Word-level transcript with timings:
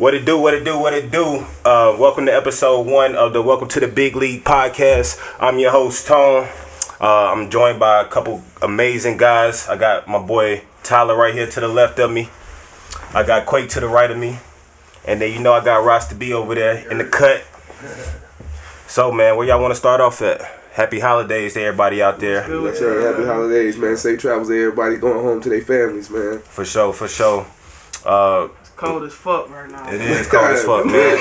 What 0.00 0.14
it 0.14 0.24
do, 0.24 0.38
what 0.38 0.54
it 0.54 0.64
do, 0.64 0.78
what 0.78 0.94
it 0.94 1.10
do. 1.10 1.44
Uh, 1.62 1.94
welcome 1.98 2.24
to 2.24 2.34
episode 2.34 2.86
one 2.86 3.14
of 3.14 3.34
the 3.34 3.42
Welcome 3.42 3.68
to 3.68 3.80
the 3.80 3.86
Big 3.86 4.16
League 4.16 4.44
podcast. 4.44 5.20
I'm 5.38 5.58
your 5.58 5.72
host, 5.72 6.06
Tone. 6.06 6.48
Uh, 6.98 7.30
I'm 7.30 7.50
joined 7.50 7.78
by 7.78 8.00
a 8.00 8.06
couple 8.06 8.42
amazing 8.62 9.18
guys. 9.18 9.68
I 9.68 9.76
got 9.76 10.08
my 10.08 10.18
boy 10.18 10.62
Tyler 10.82 11.14
right 11.14 11.34
here 11.34 11.46
to 11.46 11.60
the 11.60 11.68
left 11.68 11.98
of 11.98 12.10
me. 12.10 12.30
I 13.12 13.24
got 13.24 13.44
Quake 13.44 13.68
to 13.68 13.80
the 13.80 13.88
right 13.88 14.10
of 14.10 14.16
me. 14.16 14.38
And 15.06 15.20
then 15.20 15.34
you 15.34 15.38
know 15.38 15.52
I 15.52 15.62
got 15.62 15.84
Ross 15.84 16.08
to 16.08 16.14
be 16.14 16.32
over 16.32 16.54
there 16.54 16.90
in 16.90 16.96
the 16.96 17.04
cut. 17.04 17.44
So 18.86 19.12
man, 19.12 19.36
where 19.36 19.46
y'all 19.46 19.60
want 19.60 19.72
to 19.72 19.78
start 19.78 20.00
off 20.00 20.22
at? 20.22 20.40
Happy 20.72 21.00
holidays 21.00 21.52
to 21.52 21.60
everybody 21.60 22.02
out 22.02 22.20
there. 22.20 22.44
Happy 22.44 23.26
holidays, 23.26 23.76
man. 23.76 23.98
Safe 23.98 24.18
travels 24.18 24.48
to 24.48 24.58
everybody 24.58 24.96
going 24.96 25.22
home 25.22 25.42
to 25.42 25.50
their 25.50 25.60
families, 25.60 26.08
man. 26.08 26.38
For 26.38 26.64
sure, 26.64 26.94
for 26.94 27.06
sure. 27.06 27.46
Uh, 28.02 28.48
cold 28.80 29.02
as 29.04 29.12
fuck 29.14 29.50
right 29.50 29.70
now. 29.70 29.88
it 29.92 30.00
is 30.16 30.26
cold 30.26 30.50
as 30.50 30.64
fuck, 30.64 30.86
man. 30.86 31.18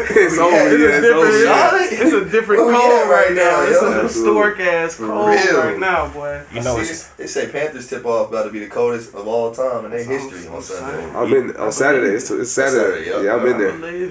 it's 0.00 0.38
over, 0.38 0.56
It's 0.56 0.80
yeah. 0.82 0.88
a 0.88 0.98
It's 0.98 1.06
different, 1.06 1.14
over. 1.14 1.78
it's 2.02 2.12
a 2.12 2.24
different 2.30 2.64
Where 2.66 2.74
we 2.74 2.80
cold 2.80 2.92
at 2.92 3.10
right 3.10 3.26
right 3.28 3.34
now. 3.34 3.42
now, 3.62 3.62
It's 3.70 3.80
yo? 3.82 3.98
a 3.98 4.02
historic 4.02 4.60
ass 4.60 4.96
cold 4.96 5.10
real. 5.28 5.58
right 5.58 5.78
now, 5.78 6.08
boy. 6.08 6.42
You 6.52 6.62
know, 6.62 6.76
See, 6.76 6.90
it's, 6.90 7.06
they 7.14 7.26
say 7.26 7.48
Panthers 7.48 7.88
tip 7.88 8.04
off 8.04 8.28
about 8.30 8.44
to 8.44 8.50
be 8.50 8.58
the 8.60 8.66
coldest 8.68 9.14
of 9.14 9.26
all 9.26 9.52
time 9.52 9.84
in 9.86 9.90
their 9.92 10.04
history 10.04 10.46
on 10.48 10.60
Sunday. 10.62 11.04
I'm 11.14 11.32
in 11.32 11.56
on 11.56 11.72
Saturday. 11.72 12.14
It's, 12.16 12.30
it's 12.30 12.50
Saturday. 12.52 13.04
Saturday, 13.04 13.10
Yeah, 13.10 13.34
yep. 13.34 13.40
I'm 13.40 13.46
in 13.48 13.58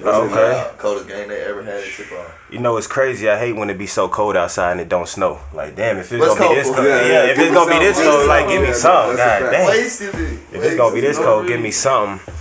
Oh, 0.04 0.24
okay. 0.28 0.60
Uh, 0.60 0.72
coldest 0.78 1.08
game 1.08 1.28
they 1.28 1.40
ever 1.42 1.62
had 1.62 1.76
at 1.76 1.84
tip 1.84 2.10
off. 2.12 2.32
you 2.50 2.58
know, 2.58 2.76
it's 2.76 2.86
crazy. 2.86 3.28
I 3.28 3.38
hate 3.38 3.52
when 3.56 3.70
it 3.70 3.78
be 3.78 3.86
so 3.86 4.08
cold 4.08 4.36
outside 4.36 4.72
and 4.72 4.80
it 4.80 4.88
don't 4.88 5.08
snow. 5.08 5.40
Like, 5.52 5.76
damn, 5.76 5.98
if 5.98 6.10
it's 6.12 6.20
What's 6.20 6.38
gonna 6.38 6.50
be 6.50 6.54
this 6.56 6.68
cold, 6.74 6.86
yeah, 6.86 7.00
Yeah, 7.02 7.08
yeah, 7.08 7.24
if 7.30 7.36
give 7.36 7.46
it's 7.46 7.50
me 7.50 7.54
gonna 7.56 7.78
be 7.78 7.84
this 7.84 8.00
cold, 8.02 8.28
like, 8.28 8.48
give 8.48 8.60
me 8.60 8.66
That's 8.66 8.78
a 8.78 8.82
something. 8.82 9.16
fact. 9.16 9.42
God 9.44 9.50
damn. 9.52 9.68
If 9.74 10.64
it's 10.64 10.76
gonna 10.76 10.94
be 10.94 11.00
this 11.00 11.18
cold, 11.18 11.46
give 11.48 11.60
me 11.60 11.70
something. 11.70 12.34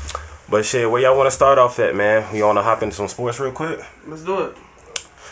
But 0.49 0.65
shit, 0.65 0.89
where 0.89 1.01
y'all 1.01 1.17
want 1.17 1.27
to 1.27 1.31
start 1.31 1.57
off 1.57 1.77
at, 1.79 1.93
man? 1.95 2.31
We 2.33 2.41
wanna 2.41 2.63
hop 2.63 2.81
into 2.81 2.95
some 2.95 3.07
sports 3.09 3.39
real 3.39 3.51
quick. 3.51 3.79
Let's 4.07 4.23
do 4.23 4.39
it. 4.45 4.57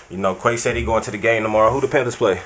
You 0.09 0.17
know, 0.17 0.35
Quay 0.35 0.57
said 0.57 0.75
he 0.75 0.83
going 0.83 1.03
to 1.03 1.11
the 1.11 1.17
game 1.17 1.43
tomorrow. 1.43 1.71
Who 1.71 1.81
the 1.81 1.87
Panthers 1.87 2.15
play? 2.17 2.41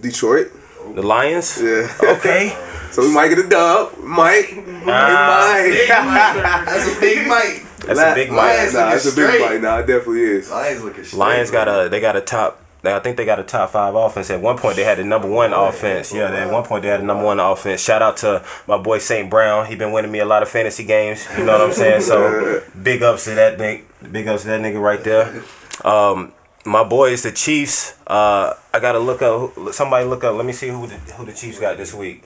Detroit. 0.00 0.52
The 0.94 1.02
Lions. 1.02 1.60
Yeah. 1.60 1.88
Okay. 2.02 2.56
So 2.94 3.02
we 3.02 3.12
might 3.12 3.26
get 3.26 3.40
a 3.40 3.48
dub. 3.48 3.98
Might. 3.98 4.50
Ah. 4.86 5.60
we 5.64 5.88
might. 5.88 6.64
That's 6.64 6.96
a 6.96 7.00
big 7.00 7.26
mic. 7.26 7.66
That's 7.80 7.98
a 7.98 8.14
big 8.14 8.30
Lions 8.30 8.72
mic. 8.72 8.80
Nah, 8.80 8.94
it's 8.94 9.04
a 9.04 9.16
big 9.16 9.26
straight. 9.26 9.40
might. 9.40 9.60
Nah, 9.62 9.78
it 9.78 9.86
definitely 9.88 10.20
is. 10.22 10.48
Lions 10.48 10.84
looking 10.84 11.02
straight. 11.02 11.18
Lions 11.18 11.50
got 11.50 11.64
bro. 11.64 11.86
a 11.86 11.88
they 11.88 11.98
got 11.98 12.14
a 12.14 12.20
top. 12.20 12.63
I 12.86 13.00
think 13.00 13.16
they 13.16 13.24
got 13.24 13.38
a 13.38 13.42
top 13.42 13.70
five 13.70 13.94
offense. 13.94 14.30
At 14.30 14.40
one 14.40 14.58
point, 14.58 14.76
they 14.76 14.84
had 14.84 14.98
the 14.98 15.04
number 15.04 15.28
one 15.28 15.52
offense. 15.52 16.12
Yeah, 16.12 16.30
at 16.30 16.52
one 16.52 16.64
point 16.64 16.82
they 16.82 16.88
had 16.88 17.00
the 17.00 17.04
number 17.04 17.24
one 17.24 17.40
offense. 17.40 17.80
Shout 17.80 18.02
out 18.02 18.16
to 18.18 18.44
my 18.66 18.78
boy 18.78 18.98
St. 18.98 19.30
Brown. 19.30 19.66
He 19.66 19.76
been 19.76 19.92
winning 19.92 20.12
me 20.12 20.18
a 20.18 20.24
lot 20.24 20.42
of 20.42 20.48
fantasy 20.48 20.84
games. 20.84 21.26
You 21.38 21.44
know 21.44 21.52
what 21.52 21.68
I'm 21.68 21.72
saying? 21.72 22.02
So 22.02 22.62
big 22.82 23.02
ups 23.02 23.24
to 23.24 23.34
that 23.34 23.58
nigga. 23.58 23.84
Big 24.12 24.28
ups 24.28 24.42
to 24.42 24.48
that 24.48 24.60
nigga 24.60 24.80
right 24.80 25.02
there. 25.02 25.42
Um, 25.82 26.32
my 26.64 26.84
boy 26.84 27.10
is 27.10 27.22
the 27.22 27.32
Chiefs. 27.32 27.94
Uh, 28.06 28.54
I 28.72 28.80
gotta 28.80 28.98
look 28.98 29.22
up. 29.22 29.72
Somebody 29.72 30.06
look 30.06 30.24
up. 30.24 30.36
Let 30.36 30.46
me 30.46 30.52
see 30.52 30.68
who 30.68 30.86
the, 30.86 30.94
who 30.94 31.24
the 31.24 31.32
Chiefs 31.32 31.58
got 31.58 31.76
this 31.76 31.94
week. 31.94 32.24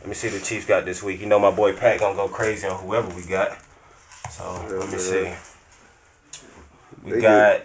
Let 0.00 0.08
me 0.08 0.14
see 0.14 0.28
who 0.28 0.38
the 0.38 0.44
Chiefs 0.44 0.66
got 0.66 0.84
this 0.84 1.02
week. 1.02 1.20
You 1.20 1.26
know 1.26 1.38
my 1.38 1.50
boy 1.50 1.74
Pat 1.74 2.00
gonna 2.00 2.14
go 2.14 2.28
crazy 2.28 2.66
on 2.66 2.78
whoever 2.84 3.14
we 3.14 3.26
got. 3.26 3.58
So 4.30 4.64
let 4.68 4.90
me 4.90 4.98
see. 4.98 5.32
We 7.04 7.20
got. 7.20 7.62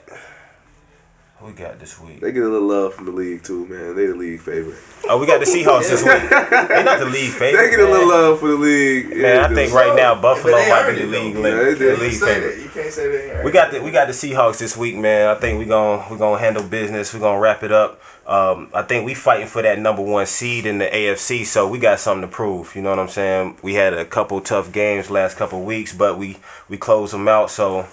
Who 1.44 1.50
we 1.50 1.54
got 1.56 1.78
this 1.78 2.00
week? 2.00 2.22
They 2.22 2.32
get 2.32 2.44
a 2.44 2.48
little 2.48 2.70
love 2.70 2.94
from 2.94 3.04
the 3.06 3.12
league 3.12 3.44
too, 3.44 3.66
man. 3.66 3.98
They 3.98 4.06
the 4.06 4.16
league 4.16 4.40
favorite. 4.40 4.78
Oh, 5.10 5.20
we 5.20 5.28
got 5.28 5.42
the 5.42 5.46
Seahawks 5.46 5.90
this 5.90 6.02
week. 6.02 6.30
They 6.30 6.84
not 6.86 7.00
the 7.00 7.06
league 7.06 7.32
favorite. 7.32 7.64
They 7.64 7.70
get 7.70 7.80
a 7.82 7.84
little 7.92 8.08
man. 8.08 8.08
love 8.08 8.40
for 8.40 8.48
the 8.48 8.56
league. 8.56 9.10
Man, 9.10 9.20
Yeah, 9.20 9.44
I 9.44 9.48
dude. 9.50 9.58
think 9.58 9.74
right 9.74 9.94
now 9.94 10.16
Buffalo 10.22 10.54
But 10.54 10.64
they 10.64 10.70
might 10.70 10.92
be 10.94 11.02
the 11.02 11.08
league, 11.08 11.34
though. 11.34 11.42
league, 11.42 11.54
Yeah, 11.58 11.64
they 11.66 11.74
the 11.74 11.80
did. 11.80 12.00
league 12.00 12.14
You 12.14 12.20
favorite. 12.20 12.56
that. 12.56 12.64
You 12.64 12.70
can't 12.70 12.94
say 12.94 13.08
that. 13.12 13.36
ain't. 13.36 13.44
We 13.44 13.52
got 13.52 13.72
the 13.72 13.82
we 13.82 13.92
got 13.92 14.08
the 14.08 14.14
Seahawks 14.14 14.58
this 14.60 14.78
week, 14.78 14.96
man. 14.96 15.28
I 15.28 15.36
think 15.36 15.60
we 15.60 15.66
gonna 15.66 16.06
we 16.10 16.18
gonna 16.18 16.40
handle 16.40 16.64
business. 16.64 17.14
We 17.14 17.20
are 17.20 17.24
gonna 17.24 17.40
wrap 17.42 17.62
it 17.64 17.74
up. 17.74 18.00
Um, 18.26 18.70
I 18.74 18.84
think 18.84 19.06
we 19.06 19.14
fighting 19.14 19.48
for 19.48 19.62
that 19.64 19.80
number 19.80 20.02
one 20.02 20.26
seed 20.26 20.66
in 20.66 20.78
the 20.78 20.86
AFC, 20.86 21.46
so 21.46 21.68
we 21.68 21.78
got 21.78 22.00
something 22.00 22.22
to 22.30 22.34
prove. 22.34 22.74
You 22.74 22.82
know 22.84 22.92
what 22.92 23.00
I'm 23.00 23.10
saying? 23.10 23.58
We 23.62 23.74
had 23.74 23.94
a 23.94 24.06
couple 24.06 24.40
tough 24.40 24.72
games 24.72 25.10
last 25.10 25.36
couple 25.36 25.62
weeks, 25.62 25.92
but 25.92 26.18
we 26.18 26.38
we 26.70 26.78
closed 26.78 27.14
them 27.14 27.28
out. 27.28 27.52
So 27.52 27.86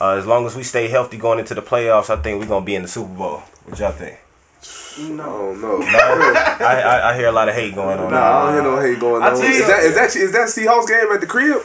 uh, 0.00 0.10
as 0.10 0.26
long 0.26 0.46
as 0.46 0.56
we 0.56 0.62
stay 0.62 0.88
healthy 0.88 1.16
going 1.16 1.38
into 1.38 1.54
the 1.54 1.62
playoffs, 1.62 2.10
I 2.10 2.20
think 2.20 2.40
we're 2.40 2.48
gonna 2.48 2.64
be 2.64 2.74
in 2.74 2.82
the 2.82 2.88
Super 2.88 3.14
Bowl. 3.14 3.42
What 3.64 3.78
y'all 3.78 3.92
think? 3.92 4.18
No. 4.98 5.24
Oh 5.24 5.54
no. 5.54 5.82
I, 5.86 6.82
I, 6.84 7.10
I 7.12 7.16
hear 7.16 7.28
a 7.28 7.32
lot 7.32 7.48
of 7.48 7.54
hate 7.54 7.74
going 7.74 7.98
on. 7.98 8.10
Nah, 8.10 8.18
I 8.18 8.44
don't 8.44 8.54
hear 8.54 8.62
no 8.62 8.80
hate 8.80 9.00
going 9.00 9.22
on. 9.22 9.32
Is 9.32 9.66
that 9.66 9.82
is 9.84 9.94
that 9.94 10.16
is 10.16 10.32
that 10.32 10.48
Seahawks 10.48 10.88
game 10.88 11.10
at 11.12 11.20
the 11.20 11.26
crib? 11.26 11.62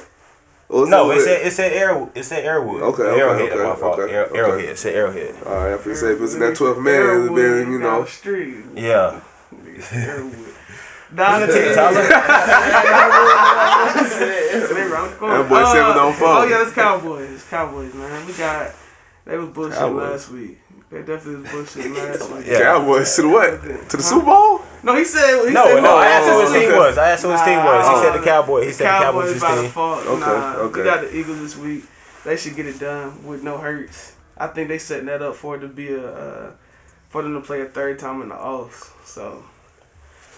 No, 0.70 1.12
it's 1.12 1.26
at 1.28 1.42
it's 1.46 1.60
at 1.60 1.72
Air 1.72 2.10
it's 2.14 2.32
at 2.32 2.44
Airwood. 2.44 2.82
Okay, 2.82 3.04
okay, 3.04 3.22
Arrowhead. 3.22 3.52
okay, 3.54 3.64
my 3.70 3.76
fault. 3.76 4.00
okay, 4.00 4.14
Arrow- 4.14 4.26
okay. 4.28 4.38
Arrowhead. 4.38 4.70
It's 4.70 4.86
at 4.86 4.94
Arrowhead. 4.96 5.36
All 5.46 5.54
right, 5.54 5.74
I 5.74 5.78
feel 5.78 5.96
say 5.96 6.12
if 6.14 6.22
it's 6.22 6.34
in 6.34 6.40
that 6.42 6.56
12th 6.56 6.84
man, 6.84 7.26
it'd 7.26 7.36
been 7.36 7.72
you 7.72 7.80
know. 7.80 8.06
street. 8.06 8.66
Yeah. 8.76 9.22
Airwood. 9.52 10.54
Down 11.16 11.42
the 11.42 11.48
Tyler? 11.74 12.04
They 13.58 14.84
round 14.88 15.12
the 15.14 15.16
corner. 15.18 15.38
That 15.44 15.50
boy 15.50 15.64
seven 15.72 15.98
on 15.98 16.14
four. 16.14 16.28
Oh 16.28 16.44
yeah, 16.46 16.64
it's 16.64 16.74
Cowboys. 16.74 17.32
It's 17.32 17.50
Cowboys, 17.50 17.94
man. 17.94 18.26
We 18.26 18.34
got. 18.34 18.74
They 19.26 19.38
was 19.38 19.50
bullshit 19.50 19.78
Cowboys. 19.78 20.12
last 20.12 20.32
week. 20.32 20.58
They 20.90 21.00
definitely 21.04 21.42
was 21.42 21.52
bullshit 21.52 21.92
last 21.96 22.32
week. 22.32 22.46
Yeah. 22.48 22.60
Cowboys 22.60 23.16
to 23.16 23.22
the 23.24 23.30
what? 23.30 23.62
To 23.90 23.98
the 23.98 24.04
Super 24.04 24.26
Bowl? 24.26 24.62
No, 24.84 24.96
he 24.96 25.04
said. 25.04 25.48
He 25.48 25.54
No, 25.54 25.66
said, 25.66 25.84
no. 25.84 25.98
I 25.98 26.08
asked 26.08 26.28
him 26.28 26.34
who 26.34 26.42
his 26.42 26.50
okay. 26.52 26.68
team 26.68 26.78
was. 26.78 26.98
I 26.98 27.10
asked 27.12 27.24
who 27.24 27.32
his 27.32 27.42
team 27.42 27.58
was. 27.64 27.88
He 27.88 27.94
Nah. 27.94 28.02
said 28.02 28.14
the 28.22 28.26
Cowboys. 28.26 28.66
He 28.66 28.72
said 28.72 28.86
the 28.86 28.90
Cowboys 28.90 29.04
Cowboys 29.14 29.34
his 29.34 29.42
by 29.42 29.56
team. 29.56 29.64
default. 29.64 30.06
Okay, 30.06 30.20
nah, 30.20 30.56
okay. 30.56 30.80
we 30.80 30.86
got 30.86 31.02
the 31.02 31.16
Eagles 31.18 31.40
this 31.40 31.58
week. 31.58 31.84
They 32.26 32.38
should 32.38 32.56
get 32.56 32.66
it 32.68 32.80
done 32.80 33.26
with 33.26 33.44
no 33.44 33.58
hurts. 33.58 34.16
I 34.38 34.48
think 34.48 34.68
they 34.70 34.78
setting 34.78 35.06
that 35.08 35.22
up 35.22 35.36
for 35.36 35.56
it 35.56 35.60
to 35.60 35.68
be 35.68 35.90
a 35.94 36.08
uh, 36.14 36.52
for 37.10 37.22
them 37.22 37.34
to 37.34 37.42
play 37.42 37.62
a 37.62 37.66
third 37.66 38.00
time 38.00 38.22
in 38.22 38.30
the 38.30 38.36
offs. 38.36 38.92
So 39.04 39.44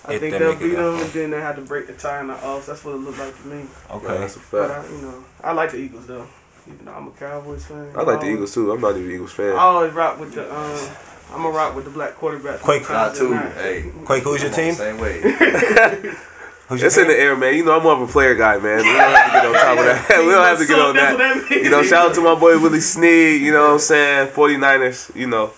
I 0.05 0.17
think 0.17 0.21
they 0.33 0.39
they'll 0.39 0.55
beat 0.55 0.75
them, 0.75 0.95
and 0.95 1.09
then 1.11 1.29
they 1.31 1.41
have 1.41 1.55
to 1.57 1.61
break 1.61 1.87
the 1.87 1.93
tie 1.93 2.21
in 2.21 2.27
the 2.27 2.33
offs. 2.45 2.67
That's 2.67 2.83
what 2.85 2.95
it 2.95 2.99
looked 2.99 3.19
like 3.19 3.39
to 3.41 3.47
me. 3.47 3.65
Okay. 3.91 4.07
That's 4.07 4.35
a 4.37 4.39
But 4.51 4.67
fact. 4.69 4.87
I, 4.87 4.91
you 4.95 5.01
know, 5.01 5.23
I 5.43 5.51
like 5.53 5.71
the 5.71 5.77
Eagles 5.77 6.07
though. 6.07 6.25
Even 6.67 6.85
though 6.85 6.91
I'm 6.93 7.07
a 7.07 7.11
Cowboys 7.11 7.65
fan. 7.65 7.91
I 7.95 8.01
like 8.03 8.21
the 8.21 8.27
Eagles 8.27 8.53
too. 8.53 8.71
I'm 8.71 8.79
not 8.81 8.91
even 8.95 9.05
an 9.09 9.11
Eagles 9.15 9.31
fan. 9.33 9.53
I 9.53 9.59
always 9.59 9.93
rock 9.93 10.19
with 10.19 10.33
the. 10.33 10.45
Um, 10.53 10.89
I'm 11.31 11.43
gonna 11.43 11.55
rock 11.55 11.75
with 11.75 11.85
the 11.85 11.91
black 11.91 12.15
quarterback. 12.15 12.59
Quake. 12.61 12.89
Not 12.89 13.13
too. 13.15 13.31
Nah. 13.35 13.49
Hey. 13.51 13.91
Quake, 14.05 14.23
who's 14.23 14.41
your 14.41 14.51
I'm 14.51 14.59
on 14.59 14.59
team? 14.59 14.67
the 14.69 14.73
Same 14.75 14.97
way. 14.99 16.15
Who's 16.69 16.83
It's 16.83 16.97
in 16.97 17.07
the 17.07 17.19
air, 17.19 17.35
man. 17.35 17.55
You 17.55 17.65
know 17.65 17.75
I'm 17.77 17.83
more 17.83 17.93
of 17.93 18.01
a 18.01 18.07
player 18.11 18.35
guy, 18.35 18.57
man. 18.57 18.77
We 18.77 18.83
don't 18.83 18.95
have 18.95 19.25
to 19.25 19.31
get 19.33 19.45
on 19.45 19.53
top 19.53 19.79
of 19.79 19.85
that. 19.85 20.19
we 20.19 20.31
don't 20.31 20.43
have 20.43 20.59
to 20.59 20.65
get 20.67 20.79
on 20.79 20.95
that. 20.95 21.47
You 21.49 21.69
know, 21.69 21.81
shout 21.83 22.09
out 22.09 22.15
to 22.15 22.21
my 22.21 22.35
boy 22.35 22.59
Willie 22.59 22.79
Snead. 22.79 23.41
You 23.41 23.51
know 23.51 23.63
what 23.67 23.73
I'm 23.73 23.79
saying? 23.79 24.27
49ers. 24.29 25.15
You 25.15 25.27
know, 25.27 25.51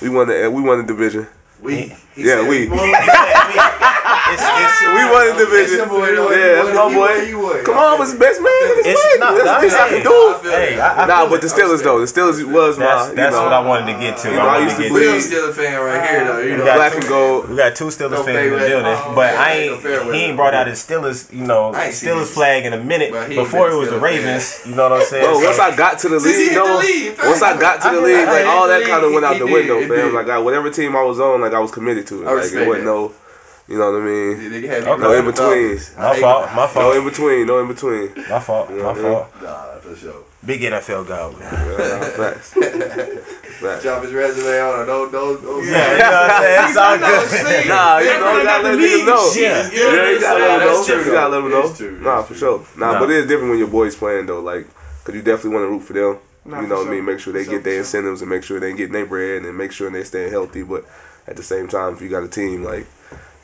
we 0.00 0.08
won 0.08 0.28
the 0.28 0.48
we 0.50 0.62
won 0.62 0.78
the 0.78 0.84
division. 0.84 1.26
We. 1.60 1.92
He 2.16 2.22
Yeah, 2.24 2.40
said, 2.40 2.48
we. 2.48 2.66
"Well, 2.68 2.82
It's, 4.28 4.42
it's, 4.42 4.80
We 4.82 5.02
won 5.06 5.22
the 5.30 5.44
division. 5.44 5.78
That's 5.78 5.90
boy, 5.90 6.10
though. 6.14 6.30
Yeah, 6.30 6.62
that's 6.62 6.74
my 6.74 6.90
boy. 6.90 7.62
Come 7.62 7.78
on, 7.78 7.98
was 7.98 8.12
the 8.12 8.18
best 8.18 8.42
man 8.42 8.50
in 8.50 8.76
this 8.82 8.86
It's 8.90 8.98
league. 9.04 9.20
not- 9.20 9.34
That's 9.38 9.62
the 9.62 9.66
best 9.68 9.78
I 9.78 9.88
hey, 9.88 10.02
can 10.02 10.10
do. 10.10 10.50
Hey, 10.50 10.74
it. 10.74 10.78
I, 10.80 11.02
I 11.02 11.06
Nah, 11.06 11.28
but 11.30 11.40
the. 11.42 11.46
Steelers 11.46 11.82
though, 11.82 12.00
the 12.00 12.06
Steelers 12.10 12.42
was 12.44 12.76
my. 12.78 12.84
That's, 12.86 13.10
you 13.10 13.14
that's 13.16 13.34
know, 13.36 13.44
what 13.44 13.52
I 13.52 13.60
wanted 13.60 13.92
to 13.94 13.98
get 14.00 14.18
to. 14.18 14.28
You 14.30 14.34
know, 14.36 14.40
I 14.42 14.44
I 14.44 14.58
wanted 14.58 14.64
used 14.64 14.76
to 14.76 14.82
to 14.82 14.88
get 14.88 14.92
believe- 14.94 15.10
Will's 15.12 15.26
still 15.26 15.50
a 15.50 15.52
fan 15.54 15.80
right 15.80 16.02
here, 16.10 16.24
though. 16.26 16.40
You 16.40 16.56
know. 16.58 16.64
black 16.64 16.92
two- 16.92 16.98
and 16.98 17.08
gold. 17.08 17.48
We 17.50 17.56
got 17.56 17.76
two 17.76 17.84
Steelers 17.86 18.24
fans 18.26 18.50
in 18.50 18.50
the 18.52 18.66
building, 18.66 18.96
Oh, 18.98 19.12
but 19.14 19.34
I 19.34 19.52
ain't. 19.52 19.82
He 20.14 20.20
ain't 20.26 20.36
brought 20.36 20.54
out 20.54 20.66
his 20.66 20.82
Steelers, 20.84 21.32
you 21.32 21.46
know, 21.46 21.72
I 21.72 21.86
ain't 21.86 21.94
seen 21.94 22.10
Steelers 22.10 22.26
flag 22.34 22.64
in 22.66 22.72
a 22.72 22.82
minute. 22.82 23.12
But 23.12 23.30
he 23.30 23.38
ain't 23.38 23.44
Before 23.46 23.70
it 23.70 23.76
was 23.76 23.90
the 23.90 23.98
Ravens. 24.00 24.60
You 24.66 24.74
know 24.74 24.90
what 24.90 25.00
I'm 25.00 25.06
saying? 25.06 25.24
Bro, 25.24 25.38
once 25.44 25.58
I 25.60 25.74
got 25.76 25.98
to 26.00 26.08
the 26.08 26.18
league, 26.18 26.52
though, 26.52 26.82
once 27.30 27.42
I 27.42 27.56
got 27.58 27.80
to 27.82 27.90
the 27.94 28.00
league, 28.02 28.26
like 28.26 28.46
all 28.46 28.66
that 28.68 28.82
kind 28.84 29.04
of 29.04 29.12
went 29.12 29.24
out 29.24 29.38
the 29.38 29.46
window, 29.46 29.78
fam. 29.86 30.12
Like 30.14 30.28
I, 30.28 30.38
whatever 30.38 30.68
team 30.70 30.96
I 30.96 31.02
was 31.04 31.20
on, 31.20 31.40
like 31.40 31.52
I 31.54 31.60
was 31.60 31.70
committed 31.70 32.05
to. 32.08 32.22
it. 32.22 32.26
I 32.26 32.32
Like 32.34 32.52
it 32.52 32.66
wasn't 32.66 32.84
that. 32.84 32.84
no, 32.84 33.12
you 33.68 33.78
know 33.78 33.92
what 33.92 34.00
I 34.02 34.04
mean? 34.04 34.50
The 34.50 34.60
nigga 34.62 34.68
had 34.68 34.82
Okay. 34.84 35.02
No 35.02 35.12
in 35.12 35.24
for 35.24 35.32
between. 35.32 35.78
Falcons. 35.78 35.94
I 35.98 36.54
My 36.54 36.66
fault. 36.66 36.84
No 36.94 36.98
in 36.98 37.04
between, 37.08 37.46
no 37.46 37.58
in 37.60 37.68
between. 37.68 38.14
My 38.30 38.40
fault. 38.40 38.70
My 38.70 38.94
fault. 38.94 39.32
that. 39.40 39.42
Nah, 39.42 39.78
for 39.80 39.96
sure. 39.96 40.22
Big 40.44 40.60
NFL 40.60 41.08
guy. 41.08 41.30
man. 41.40 42.10
Facts. 42.16 42.54
Facts. 42.54 43.82
Drop 43.82 44.02
his 44.04 44.12
resume 44.12 44.60
on 44.60 44.82
it. 44.82 44.86
Don't, 44.86 45.10
don't, 45.10 45.42
don't. 45.42 45.66
Yeah, 45.66 45.92
you 45.92 45.98
know 45.98 46.10
what 46.10 46.30
I'm 46.30 46.42
saying? 46.42 46.68
It's 46.68 46.76
all 46.76 46.98
good. 46.98 47.66
Nah, 47.66 47.98
you 47.98 48.06
know, 48.06 48.32
you 48.32 48.38
but 48.38 48.44
gotta 48.44 48.62
let 48.62 48.78
niggas 48.78 49.06
know. 49.06 49.30
shit. 49.32 49.42
Yeah. 49.42 49.70
You 49.72 49.78
know 49.78 49.94
Yeah, 49.94 50.02
what 50.02 50.10
you 50.10 50.16
I'm 50.16 50.20
gotta 50.22 50.38
let 50.38 50.58
them 50.58 50.68
know. 50.68 51.04
You 51.04 51.12
gotta 51.12 51.28
let 51.80 51.80
them 51.80 52.00
know. 52.02 52.10
Nah, 52.10 52.22
for 52.22 52.34
sure. 52.34 52.66
Nah, 52.76 52.92
Nah. 52.92 52.98
but 53.00 53.10
it 53.10 53.16
is 53.16 53.26
different 53.26 53.50
when 53.50 53.58
your 53.58 53.68
boys 53.68 53.96
playing 53.96 54.26
though. 54.26 54.40
Like, 54.40 54.68
cause 55.04 55.14
you 55.14 55.22
definitely 55.22 55.50
want 55.50 55.64
to 55.64 55.68
root 55.70 55.80
for 55.82 55.92
them. 55.94 56.18
Nah, 56.44 56.60
you 56.60 56.68
know 56.68 56.76
what 56.76 56.86
I 56.86 56.90
mean? 56.90 57.04
Make 57.04 57.18
sure 57.18 57.32
they 57.32 57.42
For 57.44 57.50
get 57.52 57.64
their 57.64 57.72
sure. 57.72 57.78
incentives 57.80 58.20
and 58.22 58.30
make 58.30 58.44
sure 58.44 58.60
they 58.60 58.72
getting 58.74 58.92
their 58.92 59.06
bread 59.06 59.44
and 59.44 59.56
make 59.58 59.72
sure 59.72 59.90
they 59.90 60.04
staying 60.04 60.30
healthy. 60.30 60.62
But 60.62 60.84
at 61.26 61.36
the 61.36 61.42
same 61.42 61.68
time, 61.68 61.94
if 61.94 62.00
you 62.00 62.08
got 62.08 62.22
a 62.22 62.28
team 62.28 62.62
like, 62.62 62.86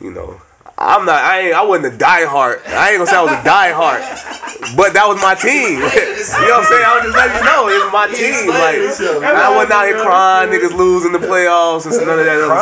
you 0.00 0.10
know, 0.10 0.40
I'm 0.82 1.06
not. 1.06 1.22
I 1.22 1.40
ain't. 1.46 1.54
I 1.54 1.62
wasn't 1.62 1.94
a 1.94 1.96
diehard. 1.96 2.66
I 2.66 2.90
ain't 2.90 2.98
gonna 2.98 3.06
say 3.06 3.16
I 3.16 3.22
was 3.22 3.32
a 3.38 3.42
diehard, 3.46 4.76
but 4.76 4.92
that 4.98 5.06
was 5.06 5.22
my 5.22 5.34
team. 5.38 5.78
you 5.78 6.46
know 6.50 6.58
what 6.58 6.66
I'm 6.66 6.66
saying? 6.66 6.82
I 6.82 6.92
was 6.98 7.02
just 7.06 7.16
letting 7.16 7.36
you 7.38 7.44
know 7.46 7.70
it's 7.70 7.86
my 7.94 8.06
team. 8.10 8.50
Like 8.50 8.82
I 9.22 9.46
wasn't 9.54 9.72
out 9.78 9.86
here 9.86 10.02
crying, 10.02 10.50
niggas 10.50 10.74
losing 10.76 11.12
the 11.12 11.22
playoffs 11.22 11.86
and 11.86 11.94
none 12.06 12.18
of 12.18 12.26
that 12.26 12.34
other 12.42 12.58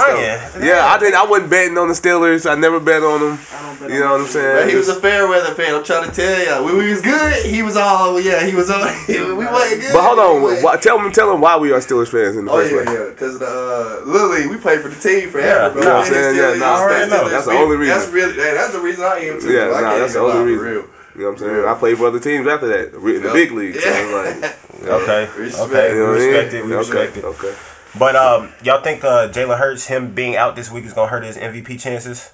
stuff. 0.53 0.63
Yeah, 0.63 0.85
I 0.85 0.99
did. 1.01 1.15
I 1.15 1.25
wasn't 1.25 1.49
betting 1.49 1.79
on 1.79 1.89
the 1.89 1.95
Steelers. 1.97 2.45
I 2.45 2.55
never 2.61 2.79
bet 2.79 3.03
on 3.03 3.21
them. 3.21 3.39
I 3.57 3.63
don't 3.65 3.81
bet 3.81 3.91
You 3.91 4.01
know 4.01 4.13
what 4.13 4.21
I'm 4.21 4.29
But 4.29 4.37
saying? 4.37 4.69
he 4.69 4.77
was 4.77 4.89
a 4.89 5.01
fair 5.01 5.27
weather 5.27 5.55
fan. 5.55 5.75
I'm 5.75 5.85
trying 5.85 6.05
to 6.05 6.13
tell 6.15 6.37
you. 6.61 6.65
When 6.65 6.77
we 6.77 6.91
was 6.93 7.01
good, 7.01 7.47
he 7.47 7.63
was 7.63 7.77
all 7.81 8.21
yeah. 8.21 8.45
He 8.45 8.55
was 8.55 8.69
all. 8.69 8.85
we 9.09 9.17
wasn't 9.49 9.81
good. 9.81 9.93
But 9.97 10.05
hold 10.05 10.19
on. 10.21 10.63
Why, 10.63 10.77
tell 10.77 11.01
him. 11.01 11.11
Tell 11.11 11.33
him 11.33 11.41
why 11.41 11.57
we 11.57 11.73
are 11.73 11.81
Steelers 11.81 12.13
fans 12.13 12.37
in 12.37 12.45
the 12.45 12.53
Oh 12.53 12.61
first 12.61 12.73
yeah, 12.73 12.85
place. 12.85 12.99
yeah. 12.99 13.09
Because 13.11 13.41
uh, 13.41 14.03
literally, 14.05 14.47
we 14.47 14.57
played 14.61 14.83
for 14.85 14.89
the 14.93 15.01
team 15.01 15.31
forever, 15.31 15.49
Yeah, 15.49 15.73
bro. 15.73 15.81
you 15.81 15.89
know 15.89 15.95
what 15.97 16.07
I'm 16.07 16.13
saying? 16.13 16.37
Yeah, 16.37 16.55
nah, 16.61 16.67
I 16.77 16.81
already 16.85 17.11
know. 17.11 17.29
That's 17.31 17.47
the 17.47 17.53
only 17.53 17.77
reason. 17.77 18.10
That's 18.11 18.13
really. 18.13 18.35
Hey, 18.35 18.55
that's 18.55 18.73
the 18.73 18.81
reason 18.81 19.05
I 19.05 19.17
am 19.19 19.41
too. 19.41 19.53
Yeah, 19.53 19.67
nah, 19.81 19.99
that's 19.99 20.13
the 20.15 20.21
only 20.21 20.35
lie, 20.35 20.43
reason. 20.43 20.59
For 20.59 20.65
real. 20.65 20.85
You 21.17 21.21
know 21.23 21.27
what 21.33 21.43
I'm 21.43 21.49
saying? 21.49 21.65
I 21.65 21.75
played 21.75 21.99
for 21.99 22.07
other 22.07 22.21
teams 22.21 22.47
after 22.47 22.69
that, 22.69 22.95
re- 23.01 23.19
the 23.19 23.25
Yep. 23.25 23.33
big 23.35 23.53
league. 23.53 23.75
So 23.77 23.89
Yeah. 23.89 23.99
it's 23.99 24.43
like, 24.43 24.89
Okay. 24.89 25.29
Respect. 25.37 25.71
Okay. 25.73 25.89
you 25.93 25.99
know 25.99 26.05
We 26.05 26.11
what 26.11 26.17
I 26.17 26.19
mean? 26.21 26.29
respect 26.33 26.55
it. 26.55 26.65
We 26.65 26.75
okay, 26.75 26.77
respect 26.79 27.17
it. 27.19 27.25
Okay. 27.25 27.55
But 27.99 28.17
um, 28.17 28.53
y'all 28.63 28.81
think 28.83 29.03
uh, 29.05 29.29
Jalen 29.29 29.59
Hurts, 29.59 29.87
him 29.89 30.15
being 30.15 30.37
out 30.37 30.55
this 30.57 30.71
week, 30.71 30.85
is 30.85 30.93
gonna 30.93 31.09
hurt 31.11 31.25
his 31.25 31.37
MVP 31.37 31.81
chances? 31.81 32.31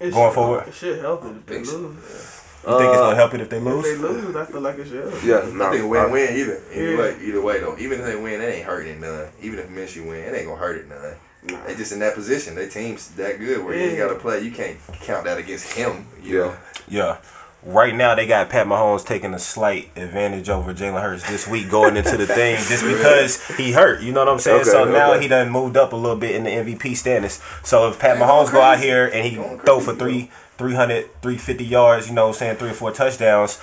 It 0.00 0.10
Going 0.12 0.28
should- 0.30 0.34
forward? 0.34 0.68
It 0.68 0.74
should 0.74 0.98
help 0.98 1.24
it 1.24 1.28
if 1.28 1.46
they 1.46 1.54
Think 1.54 1.66
so. 1.66 1.76
lose. 1.76 1.94
You 1.96 2.76
think 2.76 2.90
it's 2.90 2.98
Uh, 2.98 3.00
gonna 3.00 3.16
help 3.16 3.34
it 3.34 3.40
if 3.40 3.48
they 3.48 3.60
lose? 3.60 3.86
If 3.86 4.00
they 4.00 4.06
lose? 4.08 4.24
lose, 4.24 4.36
I 4.36 4.44
feel 4.44 4.60
like 4.60 4.78
it 4.78 4.88
should 4.88 5.04
help. 5.08 5.24
Yeah, 5.24 5.38
I 5.38 5.50
no. 5.50 5.70
think 5.70 5.90
win-win 5.90 6.36
either. 6.36 6.60
Either 6.74 6.90
Yeah. 6.92 6.98
way, 6.98 7.16
either 7.22 7.40
way 7.40 7.60
though. 7.60 7.76
Even 7.78 8.00
if 8.00 8.06
they 8.06 8.16
win, 8.16 8.40
it 8.42 8.44
ain't 8.44 8.66
hurting 8.66 8.92
it 8.94 9.00
none. 9.00 9.28
Even 9.40 9.58
if 9.60 9.68
Minshew 9.68 10.06
win, 10.08 10.18
it 10.18 10.34
ain't 10.34 10.46
gonna 10.46 10.60
hurt 10.60 10.76
it 10.76 10.88
none. 10.88 11.14
Nah. 11.42 11.58
They 11.66 11.74
just 11.74 11.92
in 11.92 12.00
that 12.00 12.14
position. 12.14 12.54
Their 12.54 12.68
team's 12.68 13.08
that 13.12 13.38
good 13.38 13.64
where 13.64 13.74
you 13.74 13.82
ain't 13.82 13.98
gotta 13.98 14.14
play. 14.16 14.40
You 14.40 14.50
can't 14.50 14.76
count 15.00 15.24
that 15.24 15.38
against 15.38 15.72
him. 15.72 16.06
You 16.22 16.36
Yeah. 16.38 16.44
know. 16.44 16.56
Yeah. 16.88 17.16
Right 17.62 17.94
now, 17.94 18.14
they 18.14 18.26
got 18.26 18.48
Pat 18.48 18.66
Mahomes 18.66 19.04
taking 19.04 19.34
a 19.34 19.38
slight 19.38 19.90
advantage 19.94 20.48
over 20.48 20.72
Jalen 20.72 21.02
Hurts 21.02 21.28
this 21.28 21.46
week 21.46 21.68
going 21.68 21.94
into 21.98 22.16
the 22.16 22.26
thing 22.26 22.56
just 22.68 22.82
because 22.82 23.46
he 23.58 23.72
hurt. 23.72 24.00
You 24.00 24.12
know 24.12 24.20
what 24.20 24.32
I'm 24.32 24.38
saying? 24.38 24.62
Okay, 24.62 24.70
so 24.70 24.84
now 24.86 25.18
he 25.18 25.28
done 25.28 25.50
moved 25.50 25.76
up 25.76 25.92
a 25.92 25.96
little 25.96 26.16
bit 26.16 26.34
in 26.34 26.44
the 26.44 26.50
MVP 26.50 26.96
standings. 26.96 27.38
So 27.62 27.88
if 27.90 27.98
Pat 27.98 28.16
Mahomes 28.16 28.50
go 28.50 28.62
out 28.62 28.78
here 28.78 29.06
and 29.06 29.26
he 29.26 29.36
Going 29.36 29.58
throw 29.58 29.78
for 29.80 29.94
three, 29.94 30.30
300, 30.56 31.04
350 31.20 31.64
yards, 31.64 32.08
you 32.08 32.14
know 32.14 32.22
what 32.28 32.28
I'm 32.28 32.38
saying, 32.38 32.56
three 32.56 32.70
or 32.70 32.74
four 32.74 32.92
touchdowns, 32.92 33.58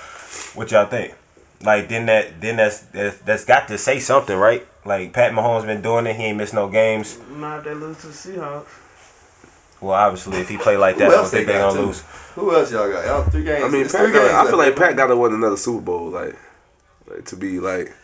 what 0.54 0.70
y'all 0.70 0.86
think? 0.86 1.14
Like 1.60 1.88
then 1.88 2.06
that 2.06 2.40
then 2.40 2.54
that's 2.56 2.78
that's, 2.80 3.18
that's 3.18 3.44
got 3.44 3.66
to 3.66 3.78
say 3.78 3.98
something, 3.98 4.36
right? 4.36 4.64
Like 4.88 5.12
Pat 5.12 5.32
Mahomes 5.32 5.66
been 5.66 5.82
doing 5.82 6.06
it, 6.06 6.16
he 6.16 6.24
ain't 6.24 6.38
missed 6.38 6.54
no 6.54 6.68
games. 6.68 7.18
Not 7.36 7.58
if 7.58 7.64
they 7.64 7.74
lose 7.74 7.98
to 7.98 8.06
the 8.08 8.12
Seahawks. 8.14 8.66
Well, 9.80 9.92
obviously, 9.92 10.38
if 10.38 10.48
he 10.48 10.56
play 10.56 10.76
like 10.76 10.96
that, 10.96 11.06
Who 11.08 11.12
I 11.12 11.16
don't 11.16 11.24
they 11.30 11.30
think 11.30 11.46
they 11.46 11.52
got, 11.52 11.68
gonna 11.70 11.80
too? 11.80 11.86
lose. 11.88 12.00
Who 12.34 12.54
else 12.54 12.72
y'all 12.72 12.90
got? 12.90 13.04
Y'all 13.06 13.22
three 13.30 13.44
games. 13.44 13.62
I 13.64 13.68
mean, 13.68 13.84
Pat 13.88 14.12
games 14.12 14.16
I 14.32 14.46
feel 14.48 14.56
left. 14.58 14.70
like 14.70 14.76
Pat 14.76 14.96
got 14.96 15.06
to 15.08 15.16
win 15.16 15.34
another 15.34 15.56
Super 15.56 15.82
Bowl, 15.82 16.08
like, 16.10 16.34
like 17.06 17.24
to 17.26 17.36
be 17.36 17.60
like. 17.60 17.94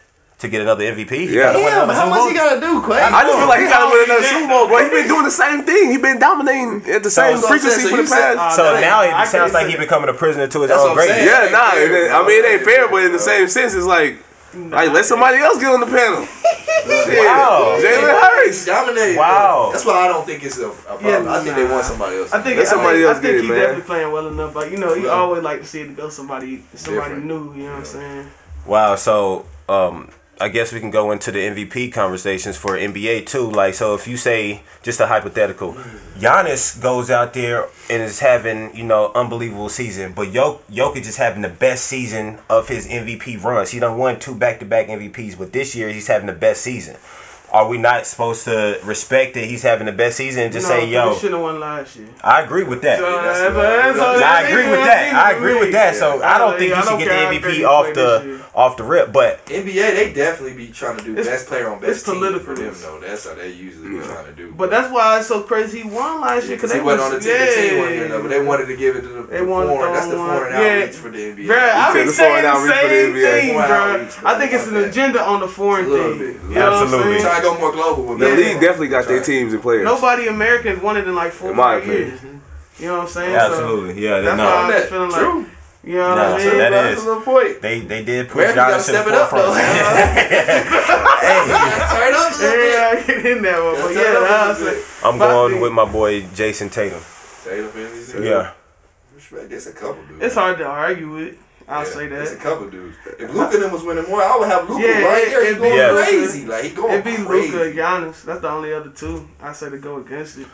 To 0.40 0.48
get 0.48 0.60
another 0.60 0.84
MVP, 0.84 1.10
Yeah. 1.12 1.16
He 1.30 1.34
gotta 1.36 1.58
win 1.58 1.66
Damn, 1.72 1.88
how 1.88 2.08
much 2.10 2.28
he 2.28 2.34
gotta 2.36 2.60
do, 2.60 2.82
Quay? 2.84 3.00
I 3.00 3.22
just 3.22 3.38
feel 3.38 3.48
like 3.48 3.60
he 3.60 3.66
got 3.66 3.86
to 3.86 3.90
win 3.96 4.04
another 4.04 4.26
Super 4.26 4.48
Bowl, 4.48 4.66
bro. 4.66 4.84
He 4.84 4.90
been 4.90 5.06
doing 5.08 5.24
the 5.24 5.30
same 5.30 5.62
thing. 5.62 5.90
He 5.92 5.96
been 5.96 6.18
dominating 6.18 6.82
at 6.90 7.02
the 7.02 7.10
same 7.10 7.36
that's 7.36 7.46
frequency 7.46 7.86
saying. 7.86 7.90
for 7.90 7.96
the 7.96 8.02
you 8.02 8.06
said- 8.08 8.36
past. 8.36 8.52
Oh, 8.52 8.56
so 8.58 8.62
that 8.64 8.72
ain't- 8.74 8.80
now 8.82 9.02
it 9.02 9.10
can't 9.10 9.28
sounds 9.30 9.52
like 9.54 9.66
say 9.66 9.72
he 9.72 9.78
becoming 9.78 10.08
a 10.10 10.12
prisoner 10.12 10.46
to 10.48 10.60
his 10.62 10.68
That's 10.70 10.82
own 10.82 10.88
what 10.90 10.96
greatness. 11.06 11.24
Yeah, 11.24 11.48
nah. 11.50 11.70
fair, 11.70 11.80
it 11.80 12.02
ain't- 12.02 12.10
bro. 12.10 12.22
I 12.22 12.26
mean, 12.26 12.44
it 12.44 12.48
ain't 12.50 12.62
fair, 12.62 12.88
but 12.88 13.02
in 13.06 13.12
the 13.12 13.18
same 13.22 13.48
sense, 13.48 13.74
it's 13.74 13.86
like, 13.86 14.18
like 14.56 14.90
let 14.92 15.04
somebody 15.04 15.38
else 15.38 15.58
get 15.58 15.72
on 15.72 15.80
the 15.80 15.86
panel. 15.86 16.26
Shit. 16.84 17.18
Wow. 17.18 17.78
Jalen 17.80 18.20
Hurts. 18.20 18.66
Dominated. 18.66 19.16
Wow. 19.16 19.70
That's 19.72 19.84
why 19.86 20.04
I 20.04 20.08
don't 20.08 20.26
think 20.26 20.44
it's 20.44 20.58
a, 20.58 20.68
a 20.68 20.72
problem. 20.72 21.24
Yeah, 21.24 21.32
I 21.32 21.40
think 21.42 21.56
they 21.56 21.64
want 21.64 21.84
somebody 21.84 22.16
else. 22.16 22.32
I 22.32 22.42
think 22.42 22.58
Let 22.58 22.66
I 22.66 22.70
somebody 22.70 22.98
think, 22.98 23.08
else 23.08 23.18
I 23.18 23.22
get 23.22 23.28
think 23.28 23.38
it, 23.38 23.42
he 23.44 23.48
man. 23.48 23.58
definitely 23.60 23.82
playing 23.84 24.12
well 24.12 24.28
enough. 24.28 24.54
But 24.54 24.70
you 24.70 24.76
know, 24.76 24.94
you 24.94 25.04
Yeah. 25.06 25.10
always 25.12 25.42
like 25.42 25.60
to 25.60 25.66
see 25.66 25.80
it 25.80 25.96
go 25.96 26.08
somebody 26.10 26.62
somebody 26.74 27.14
Different. 27.14 27.24
new. 27.26 27.54
You 27.54 27.62
know 27.64 27.70
what 27.70 27.78
I'm 27.78 27.84
saying? 27.84 28.26
Wow. 28.66 28.94
So 28.96 29.46
um, 29.68 30.10
I 30.40 30.48
guess 30.48 30.72
we 30.72 30.80
can 30.80 30.90
go 30.90 31.12
into 31.12 31.30
the 31.30 31.38
MVP 31.38 31.92
conversations 31.92 32.56
for 32.56 32.76
NBA 32.76 33.26
too. 33.26 33.48
Like, 33.50 33.74
so 33.74 33.94
if 33.94 34.08
you 34.08 34.16
say 34.16 34.62
just 34.82 34.98
a 35.00 35.06
hypothetical, 35.06 35.74
Giannis 36.18 36.80
goes 36.80 37.10
out 37.10 37.34
there 37.34 37.68
and 37.88 38.02
is 38.02 38.18
having 38.20 38.76
you 38.76 38.84
know 38.84 39.12
unbelievable 39.14 39.68
season, 39.68 40.12
but 40.12 40.28
Jok- 40.28 40.60
Jokic 40.70 41.06
is 41.06 41.16
having 41.16 41.42
the 41.42 41.48
best 41.48 41.84
season 41.84 42.38
of 42.50 42.68
his 42.68 42.86
MVP 42.88 43.42
runs. 43.42 43.70
He 43.70 43.78
done 43.78 43.96
won 43.98 44.18
two 44.18 44.34
back 44.34 44.58
to 44.60 44.64
back 44.64 44.88
MVPs, 44.88 45.38
but 45.38 45.52
this 45.52 45.74
year 45.76 45.88
he's 45.88 46.06
having 46.08 46.26
the 46.26 46.32
best 46.32 46.62
season. 46.62 46.96
Are 47.52 47.68
we 47.68 47.78
not 47.78 48.04
supposed 48.04 48.44
to 48.46 48.80
respect 48.82 49.34
that 49.34 49.44
he's 49.44 49.62
having 49.62 49.86
the 49.86 49.92
best 49.92 50.16
season 50.16 50.42
and 50.42 50.52
just 50.52 50.68
no, 50.68 50.74
say, 50.74 50.86
"Yo"? 50.90 51.14
he 51.14 51.20
should 51.20 51.30
have 51.32 51.40
won 51.40 51.60
last 51.60 51.94
year. 51.94 52.08
I 52.24 52.40
agree 52.42 52.64
with 52.64 52.82
that. 52.82 52.98
So, 52.98 53.22
that's 53.22 53.38
that's- 53.38 53.54
what- 53.54 53.62
that's 53.62 53.98
all- 54.00 54.18
Nah, 54.18 54.26
I 54.26 54.40
agree 54.42 54.70
with 54.70 54.84
that. 54.84 55.08
I'm 55.10 55.16
I 55.16 55.30
saying. 55.30 55.36
agree 55.44 55.58
with 55.60 55.72
that. 55.72 55.94
So 55.94 56.20
I 56.20 56.38
don't 56.38 56.58
think 56.58 56.72
I 56.72 56.80
he 56.80 56.82
should 56.88 56.98
get 56.98 57.08
the 57.08 57.36
MVP 57.36 57.64
off 57.64 57.94
the 57.94 58.22
year. 58.26 58.40
Off 58.54 58.76
the 58.76 58.84
rip. 58.84 59.12
But 59.12 59.44
NBA, 59.46 59.94
they 59.94 60.12
definitely 60.12 60.54
be 60.56 60.68
trying 60.72 60.96
to 60.98 61.04
do 61.04 61.12
It's- 61.12 61.26
best 61.26 61.46
player 61.48 61.68
on 61.70 61.80
best 61.80 61.90
it's 61.90 62.02
team 62.04 62.14
political. 62.16 62.40
for 62.40 62.54
them 62.54 62.74
though. 62.80 63.00
That's 63.00 63.26
how 63.28 63.34
they 63.34 63.48
usually 63.50 63.98
be 63.98 64.04
trying 64.04 64.26
to 64.26 64.32
do. 64.32 64.52
But 64.56 64.70
that's 64.70 64.92
why 64.92 65.18
it's 65.18 65.26
so 65.28 65.42
crazy. 65.42 65.82
He 65.82 65.88
won 65.88 66.20
last 66.20 66.46
year 66.46 66.56
because 66.56 66.70
because 66.70 66.72
he 66.72 66.78
they 66.78 66.84
wasn't 66.84 67.02
on 67.02 67.14
was 67.16 67.24
the 67.24 67.30
team. 67.30 67.38
The 67.40 67.46
team 67.52 67.78
wasn't 67.78 67.94
yeah. 67.94 67.98
good 68.02 68.10
enough, 68.10 68.22
but 68.22 68.28
they 68.30 68.42
wanted 68.44 68.66
to 68.66 68.76
give 68.76 68.96
it 68.96 69.00
to 69.02 69.08
the, 69.08 69.22
They 69.22 69.38
the 69.38 69.44
wanted 69.44 69.66
to 69.66 69.72
foreign. 69.74 69.92
That's 69.92 70.06
the 70.06 70.16
foreign 70.16 70.52
one. 70.54 70.62
Yeah. 70.62 70.72
outreach 70.78 70.96
for 70.96 71.10
the 71.10 71.18
NBA. 71.18 71.46
Bruh, 71.46 71.74
I 71.74 71.92
said 71.92 72.04
be 72.04 72.10
saying 72.12 72.42
the 72.42 72.48
outreach 72.48 72.72
for 72.74 72.88
the 72.88 72.94
same 72.94 73.14
thing, 73.14 73.54
bro. 73.54 74.30
I 74.30 74.38
think 74.38 74.52
it's 74.52 74.66
an 74.68 74.76
okay. 74.76 74.88
agenda 74.88 75.20
on 75.22 75.40
the 75.40 75.48
foreign 75.48 75.84
thing. 75.86 76.18
bit. 76.18 76.36
You 76.48 76.54
know 76.54 76.72
Absolutely. 76.82 76.98
What 76.98 77.06
I'm 77.16 77.20
trying 77.20 77.20
saying? 77.20 77.36
to 77.36 77.42
go 77.42 77.58
more 77.60 77.72
global 77.72 78.02
with 78.04 78.18
The 78.20 78.28
Yeah. 78.28 78.34
league 78.34 78.60
definitely 78.60 78.88
got 78.88 79.08
their 79.08 79.20
teams 79.22 79.52
and 79.52 79.62
players. 79.62 79.84
Nobody 79.84 80.26
Americans 80.28 80.80
won 80.82 80.96
it 80.96 81.06
in 81.08 81.14
like 81.14 81.32
four 81.32 81.50
In 81.50 81.56
my 81.56 81.80
five 81.80 81.86
years. 81.86 82.20
You 82.78 82.86
know 82.88 82.94
what 82.94 83.02
I'm 83.02 83.08
saying? 83.08 83.34
absolutely, 83.36 84.02
yeah, 84.02 84.10
So 84.10 84.16
they 84.16 84.22
that's 84.26 84.36
know. 84.38 84.44
why 84.44 84.54
I'm 84.56 84.70
That- 84.70 84.78
just 84.78 84.90
feeling 84.90 85.10
true. 85.12 85.46
Like, 85.84 85.92
you 85.92 85.98
know 85.98 86.08
what 86.08 86.16
Nah, 86.16 86.34
I 86.34 86.38
so 86.40 86.50
that 86.58 86.70
That's 86.70 86.98
is- 86.98 87.04
a 87.04 87.08
little 87.08 87.22
point. 87.22 87.60
They 87.62 87.80
they 87.80 88.04
did 88.04 88.28
push 88.28 88.50
America 88.52 88.60
Giannis 88.60 88.86
to 88.86 88.92
the 88.92 89.02
step 89.02 89.06
up 89.14 89.30
forefront. 89.30 89.54
Turn 91.94 92.14
up 92.14 92.32
a 92.32 92.38
little 92.38 92.56
bit. 92.56 92.72
Yeah, 92.72 92.90
I 92.90 93.02
get 93.06 93.26
in 93.26 93.42
that 93.42 93.62
one. 93.62 93.74
But 93.74 93.82
That's 93.82 93.96
yeah, 93.96 94.12
what 94.14 94.30
I'm 94.30 94.48
that's 94.48 94.58
saying. 94.60 94.78
it. 94.78 95.04
I'm 95.04 95.18
going 95.18 95.50
think- 95.52 95.62
with 95.62 95.72
my 95.72 95.84
boy 95.84 96.22
Jayson 96.34 96.70
Tatum. 96.70 97.00
Tatum 97.44 97.68
fans, 97.70 98.14
Yeah, 98.24 98.52
Respect. 99.14 99.50
There's 99.50 99.66
a 99.66 99.72
couple 99.72 100.02
dudes. 100.06 100.22
It's 100.24 100.34
hard 100.34 100.58
to 100.58 100.64
argue 100.66 101.10
with. 101.12 101.36
I'll 101.66 101.82
Yeah, 101.84 101.90
say 101.94 102.04
It's 102.06 102.32
a 102.32 102.36
couple 102.36 102.68
dudes. 102.68 102.96
If 103.18 103.32
Luka 103.32 103.56
them 103.56 103.72
was 103.72 103.82
winning 103.82 104.04
more, 104.08 104.22
I 104.22 104.36
would 104.36 104.48
have 104.48 104.68
Luka 104.68 104.82
Yeah, 104.82 105.02
right 105.06 105.22
it- 105.24 105.30
there. 105.30 105.44
He's 105.46 105.54
it- 105.56 105.58
going 105.58 105.76
yeah. 105.76 105.94
crazy. 105.94 106.44
Like 106.46 106.64
he 106.64 106.70
going 106.70 106.92
It'd 106.92 107.04
be 107.04 107.16
crazy. 107.24 107.52
Luka 107.52 107.64
and 107.70 107.74
Giannis. 107.78 108.22
That's 108.22 108.40
the 108.40 108.50
only 108.50 108.72
other 108.74 108.90
two 108.90 109.28
I 109.42 109.52
say 109.52 109.70
to 109.70 109.78
go 109.78 109.96
against 109.98 110.38
it. 110.38 110.46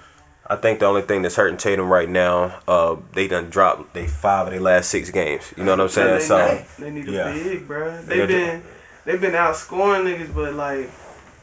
I 0.51 0.57
think 0.57 0.81
the 0.81 0.87
only 0.87 1.03
thing 1.03 1.23
that's 1.23 1.37
hurting 1.37 1.59
Tatum 1.59 1.89
right 1.89 2.09
now, 2.09 2.59
uh, 2.67 2.97
they 3.15 3.29
done 3.29 3.51
dropped 3.51 3.95
they 3.95 4.07
five 4.09 4.49
of 4.49 4.53
their 4.53 4.61
last 4.61 4.91
six 4.91 5.09
games. 5.11 5.55
You 5.57 5.63
know 5.65 5.71
what 5.73 5.81
I'm 5.83 5.89
saying? 5.89 6.19
they, 6.19 6.25
So 6.25 6.55
need, 6.55 6.65
they 6.79 6.91
need 6.91 7.09
a 7.09 7.13
yeah. 7.13 7.33
big, 7.33 7.69
bro. 7.69 7.97
They 8.03 8.17
They've 8.19 8.29
do. 8.29 8.35
been 8.35 8.63
they've 9.05 9.21
been 9.21 9.33
outscoring 9.33 10.05
niggas, 10.05 10.35
but 10.35 10.55
like 10.55 10.91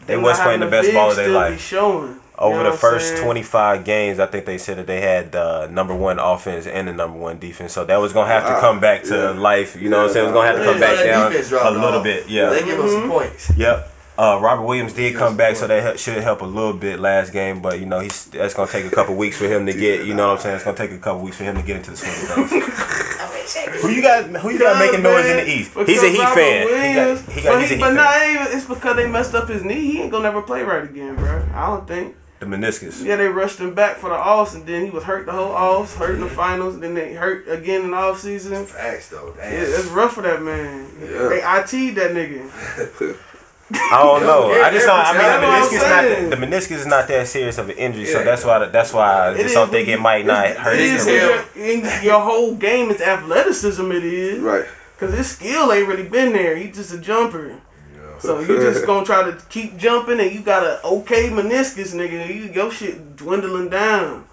they 0.06 0.16
not 0.16 0.24
was 0.24 0.40
playing 0.40 0.60
the 0.60 0.68
best 0.68 0.94
ball 0.94 1.10
of 1.12 1.16
their 1.16 1.26
still 1.26 1.34
be 1.40 1.50
life. 1.52 1.62
Showing 1.62 2.08
You 2.14 2.22
Over 2.38 2.64
know 2.64 2.72
the 2.72 2.78
first 2.78 3.10
saying? 3.10 3.24
25 3.24 3.84
games, 3.86 4.20
I 4.20 4.26
think 4.28 4.46
they 4.46 4.58
said 4.58 4.78
that 4.78 4.88
they 4.88 5.02
had 5.02 5.32
the 5.32 5.68
number 5.68 5.96
one 5.96 6.20
offense 6.20 6.68
and 6.68 6.88
the 6.88 6.94
number 6.94 7.18
one 7.18 7.40
defense. 7.40 7.72
So 7.74 7.86
that 7.86 7.98
was 7.98 8.12
gonna 8.14 8.28
have 8.32 8.46
to 8.46 8.54
Wow. 8.54 8.60
come 8.62 8.80
back 8.82 9.04
to 9.04 9.16
Yeah. 9.16 9.30
life. 9.40 9.76
You 9.82 9.90
know 9.90 10.00
what 10.00 10.08
I'm 10.08 10.14
saying? 10.14 10.26
It 10.26 10.32
was 10.32 10.34
gonna 10.34 10.48
have 10.48 10.58
to 10.60 10.66
come 10.66 10.80
back 10.82 10.98
down 11.06 11.32
a 11.32 11.72
little 11.72 12.00
off. 12.00 12.04
bit. 12.04 12.28
Yeah. 12.28 12.50
They 12.50 12.64
give 12.64 12.80
us 12.80 12.92
some 12.92 13.10
points. 13.10 13.52
Yep. 13.56 13.94
Uh, 14.18 14.40
Robert 14.42 14.64
Williams 14.64 14.94
did 14.94 15.16
come 15.16 15.38
back, 15.38 15.56
so 15.56 15.68
that 15.68 16.00
should 16.00 16.24
help 16.24 16.42
a 16.42 16.46
little 16.46 16.74
bit 16.74 17.00
last 17.00 17.32
game. 17.32 17.62
But 17.62 17.80
you 17.80 17.86
know, 17.86 18.00
he's 18.00 18.26
that's 18.26 18.56
gonna 18.56 18.72
take 18.72 18.86
a 18.86 18.90
couple 18.90 19.16
weeks 19.16 19.38
for 19.38 19.46
him 19.46 19.68
to 19.68 19.74
get. 19.74 20.06
You 20.06 20.16
know 20.16 20.30
what 20.30 20.38
I'm 20.38 20.40
saying? 20.40 20.56
It's 20.56 20.66
gonna 20.66 20.78
take 20.78 20.92
a 20.92 20.98
couple 20.98 21.22
weeks 21.22 21.38
for 21.38 21.44
him 21.44 21.56
to 21.56 21.62
get 21.62 21.78
into 21.78 21.92
the 21.92 21.98
swing 21.98 22.44
of 22.44 22.50
things. 22.50 23.82
who 23.82 23.90
you 23.90 24.02
got? 24.02 24.26
Who 24.26 24.50
you 24.50 24.60
got 24.60 24.80
making 24.80 25.04
noise 25.04 25.26
in 25.28 25.38
the 25.38 25.48
East? 25.48 25.72
He's 25.86 26.02
a 26.02 26.10
Heat 26.10 26.20
Robert 26.20 26.36
fan. 26.36 26.68
He 26.68 26.96
got, 26.96 27.34
he 27.34 27.42
got, 27.42 27.54
but 27.54 27.62
he's 27.62 27.72
a 27.72 27.74
he, 27.74 27.76
Heat 27.76 27.80
but 27.80 27.86
fan. 27.88 27.96
not 27.96 28.30
even. 28.30 28.58
It's 28.58 28.66
because 28.66 28.96
they 28.96 29.08
messed 29.08 29.36
up 29.36 29.50
his 29.50 29.64
knee. 29.64 29.92
He 29.92 30.02
ain't 30.02 30.12
gonna 30.12 30.24
never 30.24 30.42
play 30.42 30.64
right 30.64 30.84
again, 30.84 31.16
bro. 31.16 31.46
I 31.54 31.68
don't 31.68 31.88
think. 31.88 32.16
The 32.40 32.46
meniscus. 32.46 33.04
Yeah, 33.04 33.16
they 33.16 33.28
rushed 33.28 33.60
him 33.60 33.74
back 33.74 33.98
for 33.98 34.10
the 34.10 34.16
offs, 34.16 34.54
and 34.54 34.66
then 34.66 34.84
he 34.86 34.92
was 34.92 35.04
hurt 35.04 35.26
the 35.26 35.32
whole 35.32 35.52
offs, 35.52 35.96
hurt 35.96 36.16
in 36.16 36.22
the 36.22 36.30
finals, 36.30 36.76
and 36.76 36.84
then 36.84 36.94
they 36.94 37.14
hurt 37.14 37.48
again 37.48 37.82
in 37.82 37.92
the 37.92 37.98
off 37.98 38.20
season. 38.20 38.66
Facts 38.66 39.10
though. 39.10 39.34
Damn. 39.38 39.54
Yeah, 39.54 39.60
it's 39.62 39.86
rough 39.88 40.14
for 40.14 40.22
that 40.22 40.42
man. 40.42 40.88
Yeah. 41.00 41.30
They 41.30 41.38
IT'd 41.38 41.96
that 41.96 42.12
nigga. 42.12 43.18
I 43.74 44.00
don't 44.02 44.22
know. 44.30 44.52
I 44.52 44.72
just 44.72 44.86
don't. 44.88 45.00
I 45.00 45.12
mean, 45.14 45.42
the 45.42 45.48
meniscus 45.48 45.90
not 45.90 46.30
the 46.40 46.46
meniscus 46.48 46.78
is 46.78 46.86
not 46.86 47.08
that 47.10 47.28
serious 47.28 47.58
of 47.58 47.70
an 47.70 47.78
injury, 47.78 48.06
so 48.06 48.24
that's 48.24 48.46
why 48.46 48.66
that's 48.66 48.94
why 48.94 49.30
I 49.30 49.34
just 49.34 49.46
is 49.48 49.54
don't 49.54 49.70
when 49.70 49.86
think 49.86 49.90
it 49.90 50.00
might 50.00 50.26
not 50.26 50.48
hurt 50.56 50.80
it 50.80 50.92
his 50.92 51.04
career. 51.04 51.46
your, 51.56 51.66
in 51.66 52.04
your 52.04 52.22
whole 52.22 52.56
game 52.56 52.90
is 52.92 53.02
athleticism. 53.02 53.92
It 53.92 54.04
is 54.06 54.40
Right. 54.40 54.66
because 54.96 55.14
his 55.14 55.30
skill 55.32 55.72
ain't 55.74 55.88
really 55.88 56.08
been 56.08 56.32
there. 56.34 56.56
He's 56.56 56.76
just 56.76 56.94
a 56.94 56.98
jumper. 56.98 57.56
So 58.20 58.40
you 58.40 58.48
just 58.48 58.86
gonna 58.88 59.06
try 59.06 59.30
to 59.30 59.38
keep 59.50 59.78
jumping, 59.78 60.20
and 60.20 60.32
you 60.32 60.42
got 60.42 60.64
a 60.64 60.82
okay 60.84 61.30
meniscus, 61.30 61.94
nigga. 61.94 62.28
You 62.28 62.46
your 62.52 62.72
shit 62.72 63.16
dwindling 63.16 63.70
down. 63.70 64.24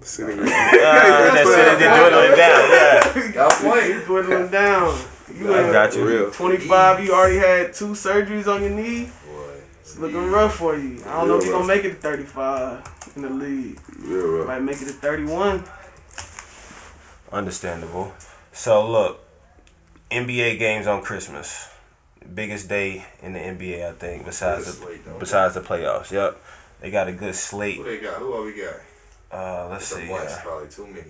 Sitting 0.00 0.38
Uh, 0.40 0.44
that's 0.44 1.44
what 1.44 1.58
it. 1.58 1.68
I'm 1.72 1.78
They're 1.78 2.00
dwindling 2.10 2.36
down. 2.36 2.70
Yeah, 2.70 3.32
Got 3.32 3.52
point. 3.62 4.04
Dwindling 4.06 4.48
down. 4.50 4.98
You 5.38 5.54
I 5.54 5.70
got 5.72 5.94
you. 5.94 6.06
real. 6.06 6.30
25. 6.30 7.04
You 7.04 7.12
already 7.14 7.38
had 7.38 7.72
two 7.72 7.88
surgeries 7.88 8.46
on 8.52 8.60
your 8.62 8.70
knee. 8.70 9.04
Boy. 9.04 9.54
It's 9.80 9.96
looking 9.98 10.30
rough 10.30 10.56
for 10.56 10.76
you. 10.76 11.00
I 11.06 11.18
don't 11.20 11.28
know 11.28 11.38
if 11.38 11.44
you're 11.44 11.52
gonna 11.54 11.66
make 11.66 11.84
it 11.84 11.90
to 11.90 11.96
35 11.96 13.12
in 13.16 13.22
the 13.22 13.30
league. 13.30 13.80
Real 14.00 14.26
rough. 14.28 14.46
Might 14.48 14.62
make 14.62 14.76
it 14.82 14.86
to 14.86 14.92
31. 14.92 15.64
Understandable. 17.32 18.12
So 18.52 18.88
look, 18.88 19.20
NBA 20.10 20.58
games 20.58 20.86
on 20.86 21.02
Christmas, 21.02 21.68
biggest 22.34 22.68
day 22.68 23.04
in 23.22 23.34
the 23.34 23.38
NBA, 23.38 23.86
I 23.88 23.92
think. 23.92 24.24
Besides 24.24 24.66
the 24.66 24.72
slate, 24.72 25.04
don't 25.04 25.18
besides 25.20 25.54
the 25.54 25.60
playoffs. 25.60 26.10
Yep, 26.10 26.40
they 26.80 26.90
got 26.90 27.08
a 27.08 27.12
good 27.12 27.34
slate. 27.34 27.76
Who 27.76 27.84
they 27.84 27.98
got? 27.98 28.14
Who 28.18 28.32
all 28.32 28.44
we 28.44 28.54
got? 28.54 28.76
Uh, 29.30 29.68
let's 29.68 29.84
It's 29.92 29.92
a 29.92 30.02
see. 30.02 30.08
bunch, 30.08 30.30
Yeah. 30.30 30.40
probably 30.42 30.68
too 30.68 30.86
many. 30.86 31.04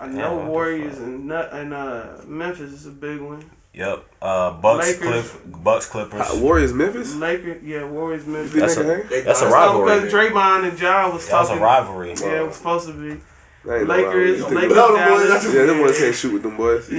I 0.00 0.06
know 0.08 0.34
what 0.36 0.44
the 0.44 0.50
Warriors 0.50 0.98
and 0.98 1.30
and 1.32 1.72
uh, 1.74 2.06
Memphis 2.26 2.72
is 2.72 2.86
a 2.86 2.90
big 2.90 3.20
one. 3.20 3.44
Yep. 3.74 4.04
Uh, 4.22 4.52
Bucks, 4.52 4.86
Lakers. 4.86 5.00
Cliff, 5.30 5.40
Bucks, 5.64 5.86
Clippers. 5.86 6.20
Uh, 6.20 6.38
Warriors, 6.40 6.72
Memphis. 6.72 7.14
Lakers, 7.16 7.62
yeah, 7.64 7.84
Warriors, 7.84 8.24
Memphis. 8.26 8.52
think 8.52 8.60
That's 8.60 8.76
a- 8.76 9.22
That's 9.24 9.42
a 9.42 9.48
rivalry. 9.50 10.00
Because 10.00 10.12
Draymond 10.12 10.68
and 10.68 10.78
John 10.78 11.12
was 11.12 11.28
That 11.28 11.40
was 11.40 11.50
a 11.50 11.56
rivalry. 11.58 12.14
Yeah, 12.20 12.40
it 12.42 12.46
was 12.46 12.56
supposed 12.56 12.86
to 12.86 12.92
be. 12.92 13.20
That 13.64 13.80
no 13.80 13.94
Lakers, 13.94 14.04
rivalry. 14.04 14.28
You 14.28 14.36
think- 14.36 14.54
Lakers, 14.54 14.76
No, 14.76 14.92
the 14.92 15.10
boys, 15.10 15.28
Dallas. 15.28 15.54
Yeah, 15.54 15.64
them 15.66 15.78
boys 15.78 15.98
can't 15.98 16.14
shoot 16.14 16.32
with 16.34 16.42
them 16.44 16.56
boys. 16.56 16.88
Yeah. 16.92 16.98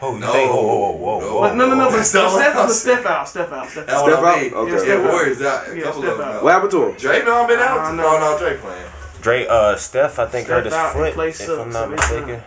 Who 0.00 0.14
you 0.14 0.18
No. 0.20 0.26
Whoa, 0.32 0.46
whoa, 0.46 0.62
whoa, 0.62 0.92
whoa, 0.96 1.20
No. 1.20 1.34
whoa. 1.34 1.40
But 1.42 1.54
no, 1.56 1.66
no, 1.68 1.74
no. 1.74 1.84
But 1.90 1.90
That's 1.96 2.08
Steph, 2.08 2.22
not 2.22 2.32
what 2.32 2.40
Steph, 2.40 2.56
I'm 2.56 2.66
but 2.68 2.72
saying. 2.72 2.96
Steph 2.98 3.06
out, 3.12 3.28
Steph 3.28 3.52
out, 3.52 3.68
Steph 3.68 3.86
That's 3.86 3.98
out. 3.98 4.04
what 4.04 4.12
Step 4.12 4.24
out? 4.24 4.58
Okay. 4.62 4.72
Yeah, 4.72 4.78
Step 4.78 4.98
out. 5.00 5.12
Warriors 5.12 5.42
out. 5.42 5.68
A 5.68 5.76
Yeah, 5.76 5.82
couple 5.82 6.00
step 6.02 6.12
of 6.12 6.18
them 6.18 6.28
out. 6.28 6.34
out. 6.36 6.42
What 6.44 6.52
happened 6.54 6.70
to 6.70 6.82
him? 6.84 6.92
Draymond 6.94 7.48
been 7.48 7.58
out? 7.58 7.94
No, 7.94 8.02
no. 8.02 8.18
no, 8.32 8.38
Dre 8.38 8.56
playing. 8.56 8.86
Dre, 9.24 9.46
uh, 9.46 9.74
Steph, 9.76 10.18
I 10.18 10.26
think 10.26 10.46
Steph 10.46 10.56
hurt 10.56 10.64
his 10.66 10.74
out 10.74 10.92
foot, 10.92 11.18
if 11.18 11.36
sucks, 11.36 11.48
I'm 11.48 11.72
so 11.72 11.80
not 11.80 11.88
they 11.88 11.96
mistaken. 11.96 12.42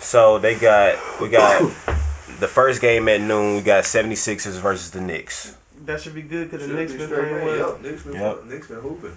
So 0.00 0.38
they 0.40 0.56
got, 0.56 0.98
we 1.20 1.28
got 1.28 1.60
the 2.40 2.48
first 2.48 2.80
game 2.80 3.08
at 3.08 3.20
noon. 3.20 3.54
We 3.56 3.62
got 3.62 3.84
76ers 3.84 4.58
versus 4.60 4.90
the 4.90 5.00
Knicks. 5.00 5.56
That 5.84 6.00
should 6.00 6.14
be 6.14 6.22
good 6.22 6.50
because 6.50 6.66
the 6.66 6.74
Knicks 6.74 6.92
be 6.92 6.98
been 6.98 7.06
straight 7.06 7.28
playing 7.28 7.46
well. 7.46 7.56
Yup, 7.56 7.82
Knicks 7.82 8.02
been, 8.02 8.14
Yep. 8.14 8.44
Knicks 8.46 8.66
been 8.68 8.80
hooping. 8.80 9.16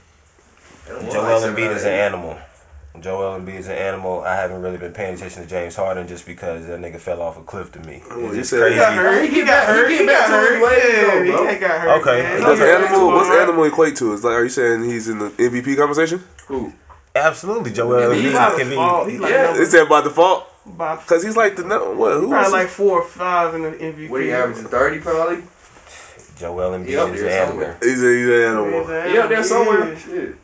They 0.86 0.92
don't 0.92 1.02
want 1.02 1.14
Joel 1.14 1.24
like 1.24 1.42
seven 1.42 1.56
Embiid 1.56 1.76
is 1.76 1.84
an 1.84 1.90
eight. 1.94 2.00
animal. 2.02 2.40
Joel 3.02 3.40
Embiid 3.40 3.56
is 3.60 3.68
an 3.68 3.76
animal. 3.78 4.22
I 4.22 4.36
haven't 4.36 4.62
really 4.62 4.78
been 4.78 4.92
paying 4.94 5.14
attention 5.16 5.44
to 5.44 5.48
James 5.50 5.76
Harden 5.76 6.08
just 6.08 6.26
because 6.26 6.66
that 6.68 6.80
nigga 6.80 7.00
fell 7.00 7.22
off 7.22 7.38
a 7.38 7.44
cliff 7.44 7.72
to 7.74 7.80
me. 7.82 8.02
Oh, 8.12 8.28
It's 8.28 8.50
just 8.50 8.54
crazy. 8.54 8.74
He 8.76 8.80
got 8.80 8.94
hurt. 8.96 9.22
He 9.30 9.36
He 9.36 9.42
got 9.42 9.48
back- 9.48 9.68
he 9.68 9.74
hurt. 9.74 9.92
He 9.92 10.06
got 10.06 10.30
hurt. 10.30 11.26
Yeah, 11.28 11.52
he 11.54 11.60
got 11.60 11.82
hurt. 11.82 12.02
Okay. 12.02 12.22
man. 12.24 12.44
What's 12.44 12.62
Okay. 12.62 12.76
animal? 12.76 13.08
What's 13.12 13.30
animal 13.30 13.64
equate 13.66 13.96
to? 13.98 14.14
Is 14.14 14.24
like, 14.24 14.34
are 14.34 14.44
you 14.44 14.50
saying 14.50 14.84
he's 14.86 15.08
in 15.10 15.20
the 15.20 15.30
MVP 15.38 15.76
conversation? 15.78 16.24
Who? 16.48 16.74
Absolutely, 17.16 17.72
Joel 17.72 18.12
He 18.12 18.24
Embiid 18.30 18.34
by 18.34 18.50
can 18.58 18.58
be. 18.70 18.76
default, 18.76 19.10
he 19.10 19.18
like 19.18 19.32
Yeah. 19.32 19.44
number, 19.46 19.62
Is 19.62 19.72
that 19.72 19.90
by 19.90 20.02
default? 20.02 20.46
by, 20.78 20.98
Cause 21.08 21.24
he's 21.24 21.38
like 21.38 21.56
the 21.56 21.64
no. 21.64 21.92
What? 21.94 22.14
Who 22.14 22.28
probably 22.30 22.36
was 22.44 22.52
like 22.52 22.68
four 22.68 23.00
or 23.02 23.06
five 23.08 23.56
in 23.56 23.62
the 23.64 23.70
MVP. 23.72 24.10
What 24.10 24.22
he 24.22 24.32
averaging? 24.32 24.66
30 24.66 25.00
probably? 25.00 25.38
Joel 26.38 26.72
Embiid 26.78 26.86
He 26.86 26.94
is 26.94 27.22
an 27.24 27.28
animal. 27.30 27.74
He's 27.82 28.04
a, 28.04 28.16
he's 28.16 28.28
an 28.28 28.42
animal. 28.44 28.86
He 29.10 29.18
up 29.18 29.30
there 29.30 29.44
somewhere. 29.44 29.94
Yeah. 29.94 30.00
Shit. 30.00 30.36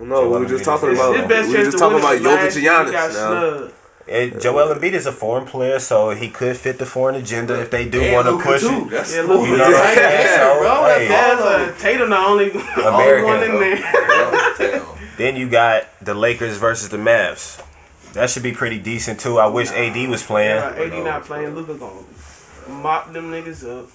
I 0.00 0.02
don't 0.02 0.08
know. 0.08 0.30
We 0.30 0.38
were 0.40 0.46
just 0.46 0.64
talking 0.64 0.90
His- 0.90 0.98
about. 0.98 1.16
His 1.16 1.28
best 1.28 1.48
We 1.50 1.56
were 1.58 1.64
just 1.64 1.78
talking 1.78 1.98
about 1.98 2.14
it 2.14 2.22
was 2.22 2.26
last 2.26 2.56
Jokic 2.56 2.80
and 2.86 2.94
Giannis. 2.94 3.66
now. 3.68 3.72
And 4.08 4.40
Joel 4.40 4.74
Embiid 4.74 4.92
is 4.94 5.06
a 5.06 5.12
foreign 5.12 5.44
player, 5.46 5.78
so 5.78 6.10
he 6.10 6.28
could 6.30 6.56
fit 6.56 6.78
the 6.78 6.86
foreign 6.86 7.14
agenda 7.16 7.60
if 7.60 7.70
they 7.70 7.84
do 7.88 8.00
And 8.00 8.14
want 8.14 8.26
to 8.26 8.32
Luka, 8.32 8.44
push 8.44 8.60
too. 8.62 8.86
it. 8.86 8.90
That's 8.90 9.14
Yeah, 9.14 9.22
four. 9.26 9.36
Luka. 9.36 9.50
You 9.50 9.56
know 9.58 9.64
what 9.70 9.76
I'm 9.76 9.94
saying? 9.94 10.20
Yeah, 10.20 10.36
So, 10.36 10.58
bro. 10.58 10.84
hey. 10.86 11.08
That's 11.08 11.42
That's 11.42 11.82
Tatum 11.82 12.10
the 12.10 12.16
only, 12.16 12.50
only 12.84 13.22
one 13.22 13.42
in 13.44 13.60
there. 13.60 14.82
Then 15.18 15.36
you 15.36 15.48
got 15.50 15.84
the 16.02 16.14
Lakers 16.14 16.56
versus 16.56 16.88
the 16.88 16.96
Mavs. 16.96 17.62
That 18.14 18.30
should 18.30 18.42
be 18.42 18.52
pretty 18.52 18.78
decent 18.78 19.20
too. 19.20 19.38
I 19.38 19.46
wish 19.46 19.70
AD 19.70 20.08
was 20.08 20.22
playing. 20.24 20.56
Yeah, 20.56 20.74
AD 20.96 21.04
not 21.04 21.24
playing. 21.24 21.54
Luka 21.54 21.74
gonna 21.74 22.00
mop 22.82 23.12
them 23.12 23.30
niggas 23.30 23.68
up 23.68 23.88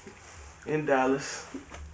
in 0.65 0.85
Dallas. 0.85 1.45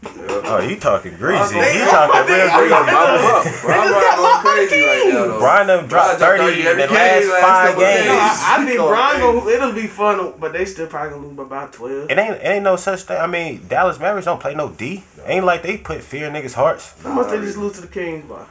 Oh, 0.03 0.59
you 0.67 0.77
talking 0.79 1.15
greasy? 1.15 1.59
They- 1.59 1.77
You 1.79 1.85
talking 1.85 2.25
real 2.33 2.49
greasy? 2.57 2.69
mop 2.69 2.89
him 2.89 2.95
up. 2.95 3.61
Brian 3.61 3.91
Brian 3.91 4.17
going 4.17 4.39
crazy 4.41 4.81
right 4.81 5.03
now, 5.13 5.27
though. 5.27 5.39
Brian 5.39 5.67
done 5.67 5.87
dropped 5.87 6.19
Brian 6.19 6.37
dropped 6.37 6.55
30 6.55 6.59
in 6.67 6.77
the 6.77 6.87
last 6.93 7.27
last 7.27 7.41
five 7.41 7.77
games. 7.77 8.05
No, 8.07 8.11
days. 8.11 8.19
I, 8.19 8.55
I 8.57 8.65
think 8.65 8.71
He 8.71 8.77
Brian 8.77 9.19
gonna, 9.21 9.49
it'll 9.49 9.71
be 9.73 9.87
fun, 9.87 10.33
but 10.39 10.53
they 10.53 10.65
still 10.65 10.87
probably 10.87 11.11
gonna 11.11 11.27
lose 11.27 11.35
by 11.37 11.43
about 11.43 11.73
twelve. 11.73 12.09
It 12.09 12.17
ain't, 12.17 12.33
it 12.35 12.45
ain't 12.45 12.63
no 12.63 12.75
such 12.77 13.01
thing. 13.03 13.17
I 13.17 13.27
mean, 13.27 13.65
Dallas 13.67 13.99
Mavericks 13.99 14.25
don't 14.25 14.41
play 14.41 14.55
no 14.55 14.69
D. 14.69 15.03
Ain't 15.25 15.45
like 15.45 15.61
they 15.61 15.77
put 15.77 16.01
fear 16.01 16.27
in 16.27 16.33
niggas' 16.33 16.53
hearts. 16.55 16.95
How 17.03 17.13
much 17.13 17.29
they 17.29 17.37
just 17.37 17.57
lose 17.57 17.73
to 17.73 17.81
the 17.81 17.87
Kings 17.87 18.25
by? 18.27 18.43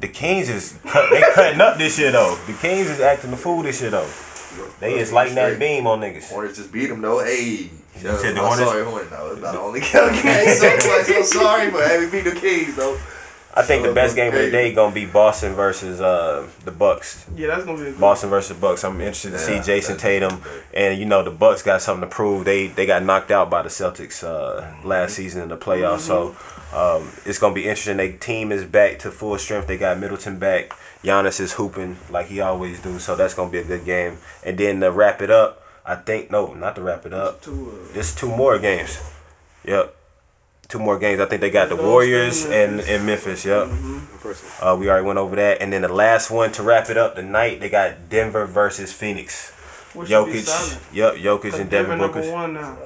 The 0.00 0.08
Kings 0.08 0.48
is 0.48 0.78
cut, 0.86 1.10
they 1.10 1.20
cutting 1.34 1.60
up 1.60 1.76
this 1.76 1.96
shit 1.96 2.12
though. 2.12 2.34
The 2.46 2.54
Kings 2.54 2.88
is 2.88 3.00
acting 3.00 3.30
the 3.30 3.36
fool 3.36 3.62
this 3.62 3.78
shit 3.80 3.90
though. 3.90 4.08
They 4.80 4.94
is 4.98 5.12
lighting 5.12 5.34
that 5.34 5.58
beam 5.58 5.86
on 5.86 6.00
niggas. 6.00 6.30
Hornets 6.30 6.56
just 6.56 6.72
beat 6.72 6.90
him 6.90 7.02
though. 7.02 7.22
Hey, 7.22 7.70
You 8.02 8.16
said 8.16 8.34
the 8.36 8.40
I'm 8.40 8.46
Hornets? 8.46 8.70
sorry, 8.70 8.84
Hornets. 8.84 9.10
No, 9.10 9.26
it's 9.32 9.40
not 9.42 9.52
the 9.52 9.60
only 9.60 9.80
game. 9.80 9.88
so, 9.90 10.66
like, 10.96 11.04
so 11.06 11.22
sorry, 11.22 11.70
but 11.70 11.86
hey, 11.86 11.98
we 11.98 12.10
beat 12.10 12.24
the 12.24 12.32
Kings 12.38 12.76
though. 12.76 12.98
I 13.52 13.62
think 13.62 13.82
the 13.84 13.92
best 13.92 14.14
game 14.14 14.32
of 14.32 14.38
the 14.40 14.48
day 14.50 14.72
gonna 14.72 14.94
be 14.94 15.06
Boston 15.06 15.54
versus 15.54 16.00
uh, 16.00 16.46
the 16.64 16.70
Bucks. 16.70 17.26
Yeah, 17.34 17.48
that's 17.48 17.64
gonna 17.64 17.78
be 17.78 17.88
a 17.88 17.90
good. 17.90 18.00
Boston 18.00 18.30
versus 18.30 18.54
the 18.56 18.60
Bucks. 18.60 18.84
I'm 18.84 19.00
interested 19.00 19.32
to 19.32 19.38
see 19.40 19.58
Jayson 19.58 19.98
Tatum, 19.98 20.40
and 20.72 20.96
you 21.00 21.04
know 21.04 21.24
the 21.24 21.32
Bucks 21.32 21.62
got 21.62 21.82
something 21.82 22.08
to 22.08 22.14
prove. 22.14 22.44
They 22.44 22.68
they 22.68 22.86
got 22.86 23.02
knocked 23.02 23.32
out 23.32 23.50
by 23.50 23.62
the 23.62 23.68
Celtics 23.68 24.22
uh, 24.22 24.72
last 24.86 25.14
season 25.14 25.42
in 25.42 25.48
the 25.48 25.56
playoffs, 25.56 26.00
so 26.00 26.36
um, 26.72 27.10
it's 27.26 27.40
gonna 27.40 27.52
be 27.54 27.62
interesting. 27.64 27.96
Their 27.96 28.12
team 28.12 28.52
is 28.52 28.64
back 28.64 29.00
to 29.00 29.10
full 29.10 29.36
strength. 29.36 29.66
They 29.66 29.76
got 29.78 29.98
Middleton 29.98 30.38
back. 30.38 30.70
Giannis 31.02 31.40
is 31.40 31.54
hooping 31.54 31.96
like 32.08 32.26
he 32.26 32.40
always 32.40 32.80
do, 32.80 33.00
so 33.00 33.16
that's 33.16 33.34
gonna 33.34 33.50
be 33.50 33.58
a 33.58 33.64
good 33.64 33.84
game. 33.84 34.18
And 34.44 34.56
then 34.58 34.78
to 34.78 34.92
wrap 34.92 35.20
it 35.22 35.30
up, 35.30 35.60
I 35.84 35.94
think 35.96 36.30
no, 36.30 36.54
not 36.54 36.76
to 36.76 36.82
wrap 36.82 37.06
it 37.06 37.12
up. 37.12 37.40
To, 37.42 37.50
uh, 37.90 37.94
Just 37.94 38.18
two 38.18 38.28
more 38.28 38.58
games. 38.58 39.00
Yep. 39.64 39.94
Two 40.68 40.78
more 40.78 40.98
games. 40.98 41.20
I 41.20 41.26
think 41.26 41.40
they 41.40 41.50
got 41.50 41.68
the 41.68 41.76
Warriors 41.76 42.44
and, 42.44 42.76
Memphis. 42.76 42.88
and 42.90 43.06
Memphis. 43.06 43.44
Yep. 43.44 43.68
Person. 44.20 44.48
Uh, 44.62 44.76
we 44.76 44.88
already 44.88 45.06
went 45.06 45.18
over 45.18 45.34
that. 45.36 45.60
And 45.60 45.72
then 45.72 45.82
the 45.82 45.88
last 45.92 46.30
one 46.30 46.52
to 46.52 46.62
wrap 46.62 46.90
it 46.90 46.96
up 46.96 47.16
tonight, 47.16 47.60
they 47.60 47.68
got 47.68 48.08
Denver 48.08 48.46
versus 48.46 48.92
Phoenix. 48.92 49.50
which 49.94 50.08
should 50.08 50.26
be 50.26 50.34
Jokic. 50.38 50.78
Yep, 50.94 51.14
Jokic 51.16 51.42
'Cause 51.50 51.58
and 51.60 51.68
Denver 51.70 51.96
Devin 51.96 51.98
number 51.98 52.30
one 52.32 52.54
now. 52.54 52.76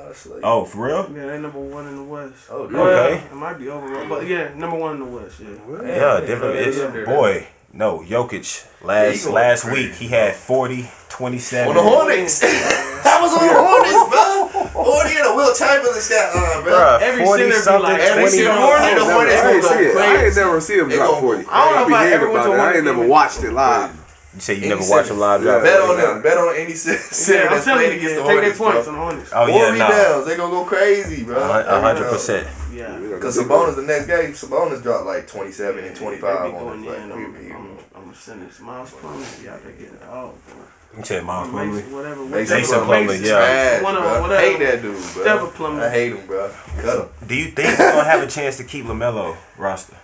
Oh, 0.43 0.65
for 0.65 0.87
real? 0.87 1.11
Yeah, 1.15 1.27
they're 1.27 1.39
number 1.39 1.59
one 1.59 1.87
in 1.89 1.97
the 1.97 2.03
West. 2.05 2.35
Oh, 2.51 2.67
Well, 2.73 2.87
Okay. 2.89 3.23
It 3.27 3.35
might 3.35 3.59
be 3.59 3.69
over, 3.69 4.07
but 4.09 4.27
yeah, 4.27 4.55
number 4.55 4.77
one 4.79 4.95
in 4.95 5.01
the 5.01 5.05
West. 5.17 5.41
Yeah. 5.41 5.83
Yeah, 5.83 6.21
Denver 6.27 6.55
yeah, 6.55 6.61
is 6.61 6.79
yeah. 6.79 7.05
boy. 7.05 7.47
No, 7.75 7.99
Jokic. 8.07 8.67
Last 8.85 9.25
going 9.25 9.35
last 9.35 9.65
crazy. 9.65 9.89
week 9.89 9.95
he 9.97 10.07
had 10.09 10.35
40, 10.35 10.89
27. 11.09 11.69
On 11.69 11.75
the 11.75 11.83
Hornets. 11.83 12.39
that 12.41 13.19
was 13.21 13.33
on 13.35 13.49
the 13.49 13.55
Hornets, 13.55 13.99
bro. 14.07 14.85
Hornets 14.85 15.17
and 15.17 15.27
a 15.27 15.35
Wilt 15.35 15.59
Chamberlain 15.59 16.01
stat 16.01 16.35
line, 16.37 16.63
bro. 16.63 16.73
Bruh, 16.73 17.01
Every 17.01 17.25
40 17.25 17.43
center 17.43 17.55
be 17.55 17.61
something, 17.61 17.83
like- 17.83 18.01
Every 18.01 18.29
single 18.29 18.53
I 18.53 18.57
Hornet, 18.63 18.89
ain't 18.89 18.99
the 18.99 19.05
Hornets 19.13 19.35
I 19.35 19.43
gonna 19.43 19.55
ain't 19.55 19.65
see 19.65 19.85
it. 19.91 19.97
I 19.97 20.25
ain't 20.27 20.37
never 20.37 20.61
see 20.61 20.79
him 20.79 20.89
drop 20.89 21.21
40. 21.21 21.45
I 21.51 21.65
don't 21.65 21.75
know 21.75 21.83
I 21.83 21.87
be 21.87 21.93
if 21.95 21.99
I 21.99 22.07
hearing 22.07 22.15
ever 22.15 22.31
went 22.31 22.47
about 22.47 22.53
to 22.55 22.55
it. 22.55 22.61
I 22.63 22.75
ain't 22.77 22.85
never 22.85 23.07
watched 23.09 23.43
it 23.43 23.51
live. 23.53 24.04
You 24.35 24.41
say 24.41 24.55
you 24.55 24.69
never 24.69 24.83
center. 24.83 24.97
watch 25.03 25.11
him 25.11 25.19
live 25.19 25.43
Yeah. 25.45 25.51
drop? 25.53 25.63
Bet 25.63 25.81
on 25.81 25.97
them. 25.97 26.23
Bet 26.23 26.39
on 26.39 26.57
any 26.57 26.75
center 26.75 26.99
Yeah, 27.39 27.45
I'm 27.45 27.51
that's 27.55 27.65
playing 27.65 27.99
against 27.99 28.15
yeah, 28.17 28.23
the 28.23 28.29
take 28.29 28.41
their 28.41 28.53
Hornets, 28.55 28.59
points 28.59 28.85
bro. 28.87 28.95
on 28.95 28.99
the 28.99 29.05
Hornets. 29.05 29.31
Oh 29.33 29.47
Four 29.47 29.55
yeah, 29.57 29.65
no. 29.65 29.73
rebounds. 29.87 30.27
They 30.27 30.37
gonna 30.37 30.51
go 30.51 30.65
crazy, 30.65 31.25
bro. 31.25 31.37
A 31.39 31.81
hundred 31.81 32.11
percent. 32.11 32.49
Yeah. 32.73 32.99
Because 32.99 33.39
Sabonis 33.39 33.77
the 33.77 33.83
next 33.83 34.07
game, 34.07 34.33
Sabonis 34.33 34.83
dropped 34.83 35.07
like 35.07 35.29
27 35.29 35.85
and 35.85 35.95
25 35.97 36.21
be 36.21 36.29
on 36.29 36.51
going 36.65 36.81
the 36.83 36.87
play. 36.89 36.97
in 37.03 37.13
on, 37.13 37.19
on, 37.23 37.79
on 37.95 38.09
the 38.09 38.15
sentence. 38.17 38.59
Miles 38.61 38.91
Plumlee 38.91 39.43
be 39.43 39.49
out 39.49 39.63
there 39.63 39.73
getting 39.73 39.95
it 39.95 40.03
all. 40.11 40.35
You 40.97 41.03
said 41.05 41.25
Miles 41.25 41.53
Mason, 41.53 41.71
Plumlee. 41.83 41.93
whatever. 41.93 42.25
Mason 42.25 42.57
Mason 42.59 42.79
Plumlee, 42.81 43.07
Plumlee, 43.07 43.25
yeah. 43.25 43.31
trash, 43.79 43.83
One 43.83 43.97
of- 43.97 44.03
bro. 44.03 44.23
whatever. 44.23 44.41
hate 44.41 44.59
that 44.61 44.83
dude, 44.83 44.93
bro. 44.95 45.01
Stephen 45.03 45.47
Plumlee. 45.51 45.83
I 45.83 45.91
hate 45.91 46.13
him, 46.17 46.27
bro. 46.27 46.51
Cut 46.81 46.99
him. 46.99 47.09
Do 47.29 47.35
you 47.37 47.45
think 47.47 47.79
they're 47.79 47.93
gonna 47.93 48.05
have 48.05 48.23
a 48.23 48.27
chance 48.29 48.57
to 48.59 48.65
keep 48.65 48.85
LaMelo 48.87 49.37
roster? 49.59 49.95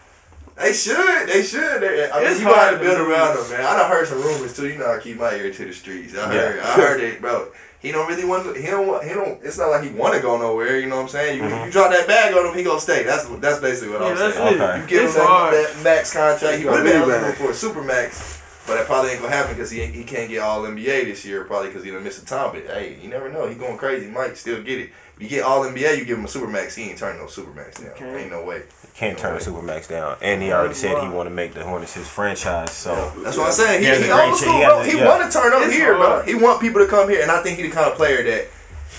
They 0.60 0.72
should. 0.72 1.26
They 1.28 1.42
should. 1.42 1.80
They, 1.80 2.10
I 2.10 2.20
mean, 2.20 2.30
It's 2.30 2.40
you 2.40 2.46
have 2.46 2.72
to 2.72 2.78
to 2.78 2.84
build 2.84 3.00
around 3.00 3.38
him, 3.38 3.50
man. 3.50 3.60
I 3.64 3.76
done 3.78 3.90
heard 3.90 4.06
some 4.08 4.20
rumors 4.22 4.54
too. 4.54 4.68
You 4.68 4.78
know, 4.78 4.92
I 4.94 4.98
keep 5.00 5.18
my 5.18 5.34
ear 5.34 5.50
to 5.52 5.64
the 5.64 5.72
streets. 5.72 6.14
I 6.16 6.32
Yeah. 6.32 6.40
heard. 6.40 6.58
I 6.60 6.72
heard 6.74 7.00
it, 7.00 7.20
bro. 7.20 7.48
He 7.80 7.92
don't 7.92 8.06
really 8.06 8.26
want. 8.26 8.44
to 8.44 8.60
He 8.60 8.66
don't. 8.66 8.86
want- 8.86 9.04
He 9.04 9.14
don't. 9.14 9.38
It's 9.42 9.56
not 9.56 9.70
like 9.70 9.82
he 9.82 9.88
want 9.88 10.12
to 10.14 10.20
go 10.20 10.36
nowhere. 10.36 10.78
You 10.78 10.88
know 10.90 10.96
what 10.96 11.02
I'm 11.02 11.08
saying? 11.08 11.38
You, 11.38 11.44
Mhm. 11.44 11.64
you 11.66 11.72
drop 11.72 11.90
that 11.90 12.06
bag 12.06 12.34
on 12.34 12.44
him, 12.46 12.54
he 12.54 12.62
gonna 12.62 12.78
stay. 12.78 13.04
That's 13.04 13.24
that's 13.40 13.58
basically 13.58 13.94
what 13.94 14.02
Yeah, 14.02 14.08
I'm 14.08 14.16
saying. 14.18 14.54
it. 14.54 14.60
Okay. 14.60 14.80
You 14.82 14.86
give 14.86 15.04
It's 15.04 15.14
him 15.16 15.24
that, 15.24 15.50
that 15.52 15.82
max 15.82 16.12
contract. 16.12 16.58
He 16.58 16.64
Got 16.64 16.72
would 16.72 16.86
have 16.86 16.92
been 17.08 17.10
eligible 17.10 17.46
for 17.46 17.50
a 17.52 17.54
super 17.54 17.80
max, 17.82 18.36
but 18.70 18.76
that 18.76 18.86
probably 18.86 19.10
ain't 19.10 19.20
gonna 19.20 19.34
happen 19.34 19.54
because 19.54 19.70
he 19.70 19.84
he 19.86 20.04
can't 20.04 20.28
get 20.30 20.38
all 20.40 20.62
NBA 20.62 21.04
this 21.04 21.24
year. 21.24 21.44
Probably 21.44 21.68
because 21.68 21.84
he 21.84 21.90
done 21.90 22.04
missed 22.04 22.22
a 22.22 22.24
time. 22.26 22.52
But 22.52 22.66
hey, 22.66 22.96
you 23.02 23.08
never 23.08 23.28
know. 23.30 23.46
He 23.48 23.54
going 23.56 23.76
crazy. 23.76 24.06
He 24.06 24.10
might 24.10 24.36
still 24.36 24.62
get 24.62 24.78
it. 24.78 24.90
If 25.16 25.22
you 25.24 25.28
get 25.28 25.42
all 25.44 25.62
NBA, 25.64 25.98
you 25.98 26.04
give 26.06 26.18
him 26.18 26.24
a 26.24 26.28
super 26.28 26.46
max. 26.46 26.74
He 26.76 26.84
ain't 26.88 26.98
turning 26.98 27.20
no 27.20 27.26
super 27.26 27.52
max 27.52 27.78
down. 27.80 27.90
Okay. 27.90 28.22
Ain't 28.22 28.30
no 28.32 28.42
way. 28.44 28.62
Can't 28.94 29.18
turn 29.18 29.34
a 29.34 29.38
Supermax 29.38 29.88
down, 29.88 30.16
and 30.20 30.42
he 30.42 30.52
already 30.52 30.74
said 30.74 31.02
he 31.02 31.08
want 31.08 31.26
to 31.28 31.34
make 31.34 31.54
the 31.54 31.62
Hornets 31.64 31.94
his 31.94 32.06
franchise. 32.08 32.70
So 32.72 32.94
That's 33.22 33.36
what 33.38 33.46
I'm 33.46 33.52
saying. 33.52 33.80
He, 33.82 33.88
He 33.88 33.94
he, 33.96 34.10
a 34.10 34.14
great 34.14 34.28
old 34.28 34.36
school, 34.38 34.52
bro. 34.60 34.78
has 34.82 34.92
He 34.92 34.98
yeah. 34.98 35.08
want 35.08 35.30
to 35.32 35.38
turn 35.38 35.52
up 35.54 35.62
It's 35.62 35.74
here, 35.74 35.94
bro. 35.96 36.22
He 36.22 36.34
want 36.34 36.60
people 36.60 36.80
to 36.82 36.86
come 36.86 37.08
here, 37.08 37.22
and 37.22 37.30
I 37.30 37.42
think 37.42 37.56
he 37.58 37.62
the 37.64 37.70
kind 37.70 37.90
of 37.90 37.96
player 37.96 38.22
that, 38.24 38.48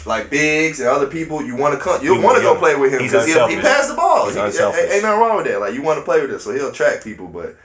like 0.08 0.30
bigs 0.32 0.80
and 0.80 0.90
other 0.90 1.06
people, 1.06 1.44
you 1.44 1.56
want 1.56 1.76
to 1.76 1.80
come, 1.80 2.04
you 2.04 2.20
want 2.20 2.38
to 2.38 2.42
go 2.42 2.56
play 2.58 2.76
with 2.76 2.94
him 2.94 3.02
because 3.04 3.26
he, 3.28 3.34
he 3.34 3.38
unselfish. 3.40 3.62
pass 3.62 3.88
the 3.90 3.94
ball. 3.96 4.26
He's 4.28 4.36
He- 4.36 4.42
ain't, 4.42 4.76
ain't 4.92 5.04
nothing 5.04 5.20
wrong 5.20 5.38
with 5.38 5.46
that. 5.46 5.60
Like 5.60 5.74
you 5.76 5.84
want 5.84 6.00
to 6.00 6.06
play 6.06 6.22
with 6.22 6.32
him, 6.32 6.40
so 6.40 6.52
he'll 6.52 6.70
attract 6.70 7.04
people. 7.04 7.28
But 7.28 7.56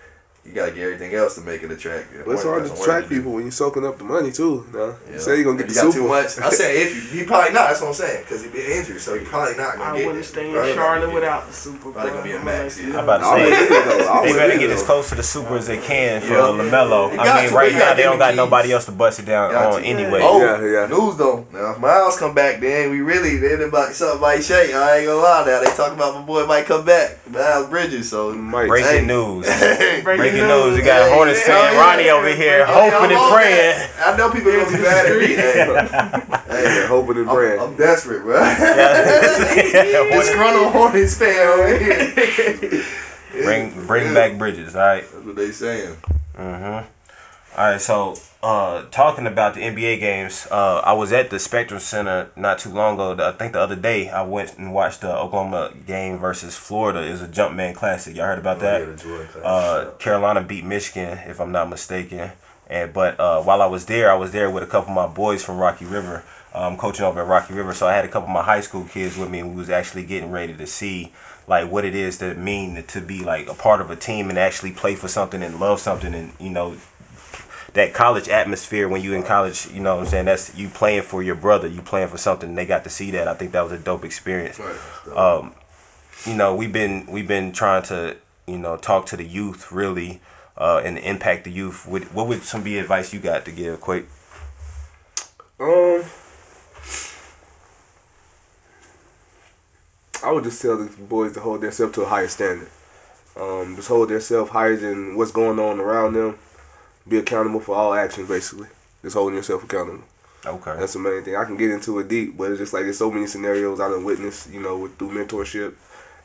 you 0.46 0.52
gotta 0.54 0.70
get 0.72 0.82
everything 0.84 1.14
else 1.14 1.34
to 1.34 1.40
make 1.42 1.62
it 1.62 1.70
attractive. 1.70 2.24
But 2.24 2.32
it's 2.32 2.44
hard 2.44 2.62
to 2.64 2.68
that's 2.68 2.80
attract 2.80 3.08
people 3.08 3.32
when 3.32 3.42
you're 3.42 3.52
soaking 3.52 3.84
up 3.84 3.98
the 3.98 4.04
money 4.04 4.30
too. 4.32 4.64
Nah. 4.72 4.86
Yeah. 4.86 4.92
You 5.12 5.18
say 5.20 5.36
you're 5.36 5.44
gonna 5.44 5.58
get 5.58 5.66
If 5.68 5.74
the 5.74 5.80
you 5.80 5.82
got 5.86 5.92
super. 5.92 6.04
too 6.04 6.08
much. 6.08 6.38
I 6.38 6.50
said 6.50 6.74
if 6.76 6.94
you, 7.12 7.20
he 7.20 7.26
probably 7.26 7.52
not. 7.52 7.68
That's 7.68 7.80
what 7.80 7.88
I'm 7.88 7.94
saying. 7.94 8.22
Because 8.22 8.44
he 8.44 8.50
been 8.50 8.70
injured, 8.70 9.00
so 9.00 9.18
he 9.18 9.24
probably 9.24 9.56
not 9.56 9.76
gonna 9.76 9.84
I 9.90 9.96
get 9.98 10.06
wouldn't 10.06 10.24
it. 10.24 10.28
stay 10.28 10.46
in 10.48 10.52
Probably 10.52 10.70
not 10.70 10.76
Charlotte 10.76 11.00
gonna 11.06 11.12
get 11.12 11.16
it. 11.16 11.20
without 11.20 11.46
the 11.46 11.52
Super. 11.52 11.90
Probably 11.92 12.10
gonna 12.10 12.22
be 12.22 12.30
a 12.32 12.36
Bowl. 12.36 12.44
max, 12.44 12.78
I'm 12.78 12.88
yeah. 12.92 12.98
I'm 12.98 13.04
about 13.04 13.18
to 13.18 13.24
say 13.24 13.44
wouldn't 13.50 13.70
either, 13.70 14.04
though. 14.04 14.12
I 14.12 14.26
they 14.26 14.32
better 14.32 14.58
get 14.58 14.70
as 14.70 14.82
close 14.82 15.08
to 15.10 15.14
the 15.14 15.22
super 15.22 15.56
as 15.56 15.66
they 15.66 15.78
can 15.78 16.20
for 16.20 16.28
Yeah. 16.34 16.40
LaMelo. 16.40 17.18
I 17.18 17.44
mean, 17.44 17.54
right 17.54 17.72
now 17.72 17.94
they 17.94 18.02
don't 18.02 18.18
got 18.18 18.34
nobody 18.34 18.72
else 18.72 18.84
to 18.86 18.92
bust 18.92 19.18
it 19.18 19.26
down 19.26 19.54
on 19.54 19.80
to. 19.82 19.86
anyway. 19.86 20.20
Oh, 20.22 20.40
Yeah, 20.40 20.82
yeah. 20.82 20.86
news 20.86 21.16
though. 21.16 21.46
Now 21.52 21.72
if 21.72 21.78
Miles 21.78 22.16
come 22.18 22.34
back, 22.34 22.60
then 22.60 22.90
we 22.90 23.00
really 23.00 23.36
then 23.36 23.62
about 23.62 23.92
something 23.94 24.20
might 24.20 24.42
shake. 24.44 24.74
I 24.74 24.98
ain't 24.98 25.06
gonna 25.06 25.20
lie. 25.20 25.44
Now 25.46 25.60
they 25.60 25.70
talk 25.76 25.92
about 25.92 26.14
my 26.14 26.22
boy 26.22 26.46
might 26.46 26.66
come 26.66 26.84
back, 26.84 27.18
Miles 27.30 27.68
Bridges. 27.68 28.08
So 28.10 28.32
Might. 28.32 28.68
Breaking 28.68 29.06
news. 29.06 29.46
Breaking 30.04 30.35
Breaking 30.38 30.48
news. 30.48 30.64
news. 30.66 30.76
We 30.76 30.82
got 30.82 31.02
Hey, 31.08 31.14
Hornets 31.14 31.46
hell 31.46 31.62
fan 31.62 31.72
yeah. 31.74 31.80
Ronnie 31.80 32.10
over 32.10 32.28
here 32.34 32.66
hoping 32.66 33.16
and 33.16 33.32
praying. 33.32 33.78
that. 33.78 34.14
I 34.14 34.16
know 34.16 34.30
people 34.30 34.52
gonna 34.52 34.70
be 34.70 34.82
mad 34.82 35.06
at 35.06 35.16
me. 35.18 35.26
Hey, 36.56 36.62
hey, 36.62 36.80
Yeah, 36.80 36.86
hoping 36.88 37.18
and 37.18 37.28
I'm, 37.28 37.34
praying. 37.36 37.60
I'm 37.60 37.76
desperate, 37.76 38.22
bro. 38.22 38.40
Yeah. 38.40 40.08
Disgruntled 40.12 40.72
Hornets 40.72 41.16
fan 41.18 41.46
over 41.48 41.78
here. 41.78 42.84
bring 43.44 43.86
bring 43.86 44.14
back 44.14 44.38
Bridges. 44.38 44.74
All 44.74 44.82
right. 44.82 45.02
That's 45.12 45.24
what 45.26 45.36
they 45.36 45.50
saying. 45.50 45.96
Mm-hmm. 46.38 46.86
All 47.56 47.70
right, 47.70 47.80
so 47.80 48.18
uh, 48.42 48.84
talking 48.90 49.26
about 49.26 49.54
the 49.54 49.62
NBA 49.62 49.98
games, 49.98 50.46
uh, 50.50 50.82
I 50.84 50.92
was 50.92 51.10
at 51.10 51.30
the 51.30 51.38
Spectrum 51.38 51.80
Center 51.80 52.28
not 52.36 52.58
too 52.58 52.68
long 52.68 53.00
ago. 53.00 53.16
I 53.26 53.32
think 53.32 53.54
the 53.54 53.60
other 53.60 53.74
day 53.74 54.10
I 54.10 54.24
went 54.24 54.58
and 54.58 54.74
watched 54.74 55.00
the 55.00 55.16
Oklahoma 55.16 55.72
game 55.86 56.18
versus 56.18 56.54
Florida. 56.54 57.02
It 57.02 57.12
was 57.12 57.22
a 57.22 57.28
Jumpman 57.28 57.74
Classic. 57.74 58.14
Y'all 58.14 58.26
heard 58.26 58.38
about 58.38 58.60
that? 58.60 58.82
Uh, 59.42 59.90
Carolina 59.92 60.42
beat 60.42 60.66
Michigan, 60.66 61.18
if 61.26 61.40
I'm 61.40 61.50
not 61.50 61.70
mistaken. 61.70 62.32
And 62.68 62.92
but 62.92 63.18
uh, 63.18 63.40
while 63.42 63.62
I 63.62 63.66
was 63.66 63.86
there, 63.86 64.10
I 64.10 64.16
was 64.16 64.32
there 64.32 64.50
with 64.50 64.62
a 64.62 64.66
couple 64.66 64.90
of 64.90 64.96
my 64.96 65.06
boys 65.06 65.42
from 65.42 65.56
Rocky 65.56 65.86
River. 65.86 66.24
Um, 66.52 66.76
coaching 66.76 67.04
over 67.04 67.20
at 67.20 67.26
Rocky 67.26 67.52
River, 67.52 67.74
so 67.74 67.86
I 67.86 67.92
had 67.92 68.06
a 68.06 68.08
couple 68.08 68.28
of 68.28 68.34
my 68.34 68.42
high 68.42 68.62
school 68.62 68.84
kids 68.84 69.18
with 69.18 69.28
me, 69.30 69.40
and 69.40 69.50
we 69.50 69.56
was 69.56 69.68
actually 69.68 70.04
getting 70.06 70.30
ready 70.30 70.54
to 70.54 70.66
see 70.66 71.12
like 71.46 71.70
what 71.70 71.84
it 71.84 71.94
is 71.94 72.16
to 72.18 72.34
mean 72.34 72.82
to 72.82 73.00
be 73.00 73.22
like 73.22 73.46
a 73.46 73.54
part 73.54 73.82
of 73.82 73.90
a 73.90 73.96
team 73.96 74.30
and 74.30 74.38
actually 74.38 74.72
play 74.72 74.94
for 74.94 75.06
something 75.06 75.42
and 75.42 75.60
love 75.60 75.80
something, 75.80 76.14
and 76.14 76.32
you 76.38 76.48
know 76.48 76.76
that 77.76 77.92
college 77.92 78.28
atmosphere 78.28 78.88
when 78.88 79.02
you 79.02 79.12
in 79.12 79.22
college, 79.22 79.68
you 79.70 79.80
know 79.80 79.96
what 79.96 80.04
I'm 80.04 80.08
saying? 80.08 80.24
That's 80.24 80.54
you 80.56 80.68
playing 80.68 81.02
for 81.02 81.22
your 81.22 81.34
brother, 81.34 81.68
you 81.68 81.82
playing 81.82 82.08
for 82.08 82.16
something. 82.16 82.48
And 82.48 82.58
they 82.58 82.66
got 82.66 82.84
to 82.84 82.90
see 82.90 83.10
that. 83.12 83.28
I 83.28 83.34
think 83.34 83.52
that 83.52 83.62
was 83.62 83.72
a 83.72 83.78
dope 83.78 84.04
experience 84.04 84.58
um, 85.14 85.54
you 86.24 86.34
know, 86.34 86.54
we've 86.54 86.72
been 86.72 87.06
we've 87.06 87.28
been 87.28 87.52
trying 87.52 87.82
to 87.84 88.16
you 88.46 88.58
know 88.58 88.76
talk 88.76 89.06
to 89.06 89.16
the 89.16 89.24
youth 89.24 89.70
really 89.70 90.20
uh, 90.56 90.80
and 90.84 90.98
impact 90.98 91.44
the 91.44 91.52
youth. 91.52 91.86
What 91.86 92.04
what 92.14 92.26
would 92.28 92.42
some 92.42 92.62
be 92.62 92.78
advice 92.78 93.12
you 93.12 93.20
got 93.20 93.44
to 93.44 93.52
give, 93.52 93.80
Quake? 93.80 94.06
Um, 95.60 96.04
I 100.24 100.32
would 100.32 100.44
just 100.44 100.60
tell 100.60 100.76
the 100.76 100.90
boys 101.02 101.34
to 101.34 101.40
hold 101.40 101.60
themselves 101.60 101.94
to 101.94 102.02
a 102.02 102.06
higher 102.06 102.28
standard. 102.28 102.68
Um, 103.38 103.76
just 103.76 103.88
hold 103.88 104.08
themselves 104.08 104.50
higher 104.50 104.76
than 104.76 105.16
what's 105.16 105.30
going 105.30 105.58
on 105.58 105.78
around 105.78 106.14
them. 106.14 106.38
Be 107.08 107.18
accountable 107.18 107.60
for 107.60 107.76
all 107.76 107.94
actions, 107.94 108.28
basically. 108.28 108.68
Just 109.02 109.14
holding 109.14 109.36
yourself 109.36 109.64
accountable. 109.64 110.04
Okay. 110.44 110.76
That's 110.78 110.92
the 110.92 110.98
main 111.00 111.22
thing. 111.22 111.36
I 111.36 111.44
can 111.44 111.56
get 111.56 111.70
into 111.70 111.98
it 111.98 112.08
deep, 112.08 112.36
but 112.36 112.50
it's 112.50 112.60
just 112.60 112.72
like 112.72 112.84
there's 112.84 112.98
so 112.98 113.10
many 113.10 113.26
scenarios 113.26 113.80
I 113.80 113.88
done 113.88 114.04
witnessed, 114.04 114.50
you 114.50 114.60
know, 114.60 114.78
with, 114.78 114.96
through 114.98 115.10
mentorship 115.10 115.74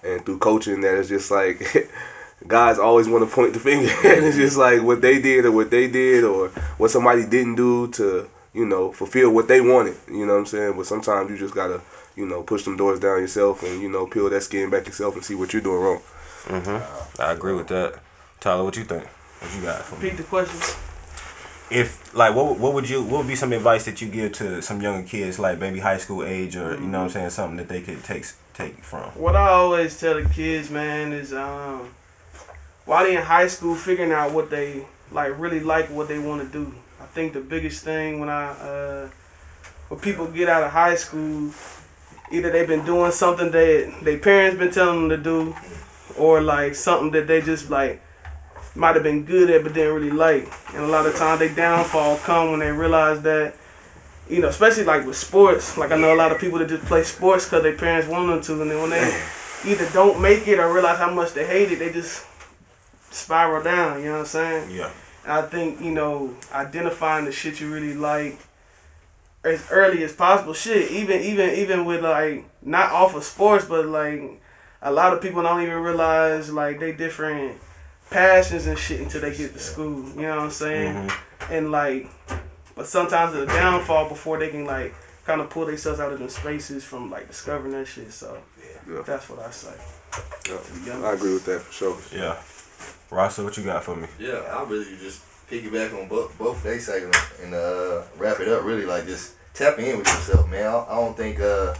and 0.03 0.23
through 0.25 0.37
coaching 0.37 0.81
that 0.81 0.97
it's 0.97 1.09
just 1.09 1.31
like 1.31 1.89
guys 2.47 2.77
always 2.79 3.07
want 3.07 3.27
to 3.27 3.33
point 3.35 3.53
the 3.53 3.59
finger 3.59 3.89
and 4.03 4.25
it's 4.25 4.37
just 4.37 4.57
like 4.57 4.81
what 4.81 5.01
they 5.01 5.21
did 5.21 5.45
or 5.45 5.51
what 5.51 5.71
they 5.71 5.87
did 5.87 6.23
or 6.23 6.49
what 6.77 6.91
somebody 6.91 7.25
didn't 7.25 7.55
do 7.55 7.87
to, 7.89 8.29
you 8.53 8.65
know, 8.65 8.91
fulfill 8.91 9.33
what 9.33 9.47
they 9.47 9.61
wanted. 9.61 9.95
You 10.07 10.25
know 10.25 10.33
what 10.33 10.39
I'm 10.39 10.45
saying? 10.45 10.77
But 10.77 10.85
sometimes 10.85 11.31
you 11.31 11.37
just 11.37 11.55
gotta, 11.55 11.81
you 12.15 12.27
know, 12.27 12.43
push 12.43 12.63
them 12.63 12.77
doors 12.77 12.99
down 12.99 13.21
yourself 13.21 13.63
and, 13.63 13.81
you 13.81 13.89
know, 13.89 14.05
peel 14.05 14.29
that 14.29 14.41
skin 14.43 14.69
back 14.69 14.85
yourself 14.85 15.15
and 15.15 15.25
see 15.25 15.35
what 15.35 15.51
you're 15.53 15.63
doing 15.63 15.81
wrong. 15.81 16.01
Mm-hmm. 16.45 17.21
I 17.21 17.31
agree 17.31 17.53
with 17.53 17.67
that. 17.69 17.99
Tyler, 18.39 18.63
what 18.63 18.75
you 18.75 18.83
think? 18.83 19.07
What 19.41 19.55
you 19.55 19.61
got 19.63 19.81
for 19.81 19.95
me? 19.95 20.03
Repeat 20.03 20.17
the 20.17 20.23
question. 20.23 20.77
If 21.71 22.13
like 22.13 22.35
what 22.35 22.59
what 22.59 22.73
would 22.73 22.89
you 22.89 23.01
what 23.01 23.19
would 23.19 23.27
be 23.27 23.35
some 23.35 23.53
advice 23.53 23.85
that 23.85 24.01
you 24.01 24.07
give 24.07 24.33
to 24.33 24.61
some 24.61 24.81
younger 24.81 25.07
kids 25.07 25.39
like 25.39 25.57
maybe 25.57 25.79
high 25.79 25.97
school 25.97 26.23
age 26.23 26.55
or 26.55 26.75
you 26.75 26.81
know 26.81 26.99
what 26.99 27.03
I'm 27.05 27.09
saying 27.09 27.29
something 27.31 27.57
that 27.57 27.69
they 27.69 27.81
could 27.81 28.03
take 28.03 28.25
take 28.53 28.83
from? 28.83 29.09
What 29.11 29.35
I 29.35 29.49
always 29.49 29.99
tell 29.99 30.21
the 30.21 30.29
kids, 30.29 30.69
man, 30.69 31.11
is 31.11 31.33
um, 31.33 31.89
while 32.85 33.03
they 33.03 33.15
in 33.15 33.23
high 33.23 33.47
school, 33.47 33.73
figuring 33.75 34.11
out 34.11 34.31
what 34.31 34.49
they 34.49 34.85
like, 35.11 35.39
really 35.39 35.59
like, 35.59 35.89
what 35.89 36.07
they 36.07 36.19
want 36.19 36.41
to 36.41 36.47
do. 36.47 36.73
I 37.01 37.05
think 37.05 37.33
the 37.33 37.39
biggest 37.41 37.83
thing 37.83 38.19
when 38.19 38.29
I 38.29 38.49
uh, 38.51 39.09
when 39.87 39.99
people 39.99 40.27
get 40.27 40.49
out 40.49 40.63
of 40.63 40.71
high 40.71 40.95
school, 40.95 41.51
either 42.31 42.51
they've 42.51 42.67
been 42.67 42.85
doing 42.85 43.11
something 43.11 43.49
that 43.49 43.93
their 44.03 44.19
parents 44.19 44.59
been 44.59 44.71
telling 44.71 45.07
them 45.07 45.09
to 45.09 45.17
do, 45.17 45.55
or 46.17 46.41
like 46.41 46.75
something 46.75 47.11
that 47.11 47.27
they 47.27 47.41
just 47.41 47.69
like 47.69 48.01
might 48.75 48.95
have 48.95 49.03
been 49.03 49.25
good 49.25 49.49
at 49.49 49.63
but 49.63 49.73
didn't 49.73 49.93
really 49.93 50.11
like. 50.11 50.51
And 50.73 50.83
a 50.83 50.87
lot 50.87 51.05
of 51.05 51.15
times 51.15 51.39
they 51.39 51.53
downfall 51.53 52.17
come 52.17 52.51
when 52.51 52.59
they 52.59 52.71
realize 52.71 53.21
that 53.23 53.55
you 54.29 54.39
know, 54.39 54.47
especially 54.47 54.85
like 54.85 55.05
with 55.05 55.17
sports. 55.17 55.77
Like 55.77 55.91
I 55.91 55.97
know 55.97 56.13
a 56.13 56.15
lot 56.15 56.31
of 56.31 56.39
people 56.39 56.59
that 56.59 56.69
just 56.69 56.85
play 56.85 57.03
sports 57.03 57.45
because 57.45 57.63
their 57.63 57.75
parents 57.75 58.07
want 58.07 58.27
them 58.29 58.41
to, 58.41 58.61
and 58.61 58.71
then 58.71 58.81
when 58.81 58.89
they 58.91 59.23
either 59.65 59.87
don't 59.91 60.21
make 60.21 60.47
it 60.47 60.57
or 60.57 60.73
realize 60.73 60.97
how 60.97 61.13
much 61.13 61.33
they 61.33 61.45
hate 61.45 61.71
it, 61.71 61.79
they 61.79 61.91
just 61.91 62.25
spiral 63.11 63.61
down. 63.61 63.99
You 63.99 64.05
know 64.05 64.11
what 64.13 64.19
I'm 64.19 64.25
saying? 64.25 64.71
Yeah. 64.71 64.89
And 65.23 65.33
I 65.33 65.41
think 65.43 65.81
you 65.81 65.91
know 65.91 66.35
identifying 66.53 67.25
the 67.25 67.31
shit 67.31 67.59
you 67.59 67.71
really 67.71 67.93
like 67.93 68.39
as 69.43 69.67
early 69.69 70.03
as 70.03 70.13
possible. 70.13 70.53
Shit, 70.53 70.91
even 70.91 71.21
even 71.21 71.49
even 71.55 71.85
with 71.85 72.01
like 72.01 72.45
not 72.61 72.91
off 72.91 73.15
of 73.15 73.25
sports, 73.25 73.65
but 73.65 73.85
like 73.85 74.41
a 74.81 74.91
lot 74.91 75.13
of 75.13 75.21
people 75.21 75.43
don't 75.43 75.61
even 75.61 75.79
realize 75.79 76.51
like 76.51 76.79
they 76.79 76.93
different 76.93 77.57
passions 78.11 78.67
and 78.67 78.77
shit 78.77 78.99
until 79.01 79.21
they 79.21 79.35
get 79.35 79.53
to 79.53 79.59
school. 79.59 80.07
You 80.09 80.21
know 80.21 80.35
what 80.35 80.43
I'm 80.45 80.51
saying? 80.51 80.93
Mm-hmm. 80.93 81.53
And 81.53 81.71
like, 81.71 82.07
but 82.75 82.85
sometimes 82.85 83.33
it's 83.35 83.51
a 83.51 83.55
downfall 83.55 84.09
before 84.09 84.37
they 84.37 84.49
can 84.49 84.65
like 84.65 84.93
kind 85.25 85.41
of 85.41 85.49
pull 85.49 85.65
themselves 85.65 85.99
out 85.99 86.13
of 86.13 86.19
them 86.19 86.29
spaces 86.29 86.83
from 86.83 87.09
like 87.09 87.27
discovering 87.27 87.73
that 87.73 87.87
shit. 87.87 88.11
So 88.11 88.37
Yeah. 88.87 89.01
that's 89.05 89.29
what 89.29 89.39
I 89.39 89.49
say. 89.49 89.73
Yeah, 90.85 90.99
I 91.03 91.13
agree 91.13 91.33
with 91.33 91.45
that 91.45 91.61
for 91.61 91.71
sure. 91.73 91.97
Yeah. 92.13 92.37
Rasta, 93.09 93.43
what 93.43 93.57
you 93.57 93.63
got 93.63 93.83
for 93.83 93.95
me? 93.95 94.07
Yeah, 94.19 94.39
I 94.51 94.63
really 94.63 94.97
just 94.97 95.21
piggyback 95.49 95.99
on 95.99 96.07
both 96.07 96.37
both 96.37 96.63
they 96.63 96.79
segments 96.79 97.19
and 97.43 97.53
uh, 97.53 98.03
wrap 98.17 98.39
it 98.39 98.47
up. 98.47 98.63
Really, 98.63 98.85
like 98.85 99.05
just 99.05 99.33
tap 99.53 99.79
in 99.79 99.97
with 99.97 100.07
yourself, 100.07 100.49
man. 100.49 100.65
I, 100.65 100.85
I 100.89 100.95
don't 100.95 101.15
think 101.15 101.39
uh, 101.39 101.73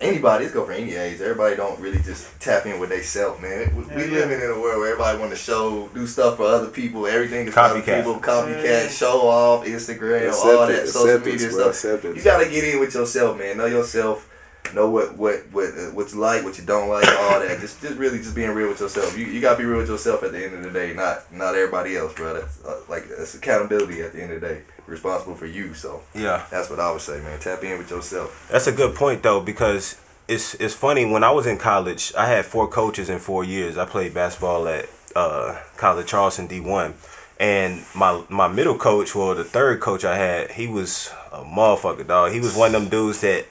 anybody. 0.00 0.44
Let's 0.44 0.54
go 0.54 0.64
for 0.64 0.72
any 0.72 0.94
age. 0.94 1.20
Everybody 1.20 1.56
don't 1.56 1.78
really 1.80 1.98
just 2.00 2.38
tap 2.40 2.66
in 2.66 2.78
with 2.80 2.90
they 2.90 3.02
self, 3.02 3.40
man. 3.40 3.74
We, 3.76 3.82
we 3.84 3.90
Yeah, 3.90 3.98
yeah. 3.98 4.10
living 4.20 4.40
in 4.40 4.50
a 4.50 4.58
world 4.60 4.78
where 4.80 4.92
everybody 4.92 5.18
want 5.18 5.30
to 5.32 5.36
show, 5.36 5.88
do 5.94 6.06
stuff 6.06 6.36
for 6.36 6.44
other 6.44 6.68
people. 6.68 7.06
Everything 7.06 7.46
is 7.48 7.54
for 7.54 7.60
other 7.60 7.80
Copycat. 7.82 7.96
people. 7.98 8.20
Copycat, 8.20 8.64
Yeah. 8.64 8.88
show 8.88 9.20
off, 9.28 9.64
Instagram, 9.64 10.32
all 10.32 10.66
that 10.66 10.88
social 10.88 11.18
media 11.20 11.48
bro, 11.48 11.58
stuff. 11.58 11.66
acceptance. 11.68 12.16
You 12.16 12.22
gotta 12.24 12.48
get 12.48 12.64
in 12.64 12.80
with 12.80 12.94
yourself, 12.94 13.38
man. 13.38 13.56
Know 13.58 13.66
yourself. 13.66 14.26
Know 14.74 14.88
what 14.88 15.16
what 15.16 15.42
what 15.50 15.64
uh, 15.70 15.90
what 15.94 16.12
you 16.12 16.20
like, 16.20 16.44
what 16.44 16.56
you 16.56 16.64
don't 16.64 16.88
like, 16.88 17.04
all 17.08 17.40
that. 17.40 17.58
Just 17.60 17.80
just 17.80 17.96
really 17.96 18.18
just 18.18 18.36
being 18.36 18.50
real 18.50 18.68
with 18.68 18.78
yourself. 18.78 19.18
You, 19.18 19.26
you 19.26 19.40
gotta 19.40 19.58
be 19.58 19.64
real 19.64 19.78
with 19.78 19.88
yourself 19.88 20.22
at 20.22 20.30
the 20.30 20.44
end 20.44 20.54
of 20.54 20.62
the 20.62 20.70
day, 20.70 20.92
not 20.94 21.32
not 21.32 21.56
everybody 21.56 21.96
else, 21.96 22.14
bro. 22.14 22.34
That's 22.34 22.64
uh, 22.64 22.76
like 22.88 23.08
that's 23.08 23.34
accountability 23.34 24.00
at 24.02 24.12
the 24.12 24.22
end 24.22 24.32
of 24.32 24.40
the 24.40 24.46
day. 24.46 24.62
Responsible 24.90 25.36
for 25.36 25.46
you, 25.46 25.72
so 25.74 26.02
Yeah. 26.14 26.42
that's 26.50 26.68
what 26.68 26.80
I 26.80 26.90
would 26.90 27.00
say, 27.00 27.20
man. 27.20 27.38
Tap 27.38 27.62
in 27.62 27.78
with 27.78 27.90
yourself. 27.90 28.48
That's 28.50 28.66
a 28.66 28.72
good 28.72 28.94
point 28.96 29.22
though 29.22 29.40
because 29.40 29.94
it's 30.26 30.54
it's 30.54 30.74
funny 30.74 31.04
when 31.06 31.22
I 31.24 31.30
was 31.30 31.46
in 31.46 31.58
college 31.58 32.12
I 32.18 32.26
had 32.26 32.44
four 32.44 32.66
coaches 32.68 33.08
in 33.08 33.18
four 33.20 33.44
years. 33.44 33.78
I 33.78 33.84
played 33.84 34.12
basketball 34.14 34.66
at 34.68 34.88
uh, 35.16 35.56
College 35.76 36.06
Charleston 36.08 36.46
D 36.48 36.58
one, 36.60 36.94
and 37.38 37.84
my 37.94 38.22
my 38.28 38.48
middle 38.48 38.76
coach, 38.76 39.14
well 39.14 39.34
the 39.34 39.44
third 39.44 39.80
coach 39.80 40.04
I 40.04 40.16
had, 40.16 40.50
he 40.52 40.66
was 40.66 41.10
a 41.32 41.42
motherfucker 41.44 42.06
dog. 42.06 42.32
He 42.32 42.40
was 42.40 42.56
one 42.56 42.74
of 42.74 42.80
them 42.82 42.90
dudes 42.90 43.20
that 43.20 43.46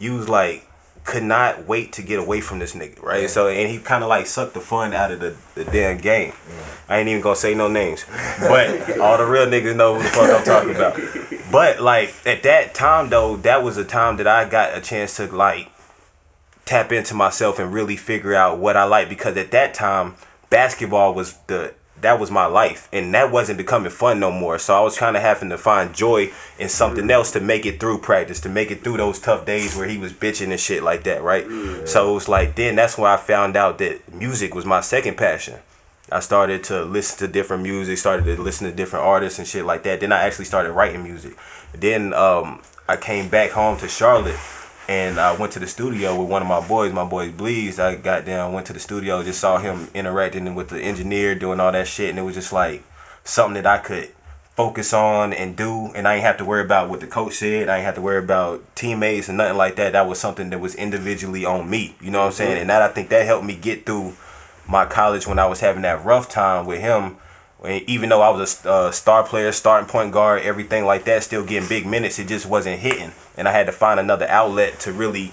you 0.00 0.14
was 0.16 0.28
like 0.28 0.66
could 1.04 1.22
not 1.22 1.66
wait 1.66 1.92
to 1.92 2.02
get 2.02 2.18
away 2.18 2.40
from 2.40 2.58
this 2.58 2.74
nigga, 2.74 3.00
right? 3.02 3.28
So 3.28 3.48
and 3.48 3.70
he 3.70 3.78
kind 3.78 4.02
of 4.02 4.08
like 4.08 4.26
sucked 4.26 4.54
the 4.54 4.60
fun 4.60 4.94
out 4.94 5.12
of 5.12 5.20
the, 5.20 5.36
the 5.54 5.64
damn 5.64 5.98
game. 5.98 6.32
I 6.88 6.98
ain't 6.98 7.08
even 7.08 7.20
gonna 7.20 7.36
say 7.36 7.54
no 7.54 7.68
names, 7.68 8.04
but 8.40 8.98
all 8.98 9.18
the 9.18 9.26
real 9.26 9.46
niggas 9.46 9.76
know 9.76 9.94
who 9.94 10.02
the 10.02 10.08
fuck 10.08 10.30
I'm 10.30 10.44
talking 10.44 10.74
about. 10.74 10.98
But 11.52 11.80
like 11.80 12.14
at 12.26 12.42
that 12.44 12.74
time 12.74 13.10
though, 13.10 13.36
that 13.36 13.62
was 13.62 13.76
a 13.76 13.84
time 13.84 14.16
that 14.16 14.26
I 14.26 14.48
got 14.48 14.76
a 14.76 14.80
chance 14.80 15.16
to 15.16 15.26
like 15.26 15.70
tap 16.64 16.90
into 16.90 17.14
myself 17.14 17.58
and 17.58 17.72
really 17.72 17.96
figure 17.96 18.34
out 18.34 18.58
what 18.58 18.76
I 18.76 18.84
like 18.84 19.08
because 19.10 19.36
at 19.36 19.50
that 19.50 19.74
time 19.74 20.14
basketball 20.48 21.12
was 21.12 21.36
the 21.46 21.74
that 22.04 22.20
was 22.20 22.30
my 22.30 22.46
life 22.46 22.88
and 22.92 23.12
that 23.14 23.32
wasn't 23.32 23.58
becoming 23.58 23.90
fun 23.90 24.20
no 24.20 24.30
more. 24.30 24.58
So 24.58 24.74
I 24.74 24.80
was 24.80 24.96
kind 24.96 25.16
of 25.16 25.22
having 25.22 25.48
to 25.50 25.58
find 25.58 25.94
joy 25.94 26.30
in 26.58 26.68
something 26.68 27.10
else 27.10 27.32
to 27.32 27.40
make 27.40 27.66
it 27.66 27.80
through 27.80 27.98
practice 27.98 28.40
to 28.40 28.48
make 28.48 28.70
it 28.70 28.84
through 28.84 28.98
those 28.98 29.18
tough 29.18 29.44
days 29.44 29.76
where 29.76 29.88
he 29.88 29.98
was 29.98 30.12
bitching 30.12 30.50
and 30.50 30.60
shit 30.60 30.82
like 30.82 31.04
that 31.04 31.22
right? 31.22 31.44
So 31.88 32.10
it 32.10 32.14
was 32.14 32.28
like 32.28 32.54
then 32.54 32.76
that's 32.76 32.96
when 32.96 33.10
I 33.10 33.16
found 33.16 33.56
out 33.56 33.78
that 33.78 34.14
music 34.14 34.54
was 34.54 34.64
my 34.64 34.80
second 34.80 35.16
passion. 35.16 35.58
I 36.12 36.20
started 36.20 36.62
to 36.64 36.84
listen 36.84 37.18
to 37.26 37.32
different 37.32 37.62
music, 37.62 37.98
started 37.98 38.24
to 38.24 38.40
listen 38.40 38.68
to 38.68 38.76
different 38.76 39.04
artists 39.04 39.38
and 39.38 39.48
shit 39.48 39.64
like 39.64 39.82
that. 39.84 40.00
Then 40.00 40.12
I 40.12 40.22
actually 40.22 40.44
started 40.44 40.72
writing 40.72 41.02
music. 41.02 41.36
Then 41.72 42.12
um, 42.12 42.62
I 42.86 42.96
came 42.96 43.28
back 43.28 43.50
home 43.50 43.78
to 43.78 43.88
Charlotte 43.88 44.38
and 44.88 45.18
I 45.18 45.34
went 45.36 45.52
to 45.54 45.58
the 45.58 45.66
studio 45.66 46.18
with 46.18 46.28
one 46.28 46.42
of 46.42 46.48
my 46.48 46.66
boys, 46.66 46.92
my 46.92 47.04
boys 47.04 47.32
Bleeds. 47.32 47.78
I 47.78 47.96
got 47.96 48.24
down, 48.24 48.52
went 48.52 48.66
to 48.68 48.72
the 48.72 48.80
studio, 48.80 49.22
just 49.22 49.40
saw 49.40 49.58
him 49.58 49.88
interacting 49.94 50.54
with 50.54 50.68
the 50.68 50.80
engineer, 50.80 51.34
doing 51.34 51.60
all 51.60 51.72
that 51.72 51.86
shit, 51.88 52.10
and 52.10 52.18
it 52.18 52.22
was 52.22 52.34
just 52.34 52.52
like 52.52 52.82
something 53.24 53.62
that 53.62 53.66
I 53.66 53.78
could 53.78 54.10
focus 54.56 54.92
on 54.92 55.32
and 55.32 55.56
do, 55.56 55.86
and 55.94 56.06
I 56.06 56.14
ain't 56.14 56.24
have 56.24 56.36
to 56.38 56.44
worry 56.44 56.62
about 56.62 56.88
what 56.88 57.00
the 57.00 57.06
coach 57.06 57.34
said. 57.34 57.68
I 57.68 57.76
ain't 57.76 57.84
have 57.84 57.96
to 57.96 58.00
worry 58.00 58.22
about 58.22 58.62
teammates 58.76 59.28
and 59.28 59.38
nothing 59.38 59.56
like 59.56 59.76
that. 59.76 59.92
That 59.92 60.08
was 60.08 60.20
something 60.20 60.50
that 60.50 60.60
was 60.60 60.74
individually 60.74 61.44
on 61.44 61.68
me. 61.68 61.96
You 62.00 62.10
know 62.10 62.20
what 62.20 62.26
I'm 62.26 62.32
saying? 62.32 62.58
And 62.58 62.70
that 62.70 62.82
I 62.82 62.88
think 62.88 63.08
that 63.08 63.26
helped 63.26 63.44
me 63.44 63.56
get 63.56 63.84
through 63.84 64.14
my 64.68 64.86
college 64.86 65.26
when 65.26 65.38
I 65.38 65.46
was 65.46 65.60
having 65.60 65.82
that 65.82 66.04
rough 66.04 66.28
time 66.28 66.66
with 66.66 66.80
him. 66.80 67.16
And 67.64 67.82
Even 67.88 68.10
though 68.10 68.22
I 68.22 68.30
was 68.30 68.64
a 68.64 68.70
uh, 68.70 68.90
star 68.90 69.24
player, 69.24 69.50
starting 69.50 69.88
point 69.88 70.12
guard, 70.12 70.42
everything 70.42 70.84
like 70.84 71.04
that, 71.04 71.22
still 71.22 71.44
getting 71.44 71.68
big 71.68 71.86
minutes, 71.86 72.18
it 72.18 72.28
just 72.28 72.46
wasn't 72.46 72.78
hitting, 72.80 73.12
and 73.36 73.48
I 73.48 73.52
had 73.52 73.66
to 73.66 73.72
find 73.72 73.98
another 74.00 74.26
outlet 74.28 74.78
to 74.80 74.92
really 74.92 75.32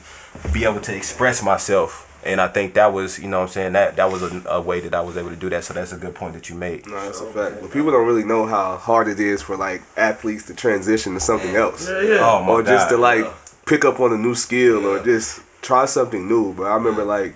be 0.53 0.65
able 0.65 0.81
to 0.81 0.95
express 0.95 1.43
myself. 1.43 2.07
And 2.23 2.39
I 2.39 2.47
think 2.47 2.75
that 2.75 2.93
was, 2.93 3.17
you 3.17 3.27
know 3.27 3.39
what 3.39 3.47
I'm 3.47 3.49
saying, 3.49 3.73
that 3.73 3.95
that 3.95 4.11
was 4.11 4.21
a, 4.21 4.43
a 4.47 4.61
way 4.61 4.79
that 4.81 4.93
I 4.93 5.01
was 5.01 5.17
able 5.17 5.31
to 5.31 5.35
do 5.35 5.49
that. 5.49 5.63
So 5.63 5.73
that's 5.73 5.91
a 5.91 5.97
good 5.97 6.13
point 6.13 6.33
that 6.33 6.49
you 6.49 6.55
made. 6.55 6.85
No, 6.85 6.93
that's 7.03 7.19
a 7.19 7.25
fact. 7.25 7.61
But 7.61 7.71
people 7.71 7.91
don't 7.91 8.05
really 8.05 8.23
know 8.23 8.45
how 8.45 8.77
hard 8.77 9.07
it 9.07 9.19
is 9.19 9.41
for 9.41 9.57
like 9.57 9.81
athletes 9.97 10.45
to 10.47 10.53
transition 10.53 11.15
to 11.15 11.19
something 11.19 11.55
else. 11.55 11.89
Yeah, 11.89 12.01
yeah. 12.01 12.17
Oh 12.21 12.43
my 12.43 12.51
or 12.51 12.63
just 12.63 12.89
God. 12.89 12.95
to 12.95 13.01
like 13.01 13.25
pick 13.65 13.85
up 13.85 13.99
on 13.99 14.13
a 14.13 14.17
new 14.17 14.35
skill 14.35 14.85
or 14.85 15.03
just 15.03 15.41
try 15.61 15.85
something 15.85 16.27
new. 16.27 16.53
But 16.53 16.63
I 16.63 16.75
remember 16.75 17.03
like 17.03 17.35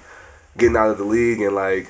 getting 0.56 0.78
out 0.78 0.91
of 0.91 0.99
the 0.99 1.04
league 1.04 1.41
and 1.41 1.56
like 1.56 1.89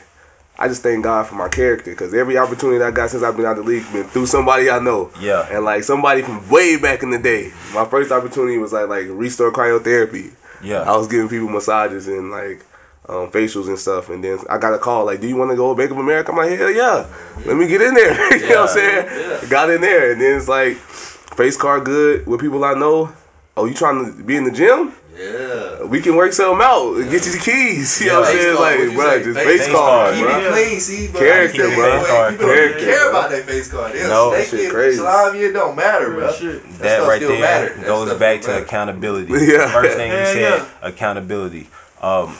I 0.58 0.68
just 0.68 0.84
thank 0.84 1.04
God 1.04 1.28
for 1.28 1.36
my 1.36 1.50
character 1.50 1.92
because 1.92 2.14
every 2.14 2.38
opportunity 2.38 2.80
that 2.80 2.88
I 2.88 2.92
got 2.92 3.10
since 3.10 3.24
I've 3.24 3.36
been 3.36 3.46
out 3.46 3.58
of 3.58 3.66
the 3.66 3.72
league 3.72 3.92
been 3.92 4.06
through 4.06 4.28
somebody 4.28 4.70
I 4.70 4.80
know. 4.80 5.12
Yeah. 5.20 5.48
And 5.52 5.66
like 5.66 5.84
somebody 5.84 6.22
from 6.22 6.50
way 6.50 6.78
back 6.78 7.04
in 7.04 7.10
the 7.10 7.20
day. 7.20 7.52
My 7.74 7.86
first 7.86 8.12
opportunity 8.12 8.58
was 8.58 8.72
like 8.72 8.88
like 8.88 9.08
restore 9.10 9.52
cryotherapy. 9.52 10.34
Yeah. 10.64 10.82
I 10.82 10.96
was 10.96 11.08
giving 11.08 11.28
people 11.28 11.50
massages 11.50 12.08
and 12.08 12.32
like 12.32 12.66
um, 13.08 13.30
facials 13.30 13.68
and 13.68 13.78
stuff, 13.78 14.10
and 14.10 14.24
then 14.24 14.40
I 14.50 14.58
got 14.58 14.74
a 14.74 14.80
call 14.80 15.06
like, 15.06 15.22
"Do 15.22 15.28
you 15.28 15.36
want 15.36 15.52
to 15.52 15.58
go 15.58 15.74
to 15.74 15.78
Bank 15.78 15.92
of 15.92 15.98
America?" 15.98 16.32
I'm 16.32 16.38
like, 16.38 16.58
"Hell 16.58 16.72
yeah, 16.72 17.06
let 17.46 17.56
me 17.56 17.68
get 17.68 17.82
in 17.82 17.94
there." 17.94 18.14
you 18.38 18.50
know 18.50 18.62
what 18.62 18.70
I'm 18.72 18.76
saying? 18.76 19.50
Got 19.50 19.70
in 19.70 19.82
there, 19.82 20.14
and 20.14 20.22
then 20.22 20.38
it's 20.38 20.48
like 20.48 20.78
face 20.78 21.56
card 21.58 21.86
good 21.86 22.26
with 22.26 22.42
people 22.42 22.64
I 22.64 22.74
know. 22.74 23.14
Oh, 23.58 23.66
you 23.66 23.74
trying 23.74 24.06
to 24.06 24.24
be 24.24 24.36
in 24.36 24.44
the 24.44 24.52
gym? 24.52 24.94
Yeah. 25.16 25.45
We 25.90 26.02
can 26.02 26.16
work 26.16 26.34
something 26.34 26.66
out. 26.66 26.96
and 26.96 27.10
Get 27.12 27.26
you 27.26 27.32
the 27.34 27.38
keys. 27.40 28.02
You 28.02 28.08
know 28.08 28.22
what 28.22 28.30
I'm 28.30 28.36
saying? 28.42 28.56
Like, 28.56 28.96
bro, 28.96 29.10
say? 29.18 29.24
just 29.24 29.40
Face 29.40 29.62
face 29.66 29.76
card, 29.76 30.16
card, 30.16 30.16
Keep 30.16 30.26
it 30.46 30.52
clean, 30.54 30.80
see, 30.80 31.08
but 31.12 31.20
Character, 31.20 31.62
I 31.62 31.66
understand 31.66 31.76
bro. 31.76 32.04
that 32.04 32.24
way. 32.26 32.32
People 32.32 32.46
Character, 32.48 32.78
don't 32.78 32.86
care 32.86 33.00
bro. 33.00 33.10
about 33.20 33.30
that 33.32 33.44
face 33.46 33.72
card. 33.72 33.94
They'll 33.94 34.10
No, 34.10 34.32
snake 34.34 34.48
shit 34.62 34.72
crazy. 34.72 34.98
slime 34.98 35.36
it 35.36 35.52
don't 35.54 35.76
matter, 35.76 36.12
bro. 36.12 36.32
That 36.32 36.78
that 36.80 37.08
right 37.08 37.16
still 37.18 37.30
there 37.30 37.40
matter. 37.42 37.82
Goes 37.86 38.14
back 38.20 38.42
to 38.42 38.48
matter. 38.50 38.64
accountability. 38.64 39.34
Yeah. 39.46 39.66
The 39.66 39.72
first 39.72 39.96
thing 39.98 40.12
you 40.12 40.26
said, 40.26 40.42
yeah. 40.60 40.66
accountability. 40.82 41.68
Um, 42.02 42.36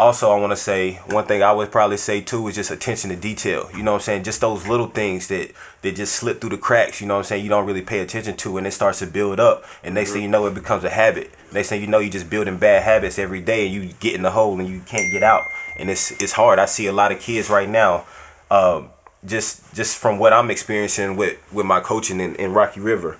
also, 0.00 0.30
I 0.30 0.40
want 0.40 0.52
to 0.52 0.56
say 0.56 0.94
one 1.06 1.26
thing 1.26 1.42
I 1.42 1.52
would 1.52 1.70
probably 1.70 1.96
say 1.96 2.20
too 2.20 2.48
is 2.48 2.54
just 2.54 2.70
attention 2.70 3.10
to 3.10 3.16
detail. 3.16 3.70
You 3.76 3.82
know 3.82 3.92
what 3.92 3.98
I'm 3.98 4.02
saying? 4.02 4.24
Just 4.24 4.40
those 4.40 4.66
little 4.66 4.88
things 4.88 5.28
that 5.28 5.52
that 5.82 5.94
just 5.94 6.14
slip 6.14 6.40
through 6.40 6.50
the 6.50 6.58
cracks. 6.58 7.00
You 7.00 7.06
know 7.06 7.14
what 7.14 7.20
I'm 7.20 7.24
saying? 7.24 7.44
You 7.44 7.50
don't 7.50 7.66
really 7.66 7.82
pay 7.82 8.00
attention 8.00 8.36
to, 8.38 8.56
and 8.56 8.66
it 8.66 8.72
starts 8.72 8.98
to 9.00 9.06
build 9.06 9.38
up. 9.38 9.64
And 9.84 9.94
next 9.94 10.12
thing 10.12 10.22
you 10.22 10.28
know, 10.28 10.46
it 10.46 10.54
becomes 10.54 10.84
a 10.84 10.90
habit. 10.90 11.30
Next 11.52 11.68
thing 11.68 11.80
you 11.80 11.86
know, 11.86 11.98
you're 11.98 12.10
just 12.10 12.30
building 12.30 12.58
bad 12.58 12.82
habits 12.82 13.18
every 13.18 13.40
day, 13.40 13.66
and 13.66 13.74
you 13.74 13.92
get 14.00 14.14
in 14.14 14.22
the 14.22 14.30
hole 14.30 14.58
and 14.58 14.68
you 14.68 14.80
can't 14.80 15.12
get 15.12 15.22
out. 15.22 15.44
And 15.78 15.90
it's 15.90 16.10
it's 16.20 16.32
hard. 16.32 16.58
I 16.58 16.66
see 16.66 16.86
a 16.86 16.92
lot 16.92 17.12
of 17.12 17.20
kids 17.20 17.50
right 17.50 17.68
now. 17.68 18.06
Um, 18.50 18.90
just 19.26 19.74
just 19.74 19.98
from 19.98 20.18
what 20.18 20.32
I'm 20.32 20.50
experiencing 20.50 21.16
with 21.16 21.38
with 21.52 21.66
my 21.66 21.80
coaching 21.80 22.20
in, 22.20 22.34
in 22.36 22.52
Rocky 22.52 22.80
River, 22.80 23.18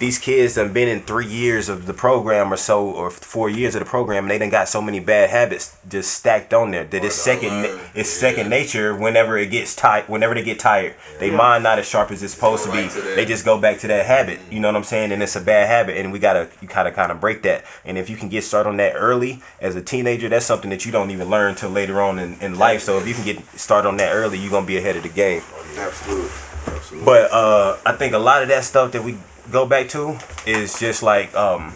these 0.00 0.18
kids 0.18 0.56
have 0.56 0.72
been 0.72 0.88
in 0.88 1.00
three 1.02 1.26
years 1.26 1.68
of 1.68 1.86
the 1.86 1.92
program 1.92 2.52
or 2.52 2.56
so, 2.56 2.90
or 2.90 3.10
four 3.10 3.50
years 3.50 3.74
of 3.74 3.80
the 3.80 3.84
program, 3.84 4.24
and 4.24 4.30
they 4.30 4.38
done 4.38 4.48
got 4.48 4.66
so 4.66 4.80
many 4.80 4.98
bad 4.98 5.28
habits 5.30 5.76
just 5.88 6.12
stacked 6.12 6.52
on 6.54 6.70
there 6.70 6.84
that 6.84 7.04
it's 7.04 7.14
second 7.14 7.62
learn. 7.62 7.80
it's 7.94 8.08
second 8.08 8.48
nature 8.48 8.96
whenever 8.96 9.36
it 9.36 9.50
gets 9.50 9.76
tight, 9.76 10.08
Whenever 10.08 10.34
they 10.34 10.42
get 10.42 10.58
tired, 10.58 10.94
they 11.18 11.30
mind 11.30 11.62
not 11.62 11.78
as 11.78 11.86
sharp 11.86 12.10
as 12.10 12.22
it's 12.22 12.32
supposed 12.32 12.64
to 12.64 12.72
be. 12.72 12.88
to. 12.88 13.00
They 13.14 13.26
just 13.26 13.44
go 13.44 13.60
back 13.60 13.78
to 13.80 13.86
that 13.88 14.06
habit. 14.06 14.40
You 14.50 14.58
know 14.58 14.68
what 14.68 14.76
I'm 14.76 14.84
saying? 14.84 15.12
And 15.12 15.22
it's 15.22 15.36
a 15.36 15.40
bad 15.40 15.68
habit, 15.68 15.98
and 15.98 16.12
we 16.12 16.18
gotta 16.18 16.48
you 16.62 16.66
gotta 16.68 16.90
kind 16.90 17.12
of 17.12 17.20
break 17.20 17.42
that. 17.42 17.64
And 17.84 17.98
if 17.98 18.08
you 18.08 18.16
can 18.16 18.30
get 18.30 18.42
started 18.42 18.70
on 18.70 18.78
that 18.78 18.94
early 18.96 19.42
as 19.60 19.76
a 19.76 19.82
teenager, 19.82 20.30
that's 20.30 20.46
something 20.46 20.70
that 20.70 20.86
you 20.86 20.92
don't 20.92 21.10
even 21.10 21.28
learn 21.28 21.54
till 21.54 21.70
later 21.70 22.00
on 22.00 22.18
in, 22.18 22.40
in 22.40 22.58
life. 22.58 22.80
So 22.80 22.98
if 22.98 23.06
you 23.06 23.12
can 23.14 23.24
get 23.24 23.44
started 23.58 23.86
on 23.88 23.98
that 23.98 24.12
early, 24.12 24.38
you're 24.38 24.50
gonna 24.50 24.66
be 24.66 24.78
ahead 24.78 24.96
of 24.96 25.02
the 25.02 25.10
game. 25.10 25.42
Absolutely. 25.76 26.30
Absolutely. 26.66 27.04
But 27.04 27.30
uh, 27.32 27.76
I 27.86 27.92
think 27.92 28.14
a 28.14 28.18
lot 28.18 28.42
of 28.42 28.48
that 28.48 28.64
stuff 28.64 28.92
that 28.92 29.02
we 29.04 29.18
go 29.50 29.66
back 29.66 29.88
to 29.90 30.18
is 30.46 30.78
just 30.78 31.02
like 31.02 31.34
um, 31.34 31.72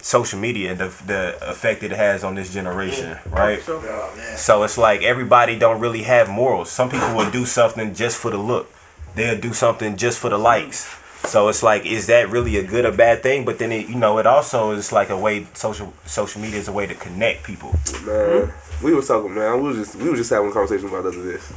social 0.00 0.38
media, 0.38 0.74
the 0.74 0.88
the 1.06 1.36
effect 1.50 1.82
it 1.82 1.92
has 1.92 2.24
on 2.24 2.34
this 2.34 2.52
generation, 2.52 3.18
right? 3.30 3.60
So, 3.62 3.82
Oh. 3.84 4.34
So 4.36 4.62
it's 4.64 4.78
like 4.78 5.02
everybody 5.02 5.58
don't 5.58 5.80
really 5.80 6.02
have 6.02 6.28
morals. 6.28 6.70
Some 6.70 6.88
people 6.90 7.14
will 7.14 7.30
do 7.30 7.44
something 7.46 7.94
just 7.94 8.18
for 8.18 8.30
the 8.30 8.38
look. 8.38 8.70
They'll 9.14 9.40
do 9.40 9.52
something 9.52 9.96
just 9.96 10.18
for 10.18 10.28
the 10.30 10.38
likes. 10.38 10.86
So 11.24 11.48
it's 11.48 11.62
like, 11.62 11.84
is 11.86 12.06
that 12.06 12.30
really 12.30 12.56
a 12.56 12.62
good 12.62 12.84
or 12.84 12.92
bad 12.92 13.22
thing? 13.22 13.44
But 13.44 13.58
then 13.58 13.72
it, 13.72 13.88
you 13.88 13.96
know, 13.96 14.18
it 14.18 14.26
also 14.26 14.70
is 14.70 14.92
like 14.92 15.10
a 15.10 15.18
way 15.18 15.46
social 15.54 15.92
social 16.04 16.40
media 16.40 16.60
is 16.60 16.68
a 16.68 16.72
way 16.72 16.86
to 16.86 16.94
connect 16.94 17.44
people. 17.44 17.74
Man, 18.04 18.52
we 18.82 18.94
was 18.94 19.08
talking, 19.08 19.34
man. 19.34 19.62
We 19.62 19.68
was 19.68 19.76
just 19.78 19.96
we 19.96 20.08
was 20.10 20.20
just 20.20 20.30
having 20.30 20.50
a 20.50 20.52
conversation 20.52 20.88
about 20.88 21.06
other 21.06 21.22
this. 21.22 21.52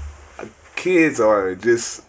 Kids 0.76 1.20
are 1.20 1.54
just 1.56 2.04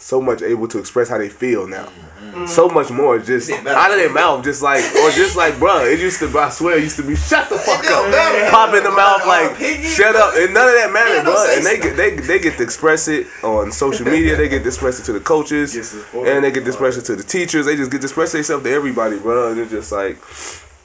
so 0.00 0.20
much 0.20 0.42
able 0.42 0.66
to 0.68 0.78
express 0.78 1.08
how 1.08 1.18
they 1.18 1.28
feel 1.28 1.66
now. 1.68 1.84
Mm-hmm. 1.84 2.46
So 2.46 2.68
much 2.68 2.90
more, 2.90 3.18
just 3.18 3.50
out 3.50 3.90
of 3.90 3.96
their 3.96 4.10
mouth, 4.12 4.44
just 4.44 4.62
like 4.62 4.82
or 4.96 5.10
just 5.10 5.36
like, 5.36 5.54
bruh. 5.54 5.90
It 5.92 6.00
used 6.00 6.20
to, 6.20 6.38
I 6.38 6.48
swear, 6.50 6.76
it 6.78 6.82
used 6.84 6.96
to 6.96 7.02
be 7.02 7.16
shut 7.16 7.48
the 7.48 7.58
fuck 7.58 7.84
up, 7.86 8.10
matter. 8.10 8.50
pop 8.50 8.74
in 8.74 8.82
the 8.84 8.90
mouth 8.90 9.26
like, 9.26 9.56
shut 9.84 10.14
up, 10.16 10.34
and 10.36 10.52
none 10.54 10.68
of 10.68 10.74
that 10.74 10.90
mattered, 10.92 11.14
Yeah, 11.16 11.22
don't 11.24 11.36
bruh. 11.36 11.46
say 11.46 11.56
And 11.56 11.66
they 11.66 11.78
get 11.78 11.96
they 11.96 12.16
they 12.16 12.38
get 12.38 12.56
to 12.58 12.62
express 12.62 13.08
it 13.08 13.26
on 13.42 13.72
social 13.72 14.06
media. 14.06 14.36
They 14.36 14.48
get 14.48 14.62
to 14.62 14.68
express 14.68 15.00
it 15.00 15.04
to 15.04 15.12
the 15.12 15.20
coaches, 15.20 15.74
and 16.14 16.44
they 16.44 16.50
get 16.50 16.60
to 16.64 16.68
express 16.70 16.96
it 16.96 17.02
to 17.06 17.16
the 17.16 17.22
teachers. 17.24 17.66
They 17.66 17.76
just 17.76 17.90
get 17.90 18.00
to 18.02 18.06
express 18.06 18.32
themselves 18.32 18.64
to 18.64 18.70
everybody, 18.70 19.18
bruh. 19.18 19.52
And 19.52 19.60
it's 19.60 19.70
just 19.70 19.90
like 19.92 20.18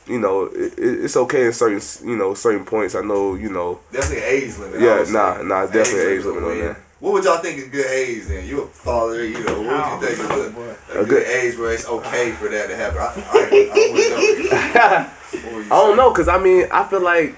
you 0.07 0.19
know, 0.19 0.43
it, 0.45 0.77
it- 0.77 1.03
it's 1.05 1.17
okay 1.17 1.45
in 1.47 1.53
certain, 1.53 1.81
you 2.07 2.15
know, 2.15 2.33
certain 2.35 2.63
points. 2.65 2.93
I 2.95 3.01
know, 3.01 3.33
you 3.35 3.49
know, 3.49 3.79
Definitely 3.91 4.23
age 4.23 4.57
limit. 4.57 4.79
Yeah, 4.81 4.91
I 4.91 4.97
would 4.99 5.07
say. 5.07 5.13
nah, 5.13 5.41
nah, 5.41 5.65
definitely 5.65 6.13
age 6.13 6.23
limit 6.25 6.43
on 6.43 6.59
that. 6.59 6.77
What 7.05 7.13
would 7.13 7.23
y'all 7.23 7.37
think 7.37 7.59
is 7.59 7.67
good 7.67 7.85
age 7.85 8.23
then? 8.23 8.47
You 8.47 8.63
a 8.63 8.65
father, 8.65 9.23
you 9.23 9.43
know, 9.43 9.61
what 9.61 10.01
would 10.01 10.09
you 10.09 10.15
think 10.15 10.27
is 10.27 10.95
a, 10.95 11.01
a, 11.01 11.05
good, 11.05 11.27
age 11.27 11.55
where 11.55 11.71
it's 11.71 11.87
okay 11.87 12.31
for 12.31 12.49
that 12.49 12.65
to 12.65 12.75
happen? 12.75 12.97
I, 12.97 13.11
I, 13.13 13.45
I 13.71 13.91
wouldn't 13.93 14.49
know. 14.49 15.11
What 15.45 15.53
would 15.53 15.65
you 15.67 15.71
I 15.71 15.85
don't 15.85 15.97
know, 15.97 16.11
cause 16.11 16.27
I 16.27 16.39
mean, 16.39 16.65
I 16.71 16.83
feel 16.85 17.03
like 17.03 17.35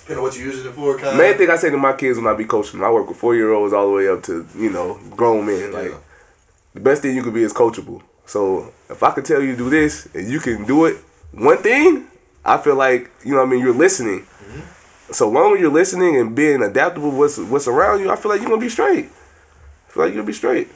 Depending 0.00 0.18
on 0.18 0.22
what 0.24 0.36
you're 0.36 0.48
using 0.48 0.66
it 0.70 0.74
for, 0.74 0.98
kind 0.98 1.16
main 1.16 1.38
thing 1.38 1.48
I 1.48 1.56
say 1.56 1.70
to 1.70 1.78
my 1.78 1.94
kids 1.94 2.18
when 2.18 2.26
I 2.26 2.36
be 2.36 2.44
coaching, 2.44 2.80
them, 2.80 2.86
I 2.86 2.90
work 2.90 3.08
with 3.08 3.16
four 3.16 3.34
year 3.34 3.50
olds 3.50 3.72
all 3.72 3.86
the 3.88 3.94
way 3.94 4.08
up 4.10 4.22
to 4.24 4.46
you 4.54 4.68
know 4.68 5.00
grown 5.16 5.46
men. 5.46 5.72
Like 5.72 5.92
Yeah. 5.92 5.96
the 6.74 6.80
best 6.80 7.00
thing 7.00 7.16
you 7.16 7.22
could 7.22 7.32
be 7.32 7.44
is 7.44 7.54
coachable. 7.54 8.02
So 8.26 8.74
if 8.90 9.02
I 9.02 9.12
could 9.12 9.24
tell 9.24 9.40
you 9.40 9.52
to 9.52 9.56
do 9.56 9.70
this 9.70 10.06
and 10.14 10.28
you 10.28 10.38
can 10.38 10.66
do 10.66 10.84
it, 10.84 10.98
one 11.32 11.56
thing, 11.62 12.08
I 12.44 12.58
feel 12.58 12.76
like 12.76 13.10
you 13.24 13.30
know 13.30 13.38
what 13.38 13.46
I 13.46 13.50
mean 13.52 13.60
you're 13.60 13.72
listening. 13.72 14.20
Mm-hmm. 14.20 14.77
So 15.10 15.28
long 15.28 15.54
as 15.54 15.60
you're 15.60 15.70
listening 15.72 16.16
and 16.16 16.34
being 16.36 16.62
adaptable 16.62 17.10
what's 17.10 17.38
what's 17.38 17.66
around 17.66 18.00
you, 18.00 18.10
I 18.10 18.16
feel 18.16 18.30
like 18.30 18.40
you're 18.40 18.50
gonna 18.50 18.60
be 18.60 18.68
straight. 18.68 19.06
I 19.06 19.90
feel 19.92 20.04
like 20.04 20.14
you'll 20.14 20.24
be 20.24 20.32
straight. 20.32 20.68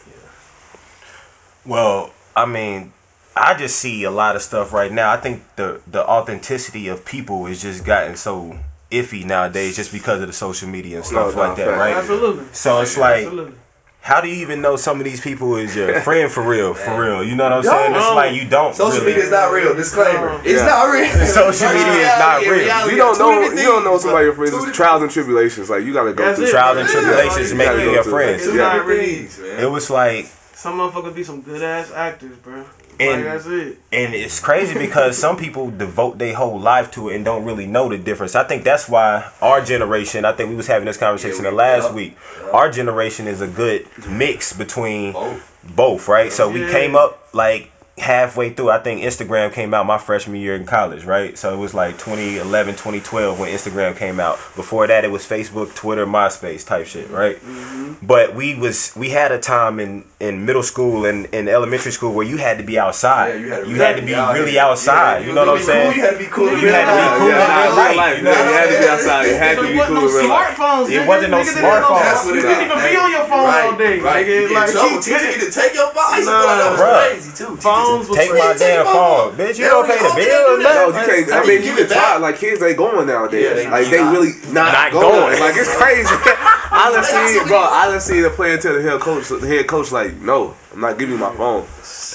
Well, 1.64 2.12
I 2.34 2.46
mean, 2.46 2.92
I 3.36 3.54
just 3.54 3.76
see 3.76 4.04
a 4.04 4.10
lot 4.10 4.36
of 4.36 4.42
stuff 4.42 4.72
right 4.72 4.90
now. 4.92 5.10
I 5.12 5.16
think 5.18 5.42
the 5.56 5.80
the 5.86 6.06
authenticity 6.06 6.88
of 6.88 7.04
people 7.04 7.46
is 7.46 7.62
just 7.62 7.84
gotten 7.84 8.16
so 8.16 8.58
iffy 8.90 9.24
nowadays 9.24 9.76
just 9.76 9.92
because 9.92 10.20
of 10.20 10.26
the 10.26 10.32
social 10.32 10.68
media 10.68 10.96
and 10.96 11.04
oh, 11.04 11.08
stuff 11.08 11.34
No, 11.36 11.42
no, 11.42 11.48
like 11.48 11.56
that, 11.56 11.66
fact. 11.66 11.78
right? 11.78 11.96
absolutely. 11.96 12.44
So 12.52 12.80
it's 12.82 12.98
like, 12.98 13.24
Absolutely. 13.24 13.54
How 14.02 14.20
do 14.20 14.28
you 14.28 14.34
even 14.42 14.60
know 14.60 14.74
some 14.76 14.98
of 14.98 15.04
these 15.04 15.20
people 15.20 15.54
is 15.56 15.76
your 15.76 16.00
friend 16.06 16.30
for 16.30 16.42
real? 16.42 16.74
For 16.74 17.00
real, 17.00 17.22
you 17.22 17.36
know 17.36 17.44
what 17.44 17.52
I'm 17.52 17.62
saying? 17.62 17.94
It's 17.94 18.14
like 18.14 18.34
you 18.34 18.48
don't. 18.48 18.74
Social 18.74 18.94
really. 19.00 19.12
media 19.12 19.24
is 19.24 19.30
not 19.30 19.52
real. 19.52 19.74
Disclaimer. 19.74 20.40
It's 20.44 20.60
Yeah. 20.60 20.66
not 20.66 20.84
real. 20.92 21.26
Social 21.26 21.68
media 21.68 22.12
is 22.12 22.18
not 22.18 22.40
real. 22.42 22.90
You 22.90 22.96
don't 22.96 23.18
know 23.18 23.40
you 23.42 23.56
don't 23.64 23.84
know 23.84 23.98
somebody 23.98 24.24
your 24.26 24.34
friends. 24.34 24.54
It's 24.54 24.76
trials 24.76 25.02
and 25.02 25.10
tribulations. 25.10 25.70
Like 25.70 25.84
you 25.84 25.92
gotta 25.92 26.12
go 26.12 26.24
That's 26.24 26.38
through 26.38 26.48
it. 26.48 26.50
Trials 26.50 26.78
and 26.78 26.88
tribulations 26.88 27.50
You 27.52 27.56
make 27.58 27.70
you 27.78 27.84
go 27.84 27.92
your 27.92 28.04
friends. 28.04 28.42
It's 28.46 28.54
Yeah. 28.56 28.76
not 28.76 28.86
real. 28.86 29.28
It 29.60 29.70
was 29.70 29.88
like 29.88 30.26
Some 30.54 30.78
motherfuckers 30.78 31.14
be 31.14 31.24
some 31.24 31.40
good 31.40 31.62
ass 31.62 31.90
actors, 31.92 32.36
bro. 32.38 32.64
And- 33.00 33.24
like 33.24 33.32
that's 33.32 33.46
it. 33.46 33.78
And 33.92 34.14
it's 34.14 34.38
crazy 34.40 34.74
because 34.78 35.16
some 35.18 35.36
people 35.36 35.70
devote 35.70 36.18
their 36.18 36.34
whole 36.34 36.58
life 36.58 36.90
to 36.92 37.08
it 37.08 37.16
and 37.16 37.24
don't 37.24 37.44
really 37.44 37.66
know 37.66 37.88
the 37.88 37.98
difference. 37.98 38.34
I 38.34 38.44
think 38.44 38.64
that's 38.64 38.88
why 38.88 39.30
our 39.40 39.60
generation, 39.60 40.24
I 40.24 40.32
think 40.32 40.50
we 40.50 40.56
was 40.56 40.66
having 40.66 40.86
this 40.86 40.96
conversation 40.96 41.44
Yeah, 41.44 41.50
the 41.50 41.56
last 41.56 41.88
yeah. 41.90 41.94
week. 41.94 42.16
Our 42.52 42.70
generation 42.70 43.26
is 43.26 43.40
a 43.40 43.46
good 43.48 43.86
mix 44.08 44.52
between 44.52 45.12
Both. 45.12 45.58
both, 45.76 46.08
right? 46.08 46.32
So 46.32 46.50
we 46.50 46.60
came 46.70 46.94
up 46.96 47.28
like 47.32 47.70
halfway 47.98 48.50
through, 48.50 48.70
I 48.70 48.78
think 48.78 49.02
Instagram 49.02 49.52
came 49.52 49.74
out 49.74 49.84
my 49.86 49.98
freshman 49.98 50.40
year 50.40 50.56
in 50.56 50.64
college, 50.64 51.04
right? 51.04 51.36
So 51.36 51.52
it 51.52 51.58
was 51.58 51.74
like 51.74 51.98
2011, 51.98 52.74
2012 52.74 53.38
when 53.38 53.50
Instagram 53.52 53.96
came 53.96 54.18
out. 54.18 54.36
Before 54.56 54.86
that, 54.86 55.04
it 55.04 55.10
was 55.10 55.22
Facebook, 55.28 55.74
Twitter, 55.74 56.06
MySpace 56.06 56.66
type 56.66 56.86
shit, 56.86 57.10
right? 57.10 57.36
Mm-hmm. 57.36 58.06
But 58.06 58.34
we 58.34 58.54
was 58.58 58.92
we 58.96 59.10
had 59.10 59.30
a 59.30 59.38
time 59.38 59.78
in 59.78 60.04
in 60.20 60.46
middle 60.46 60.62
school 60.62 61.04
and 61.04 61.26
in 61.26 61.48
elementary 61.48 61.92
school 61.92 62.12
where 62.14 62.26
you 62.26 62.38
had 62.38 62.56
to 62.58 62.64
be 62.64 62.78
outside. 62.78 63.40
Yeah, 63.40 63.62
you 63.64 63.76
had 63.76 63.96
to, 63.96 64.02
be 64.02 64.14
out 64.14 64.34
really 64.34 64.52
here. 64.52 64.62
outside. 64.62 65.20
Yeah, 65.22 65.26
you 65.28 65.34
know 65.34 65.42
what 65.46 65.50
I'm 65.50 65.56
be 65.58 65.62
saying? 65.62 65.92
Cool, 65.92 65.96
you 65.96 66.02
had 66.02 66.12
to 66.12 66.18
be 66.18 66.26
cool. 66.26 66.50
You 66.58 66.68
had 66.68 66.86
to 66.88 66.94
be 66.96 67.18
cool 67.18 67.28
yeah, 67.28 67.68
in 67.68 67.76
real 67.76 67.96
life. 67.96 68.16
You 68.18 68.22
know 68.24 68.30
You 68.30 68.52
had 68.56 68.68
to 68.72 68.78
be 68.80 68.88
outside. 68.88 69.26
You 69.26 69.34
had 69.34 69.54
to 69.56 69.62
be 69.62 69.68
cool 69.74 69.82
in 69.82 70.14
real 70.14 70.28
life. 70.28 70.56
smartphones. 70.56 70.90
It 70.90 71.06
wasn't 71.06 71.30
no 71.32 71.38
Niggas 71.42 71.54
didn't 71.54 71.64
have 71.64 71.84
smartphones. 71.84 72.34
You 72.34 72.40
couldn't 72.40 72.64
even 72.66 72.78
be 72.78 72.96
on 72.96 73.10
your 73.10 73.24
phone 73.26 73.46
all 73.46 73.76
day. 73.76 74.00
Right. 74.00 74.26
You 74.26 74.48
get 74.48 74.50
Like, 74.52 74.68
in 74.68 74.72
trouble. 74.74 74.90
you- 74.90 75.02
Teacher 75.02 75.40
to 75.44 75.50
take 75.52 75.74
your 75.74 75.90
phone. 75.92 76.08
I 76.08 76.16
used 76.16 76.28
to 76.28 76.34
feel 76.34 76.46
like 76.46 76.58
that 76.62 76.70
was 76.72 76.80
Bruh. 76.80 77.08
crazy 77.10 77.32
too. 77.36 77.56
Teacher 77.82 77.92
Phones 77.98 78.08
was 78.08 78.16
Take 78.18 78.30
my 78.32 78.54
damn 78.58 78.86
phone, 78.86 79.36
bitch. 79.36 79.58
You 79.58 79.66
don't 79.66 79.86
pay 79.86 79.98
the 79.98 80.12
bill. 80.14 80.54
or 80.54 80.58
No, 80.58 80.90
nothing. 80.90 81.18
you 81.18 81.26
can't. 81.26 81.32
I 81.32 81.46
mean, 81.46 81.58
give 81.62 81.64
you 81.66 81.74
can 81.76 81.86
try. 81.88 81.96
back. 81.96 82.20
Like 82.20 82.38
kids 82.38 82.62
ain't 82.62 82.76
going 82.78 83.06
nowadays. 83.06 83.44
Yeah, 83.44 83.54
they 83.54 83.68
like 83.70 83.86
they 83.90 84.02
really 84.02 84.32
not, 84.52 84.72
Not 84.72 84.92
going. 84.92 85.02
going. 85.30 85.40
Like 85.40 85.56
it's 85.56 85.74
crazy. 85.80 86.08
I 86.74 86.88
done 86.90 87.02
That's 87.02 87.08
seen, 87.10 87.36
what 87.36 87.48
bro. 87.48 87.60
it 87.60 87.66
is. 87.66 87.72
I 87.72 87.86
done 87.90 88.00
seen 88.00 88.24
a 88.24 88.30
player 88.30 88.56
tell 88.56 88.72
the 88.74 88.80
head 88.82 88.98
coach, 89.00 89.28
the 89.28 89.46
head 89.46 89.66
coach, 89.66 89.92
like, 89.92 90.14
no, 90.16 90.54
I'm 90.72 90.80
not 90.80 90.98
giving 90.98 91.16
you 91.16 91.20
my 91.20 91.34
phone. 91.36 91.66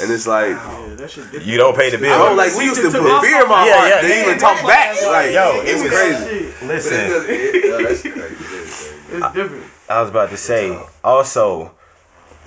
And 0.01 0.11
it's 0.11 0.25
like, 0.25 0.49
Yeah, 0.49 0.95
that 0.97 1.11
shit. 1.11 1.43
You 1.45 1.57
don't 1.57 1.75
pay 1.77 1.91
the 1.91 1.99
bill. 1.99 2.11
I 2.11 2.17
don't 2.17 2.37
like. 2.37 2.55
We 2.57 2.65
used 2.65 2.81
to 2.81 2.89
To 2.89 2.97
put 2.97 3.03
my 3.03 3.21
fear 3.21 3.43
in 3.43 3.49
my 3.49 3.67
Yeah, 3.67 3.77
heart 3.77 3.89
yeah, 3.89 4.01
to 4.01 4.07
yeah. 4.07 4.21
even 4.25 4.37
talk 4.39 4.57
back. 4.65 4.95
Like, 5.05 5.31
Yo, 5.33 5.61
it 5.61 5.73
was- 5.77 5.91
crazy. 5.93 6.65
Listen. 6.65 6.99
it 6.99 7.07
does- 7.09 7.25
it- 7.29 7.65
yeah, 7.65 7.87
that's 7.87 8.01
crazy. 8.01 8.09
It 8.09 8.17
is 8.17 8.41
crazy. 8.41 8.95
It's 9.13 9.33
different. 9.33 9.63
I 9.89 10.01
was 10.01 10.09
about 10.09 10.29
to 10.31 10.37
say, 10.37 10.77
also, 11.03 11.71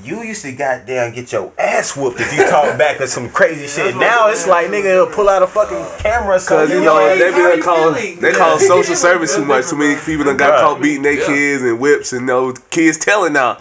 you 0.05 0.23
used 0.23 0.43
to 0.43 0.53
goddamn 0.53 1.13
get 1.15 1.33
your 1.33 1.53
ass 1.59 1.97
whooped 1.97 2.21
if 2.21 2.33
you 2.37 2.47
talk 2.49 2.77
back 2.79 3.01
or 3.01 3.07
some 3.07 3.29
crazy 3.31 3.67
shit. 3.67 3.97
Now 3.97 4.29
it's 4.29 4.47
like 4.47 4.69
nigga 4.69 4.93
he'll 4.95 5.07
pull 5.07 5.29
out 5.29 5.43
a 5.43 5.47
fucking 5.47 5.85
camera 6.03 6.39
Cause 6.41 6.71
you 6.71 6.79
you 6.79 6.85
know 6.85 6.99
know, 6.99 7.17
they 7.19 7.31
be 7.31 7.61
How 7.61 7.63
call 7.63 7.93
they 7.93 8.33
call 8.33 8.59
social 8.59 8.95
service 8.97 9.35
too 9.37 9.45
much. 9.45 9.69
Too 9.69 9.77
many 9.77 10.01
people 10.01 10.25
done 10.25 10.37
got 10.37 10.61
caught 10.61 10.81
beating 10.83 11.03
their 11.03 11.15
Yeah. 11.21 11.27
kids 11.27 11.63
and 11.63 11.79
whips 11.81 12.13
and 12.13 12.27
no 12.27 12.53
kids 12.71 12.99
telling 12.99 13.33
now. 13.33 13.55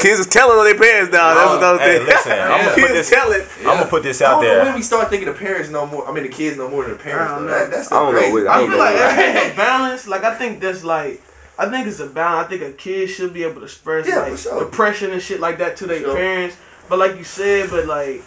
Kids 0.00 0.20
is 0.20 0.26
telling 0.26 0.56
on 0.58 0.64
their 0.64 0.78
parents 0.78 1.12
now. 1.12 1.34
That's 1.34 1.50
Oh, 1.50 1.58
another 1.58 1.78
hey, 1.78 1.98
thing. 1.98 2.06
listen, 2.06 2.32
I'm 2.32 2.48
gonna 2.48 2.68
put 2.74 2.74
kids 2.76 2.92
this- 2.94 3.10
telling. 3.10 3.40
I'm 3.60 3.64
gonna 3.64 3.86
put 3.86 4.02
this 4.02 4.22
I 4.22 4.26
out 4.26 4.40
don't 4.40 4.58
know 4.58 4.64
when 4.64 4.74
we 4.76 4.82
start 4.82 5.10
thinking 5.10 5.28
the 5.28 5.34
parents 5.34 5.68
no 5.68 5.84
more. 5.84 6.08
I 6.08 6.12
mean, 6.12 6.22
the 6.22 6.28
kids 6.30 6.56
no 6.56 6.68
more 6.70 6.84
than 6.84 6.92
the 6.92 6.98
parents. 6.98 7.30
I 7.32 7.34
don't 7.36 7.46
know. 7.46 7.52
That, 7.52 7.70
that's 7.70 7.92
I 7.92 7.96
don't 7.96 8.14
know 8.14 8.18
crazy. 8.20 8.32
what- 8.32 8.46
I 8.46 8.54
I 8.54 8.58
feel 8.60 8.68
know 8.70 8.76
like 8.78 8.94
why. 8.94 9.00
everything's 9.02 9.52
a 9.52 9.56
balance. 9.56 10.06
Like 10.08 10.24
I 10.24 10.34
think 10.36 10.60
that's 10.60 10.84
like 10.84 11.20
I 11.60 11.68
think 11.70 11.86
it's 11.86 12.00
a 12.00 12.06
balance. 12.06 12.46
I 12.46 12.48
think 12.50 12.62
a 12.62 12.72
kid 12.72 13.08
should 13.08 13.32
be 13.34 13.42
able 13.44 13.56
to 13.60 13.64
express 13.64 14.06
Yeah, 14.08 14.20
like 14.20 14.38
sure. 14.38 14.64
depression 14.64 15.10
and 15.12 15.20
shit 15.20 15.40
like 15.40 15.58
that 15.58 15.76
to 15.78 15.86
their 15.86 16.00
sure. 16.00 16.14
parents. 16.16 16.56
But 16.88 16.98
like 16.98 17.16
you 17.18 17.24
said, 17.24 17.68
but 17.70 17.86
like 17.86 18.22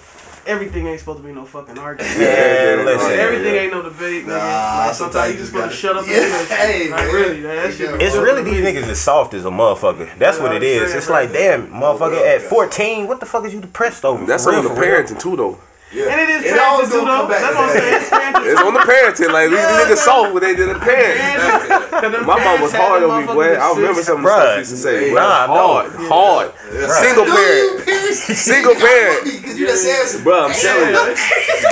everything 0.45 0.87
ain't 0.87 0.99
supposed 0.99 1.19
to 1.21 1.23
be 1.25 1.33
no 1.33 1.45
fucking 1.45 1.77
argument. 1.79 2.17
Man, 2.19 2.85
listen. 2.85 3.09
Yeah. 3.11 3.15
Everything 3.17 3.55
ain't 3.55 3.71
no 3.73 3.81
debate, 3.81 4.25
nigga. 4.25 4.27
Nah, 4.27 4.85
like, 4.87 4.93
sometimes 4.95 5.33
you 5.33 5.39
just 5.39 5.53
gotta 5.53 5.73
shut 5.73 5.95
up 5.95 6.03
and 6.03 6.11
Yeah, 6.11 6.19
that 6.19 6.47
hey, 6.67 6.89
like, 6.91 6.99
man. 7.05 7.13
really, 7.15 7.39
man, 7.39 7.55
that 7.55 7.73
shit. 7.73 7.97
be 7.97 8.03
It's 8.05 8.15
really 8.15 8.43
these 8.43 8.61
me. 8.63 8.71
niggas 8.73 8.89
as 8.89 8.99
soft 8.99 9.33
as 9.33 9.45
a 9.45 9.49
motherfucker. 9.49 10.09
That's 10.19 10.37
Yeah, 10.37 10.43
what 10.43 10.55
it 10.55 10.63
is. 10.63 10.83
saying, 10.89 10.97
It's 10.97 11.07
bro. 11.07 11.15
like, 11.15 11.31
damn, 11.33 11.67
motherfucker, 11.69 12.19
bro. 12.19 12.25
at 12.35 12.41
14, 12.41 13.07
what 13.07 13.19
the 13.21 13.25
fuck 13.25 13.45
is 13.45 13.53
you 13.53 13.61
depressed 13.61 14.03
over? 14.05 14.25
That's 14.25 14.43
For 14.43 14.53
on 14.53 14.63
the 14.63 14.69
for 14.69 14.75
real. 14.81 14.89
parenting 15.01 15.19
too, 15.19 15.35
though. 15.37 15.57
Yeah. 15.93 16.09
And 16.09 16.17
it 16.21 16.29
is 16.41 16.51
It 16.51 16.57
always 16.59 16.89
parenting 16.89 16.91
too, 16.91 17.05
though. 17.05 17.27
back 17.29 17.41
That's 17.41 17.55
what 17.55 17.69
I'm 17.69 17.77
saying. 17.77 18.33
It's 18.41 18.51
It's 18.53 18.61
on 18.61 18.73
the 18.73 18.79
parenting. 18.81 19.31
Like 19.31 19.49
these 19.49 19.59
Yeah, 19.59 19.77
niggas 19.79 19.89
yeah. 19.89 20.09
soft 20.09 20.33
when 20.33 20.41
they 20.43 20.55
did 20.55 20.69
the 20.73 20.79
parents. 20.81 22.25
My 22.25 22.37
mom 22.43 22.61
was 22.61 22.73
hard 22.73 23.03
on 23.03 23.21
me, 23.21 23.27
boy. 23.31 23.53
I 23.53 23.69
remember 23.77 24.01
six- 24.01 24.07
some 24.07 24.17
of 24.17 24.23
the 24.23 24.29
Bruh. 24.29 24.41
stuff 24.41 24.53
she 24.53 24.59
used 24.59 24.71
to 24.71 24.77
say. 24.77 25.07
Yeah. 25.09 25.13
Nah, 25.21 25.45
no. 25.47 25.53
hard, 25.53 25.91
hard. 26.09 26.47
Yeah. 26.73 26.87
Single 26.89 27.25
Do 27.25 27.31
parent. 27.31 28.15
Single 28.17 28.75
parent. 28.75 29.23
Because 29.23 29.59
you 29.59 29.67
done 29.67 29.77
said 29.77 30.05
some. 30.07 30.21
Bruh, 30.25 30.49
I'm 30.49 30.53
telling 30.57 30.89
you. 30.89 31.15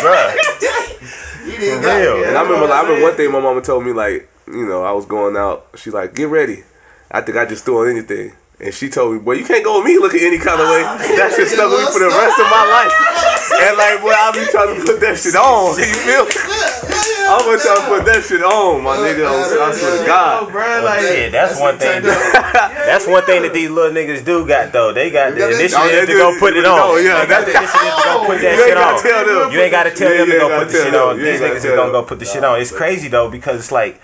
Bruh, 0.06 0.28
You 1.46 1.58
didn't 1.58 1.82
For 1.82 1.90
real. 1.90 2.24
And 2.30 2.38
I 2.38 2.42
remember, 2.44 2.72
I 2.72 2.82
remember 2.84 3.02
one 3.04 3.16
thing 3.16 3.32
my 3.32 3.40
mama 3.40 3.62
told 3.62 3.84
me, 3.86 3.92
like, 3.94 4.30
you 4.48 4.66
know, 4.68 4.84
I 4.84 4.92
was 4.92 5.06
going 5.06 5.36
out. 5.36 5.66
She's 5.76 5.94
like, 5.94 6.14
"Get 6.14 6.28
ready." 6.30 6.64
I 7.10 7.22
think 7.22 7.38
I 7.38 7.46
just 7.46 7.66
threw 7.66 7.82
on 7.82 7.90
anything, 7.90 8.34
and 8.64 8.74
she 8.74 8.90
told 8.90 9.14
me, 9.14 9.20
"Boy, 9.20 9.34
you 9.42 9.46
can't 9.46 9.64
go 9.64 9.78
with 9.82 9.88
me 9.88 9.98
looking 9.98 10.22
any 10.22 10.38
kind 10.38 10.62
of 10.62 10.70
way. 10.70 10.82
That 11.18 11.34
shit 11.36 11.50
stuck 11.50 11.70
with 11.70 11.82
me 11.82 11.88
for 11.92 12.00
the 12.00 12.10
rest 12.14 12.38
of 12.40 12.48
my 12.50 12.64
life." 12.70 12.94
And 13.62 13.78
like, 13.78 14.02
boy, 14.02 14.14
I'll 14.16 14.34
be 14.34 14.46
trying 14.50 14.76
to 14.78 14.82
put 14.86 15.00
that 15.02 15.18
shit 15.18 15.36
on. 15.36 15.76
You 15.82 15.86
feel? 16.06 16.26
me? 16.26 16.34
I'm 17.32 17.40
gonna 17.46 17.58
try 17.60 17.76
to 17.76 17.86
put 17.88 18.04
that 18.06 18.24
shit 18.28 18.44
on, 18.44 18.84
my 18.84 18.98
nigga. 18.98 19.24
I 19.28 19.72
swear 19.72 19.72
to 19.72 20.04
Oh, 20.04 20.06
God. 20.06 20.52
bro, 20.52 20.84
like 20.84 21.00
oh, 21.02 21.08
shit, 21.08 21.32
that's 21.32 21.60
one 21.60 21.78
thing. 21.78 22.02
That's 22.04 23.08
one 23.08 23.24
thing 23.24 23.44
that 23.44 23.54
these 23.54 23.70
little 23.70 23.92
niggas 23.96 24.26
do 24.26 24.46
got 24.46 24.72
though. 24.74 24.92
They 24.92 25.10
got 25.12 25.34
the 25.34 25.40
got 25.40 25.52
that- 25.52 25.56
Oh, 25.56 25.60
initiative 25.88 26.10
to 26.10 26.16
go 26.16 26.40
put 26.40 26.58
it 26.58 26.66
on. 26.66 26.80
Oh, 26.80 26.96
yeah, 26.98 27.22
They 27.22 27.28
got 27.28 27.46
the 27.46 27.52
initiative 27.56 27.94
to 27.96 28.04
go 28.04 28.26
put 28.26 28.42
that 28.42 28.56
shit 28.58 28.78
on. 28.78 29.52
You 29.52 29.60
ain't 29.62 29.72
got 29.72 29.84
to 29.84 29.92
tell 29.92 30.10
them 30.10 30.28
to 30.28 30.38
go 30.38 30.60
put 30.60 30.68
the 30.72 30.78
shit 30.84 30.96
on. 30.96 31.18
These 31.18 31.40
niggas 31.40 31.40
gotta 31.40 31.56
is 31.56 31.76
gonna 31.76 31.92
go 31.92 32.04
put 32.04 32.20
the 32.20 32.26
shit 32.26 32.44
on. 32.44 32.60
It's 32.60 32.72
crazy 32.72 33.08
though 33.08 33.30
because 33.30 33.60
it's 33.60 33.72
like. 33.72 34.02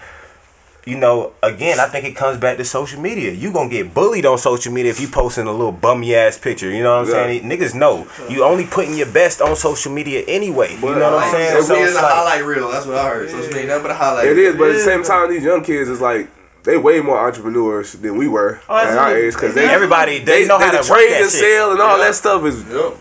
You 0.88 0.98
know, 0.98 1.34
again, 1.44 1.82
I 1.82 1.88
think 1.88 2.06
it 2.06 2.16
comes 2.16 2.38
back 2.40 2.56
to 2.56 2.64
social 2.64 3.02
media. 3.02 3.32
You 3.34 3.52
gonna 3.52 3.68
get 3.68 3.94
bullied 3.94 4.26
on 4.26 4.38
social 4.38 4.72
media 4.72 4.90
if 4.90 5.02
you 5.02 5.10
posting 5.10 5.46
a 5.46 5.52
little 5.52 5.74
bummy 5.74 6.16
ass 6.16 6.38
picture. 6.38 6.72
You 6.72 6.82
know 6.82 6.96
what 7.02 7.10
I'm 7.10 7.14
Yeah. 7.14 7.42
saying? 7.42 7.44
Niggas 7.44 7.74
know 7.76 8.08
you 8.30 8.46
only 8.46 8.64
putting 8.66 8.96
your 8.96 9.08
best 9.08 9.42
on 9.42 9.58
social 9.58 9.92
media 9.92 10.24
anyway. 10.30 10.76
You 10.76 10.96
know 10.96 11.16
what 11.16 11.24
I'm 11.26 11.32
saying? 11.32 11.62
So 11.64 11.76
we 11.76 11.82
it's 11.82 11.92
a 11.92 11.96
like- 11.96 12.06
highlight 12.06 12.46
reel. 12.46 12.72
That's 12.72 12.86
what 12.86 12.96
I 12.96 13.10
heard. 13.10 13.30
So 13.30 13.38
it's 13.38 13.54
ain't 13.54 13.68
nothing 13.68 13.82
but 13.84 13.92
a 13.92 13.96
highlight. 13.96 14.28
It 14.28 14.38
is, 14.38 14.56
but 14.56 14.70
at 14.70 14.76
the 14.76 14.80
same 14.80 15.04
time, 15.04 15.30
these 15.30 15.44
young 15.44 15.62
kids 15.62 15.90
is 15.90 16.00
like 16.00 16.30
they 16.64 16.78
way 16.78 17.02
more 17.02 17.20
entrepreneurs 17.20 17.92
than 17.92 18.16
we 18.16 18.30
were 18.30 18.62
Oh, 18.70 18.78
at 18.78 18.98
our 18.98 19.14
age 19.14 19.34
because 19.34 19.56
they 19.56 19.66
Everybody, 19.68 20.20
they, 20.20 20.44
they 20.44 20.48
know 20.48 20.58
how 20.58 20.72
they 20.72 20.82
to 20.82 20.90
work 20.90 21.00
trade 21.02 21.12
and 21.22 21.30
shit. 21.30 21.42
sell 21.42 21.72
and 21.74 21.82
all 21.82 21.98
Yeah. 21.98 22.06
that 22.06 22.16
stuff 22.16 22.46
is 22.46 22.64
Yep. 22.64 22.94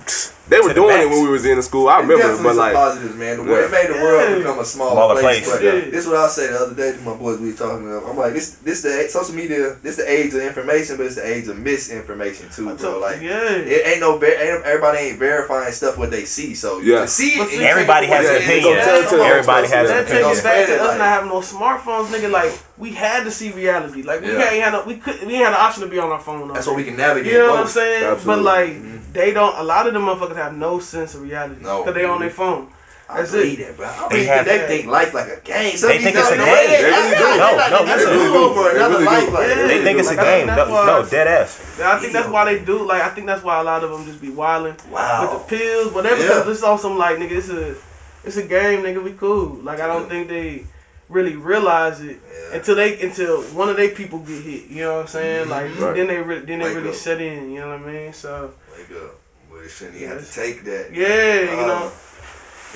They 0.49 0.59
were 0.59 0.69
To 0.69 0.69
the 0.69 0.75
doing 0.75 1.01
it 1.03 1.09
when 1.11 1.25
we 1.25 1.29
was 1.31 1.45
in 1.45 1.57
the 1.57 1.63
school. 1.63 1.89
I 1.89 2.01
remember, 2.01 2.23
Definitely 2.23 2.45
but 2.45 2.57
like 2.57 2.75
positives, 2.75 3.15
man. 3.17 3.37
The 3.39 3.43
world, 3.43 3.59
Yeah. 3.59 3.67
It 3.67 3.71
made 3.73 3.89
the 3.97 4.01
world 4.03 4.31
Yeah. 4.31 4.37
become 4.39 4.59
a 4.61 4.65
smaller, 4.65 4.93
Smaller 4.93 5.21
place. 5.21 5.45
place. 5.45 5.57
But 5.57 5.63
Yeah. 5.65 5.73
this 5.91 6.05
is 6.05 6.07
what 6.07 6.17
I 6.17 6.29
say 6.29 6.47
the 6.49 6.59
other 6.61 6.75
day 6.75 6.93
to 6.93 6.99
my 7.03 7.15
boys. 7.15 7.39
We 7.39 7.49
was 7.49 7.57
talking 7.59 7.87
about. 7.91 8.09
I'm 8.09 8.17
like, 8.17 8.33
this, 8.35 8.51
this 8.63 8.83
the 8.83 9.09
social 9.09 9.35
media. 9.35 9.77
This 9.83 9.97
the 9.97 10.11
age 10.11 10.35
of 10.35 10.41
information, 10.41 10.97
but 10.99 11.07
it's 11.07 11.17
the 11.17 11.27
age 11.27 11.49
of 11.49 11.59
misinformation 11.59 12.49
too, 12.55 12.75
bro. 12.77 12.99
Like, 13.01 13.21
yeah. 13.23 13.51
it 13.59 13.87
ain't 13.87 14.01
no. 14.01 14.19
Ver- 14.19 14.27
ain't, 14.27 14.65
everybody 14.65 14.99
ain't 14.99 15.19
verifying 15.19 15.73
stuff 15.73 15.99
what 15.99 16.11
they 16.11 16.25
see. 16.25 16.55
So 16.55 16.79
Yeah. 16.81 17.01
to 17.03 17.09
see 17.09 17.41
it, 17.41 17.49
see, 17.51 17.65
Everybody 17.65 18.07
has 18.07 18.27
for 18.27 18.33
an 18.33 18.35
what 18.35 18.43
it 18.43 18.45
is, 18.45 18.49
opinion. 18.65 18.75
go 18.79 18.85
tell 18.85 18.97
it 19.03 19.09
to 19.11 19.17
them. 19.17 19.27
Everybody 19.27 19.67
has 19.69 19.91
an 19.91 19.97
That 19.97 20.05
opinion. 20.05 20.25
takes 20.29 20.39
us 20.39 20.45
back 20.45 20.67
to 20.67 20.83
us 20.83 20.99
not 20.99 21.09
having 21.09 21.29
no 21.31 21.41
smartphones, 21.41 22.07
nigga. 22.07 22.31
Like 22.31 22.53
we 22.79 22.93
had 22.93 23.25
to 23.25 23.31
see 23.31 23.51
reality. 23.53 24.03
Like 24.03 24.21
we 24.21 24.33
Yeah. 24.33 24.51
ain't 24.51 24.63
had 24.65 24.73
no, 24.73 24.85
we 24.85 24.97
could 24.97 25.23
we 25.27 25.35
had 25.37 25.53
the 25.53 25.61
option 25.61 25.83
to 25.83 25.89
be 25.89 25.99
on 25.99 26.11
our 26.11 26.21
phone. 26.21 26.43
all 26.43 26.49
That's 26.55 26.67
day. 26.67 26.71
what 26.73 26.77
we 26.77 26.85
can 26.85 26.97
navigate. 26.97 27.33
You 27.33 27.39
know 27.39 27.51
what 27.53 27.61
I'm 27.61 27.67
saying? 27.69 28.05
Absolutely. 28.05 28.43
But 28.43 28.43
like 28.45 28.71
mm-hmm. 28.71 29.13
they 29.13 29.33
don't. 29.33 29.57
A 29.59 29.63
lot 29.65 29.87
of 29.87 29.95
them 29.95 30.03
motherfuckers 30.03 30.37
have 30.37 30.55
no 30.57 30.79
sense 30.79 31.15
of 31.15 31.23
reality 31.23 31.63
No. 31.63 31.79
because 31.83 31.95
they 31.95 32.05
on 32.05 32.21
their 32.21 32.31
phone. 32.31 32.69
I 33.09 33.19
That's 33.19 33.31
believe 33.31 33.61
it. 33.61 33.67
that, 33.69 33.77
bro. 33.77 33.87
I 33.87 34.09
They 34.11 34.25
have- 34.25 34.45
think 34.47 34.63
they 34.63 34.67
think 34.79 34.91
life 34.91 35.15
like 35.15 35.29
a 35.29 35.41
game. 35.41 35.77
Some 35.77 35.91
They 35.91 35.97
of 35.99 36.03
think 36.03 36.17
these 36.17 36.25
it's 36.25 36.33
a 36.35 36.37
game. 36.39 36.47
They 36.47 36.67
They 36.67 36.85
really 36.91 37.17
do. 37.17 37.23
really 37.25 37.39
No, 37.39 37.51
do. 37.51 37.57
no, 37.71 37.85
They 37.87 37.95
listen. 37.95 38.11
really 38.11 38.33
do 38.33 38.55
for 38.55 38.65
They 38.65 38.77
another 38.77 38.93
really 38.95 39.05
life 39.07 39.33
like. 39.33 39.49
Yeah. 39.49 39.67
They 39.69 39.83
think 39.85 39.99
it's 40.01 40.11
a 40.11 40.15
Like, 40.15 40.27
game. 40.27 40.47
No, 40.49 40.85
no, 40.87 41.07
dead 41.07 41.27
ass. 41.29 41.77
Yeah, 41.79 41.93
I 41.95 41.99
think 42.01 42.13
that's 42.13 42.29
why 42.29 42.45
they 42.47 42.59
do. 42.59 42.85
Like 42.85 43.03
I 43.03 43.09
think 43.11 43.29
that's 43.29 43.45
why 43.45 43.61
a 43.61 43.63
lot 43.63 43.85
of 43.85 43.91
them 43.93 44.05
just 44.07 44.21
be 44.21 44.31
wilding 44.31 44.75
Wow. 44.91 45.23
with 45.23 45.31
the 45.49 45.57
pills, 45.57 45.93
whatever. 45.93 46.21
Yeah. 46.21 46.27
Because 46.29 46.49
it's 46.49 46.63
on 46.65 46.79
some 46.81 46.99
like 46.99 47.19
nigga, 47.19 47.31
it's 47.31 47.49
a 47.49 47.77
it's 48.25 48.37
a 48.39 48.43
game, 48.43 48.83
nigga. 48.83 49.01
We 49.01 49.13
cool. 49.13 49.61
Like 49.63 49.79
I 49.81 49.87
don't 49.87 50.09
think 50.09 50.29
they 50.29 50.65
really 51.09 51.37
realize 51.37 52.01
it 52.01 52.19
Yeah. 52.33 52.57
until 52.57 52.75
they 52.77 53.01
until 53.01 53.43
one 53.43 53.69
of 53.69 53.77
their 53.77 53.91
people 53.91 54.19
get 54.21 54.43
hit. 54.43 54.67
You 54.69 54.83
know 54.85 54.95
what 54.95 55.01
I'm 55.03 55.07
saying? 55.09 55.49
Like 55.49 55.79
Right. 55.81 55.95
then 55.97 56.07
they 56.09 56.21
re- 56.21 56.41
then 56.41 56.59
they 56.59 56.65
Wake 56.67 56.77
really 56.77 56.89
up. 56.91 56.95
set 56.95 57.21
in. 57.21 57.53
You 57.53 57.61
know 57.61 57.69
what 57.69 57.81
I 57.89 57.93
mean? 57.93 58.13
So 58.13 58.53
Wake 58.77 58.91
up. 59.03 59.15
Well, 59.51 59.63
you 59.63 59.69
shouldn't 59.69 59.97
even 59.97 60.09
have 60.11 60.27
to 60.29 60.33
take 60.35 60.65
that. 60.65 60.93
yeah, 60.93 61.41
you 61.43 61.61
Uh, 61.61 61.67
know. 61.67 61.93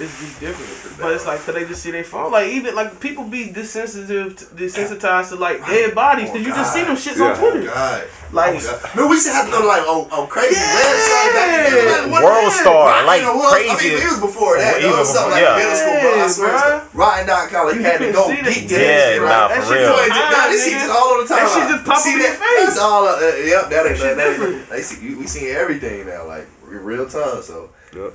It's 0.00 0.16
be 0.18 0.46
different, 0.46 0.96
but 0.98 1.12
it's 1.12 1.26
like, 1.26 1.36
like 1.36 1.44
'cause 1.46 1.54
they 1.54 1.64
just 1.68 1.82
see 1.82 1.90
their 1.90 2.04
phone. 2.04 2.32
Like 2.32 2.48
even 2.48 2.74
like 2.74 2.98
people 3.00 3.24
be 3.24 3.50
desensitive, 3.52 4.34
to, 4.36 4.44
desensitized 4.56 5.28
to 5.28 5.36
like 5.36 5.60
dead 5.66 5.94
bodies. 5.94 6.30
Cause 6.30 6.40
you 6.40 6.52
just 6.56 6.72
see 6.72 6.82
them 6.82 6.96
shits 6.96 7.18
Yeah. 7.18 7.32
on 7.32 7.36
Twitter. 7.36 7.62
God. 7.68 8.04
Like 8.32 8.54
Man, 8.96 9.08
we 9.10 9.16
used 9.20 9.26
to 9.26 9.32
have 9.34 9.44
to 9.46 9.50
go 9.52 9.60
to 9.60 9.66
like 9.66 9.82
on, 9.84 10.08
on 10.10 10.26
crazy 10.28 10.54
websites 10.56 11.34
back 11.36 11.68
in. 11.68 12.10
Like, 12.12 12.22
World 12.24 12.46
the 12.46 12.50
Star, 12.50 12.92
heck? 12.96 13.06
like 13.06 13.20
You 13.20 13.26
know, 13.26 13.36
what? 13.36 13.52
I 13.60 13.74
crazy. 13.76 13.88
mean, 13.94 13.98
it 14.00 14.10
was 14.10 14.20
before 14.20 14.56
that. 14.56 14.78
Even 14.80 14.88
It 14.90 14.96
was 14.96 15.08
something 15.12 15.36
before- 15.36 15.52
like 15.52 15.60
yeah. 15.60 15.60
middle 15.60 15.76
school, 15.76 15.98
bro. 16.00 16.10
I 16.10 16.28
swear. 16.30 16.48
Yeah, 16.48 16.84
it's 16.86 16.94
Rotten.com. 16.94 17.66
Like, 17.66 17.74
you 17.76 17.82
had 17.82 17.98
to 17.98 18.04
can 18.08 18.12
go 18.14 18.24
see 18.30 18.36
geek 18.40 18.44
that. 18.46 18.54
to 18.70 18.74
Yeah, 18.80 18.86
that 18.88 19.12
shit, 19.12 19.20
nah, 19.20 19.28
right? 19.28 19.50
for 19.50 19.60
That 19.60 19.68
shit 19.68 19.76
real. 19.76 19.96
just- 20.00 20.30
Nah, 20.30 20.48
this 20.48 20.64
shit 20.64 20.74
nigga. 20.80 20.84
is 20.84 20.90
all 20.96 21.08
on 21.12 21.18
the 21.20 21.26
time. 21.28 21.44
That 21.44 21.50
shit 21.52 21.66
just 21.68 21.84
pop 21.84 21.98
see 22.00 22.12
in 22.14 22.18
that? 22.20 22.24
your 22.24 22.36
face. 22.40 22.68
It's 22.70 22.78
all, 22.80 23.02
uh, 23.04 23.20
yep, 23.44 23.64
that 23.68 23.82
ain't, 23.86 23.98
shit 23.98 24.16
different. 24.16 24.70
they 24.70 24.80
see, 24.82 25.14
we 25.14 25.26
seeing 25.26 25.52
everything 25.52 26.06
now, 26.06 26.24
like, 26.24 26.46
real 26.64 27.04
time, 27.10 27.42
so. 27.42 27.68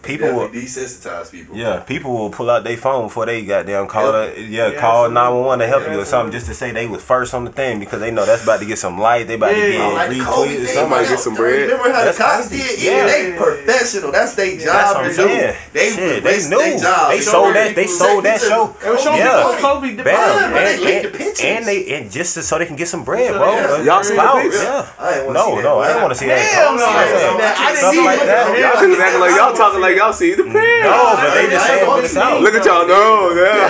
People 0.04 0.32
will, 0.34 0.48
desensitize 0.48 1.30
people. 1.32 1.54
yeah, 1.58 1.80
people 1.82 2.14
will 2.14 2.30
pull 2.30 2.50
out 2.50 2.64
their 2.64 2.78
phone 2.78 3.08
before 3.08 3.26
they 3.26 3.44
goddamn 3.44 3.88
call 3.88 4.14
Help 4.14 4.36
the, 4.36 4.42
yeah, 4.42 4.70
Yeah, 4.72 4.80
call 4.80 5.10
nine 5.10 5.34
one 5.34 5.44
one 5.46 5.60
to 5.60 5.68
help 5.68 5.84
you 5.92 6.00
or 6.00 6.06
something 6.06 6.32
just 6.32 6.46
to 6.48 6.54
say 6.54 6.72
they 6.72 6.88
was 6.88 7.04
first 7.04 7.34
on 7.34 7.44
the 7.44 7.52
thing 7.52 7.80
because 7.80 8.00
they 8.00 8.10
know 8.10 8.26
that's 8.26 8.44
about 8.44 8.62
to 8.62 8.66
get 8.66 8.78
some 8.80 8.98
light. 8.98 9.28
They 9.28 9.34
about 9.36 9.50
to 9.50 9.56
get 9.56 9.82
I 9.82 9.94
like 9.94 10.12
retweeted 10.12 10.64
or. 10.64 10.68
Somebody 10.68 11.08
get 11.10 11.20
some 11.20 11.36
bread. 11.36 11.62
Remember 11.70 11.92
how 11.92 12.06
That's 12.06 12.18
the 12.18 12.24
cops 12.24 12.50
did? 12.50 12.80
Yeah, 12.82 12.92
Yeah. 12.92 13.06
they 13.08 13.38
professional. 13.38 14.12
That's 14.14 14.34
their 14.36 14.52
job 14.56 14.66
That's 14.66 14.94
what 14.96 15.02
to 15.02 15.06
I'm 15.10 15.10
do. 15.10 15.16
saying. 15.16 15.56
They, 15.74 15.90
Shit, 15.92 16.24
they 16.24 16.38
knew. 16.50 16.58
their 16.58 16.80
job. 16.80 17.12
They 17.12 17.20
sold 17.22 17.56
every 17.56 17.60
that. 17.60 17.76
They 17.76 17.88
sold 17.88 18.24
that 18.24 18.40
show. 18.42 18.76
They 18.82 18.90
were 18.90 18.98
showing 18.98 19.20
Yeah. 19.20 19.58
Kobe 19.60 19.96
the 19.96 20.04
Bam. 20.04 20.16
Yeah, 20.16 20.58
And, 20.72 20.82
leaked 20.82 21.02
the 21.04 21.10
and, 21.10 21.18
pictures. 21.18 21.44
and 21.46 21.66
they 21.68 21.96
and 22.00 22.10
just 22.12 22.34
so 22.34 22.58
they 22.58 22.66
can 22.66 22.78
get 22.78 22.88
some 22.88 23.04
bread, 23.04 23.34
bro. 23.34 23.84
Y'all 23.84 24.02
seen 24.04 24.16
the? 24.16 24.24
Yeah. 24.24 24.88
I 24.98 25.12
didn't 25.20 25.26
want 25.26 25.36
No, 25.36 25.60
no, 25.60 25.80
I 25.80 25.84
bro. 25.84 25.88
didn't 25.88 26.02
want 26.04 26.14
to 26.14 26.20
see 26.20 26.28
that. 26.28 26.40
Hell 26.40 26.76
no, 26.80 26.86
I 26.88 27.04
didn't 27.04 27.20
see 27.20 27.38
that. 27.44 27.56
I 27.60 27.68
didn't 27.68 27.78
Stuff 27.80 27.94
see 27.94 28.06
like 28.06 28.20
it. 28.22 28.26
that. 28.26 28.46
Y'all 28.56 28.80
niggas 28.80 29.04
acting 29.04 29.20
like 29.20 29.32
y'all 29.36 29.52
talking 29.54 29.65
like 29.74 29.98
y'all 29.98 30.14
see 30.14 30.36
the 30.36 30.44
pants. 30.44 30.86
No, 30.86 31.16
but 31.18 31.34
they 31.34 31.50
just 31.50 31.66
saying 31.66 31.88
what 31.88 32.04
it's 32.04 32.16
out. 32.16 32.42
Look 32.42 32.54
at 32.54 32.66
y'all. 32.66 32.88
No, 32.88 33.32
yeah. 33.34 33.68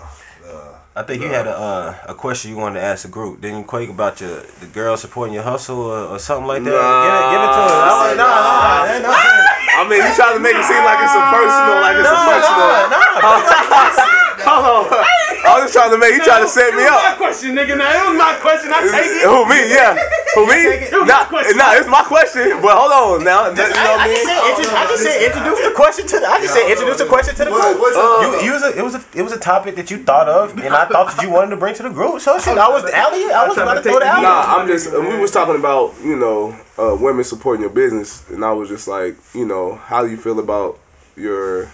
I 0.94 1.04
think 1.04 1.24
you 1.24 1.30
had 1.30 1.48
a 1.48 1.56
uh, 1.56 1.96
a 2.10 2.14
question 2.14 2.52
you 2.52 2.58
wanted 2.58 2.82
to 2.82 2.86
ask 2.86 3.04
the 3.04 3.10
group. 3.10 3.40
Didn't 3.40 3.60
you 3.60 3.64
quake 3.64 3.90
about 3.90 4.20
your 4.20 4.44
the 4.60 4.68
girl 4.68 4.98
supporting 4.98 5.34
your 5.34 5.44
hustle 5.44 5.80
or, 5.80 6.06
or 6.16 6.20
something 6.20 6.48
like 6.48 6.64
that? 6.66 6.72
Nah. 6.76 7.08
Give, 7.08 7.16
it, 7.16 7.32
give 7.32 7.42
it 7.48 7.54
to 7.56 7.64
us. 7.64 7.72
I 7.72 7.96
was, 7.96 8.18
nah, 8.20 8.28
nah, 8.28 8.92
nah, 8.92 9.08
nah, 9.08 9.16
I 9.80 9.88
mean, 9.88 10.04
you 10.04 10.12
trying 10.20 10.36
to 10.36 10.44
make 10.44 10.52
it 10.52 10.68
seem 10.68 10.84
like 10.84 11.00
it's 11.00 11.16
a 11.16 11.24
personal, 11.32 11.80
like 11.80 11.96
it's 11.96 12.12
a 12.12 12.20
personal. 12.28 12.92
Hold 14.52 14.92
on. 14.92 15.21
I 15.52 15.60
was 15.60 15.68
just 15.68 15.76
trying 15.76 15.92
to 15.92 16.00
make. 16.00 16.16
You 16.16 16.24
trying 16.24 16.44
to 16.44 16.48
set 16.48 16.72
me 16.74 16.84
It 16.84 16.92
was 16.92 17.04
my 17.12 17.16
question, 17.20 17.50
nigga. 17.54 17.76
Now 17.76 17.92
it 17.92 18.04
was 18.08 18.18
my 18.18 18.34
question. 18.40 18.72
I 18.72 18.80
take 18.88 19.12
it. 19.20 19.28
Who 19.28 19.44
me? 19.52 19.60
Yeah. 19.68 19.92
Who 20.40 20.42
me? 20.48 20.60
was 20.96 21.08
Nah, 21.12 21.24
my 21.24 21.26
question. 21.28 21.58
nah, 21.60 21.76
it's 21.76 21.92
my 21.92 22.04
question. 22.08 22.46
But 22.64 22.74
hold 22.80 22.92
on 22.96 23.24
now. 23.28 23.52
You 23.52 23.56
know 23.60 23.68
what 23.68 23.76
I 23.76 23.96
I 24.00 24.08
mean? 24.08 24.16
just 24.16 24.28
said, 24.32 24.40
I 24.72 24.84
just 24.88 25.04
said 25.04 25.18
introduce 25.28 25.60
the 25.68 25.74
question 25.76 26.06
to 26.08 26.16
the. 26.24 26.28
I 26.32 26.38
just 26.40 26.54
said 26.56 26.66
introduce 26.72 26.98
the 27.04 27.10
question 27.12 27.34
to 27.36 27.44
the 27.46 27.52
group. 27.52 27.76
what's 27.84 27.98
Uh, 27.98 28.02
up? 28.02 28.22
You, 28.24 28.30
you 28.48 28.52
was 28.56 28.64
a, 28.64 28.72
it 28.80 28.84
was 28.84 28.96
a 28.96 29.02
it 29.14 29.24
was 29.28 29.34
a 29.34 29.40
topic 29.40 29.76
that 29.76 29.92
you 29.92 30.00
thought 30.04 30.30
of, 30.30 30.56
and 30.58 30.72
I 30.74 30.86
thought 30.88 31.12
that 31.12 31.20
you 31.24 31.30
wanted 31.30 31.52
to 31.52 31.58
bring 31.58 31.76
to 31.76 31.84
the 31.84 31.90
group. 31.92 32.22
So 32.22 32.40
shit, 32.40 32.58
I 32.58 32.70
was 32.70 32.84
alley. 32.86 33.28
I 33.32 33.48
was 33.48 33.58
about 33.58 33.76
to 33.76 33.82
throw 33.84 34.00
the 34.00 34.08
alley. 34.08 34.24
Nah, 34.24 34.56
I'm 34.56 34.68
just. 34.68 34.92
We 34.92 35.20
was 35.20 35.32
talking 35.32 35.56
about 35.60 35.94
you 36.04 36.16
know 36.16 36.56
uh, 36.80 36.96
women 37.00 37.24
supporting 37.24 37.62
your 37.62 37.72
business, 37.74 38.24
and 38.30 38.46
I 38.46 38.52
was 38.54 38.70
just 38.70 38.88
like, 38.88 39.16
you 39.34 39.46
know, 39.46 39.76
how 39.76 40.04
do 40.04 40.10
you 40.10 40.18
feel 40.18 40.40
about 40.40 40.80
your 41.18 41.66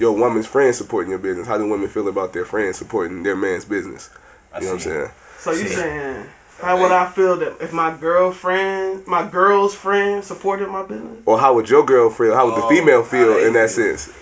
your 0.00 0.12
woman's 0.12 0.46
friends 0.46 0.78
supporting 0.78 1.10
your 1.10 1.18
business? 1.18 1.46
How 1.46 1.58
do 1.58 1.68
women 1.68 1.88
feel 1.88 2.08
about 2.08 2.32
their 2.32 2.44
friends 2.46 2.78
supporting 2.78 3.22
their 3.22 3.36
man's 3.36 3.64
business? 3.66 4.10
You 4.54 4.62
know 4.62 4.66
what 4.66 4.72
I'm 4.74 4.80
saying? 4.80 5.10
So 5.38 5.52
you 5.52 5.68
saying 5.68 6.26
how 6.60 6.78
would 6.80 6.92
I 6.92 7.06
feel 7.10 7.36
that 7.38 7.56
if 7.60 7.72
my 7.72 7.96
girlfriend, 7.96 9.06
my 9.06 9.26
girl's 9.26 9.74
friend, 9.74 10.22
supported 10.22 10.68
my 10.68 10.82
business? 10.82 11.22
Or 11.24 11.38
how 11.38 11.54
would 11.54 11.70
your 11.70 11.84
girl 11.84 12.10
feel? 12.10 12.34
How 12.34 12.46
would 12.46 12.56
the 12.56 12.64
Oh, 12.64 12.68
female 12.68 13.02
feel 13.02 13.38
in 13.38 13.54
that 13.54 13.70
sense? 13.70 14.12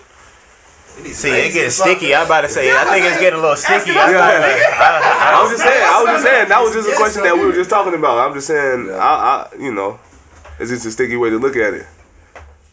See, 1.15 1.29
it 1.29 1.53
gets 1.53 1.75
sticky. 1.75 2.13
I'm 2.13 2.25
about 2.25 2.41
to 2.41 2.49
say. 2.49 2.71
I 2.75 2.83
think 2.85 3.05
it's 3.05 3.19
getting 3.19 3.39
a 3.39 3.41
little 3.41 3.55
sticky. 3.55 3.91
I, 3.91 4.11
Yeah. 4.11 4.19
I, 4.19 5.35
I 5.37 5.41
was 5.41 5.51
just 5.55 5.63
saying. 5.63 5.83
I 5.83 6.03
was 6.03 6.11
just 6.11 6.23
saying. 6.23 6.49
That 6.49 6.61
was 6.61 6.73
just 6.73 6.89
a 6.89 6.95
question 6.95 7.23
that 7.23 7.35
we 7.35 7.45
were 7.45 7.53
just 7.53 7.69
talking 7.69 7.93
about. 7.93 8.17
I'm 8.17 8.33
just 8.33 8.47
saying. 8.47 8.89
I, 8.91 8.95
I, 8.95 9.49
you 9.59 9.73
know, 9.73 9.99
it's 10.59 10.71
just 10.71 10.85
a 10.85 10.91
sticky 10.91 11.15
way 11.15 11.29
to 11.29 11.37
look 11.37 11.55
at 11.55 11.73
it. 11.73 11.85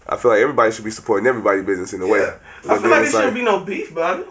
I 0.08 0.16
feel 0.16 0.30
like 0.30 0.40
everybody 0.40 0.72
should 0.72 0.84
be 0.84 0.90
supporting 0.90 1.26
everybody's 1.26 1.64
business 1.64 1.92
in 1.92 2.02
a 2.02 2.06
way. 2.06 2.32
I 2.64 2.78
feel 2.78 2.90
like 2.90 3.02
there 3.02 3.10
shouldn't 3.10 3.34
be 3.34 3.42
no 3.42 3.60
beef 3.60 3.92
about 3.92 4.20
it. 4.20 4.28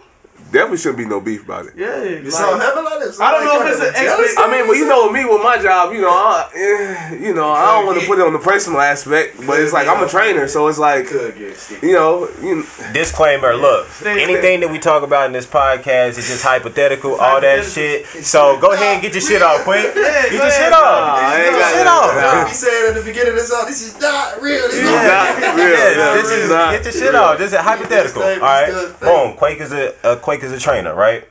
Definitely 0.52 0.78
shouldn't 0.78 0.98
be 0.98 1.04
no 1.06 1.20
beef 1.20 1.44
about 1.44 1.66
it. 1.66 1.72
Yeah, 1.76 2.02
You 2.02 2.22
like, 2.22 2.32
saw 2.32 2.58
heaven 2.58 2.84
like 2.84 3.00
this? 3.00 3.20
I 3.20 3.32
don't 3.32 3.44
know 3.44 3.60
if 3.66 3.72
it's 3.72 3.80
an 3.82 3.92
Jealous? 4.04 4.26
expect- 4.32 4.48
I 4.48 4.52
mean, 4.52 4.66
well, 4.68 4.76
you 4.76 4.86
know 4.86 5.10
me 5.10 5.24
with 5.24 5.42
my 5.42 5.58
job, 5.58 5.92
you 5.92 6.00
know, 6.00 6.10
I, 6.10 6.48
eh, 6.54 7.14
you 7.20 7.34
know, 7.34 7.50
I 7.50 7.72
don't 7.76 7.86
want 7.86 8.00
to 8.00 8.06
put 8.06 8.18
it 8.18 8.26
on 8.26 8.32
the 8.32 8.38
personal 8.38 8.80
aspect, 8.80 9.36
but 9.46 9.60
it's 9.60 9.72
like 9.72 9.88
I'm 9.88 10.02
a 10.02 10.08
trainer, 10.08 10.48
so 10.48 10.68
it's 10.68 10.78
like, 10.78 11.06
Could 11.08 11.36
get 11.36 11.56
sticky. 11.56 11.88
you 11.88 11.92
know, 11.94 12.26
Disclaimer: 12.92 13.54
Look, 13.56 13.88
anything 14.04 14.60
that 14.60 14.70
we 14.70 14.78
talk 14.78 15.02
about 15.02 15.26
in 15.26 15.32
this 15.32 15.46
podcast 15.46 16.18
is 16.18 16.26
just 16.28 16.42
hypothetical. 16.44 17.14
All 17.16 17.40
that 17.40 17.64
shit. 17.64 18.06
So 18.06 18.58
go 18.60 18.72
ahead 18.72 18.94
and 18.94 19.02
get 19.02 19.12
your 19.12 19.22
shit 19.22 19.42
off, 19.42 19.62
quick. 19.64 19.94
Get 20.26 20.32
your 20.32 20.50
shit 20.50 20.72
off. 20.72 20.82
Nah, 20.82 21.14
I 21.14 21.36
Get 21.36 21.46
ain't 21.46 21.52
your 21.52 21.60
got 21.60 21.74
shit 21.76 21.86
off. 21.86 22.14
Nah. 22.16 22.46
Said 22.52 22.88
at 22.88 22.94
the 22.96 23.02
beginning 23.04 23.30
of 23.30 23.34
this 23.36 23.48
song, 23.48 23.64
this 23.66 23.82
is 23.86 24.00
not 24.00 24.40
real. 24.42 24.62
This 24.66 24.74
is 24.74 24.82
not 24.90 25.38
real. 25.56 25.68
Yeah, 25.68 25.90
yeah, 25.90 26.14
this 26.16 26.30
is 26.32 26.50
not. 26.50 26.72
get 26.72 26.84
your 26.84 26.92
shit 26.92 27.14
off. 27.14 27.38
This 27.38 27.52
is 27.52 27.58
hypothetical. 27.58 28.22
All 28.22 28.28
It's 28.28 28.40
right, 28.40 28.66
good 28.70 28.96
thing. 28.96 29.08
boom. 29.08 29.36
Quake 29.36 29.60
is 29.60 29.72
a, 29.72 29.94
a 30.02 30.16
Quake 30.16 30.35
is 30.42 30.52
a 30.52 30.58
trainer, 30.58 30.94
right? 30.94 31.28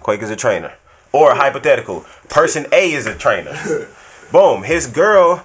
Quake 0.00 0.22
is 0.22 0.30
a 0.30 0.36
trainer, 0.36 0.74
or 1.12 1.34
hypothetical. 1.34 2.04
Person 2.28 2.66
A 2.72 2.92
is 2.92 3.06
a 3.06 3.14
trainer. 3.14 3.88
boom. 4.32 4.62
His 4.62 4.86
girl 4.86 5.44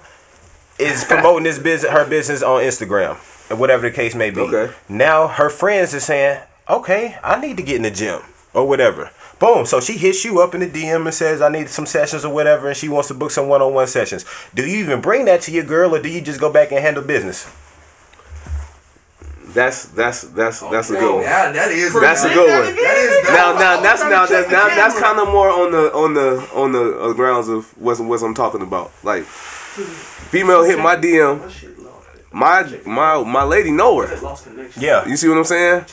is 0.78 1.04
promoting 1.04 1.44
his 1.44 1.58
business, 1.58 1.90
her 1.92 2.08
business 2.08 2.42
on 2.42 2.62
Instagram, 2.62 3.16
or 3.50 3.56
whatever 3.56 3.88
the 3.88 3.94
case 3.94 4.14
may 4.14 4.30
be. 4.30 4.40
Okay. 4.40 4.72
Now 4.88 5.28
her 5.28 5.50
friends 5.50 5.94
are 5.94 6.00
saying, 6.00 6.40
"Okay, 6.68 7.16
I 7.22 7.40
need 7.40 7.56
to 7.56 7.62
get 7.62 7.76
in 7.76 7.82
the 7.82 7.90
gym 7.90 8.20
or 8.52 8.66
whatever." 8.66 9.10
Boom. 9.38 9.66
So 9.66 9.80
she 9.80 9.94
hits 9.94 10.24
you 10.24 10.40
up 10.40 10.54
in 10.54 10.60
the 10.60 10.68
DM 10.68 11.06
and 11.06 11.14
says, 11.14 11.42
"I 11.42 11.48
need 11.48 11.68
some 11.68 11.86
sessions 11.86 12.24
or 12.24 12.32
whatever," 12.32 12.68
and 12.68 12.76
she 12.76 12.88
wants 12.88 13.08
to 13.08 13.14
book 13.14 13.30
some 13.30 13.48
one-on-one 13.48 13.86
sessions. 13.86 14.24
Do 14.54 14.64
you 14.64 14.78
even 14.78 15.00
bring 15.00 15.24
that 15.26 15.42
to 15.42 15.50
your 15.50 15.64
girl, 15.64 15.94
or 15.94 16.00
do 16.00 16.08
you 16.08 16.20
just 16.20 16.40
go 16.40 16.52
back 16.52 16.70
and 16.70 16.80
handle 16.80 17.02
business? 17.02 17.46
That's 19.54 19.86
that's 19.86 20.22
that's 20.22 20.60
that's 20.60 20.90
a 20.90 20.94
good 20.94 21.14
one. 21.14 21.22
Yeah, 21.22 21.52
that 21.52 21.70
is. 21.70 21.94
That's 21.94 22.24
a 22.24 22.28
good 22.28 22.50
one. 22.50 22.74
is. 22.76 23.28
Now, 23.28 23.52
now 23.52 23.80
that's 23.80 24.02
now 24.02 24.26
that's 24.26 24.30
to 24.30 24.36
check 24.36 24.46
the 24.46 24.52
now, 24.52 24.66
that's 24.66 24.98
kind 24.98 25.20
of 25.20 25.28
more 25.28 25.48
on 25.48 25.70
the 25.70 25.92
on 25.94 26.14
the 26.14 26.50
on 26.52 26.72
the 26.72 26.98
uh, 27.00 27.12
grounds 27.12 27.48
of 27.48 27.66
what 27.80 28.00
what 28.00 28.22
I'm 28.22 28.34
talking 28.34 28.62
about. 28.62 28.90
Like, 29.04 29.22
female 29.22 30.64
hit 30.64 30.78
my 30.80 30.96
DM. 30.96 31.40
That. 31.40 31.74
My 32.32 32.80
my 32.84 33.22
my 33.22 33.44
lady 33.44 33.70
know 33.70 34.00
her. 34.00 34.12
It 34.12 34.20
lost 34.24 34.44
connection. 34.46 34.82
Yeah. 34.82 35.06
You 35.06 35.16
see 35.16 35.28
what 35.28 35.38
I'm 35.38 35.44
saying? 35.44 35.84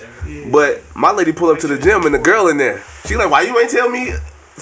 But 0.51 0.81
my 0.95 1.11
lady 1.11 1.31
pull 1.31 1.49
up 1.51 1.59
to 1.59 1.67
the 1.67 1.77
gym 1.77 2.03
and 2.05 2.15
the 2.15 2.19
girl 2.19 2.47
in 2.47 2.57
there. 2.57 2.83
She 3.05 3.15
like, 3.15 3.29
why 3.29 3.43
you 3.43 3.59
ain't 3.59 3.69
tell 3.69 3.89
me 3.89 4.11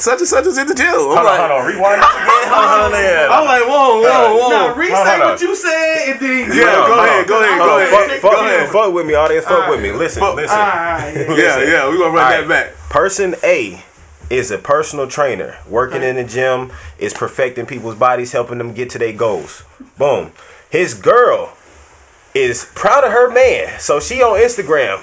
such 0.01 0.19
and 0.19 0.27
such 0.27 0.45
is 0.47 0.57
in 0.57 0.67
the 0.67 0.73
gym? 0.75 0.87
I'm 0.87 0.95
Hold 0.95 1.17
on, 1.17 1.25
like, 1.25 1.39
hold 1.39 1.51
on. 1.51 1.65
Rewind 1.67 2.01
this 2.01 2.09
again. 2.09 2.25
Hold 2.49 2.65
on, 2.65 2.91
hold. 2.91 3.31
I'm 3.31 3.45
like, 3.45 3.65
whoa, 3.69 4.01
whoa, 4.01 4.37
whoa. 4.37 4.49
Now, 4.49 4.75
re 4.75 4.89
Hold 4.89 5.05
say 5.07 5.13
on. 5.15 5.19
what 5.29 5.41
you 5.41 5.55
said 5.55 6.09
and 6.09 6.19
then 6.19 6.57
Yeah, 6.57 6.75
Hold 6.75 6.87
go 6.87 7.03
ahead, 7.05 7.27
go 7.27 7.43
ahead, 7.43 7.59
go 7.59 7.77
ahead. 7.77 7.89
Fuck, 8.21 8.21
Go 8.21 8.37
fuck, 8.37 8.45
ahead. 8.47 8.69
fuck 8.69 8.93
with 8.93 9.05
me, 9.05 9.13
audience. 9.13 9.45
Fuck 9.45 9.53
Alright. 9.53 9.69
with 9.71 9.81
me. 9.81 9.91
Listen, 9.91 10.19
Fuck- 10.21 10.35
listen. 10.35 10.57
Alright, 10.57 11.15
yeah. 11.15 11.35
Yeah, 11.35 11.63
yeah, 11.63 11.89
we 11.89 11.97
gonna 11.97 12.09
run 12.15 12.25
Alright. 12.25 12.47
that 12.47 12.49
back. 12.49 12.73
Person 12.89 13.35
A 13.43 13.83
is 14.29 14.51
a 14.51 14.57
personal 14.57 15.07
trainer, 15.07 15.57
working 15.67 16.01
in 16.03 16.15
the 16.15 16.23
gym, 16.23 16.71
is 16.97 17.13
perfecting 17.13 17.65
people's 17.65 17.95
bodies, 17.95 18.31
helping 18.31 18.57
them 18.57 18.73
get 18.73 18.89
to 18.91 18.97
their 18.99 19.13
goals. 19.13 19.63
Boom. 19.97 20.31
His 20.69 20.93
girl 20.93 21.53
is 22.33 22.69
proud 22.75 23.03
of 23.03 23.11
her 23.11 23.29
man, 23.31 23.79
so 23.79 23.99
she 23.99 24.21
on 24.21 24.39
Instagram. 24.39 25.01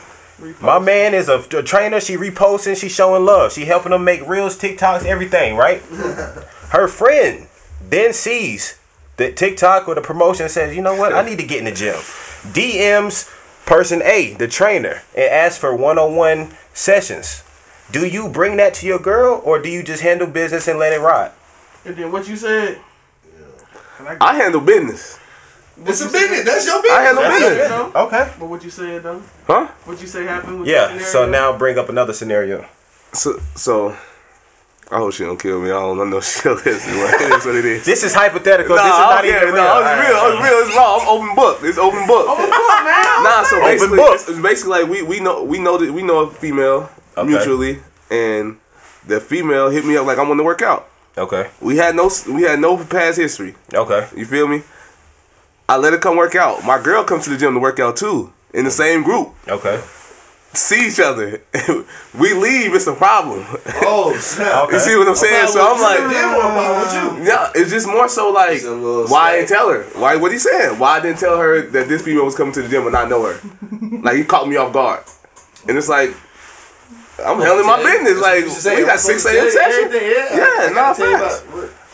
My 0.60 0.78
man 0.78 1.14
is 1.14 1.28
a, 1.28 1.38
a 1.56 1.62
trainer. 1.62 2.00
She 2.00 2.16
reposting. 2.16 2.78
She 2.78 2.88
showing 2.88 3.24
love. 3.24 3.52
She 3.52 3.64
helping 3.64 3.92
them 3.92 4.04
make 4.04 4.26
reels, 4.28 4.58
TikToks, 4.58 5.04
everything. 5.04 5.56
Right. 5.56 5.80
Her 6.70 6.88
friend 6.88 7.48
then 7.88 8.12
sees 8.12 8.78
the 9.16 9.32
TikTok 9.32 9.88
or 9.88 9.94
the 9.94 10.02
promotion 10.02 10.48
says, 10.48 10.76
you 10.76 10.82
know 10.82 10.94
what? 10.94 11.14
I 11.14 11.24
need 11.24 11.38
to 11.38 11.46
get 11.46 11.60
in 11.60 11.64
the 11.64 11.72
gym. 11.72 11.94
DMs 12.52 13.32
person 13.64 14.02
A, 14.02 14.34
the 14.34 14.48
trainer, 14.48 15.02
and 15.14 15.24
asks 15.24 15.58
for 15.58 15.74
one-on-one 15.74 16.54
sessions. 16.72 17.42
Do 17.90 18.06
you 18.06 18.28
bring 18.28 18.56
that 18.56 18.74
to 18.74 18.86
your 18.86 18.98
girl, 18.98 19.40
or 19.44 19.60
do 19.60 19.68
you 19.68 19.82
just 19.82 20.02
handle 20.02 20.26
business 20.26 20.68
and 20.68 20.78
let 20.78 20.92
it 20.92 21.00
ride? 21.00 21.32
And 21.84 21.96
then 21.96 22.10
what 22.10 22.28
you 22.28 22.36
said? 22.36 22.80
I 24.20 24.34
handle 24.34 24.60
business. 24.60 25.18
It's 25.84 26.00
a 26.00 26.06
business. 26.10 26.44
That's 26.44 26.66
your 26.66 26.80
business. 26.82 26.98
I 26.98 27.02
handle 27.02 27.22
That's 27.22 27.38
business. 27.40 27.66
it, 27.66 27.68
though. 27.68 28.06
Okay. 28.06 28.32
But 28.38 28.46
what 28.48 28.64
you 28.64 28.70
said 28.70 29.02
though? 29.02 29.22
Huh? 29.46 29.66
What 29.84 30.00
you 30.00 30.06
say 30.06 30.24
happened 30.24 30.60
with 30.60 30.68
Yeah. 30.68 30.98
So 31.00 31.26
now 31.28 31.56
bring 31.56 31.78
up 31.78 31.88
another 31.88 32.12
scenario. 32.12 32.64
So, 33.12 33.38
so 33.54 33.90
I 34.90 34.96
hope 34.98 35.12
she 35.12 35.24
don't 35.24 35.38
kill 35.38 35.60
me. 35.60 35.68
I 35.70 35.74
don't 35.74 36.08
know 36.10 36.18
if 36.18 36.24
she'll 36.24 36.54
listen. 36.54 36.94
But 36.94 37.20
it 37.20 37.32
is 37.32 37.44
what 37.44 37.54
it 37.56 37.64
is. 37.64 37.84
This 37.84 38.04
is 38.04 38.14
hypothetical. 38.14 38.76
Nah, 38.76 38.82
this 38.84 38.92
is 38.92 38.98
not 38.98 39.18
okay, 39.24 39.28
even 39.36 39.42
real. 39.54 39.54
No, 39.56 39.78
it's 39.82 40.08
real. 40.08 40.16
It's 40.32 40.42
real. 40.48 40.58
It's 40.66 40.76
raw. 40.76 40.96
I'm 40.96 41.08
open 41.08 41.34
book. 41.36 41.58
It's 41.62 41.78
open 41.78 42.06
book. 42.06 42.26
Come 42.26 42.38
on, 42.40 42.84
man. 42.84 43.02
Nah, 43.22 43.42
so 43.42 43.56
Open 43.56 43.68
basically, 43.70 43.96
book. 43.96 44.14
it's, 44.14 44.28
it's 44.28 44.38
basically 44.40 44.70
like 44.82 44.88
we, 44.90 45.02
we 45.02 45.20
know 45.20 45.42
we 45.42 45.58
know 45.58 45.76
that 45.78 45.92
we 45.92 46.02
know 46.02 46.18
a 46.20 46.30
female 46.30 46.90
Okay. 47.16 47.28
mutually, 47.28 47.80
and 48.10 48.58
the 49.06 49.20
female 49.20 49.70
hit 49.70 49.84
me 49.86 49.96
up 49.96 50.06
like 50.06 50.18
I 50.18 50.22
want 50.22 50.38
to 50.38 50.44
work 50.44 50.60
out. 50.62 50.88
Okay. 51.16 51.48
We 51.60 51.78
had 51.78 51.96
no 51.96 52.10
we 52.30 52.42
had 52.42 52.60
no 52.60 52.76
past 52.84 53.16
history. 53.18 53.54
Okay. 53.72 54.06
You 54.14 54.26
feel 54.26 54.46
me? 54.46 54.62
I 55.68 55.76
let 55.76 55.92
her 55.92 55.98
come 55.98 56.16
work 56.16 56.34
out. 56.34 56.64
My 56.64 56.80
girl 56.82 57.02
comes 57.04 57.24
to 57.24 57.30
the 57.30 57.36
gym 57.36 57.54
to 57.54 57.60
work 57.60 57.80
out 57.80 57.96
too, 57.96 58.32
in 58.54 58.64
the 58.64 58.70
same 58.70 59.02
group. 59.02 59.30
Okay. 59.48 59.82
See 60.52 60.86
each 60.88 61.00
other. 61.00 61.42
we 62.18 62.32
leave. 62.32 62.72
It's 62.74 62.86
a 62.86 62.94
problem. 62.94 63.44
Oh, 63.82 64.16
snap. 64.20 64.70
you 64.72 64.78
see 64.78 64.96
what 64.96 65.06
I'm 65.06 65.14
saying? 65.14 65.48
So 65.48 65.60
I'm 65.74 65.80
like, 65.82 65.98
Did 65.98 66.24
one 66.24 66.40
problem 66.40 66.80
with 67.12 67.18
you. 67.20 67.26
Yeah, 67.28 67.50
it's 67.54 67.70
just 67.70 67.86
more 67.86 68.08
so 68.08 68.30
like 68.30 68.54
It's 68.56 68.64
a 68.64 68.74
why 69.12 69.32
I 69.32 69.36
didn't 69.36 69.48
tell 69.50 69.68
her? 69.68 69.82
Why 70.00 70.16
what 70.16 70.32
he 70.32 70.38
saying? 70.38 70.78
Why 70.78 70.96
I 70.96 71.00
didn't 71.00 71.18
tell 71.18 71.36
her 71.36 71.60
that 71.60 71.88
this 71.88 72.00
female 72.02 72.24
was 72.24 72.34
coming 72.34 72.54
to 72.54 72.62
the 72.62 72.68
gym 72.68 72.86
and 72.86 72.96
I 72.96 73.06
know 73.06 73.24
her? 73.24 73.38
like 74.02 74.16
he 74.16 74.24
caught 74.24 74.48
me 74.48 74.56
off 74.56 74.72
guard. 74.72 75.04
And 75.68 75.76
it's 75.76 75.88
like 75.90 76.10
I'm 77.22 77.38
handling 77.40 77.66
my 77.66 77.82
business. 77.82 78.22
Like 78.22 78.44
You 78.44 78.50
should 78.50 78.62
say 78.62 78.76
we 78.76 78.86
got 78.86 78.98
six 79.00 79.26
AM 79.26 79.50
said 79.50 79.70
session. 79.72 79.90
Yeah, 79.92 80.36
Yeah, 80.38 80.48
I 80.60 80.68
nah, 80.70 80.74
gotta 80.74 80.96
tell 81.02 81.10
you 81.10 81.18
facts. 81.18 81.42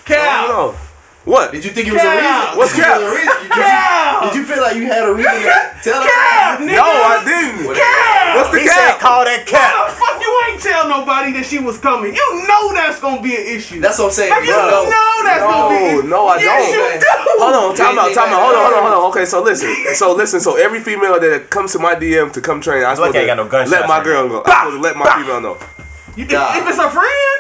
about- 0.07 0.77
what- 1.25 1.49
I 1.49 1.53
don't 1.53 1.53
Cal. 1.53 1.53
know. 1.53 1.53
What? 1.53 1.53
Did 1.53 1.65
you 1.65 1.71
think 1.71 1.89
it 1.89 1.93
was 1.93 2.03
a 2.03 2.05
Cal. 2.05 2.17
reason? 2.19 2.59
What's 2.59 2.73
Did 2.73 2.79
you 2.79 2.85
Cal? 2.85 2.99
feel 2.99 3.07
a 3.07 3.15
reason? 3.15 3.37
Did 3.43 3.57
you, 3.57 4.21
did 4.23 4.35
you 4.35 4.45
feel 4.45 4.63
like 4.63 4.77
you 4.77 4.87
had 4.87 5.03
a 5.09 5.13
reason 5.15 5.33
to 5.43 5.55
tell 5.83 6.03
her? 6.03 6.65
No, 6.67 6.83
I 6.83 7.23
didn't. 7.25 7.67
What's 7.67 8.51
the 8.51 8.61
He 8.61 8.67
said, 8.67 8.97
cap? 8.97 9.01
"Call 9.01 9.25
that 9.25 9.41
How 9.45 9.47
cap." 9.47 9.73
the 9.87 9.93
fuck 10.01 10.17
you 10.21 10.33
ain't 10.49 10.61
tell 10.63 10.89
nobody 10.89 11.33
that 11.33 11.45
she 11.47 11.59
was 11.59 11.79
coming? 11.79 12.15
You 12.15 12.27
know 12.49 12.73
that's 12.73 12.99
gonna 13.01 13.21
be 13.23 13.35
an 13.37 13.45
issue. 13.47 13.81
That's 13.81 13.99
what 13.99 14.07
I'm 14.07 14.13
saying. 14.13 14.33
you 14.45 14.53
bro. 14.53 14.89
know 14.89 15.23
that's 15.25 15.43
gonna 15.43 15.69
be. 15.71 15.85
No, 15.85 16.01
an 16.01 16.11
no, 16.11 16.27
I 16.29 16.37
Yes, 16.39 16.73
don't. 16.73 16.75
you 16.75 17.01
do. 17.01 17.43
Hold 17.43 17.55
on, 17.55 17.75
time 17.77 17.99
out, 17.99 18.13
time 18.15 18.33
out. 18.33 18.41
Hold 18.43 18.55
on, 18.55 18.63
hold 18.63 18.75
on, 18.75 18.83
hold 18.83 19.05
on. 19.05 19.11
Okay, 19.11 19.25
so 19.25 19.43
listen, 19.43 19.71
so 19.95 20.13
listen, 20.15 20.41
so 20.41 20.57
every 20.57 20.81
female 20.81 21.21
that 21.21 21.51
comes 21.51 21.73
to 21.73 21.79
my 21.79 21.95
DM 21.95 22.33
to 22.33 22.41
come 22.41 22.61
train, 22.61 22.85
I'm 22.85 22.97
supposed 22.97 23.15
Lucky 23.15 23.27
to 23.27 23.31
ain't 23.33 23.39
got 23.39 23.51
no 23.53 23.71
let 23.71 23.87
my 23.89 24.03
girl 24.03 24.29
go. 24.29 24.43
I'm 24.47 24.73
supposed 24.73 24.77
to 24.77 24.83
let 24.83 24.97
my 24.97 25.07
female 25.17 25.41
know. 25.41 25.57
You, 26.17 26.25
if, 26.25 26.33
Nah. 26.33 26.57
if 26.59 26.69
it's 26.69 26.79
a 26.79 26.91
friend, 26.91 27.39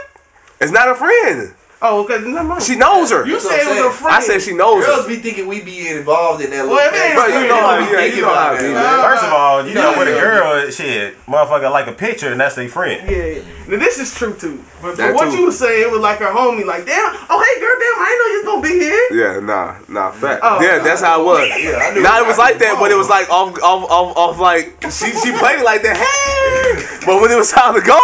It's 0.61 0.73
not 0.73 0.89
a 0.89 0.95
friend. 0.95 1.55
Oh, 1.85 2.05
okay. 2.05 2.21
Never. 2.23 2.61
She 2.61 2.77
knows 2.77 3.11
her. 3.11 3.27
You 3.27 3.33
That's 3.35 3.49
said 3.49 3.61
it 3.67 3.85
was 3.85 3.95
a 3.95 3.99
friend. 3.99 4.15
I 4.17 4.21
said 4.21 4.41
she 4.41 4.55
knows 4.55 4.85
her. 4.87 4.93
Girls 4.93 5.03
her. 5.03 5.09
be 5.09 5.17
thinking 5.17 5.49
we 5.49 5.61
be 5.63 5.89
involved 5.89 6.43
in 6.45 6.51
that 6.51 6.63
little 6.63 6.77
Well, 6.77 6.87
it 6.89 6.95
ain't 6.95 7.03
thing. 7.03 7.15
Bro, 7.19 7.27
you 7.43 7.49
know 7.49 7.61
how 7.61 7.77
They 7.77 7.91
yeah, 7.93 7.99
think 7.99 8.15
you 8.17 8.23
know 8.23 8.29
how 8.35 8.53
about 8.53 8.55
it 8.55 8.67
be, 8.69 8.73
that. 8.73 8.97
man. 8.97 9.11
First 9.11 9.25
of 9.25 9.33
all, 9.33 9.67
you 9.67 9.75
know 9.75 9.91
Yeah. 9.91 9.99
with 9.99 10.09
a 10.09 10.21
girl, 10.21 10.71
shit, 10.71 11.27
motherfucker 11.27 11.71
like 11.73 11.89
a 11.89 11.93
picture 11.93 12.31
and 12.31 12.41
that's 12.41 12.55
their 12.55 12.69
friend. 12.69 13.03
Yeah, 13.11 13.43
now 13.67 13.79
this 13.83 13.99
is 13.99 14.15
true 14.15 14.35
too. 14.35 14.63
But 14.81 14.97
That 14.97 15.11
for 15.11 15.15
what 15.15 15.31
too. 15.33 15.39
you 15.39 15.47
was 15.47 15.59
saying, 15.59 15.83
it 15.83 15.91
was 15.91 16.01
like 16.01 16.19
her 16.19 16.31
homie, 16.31 16.65
like, 16.65 16.87
damn, 16.87 17.15
oh 17.31 17.39
hey 17.43 17.61
girl, 17.61 17.77
damn, 17.83 17.99
I 17.99 18.07
didn't 18.07 18.19
know 18.19 18.31
you 18.31 18.39
was 18.39 18.47
gonna 18.47 18.63
be 18.63 18.75
here. 18.79 19.07
Yeah, 19.11 19.41
nah, 19.41 19.75
nah, 19.89 20.11
fact. 20.13 20.41
Oh. 20.45 20.61
yeah, 20.63 20.79
that's 20.79 21.03
how 21.03 21.21
it 21.21 21.25
was. 21.25 21.49
Yeah, 21.63 21.79
I 21.83 21.95
knew 21.95 22.03
Nah, 22.03 22.19
it 22.19 22.23
it. 22.23 22.27
was 22.29 22.39
like 22.39 22.59
that, 22.59 22.77
but 22.79 22.91
it 22.93 22.97
was 22.97 23.09
like 23.09 23.29
off, 23.31 23.59
off, 23.63 23.91
off, 23.91 24.17
off. 24.17 24.39
Like 24.39 24.79
she, 24.91 25.11
she 25.19 25.31
played 25.35 25.59
it 25.59 25.65
like 25.65 25.83
that. 25.83 25.99
Hey, 25.99 26.79
but 27.07 27.21
when 27.21 27.31
it 27.31 27.37
was 27.37 27.51
time 27.51 27.75
to 27.75 27.81
go, 27.81 27.99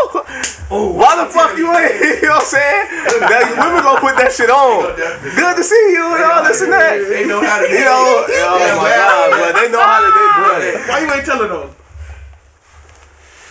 oh, 0.70 0.92
why 0.94 1.14
the 1.22 1.30
fuck 1.30 1.56
you 1.56 1.70
ain't? 1.74 1.94
You 2.22 2.26
know 2.28 2.34
what 2.34 2.42
I'm 2.42 2.50
saying? 2.50 2.86
Women 3.68 3.84
gonna 3.84 4.00
put 4.00 4.16
that 4.16 4.32
shit 4.32 4.48
on. 4.48 4.96
Good 4.96 5.56
to 5.56 5.64
see 5.64 5.84
you 5.92 6.04
and 6.16 6.24
all 6.24 6.42
this 6.44 6.62
and 6.64 6.72
that. 6.72 6.96
They 6.96 7.26
know 7.28 7.44
how 7.44 7.60
to 7.60 7.68
You 7.68 7.84
know, 7.84 8.24
oh 8.24 8.80
my 8.80 8.88
god, 8.88 9.30
but 9.36 9.52
they 9.60 9.68
know 9.68 9.82
how 9.84 10.00
to 10.00 10.08
they 10.08 10.28
boy. 10.40 10.88
Why 10.88 11.00
you 11.04 11.12
ain't 11.12 11.24
telling 11.26 11.48
them? 11.52 11.68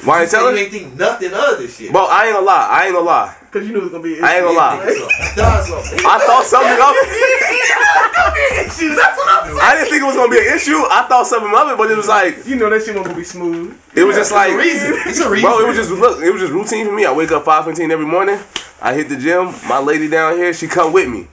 Why 0.03 0.17
you 0.17 0.21
ain't 0.23 0.31
Tell 0.31 0.41
telling? 0.41 0.57
you 0.57 0.63
ain't 0.63 0.71
think 0.71 0.95
nothing 0.97 1.33
of 1.33 1.57
this 1.59 1.77
shit. 1.77 1.91
Bro, 1.91 2.05
I 2.05 2.25
ain't 2.25 2.33
gonna 2.33 2.45
lie. 2.45 2.67
I 2.69 2.85
ain't 2.85 2.93
gonna 2.93 3.05
lie. 3.05 3.35
Cause 3.57 3.65
you 3.65 3.73
knew 3.73 3.79
it 3.79 3.89
was 3.89 3.91
gonna 3.91 4.03
be. 4.03 4.21
I 4.21 4.37
ain't 4.37 4.45
gonna 4.45 4.55
lie. 4.55 4.77
I 4.77 6.21
thought 6.29 6.45
something 6.45 6.77
of 6.77 6.93
it. 6.93 8.67
Issues. 8.67 8.95
That's 8.95 9.17
what 9.17 9.25
I'm 9.33 9.49
saying. 9.49 9.59
I 9.59 9.73
didn't 9.73 9.89
think 9.89 10.03
it 10.03 10.05
was 10.05 10.15
gonna 10.15 10.29
be 10.29 10.37
an 10.37 10.53
issue. 10.53 10.77
I 10.77 11.07
thought 11.09 11.25
something 11.25 11.49
of 11.49 11.69
it, 11.73 11.77
but 11.77 11.89
it 11.89 11.97
was 11.97 12.07
like 12.07 12.45
You 12.45 12.55
know 12.55 12.69
that 12.69 12.85
shit 12.85 12.93
wasn't 12.93 13.05
gonna 13.05 13.17
be 13.17 13.23
smooth. 13.23 13.73
it 13.95 14.03
was 14.03 14.15
just 14.15 14.31
like 14.31 14.53
reason. 14.53 14.93
It's 15.09 15.19
a 15.21 15.29
reason. 15.29 15.49
Bro, 15.49 15.65
it 15.65 15.67
was 15.67 15.75
just 15.75 15.89
look, 15.89 16.21
it 16.21 16.29
was 16.29 16.41
just 16.41 16.53
routine 16.53 16.85
for 16.85 16.93
me. 16.93 17.05
I 17.05 17.11
wake 17.11 17.31
up 17.31 17.45
five 17.45 17.65
fifteen 17.65 17.89
every 17.89 18.05
morning. 18.05 18.37
I 18.79 18.93
hit 18.93 19.09
the 19.09 19.17
gym. 19.17 19.55
My 19.67 19.79
lady 19.79 20.07
down 20.07 20.37
here, 20.37 20.53
she 20.53 20.67
come 20.67 20.93
with 20.93 21.09
me. 21.09 21.27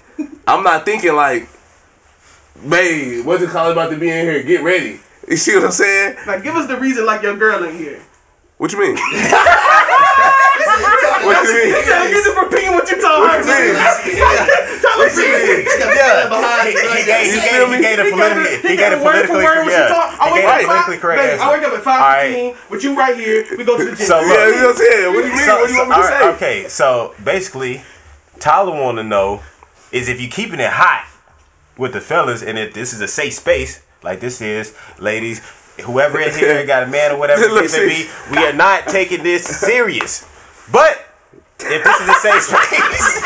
I'm 0.49 0.65
not 0.65 0.87
thinking 0.87 1.15
like, 1.15 1.47
babe, 2.67 3.27
what's 3.27 3.43
it 3.43 3.51
called 3.51 3.73
about 3.73 3.91
to 3.91 3.99
be 3.99 4.09
in 4.09 4.25
here? 4.25 4.43
Get 4.43 4.63
ready. 4.63 4.99
You 5.29 5.37
see 5.37 5.55
what 5.57 5.65
I'm 5.65 5.73
saying? 5.73 6.17
Like, 6.27 6.43
give 6.43 6.57
us 6.57 6.69
the 6.69 6.79
reason, 6.79 7.05
like 7.05 7.21
your 7.21 7.37
girl 7.37 7.63
in 7.65 7.77
here. 7.77 8.01
What 8.57 8.73
you 8.73 8.81
mean? 8.81 8.97
what 10.69 11.45
you 11.45 11.55
mean? 11.55 11.85
Tell 11.85 12.05
me 12.09 12.21
for 12.25 12.45
repeating 12.45 12.73
what 12.73 12.89
you 12.91 12.97
told 13.01 13.29
her. 13.29 13.39
What 13.39 13.47
you 13.47 13.53
mean? 13.53 13.75
Tell 14.81 14.97
me 14.99 15.07
she- 15.11 15.31
Yeah, 15.95 16.29
behind 16.29 16.69
He, 16.69 16.73
he, 16.75 17.01
it. 17.01 17.07
gave, 17.07 17.25
he, 17.25 17.35
You 17.35 17.41
gave, 17.41 17.51
feel 17.51 17.67
he 17.67 17.73
me? 17.77 17.83
gave 17.83 17.99
a 17.99 18.05
He 18.05 18.11
politically, 18.11 18.17
got 18.17 18.63
it- 18.65 18.71
he 18.71 18.77
gave 18.77 18.93
a 18.93 19.05
word 19.05 19.27
for 19.27 19.35
politically, 19.35 19.45
word 19.45 19.59
what 19.65 19.67
you 19.67 19.71
yeah, 19.73 19.89
talk. 19.89 20.09
I 20.21 20.29
he 20.29 20.35
wake 20.35 20.45
up 20.45 20.51
a 20.51 20.55
at 20.55 20.65
politically 20.65 20.95
five, 20.97 21.01
correct. 21.01 21.41
I 21.41 21.53
wake 21.53 21.65
up 21.65 21.73
at 21.75 21.83
five 21.83 22.27
fifteen 22.33 22.57
with 22.71 22.85
you 22.85 22.97
right 22.97 23.17
here. 23.17 23.45
We 23.57 23.65
go 23.65 23.77
to 23.79 23.85
the 23.85 23.97
gym. 23.97 24.07
So, 24.07 24.21
Yeah, 24.21 24.47
you 24.49 24.57
know 24.57 24.67
what 24.67 24.71
I'm 24.71 24.77
saying? 24.77 25.15
What 25.15 25.23
do 25.23 25.29
you 25.29 25.35
mean? 25.37 25.47
What 25.49 25.67
do 25.69 25.73
you 25.73 25.79
want 25.79 25.89
me 25.91 25.97
all 25.97 26.03
to 26.03 26.09
say? 26.09 26.29
Okay, 26.35 26.69
so 26.69 27.15
basically, 27.23 27.83
Tyler 28.41 28.73
want 28.73 28.99
to 28.99 29.05
know 29.05 29.43
is 29.93 30.09
if 30.09 30.21
you 30.21 30.29
keeping 30.29 30.61
it 30.61 30.71
hot 30.71 31.07
with 31.79 31.93
the 31.93 32.01
fellas, 32.01 32.43
and 32.43 32.59
if 32.59 32.73
this 32.75 32.93
is 32.93 33.01
a 33.01 33.09
safe 33.09 33.35
space 33.35 33.83
like 34.03 34.21
this 34.21 34.41
is, 34.41 34.75
ladies, 34.99 35.41
whoever 35.85 36.21
in 36.21 36.33
here 36.35 36.65
got 36.73 36.83
a 36.83 36.87
man 36.87 37.13
or 37.13 37.19
whatever 37.19 37.43
the 37.43 37.49
Look, 37.49 37.63
case 37.63 37.77
may 37.77 37.89
be, 37.89 38.09
we 38.31 38.39
are 38.45 38.53
not 38.53 38.87
taking 38.89 39.23
this 39.23 39.45
serious. 39.45 40.27
But 40.73 41.05
if 41.61 41.85
this 41.85 42.01
is 42.01 42.09
a 42.09 42.15
safe 42.15 42.43
space, 42.49 43.21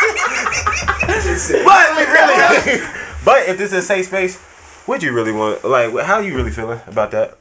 but 1.64 1.96
really, 1.96 2.80
but 3.24 3.48
if 3.48 3.58
this 3.58 3.72
is 3.72 3.78
a 3.78 3.82
safe 3.82 4.06
space, 4.06 4.38
would 4.86 5.02
you 5.02 5.12
really 5.12 5.32
want? 5.32 5.64
Like, 5.64 5.92
how 6.04 6.14
are 6.16 6.22
you 6.22 6.34
really 6.34 6.50
feeling 6.50 6.80
about 6.86 7.10
that? 7.12 7.36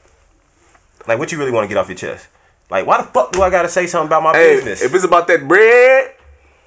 Like, 1.08 1.20
what 1.20 1.32
you 1.32 1.38
really 1.38 1.52
want 1.52 1.66
to 1.66 1.68
get 1.68 1.78
off 1.78 1.88
your 1.88 1.98
chest? 1.98 2.28
Like, 2.70 2.86
why 2.86 2.98
the 2.98 3.04
fuck 3.08 3.32
do 3.32 3.42
I 3.42 3.50
gotta 3.50 3.70
say 3.70 3.88
something 3.88 4.08
about 4.08 4.24
my 4.24 4.34
Hey, 4.34 4.56
business? 4.56 4.82
if 4.82 4.94
it's 4.94 5.06
about 5.06 5.28
that 5.28 5.48
bread, 5.48 6.12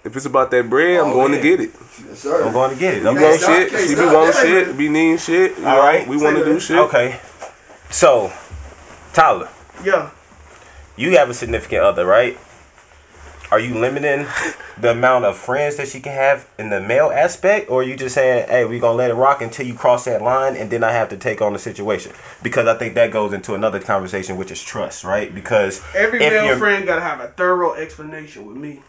if 0.02 0.16
it's 0.16 0.24
about 0.26 0.50
that 0.50 0.70
bread, 0.70 1.00
I'm 1.00 1.10
Oh, 1.10 1.14
going 1.14 1.32
yeah. 1.34 1.40
to 1.40 1.42
get 1.42 1.60
it. 1.60 1.70
Yes, 2.08 2.18
sir. 2.20 2.46
I'm 2.46 2.52
going 2.54 2.70
to 2.70 2.76
get 2.76 2.94
it. 2.94 3.02
You 3.02 3.08
I'm 3.10 3.14
want 3.16 3.26
going 3.26 3.38
stop, 3.38 3.56
shit? 3.56 3.70
can't 3.70 3.82
She 3.82 3.88
be 3.88 3.94
stop. 3.96 4.14
want 4.14 4.34
Say 4.34 4.46
shit? 4.64 4.78
Be 4.78 4.88
needing 4.88 5.18
shit? 5.18 5.58
You 5.58 5.66
All 5.66 5.76
know, 5.76 5.82
right. 5.82 6.08
we 6.08 6.16
want 6.16 6.36
to 6.38 6.42
Say 6.44 6.52
do 6.52 6.60
shit. 6.60 6.78
Okay. 6.78 7.20
So, 7.90 8.32
Tyler, 9.12 9.48
Yeah. 9.84 10.08
you 10.96 11.16
have 11.18 11.28
a 11.28 11.34
significant 11.34 11.82
other, 11.82 12.06
right? 12.06 12.38
Are 13.50 13.58
you 13.58 13.74
limiting 13.78 14.26
the 14.78 14.92
amount 14.92 15.24
of 15.24 15.36
friends 15.36 15.76
that 15.76 15.88
she 15.88 15.98
can 16.00 16.12
have 16.12 16.46
in 16.58 16.70
the 16.70 16.80
male 16.80 17.10
aspect, 17.12 17.68
or 17.68 17.80
are 17.80 17.82
you 17.82 17.96
just 17.96 18.14
saying, 18.14 18.48
"Hey, 18.48 18.64
we're 18.64 18.80
gonna 18.80 18.96
let 18.96 19.10
it 19.10 19.14
rock 19.14 19.42
until 19.42 19.66
you 19.66 19.74
cross 19.74 20.04
that 20.04 20.22
line, 20.22 20.54
and 20.56 20.70
then 20.70 20.84
I 20.84 20.92
have 20.92 21.08
to 21.08 21.16
take 21.16 21.42
on 21.42 21.52
the 21.52 21.58
situation"? 21.58 22.12
Because 22.42 22.68
I 22.68 22.74
think 22.74 22.94
that 22.94 23.10
goes 23.10 23.32
into 23.32 23.54
another 23.54 23.80
conversation, 23.80 24.36
which 24.36 24.52
is 24.52 24.62
trust, 24.62 25.02
right? 25.02 25.34
Because 25.34 25.82
Every 25.96 26.22
if 26.22 26.32
male 26.32 26.56
friend 26.58 26.86
gotta 26.86 27.00
have 27.00 27.20
a 27.20 27.26
thorough 27.28 27.74
explanation 27.74 28.46
with 28.46 28.56
me. 28.56 28.82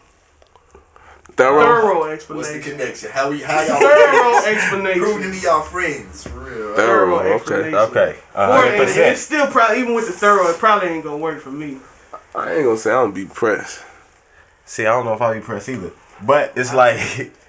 Thorough. 1.34 1.60
Thorough 1.62 1.98
What's 2.00 2.06
the 2.08 2.12
explanation. 2.12 2.62
connection? 2.78 3.10
How 3.10 3.30
we 3.30 3.40
how 3.40 3.62
y'all 3.62 3.80
Thorough 3.80 4.32
Prove 4.32 4.44
to 4.44 4.50
explanation. 4.50 5.30
me 5.30 5.38
y'all 5.40 5.62
friends. 5.62 6.24
For 6.24 6.38
real. 6.38 6.74
Thorough. 6.76 6.76
Thorough 6.76 7.18
Okay. 7.18 7.34
explanation. 7.34 7.78
okay, 7.78 8.16
uh, 8.36 8.40
Or, 8.48 8.52
hundred 8.54 8.74
and 8.80 8.98
it's 8.98 9.20
still 9.22 9.46
probably 9.48 9.80
even 9.80 9.94
with 9.94 10.06
the 10.06 10.12
thorough, 10.12 10.46
it 10.48 10.58
probably 10.58 10.88
ain't 10.90 11.04
gonna 11.04 11.16
work 11.16 11.40
for 11.42 11.50
me. 11.50 11.78
I 12.34 12.52
ain't 12.54 12.64
gonna 12.64 12.76
say 12.76 12.90
I'm 12.90 13.04
gonna 13.10 13.12
be 13.12 13.24
pressed. 13.24 13.80
See, 14.64 14.86
I 14.86 14.90
don't 14.90 15.04
know 15.04 15.14
if 15.14 15.20
I'll 15.20 15.34
be 15.34 15.40
pressed 15.40 15.68
either, 15.68 15.90
but 16.24 16.52
it's 16.56 16.72
like. 16.74 17.32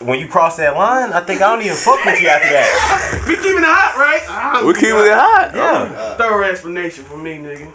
When 0.00 0.20
you 0.20 0.28
cross 0.28 0.56
that 0.58 0.76
line, 0.76 1.12
I 1.12 1.18
think 1.22 1.42
I 1.42 1.48
don't 1.50 1.60
even 1.60 1.76
fuck 1.76 2.04
with 2.04 2.20
you 2.22 2.28
after 2.28 2.48
that. 2.50 3.24
We 3.26 3.34
keeping 3.34 3.58
it 3.58 3.64
hot, 3.66 3.96
right? 3.98 4.22
Ah, 4.28 4.62
We 4.64 4.72
keeping 4.74 4.90
it 4.94 5.12
hot. 5.12 5.50
Yeah. 5.52 6.14
Thorough 6.14 6.44
explanation 6.48 7.02
for 7.02 7.16
me, 7.16 7.38
nigga. 7.38 7.72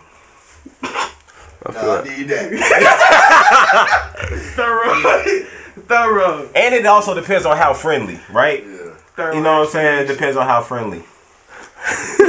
I 0.84 0.86
feel 1.74 1.84
Nah, 1.84 1.96
I 1.96 2.02
that. 2.02 2.18
need 2.18 2.30
that. 2.30 2.50
Thorough. 4.56 5.02
thorough. 5.86 6.50
And 6.56 6.74
it 6.74 6.86
also 6.86 7.14
depends 7.14 7.46
on 7.46 7.58
how 7.58 7.74
friendly, 7.74 8.22
right? 8.32 8.64
Yeah. 8.66 8.94
Thorough 9.18 9.36
You 9.36 9.42
know 9.42 9.60
what 9.60 9.66
I'm 9.68 9.72
saying? 9.74 10.04
It 10.06 10.08
depends 10.08 10.38
on 10.38 10.48
how 10.48 10.62
friendly. 10.62 11.00
you 11.00 11.04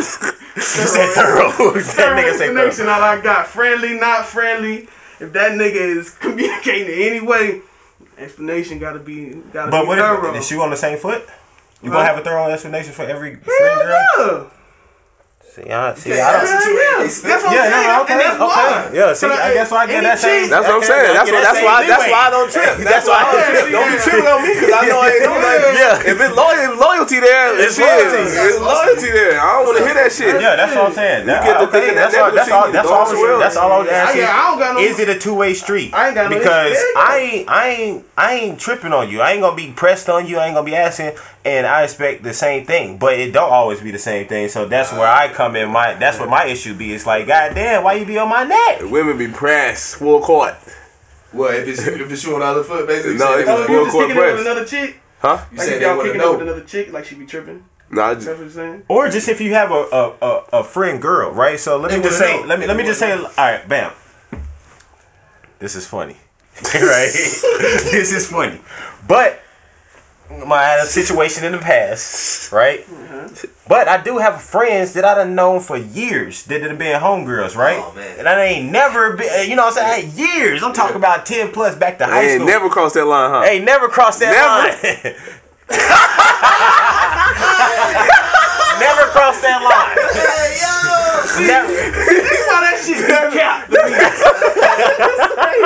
said 0.02 1.10
thorough. 1.14 1.52
that 1.52 1.84
Thorough 1.84 2.16
nigga 2.16 2.32
said 2.34 2.50
explanation 2.50 2.86
thorough. 2.86 2.92
all 2.94 3.02
I 3.02 3.20
got. 3.20 3.46
Friendly, 3.46 3.94
not 3.94 4.26
friendly. 4.26 4.88
If 5.24 5.32
that 5.32 5.52
nigga 5.52 5.74
is 5.98 6.10
communicating 6.20 6.86
in 6.94 7.02
any 7.14 7.20
way, 7.20 7.60
explanation 8.18 8.78
gotta 8.78 8.98
be 8.98 9.34
gotta 9.52 9.70
But 9.70 9.82
be 9.82 9.88
what 9.88 9.98
thorough. 9.98 10.28
if 10.28 10.34
the 10.34 10.42
shoe 10.42 10.60
on 10.62 10.70
the 10.70 10.76
same 10.76 10.98
foot? 10.98 11.22
You 11.82 11.90
Huh? 11.90 11.96
gonna 11.98 12.08
have 12.08 12.18
a 12.18 12.22
thorough 12.24 12.48
explanation 12.50 12.92
for 12.92 13.02
every 13.02 13.36
friend 13.36 13.80
girl? 13.82 14.06
yeah. 14.18 14.44
See, 15.54 15.70
I 15.70 15.94
see. 15.94 16.10
Yeah, 16.10 16.26
I 16.26 16.42
that's 16.42 16.50
don't. 16.50 16.74
what 16.74 16.82
Yeah, 16.82 16.98
that's 17.06 17.22
what 17.22 17.54
Yeah, 17.54 17.62
I'm 17.62 17.70
saying. 17.70 17.86
yeah, 17.86 18.02
okay, 18.02 18.18
that's 18.18 18.34
okay. 18.42 18.42
why. 18.42 18.90
Yeah, 18.90 19.14
see, 19.14 19.22
So, 19.22 19.26
I 19.30 19.54
guess 19.54 19.70
I 19.70 19.86
get 19.86 20.02
that 20.02 20.18
same- 20.18 20.42
chick- 20.42 20.50
That's 20.50 20.66
what 20.66 20.74
I'm 20.74 20.82
saying. 20.82 21.14
That's 21.14 21.30
what. 21.30 21.42
That's 21.46 21.58
same 21.62 21.70
why. 21.70 21.78
That's 21.86 22.06
why 22.10 22.22
I 22.26 22.30
don't 22.34 22.50
trip. 22.50 22.74
That's 22.74 22.90
That's 22.90 23.06
why 23.06 23.18
I 23.22 23.24
don't 23.30 23.46
trip. 23.54 23.66
Don't 23.70 23.86
be 23.94 23.98
tripping 24.02 24.26
on 24.34 24.40
me 24.42 24.50
because 24.50 24.72
I 24.74 24.82
know 24.90 24.98
I 24.98 25.08
ain't 25.14 25.22
no 25.22 25.32
like. 25.38 25.62
Yeah. 25.78 26.10
If 26.10 26.16
it's 26.18 26.34
loyalty, 26.34 26.66
loyalty 26.74 27.18
there, 27.22 27.46
It's 27.54 27.78
it's 27.78 27.78
loyalty. 27.78 28.22
It's 28.34 28.58
loyalty 28.58 29.10
there. 29.14 29.38
I 29.38 29.46
don't 29.54 29.64
want 29.70 29.78
to 29.78 29.84
hear 29.86 29.94
that 29.94 30.10
shit. 30.10 30.34
Yeah, 30.42 30.58
that's 30.58 30.74
what 30.74 30.90
I'm 30.90 30.96
saying. 30.98 31.22
That, 31.30 31.38
get 31.46 31.54
to 31.54 31.70
okay, 31.70 31.70
thinking 31.70 31.96
that 32.02 32.10
that's 32.10 32.18
all. 32.18 32.34
That's 32.34 32.50
all. 32.50 32.66
That's 32.74 32.90
all. 32.90 33.06
you 33.14 33.38
That's 33.38 33.54
all 33.56 33.70
I 33.70 33.78
was 33.78 33.88
asking. 33.94 34.26
yeah, 34.26 34.34
I 34.34 34.42
don't 34.50 34.58
got 34.58 34.74
no. 34.74 34.80
Is 34.82 34.98
it 34.98 35.06
a 35.06 35.14
two 35.22 35.38
way 35.38 35.54
street? 35.54 35.94
I 35.94 36.10
ain't 36.10 36.18
got 36.18 36.34
no 36.34 36.38
because. 36.38 36.74
I 36.98 37.14
ain't 37.22 37.46
I 37.46 37.62
ain't 37.78 37.96
I 38.18 38.28
ain't 38.42 38.58
tripping 38.58 38.90
on 38.90 39.06
you. 39.06 39.22
I 39.22 39.38
ain't 39.38 39.42
gonna 39.46 39.54
be 39.54 39.70
pressed 39.70 40.10
on 40.10 40.26
you. 40.26 40.42
I 40.42 40.46
ain't 40.50 40.58
gonna 40.58 40.66
be 40.66 40.74
asking, 40.74 41.14
and 41.44 41.66
I 41.66 41.82
expect 41.84 42.22
the 42.22 42.32
same 42.34 42.64
thing. 42.66 42.98
But 42.98 43.18
it 43.18 43.32
don't 43.32 43.50
always 43.52 43.80
be 43.80 43.90
the 43.90 43.98
same 43.98 44.26
thing. 44.26 44.48
So 44.48 44.66
that's 44.66 44.92
where 44.92 45.06
I 45.08 45.28
come 45.32 45.56
in. 45.56 45.70
My 45.70 45.94
that's 45.94 46.18
what 46.18 46.28
my 46.28 46.46
issue 46.46 46.74
be. 46.74 46.92
It's 46.92 47.06
like, 47.06 47.26
God 47.26 47.54
damn, 47.54 47.84
why 47.84 47.94
you 47.94 48.06
be 48.06 48.18
on 48.18 48.28
my 48.28 48.44
neck? 48.44 48.80
Women 48.90 49.18
be 49.18 49.28
pressed 49.28 49.96
full 49.96 50.20
court. 50.20 50.54
What 51.32 51.54
if 51.56 51.68
it's 51.68 51.86
if 51.86 52.10
it's 52.12 52.24
you 52.24 52.34
on 52.34 52.40
the 52.40 52.46
other 52.46 52.62
foot, 52.64 52.86
basically? 52.86 53.16
No, 53.16 53.34
you 53.36 53.40
it's 53.40 53.46
saying 53.48 53.58
Oh, 53.58 53.60
you 53.60 53.66
full 53.66 53.84
just 53.84 53.92
court 53.92 54.06
kicking 54.08 54.22
it 54.22 54.24
with 54.26 54.34
press. 54.34 54.46
another 54.46 54.64
chick? 54.64 55.00
Huh? 55.20 55.44
You 55.50 55.58
Like 55.58 55.66
said 55.66 55.74
if 55.74 55.80
they 55.80 55.86
y'all 55.86 55.96
want 55.96 56.06
kicking 56.08 56.20
it 56.20 56.30
with 56.30 56.42
another 56.42 56.60
chick, 56.64 56.92
like 56.92 57.04
she 57.04 57.14
be 57.16 57.26
tripping? 57.26 57.64
Nah, 57.90 58.04
I 58.06 58.14
That's 58.14 58.24
just, 58.24 58.36
what 58.38 58.44
you're 58.44 58.50
saying? 58.50 58.82
Or 58.88 59.08
just 59.08 59.28
if 59.28 59.40
you 59.40 59.52
have 59.54 59.70
a 59.70 59.74
a, 59.74 60.14
a, 60.22 60.44
a 60.60 60.64
friend 60.64 61.00
girl, 61.02 61.30
right? 61.32 61.58
So 61.60 61.76
let 61.78 61.92
me 61.92 62.02
just 62.02 62.18
say, 62.18 62.40
know. 62.40 62.46
let 62.46 62.58
me 62.60 62.66
let 62.66 62.76
me 62.76 62.82
They 62.82 62.88
just 62.88 63.00
say, 63.00 63.10
wanna 63.14 63.28
all 63.36 63.52
right, 63.52 63.68
bam. 63.68 63.92
This 65.58 65.76
is 65.76 65.86
funny, 65.86 66.16
right? 66.64 67.10
this 67.12 68.12
is 68.12 68.28
funny, 68.28 68.60
but 69.06 69.40
my 70.30 70.56
I 70.56 70.64
had 70.64 70.80
a 70.80 70.86
situation 70.86 71.44
in 71.44 71.52
the 71.52 71.58
past, 71.58 72.50
right? 72.52 72.80
Mm-hmm. 72.86 73.46
But 73.68 73.88
I 73.88 74.02
do 74.02 74.18
have 74.18 74.42
friends 74.42 74.92
that 74.94 75.04
I 75.04 75.14
done 75.14 75.34
known 75.34 75.60
for 75.60 75.76
years 75.76 76.44
that 76.44 76.62
have 76.62 76.78
been 76.78 77.00
homegirls, 77.00 77.56
right? 77.56 77.82
Oh, 77.82 77.94
man. 77.94 78.18
And 78.18 78.28
I 78.28 78.44
ain't 78.44 78.70
never 78.70 79.16
been, 79.16 79.28
uh, 79.30 79.42
you 79.42 79.56
know 79.56 79.64
what 79.64 79.78
I'm 79.78 79.84
saying? 79.84 80.06
I 80.06 80.06
had 80.06 80.18
years. 80.18 80.62
I'm 80.62 80.72
talking 80.72 80.96
about 80.96 81.24
10 81.26 81.52
plus 81.52 81.76
back 81.76 81.98
to 81.98 82.06
high 82.06 82.20
I 82.20 82.22
ain't 82.22 82.32
school. 82.34 82.46
never 82.46 82.68
crossed 82.68 82.94
that 82.94 83.06
line, 83.06 83.30
huh? 83.30 83.42
Hey, 83.42 83.58
never 83.60 83.88
crossed 83.88 84.20
that 84.20 84.32
line. 84.32 85.14
never 88.80 89.08
crossed 89.12 89.40
that 89.42 89.62
line. 89.64 89.96
Hey 90.12 90.60
yo! 90.60 91.46
Never. 91.46 92.43
Why 92.54 92.60
that 92.70 92.78
shit 92.78 93.02
be 93.02 93.10
capped. 93.34 93.66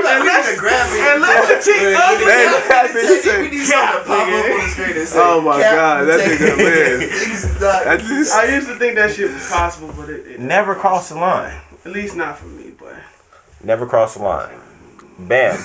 Unless, 0.08 1.48
the 1.48 1.60
chick 1.64 1.82
ugly. 1.96 2.24
That 2.24 2.90
nigga 2.94 3.20
said- 3.22 3.40
we 3.42 3.50
need 3.50 3.66
something 3.66 3.98
to 3.98 4.04
pop 4.06 4.28
up 4.28 4.32
on 4.32 4.58
the 4.58 4.68
screen 4.70 4.96
and 4.96 5.08
say, 5.08 5.18
Oh 5.22 5.40
my 5.40 5.60
God, 5.60 6.04
that 6.08 6.20
nigga, 6.20 6.48
it. 6.48 6.56
man. 6.58 7.08
Niggas 7.08 7.34
is 7.34 7.60
not- 7.60 7.84
That 7.84 8.00
just, 8.00 8.34
I 8.34 8.54
used 8.54 8.68
to 8.68 8.74
think 8.76 8.94
that 8.96 9.12
shit 9.14 9.32
was 9.32 9.50
possible, 9.50 9.92
but 9.96 10.08
it, 10.08 10.26
it 10.26 10.40
Never 10.40 10.74
crossed 10.74 11.10
the 11.10 11.16
line. 11.16 11.60
at 11.84 11.92
least 11.92 12.16
not 12.16 12.38
for 12.38 12.46
me. 12.46 12.70
But 12.78 12.94
Never 13.62 13.86
crossed 13.86 14.16
the 14.16 14.22
line. 14.22 14.54
Bam. 15.18 15.58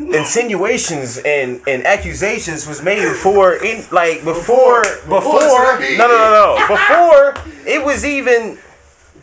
insinuations 0.00 1.18
and, 1.18 1.60
and 1.68 1.86
accusations 1.86 2.66
was 2.66 2.82
made 2.82 3.02
before 3.02 3.54
in 3.54 3.84
like 3.92 4.24
before 4.24 4.82
before, 5.08 5.38
Before 5.38 5.78
no 5.80 6.08
no 6.08 6.18
no 6.18 6.56
no 6.58 6.66
before 6.66 7.34
it 7.74 7.84
was 7.84 8.04
even 8.04 8.58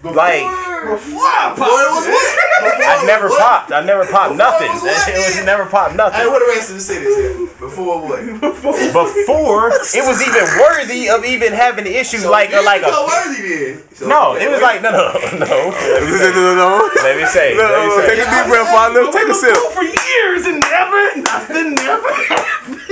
like 0.03 0.43
Boy, 0.43 0.87
it 0.87 0.89
was 0.89 2.07
what? 2.07 2.47
I 2.63 3.03
never 3.05 3.29
What? 3.29 3.39
popped 3.39 3.71
I 3.71 3.81
never 3.83 4.05
popped 4.05 4.35
nothing 4.35 4.69
what, 4.69 5.07
it 5.09 5.17
was 5.17 5.45
never 5.45 5.65
popped 5.65 5.91
Hey, 5.91 5.97
nothing 5.97 6.27
what 6.31 6.39
the 6.39 6.51
rest 6.53 6.69
of 6.69 6.75
the 6.75 6.81
cities 6.81 7.15
here? 7.15 7.47
Before 7.61 8.01
what? 8.01 8.19
before 8.41 9.69
it 9.69 10.03
was 10.07 10.19
even 10.21 10.45
worthy 10.59 11.09
of 11.09 11.23
even 11.25 11.53
having 11.53 11.85
the 11.85 11.93
issue 11.95 12.17
So 12.17 12.31
like 12.31 12.51
a 12.53 12.61
like 12.61 12.81
you 12.81 12.87
go 12.89 13.05
a 13.05 13.07
worthy 13.07 13.41
then. 13.41 13.83
So, 13.93 14.07
no 14.07 14.35
it 14.35 14.49
was 14.49 14.61
like 14.61 14.81
no 14.81 14.89
no 14.91 15.13
no 15.13 15.45
no 15.45 15.45
no, 15.45 16.29
no, 16.33 16.55
no. 16.57 16.89
let 17.03 17.17
me 17.17 17.25
say 17.25 17.53
No, 17.55 17.63
let 17.63 17.81
me 17.85 17.89
no, 17.89 18.01
say. 18.01 18.07
take 18.15 18.21
a 18.25 18.29
deep 18.29 18.45
breath, 18.49 18.69
partner. 18.73 19.11
Take 19.11 19.29
a 19.29 19.33
sip. 19.35 19.55
for 19.73 19.83
years 19.83 20.45
and 20.49 20.59
never, 20.59 21.21
nothing, 21.21 21.75
never. 21.75 22.09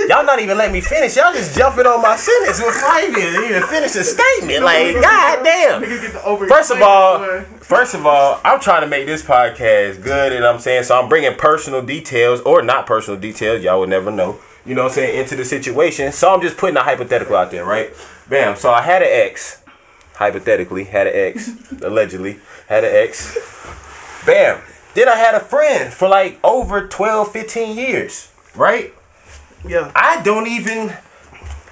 Y'all 0.07 0.23
not 0.25 0.39
even 0.39 0.57
letting 0.57 0.73
me 0.73 0.81
finish. 0.81 1.15
Y'all 1.17 1.33
just 1.33 1.57
jumping 1.57 1.85
on 1.85 2.01
my 2.01 2.15
sentence 2.15 2.57
before 2.59 2.71
I 2.89 3.07
even 3.09 3.43
even 3.49 3.63
finish 3.67 3.91
the 3.93 4.03
statement. 4.03 4.63
Like, 4.63 4.93
god 5.01 5.43
damn. 5.43 5.81
Niggas 5.83 6.01
get 6.01 6.13
the 6.13 6.23
over. 6.25 6.47
First 6.47 6.71
of 6.71 6.81
all, 6.81 7.41
first 7.59 7.93
of 7.93 8.05
all, 8.05 8.39
I'm 8.43 8.59
trying 8.59 8.81
to 8.81 8.87
make 8.87 9.05
this 9.05 9.21
podcast 9.23 9.57
good, 9.59 10.33
and 10.33 10.45
I'm 10.45 10.59
saying 10.59 10.83
so. 10.83 10.99
I'm 10.99 11.09
bringing 11.09 11.35
personal 11.35 11.81
details 11.81 12.41
or 12.41 12.61
not 12.61 12.85
personal 12.85 13.19
details. 13.19 13.63
Y'all 13.63 13.79
would 13.81 13.89
never 13.89 14.11
know. 14.11 14.39
You 14.65 14.75
know 14.75 14.83
what 14.83 14.91
I'm 14.91 14.95
saying 14.95 15.19
into 15.19 15.35
the 15.35 15.45
situation. 15.45 16.11
So 16.11 16.33
I'm 16.33 16.41
just 16.41 16.57
putting 16.57 16.77
a 16.77 16.83
hypothetical 16.83 17.35
out 17.35 17.51
there, 17.51 17.65
right? 17.65 17.91
Bam. 18.29 18.55
So 18.55 18.71
I 18.71 18.81
had 18.81 19.01
an 19.01 19.09
ex, 19.11 19.61
hypothetically 20.15 20.85
had 20.85 21.07
an 21.07 21.13
ex, 21.15 21.51
allegedly 21.81 22.39
had 22.67 22.83
an 22.83 22.91
ex. 22.93 23.37
Bam. 24.25 24.61
Then 24.95 25.09
I 25.09 25.15
had 25.15 25.35
a 25.35 25.39
friend 25.39 25.93
for 25.93 26.07
like 26.07 26.39
over 26.43 26.87
12, 26.87 27.31
15 27.31 27.77
years, 27.77 28.31
right? 28.55 28.93
yeah. 29.67 29.91
I 29.95 30.21
don't 30.21 30.47
even 30.47 30.93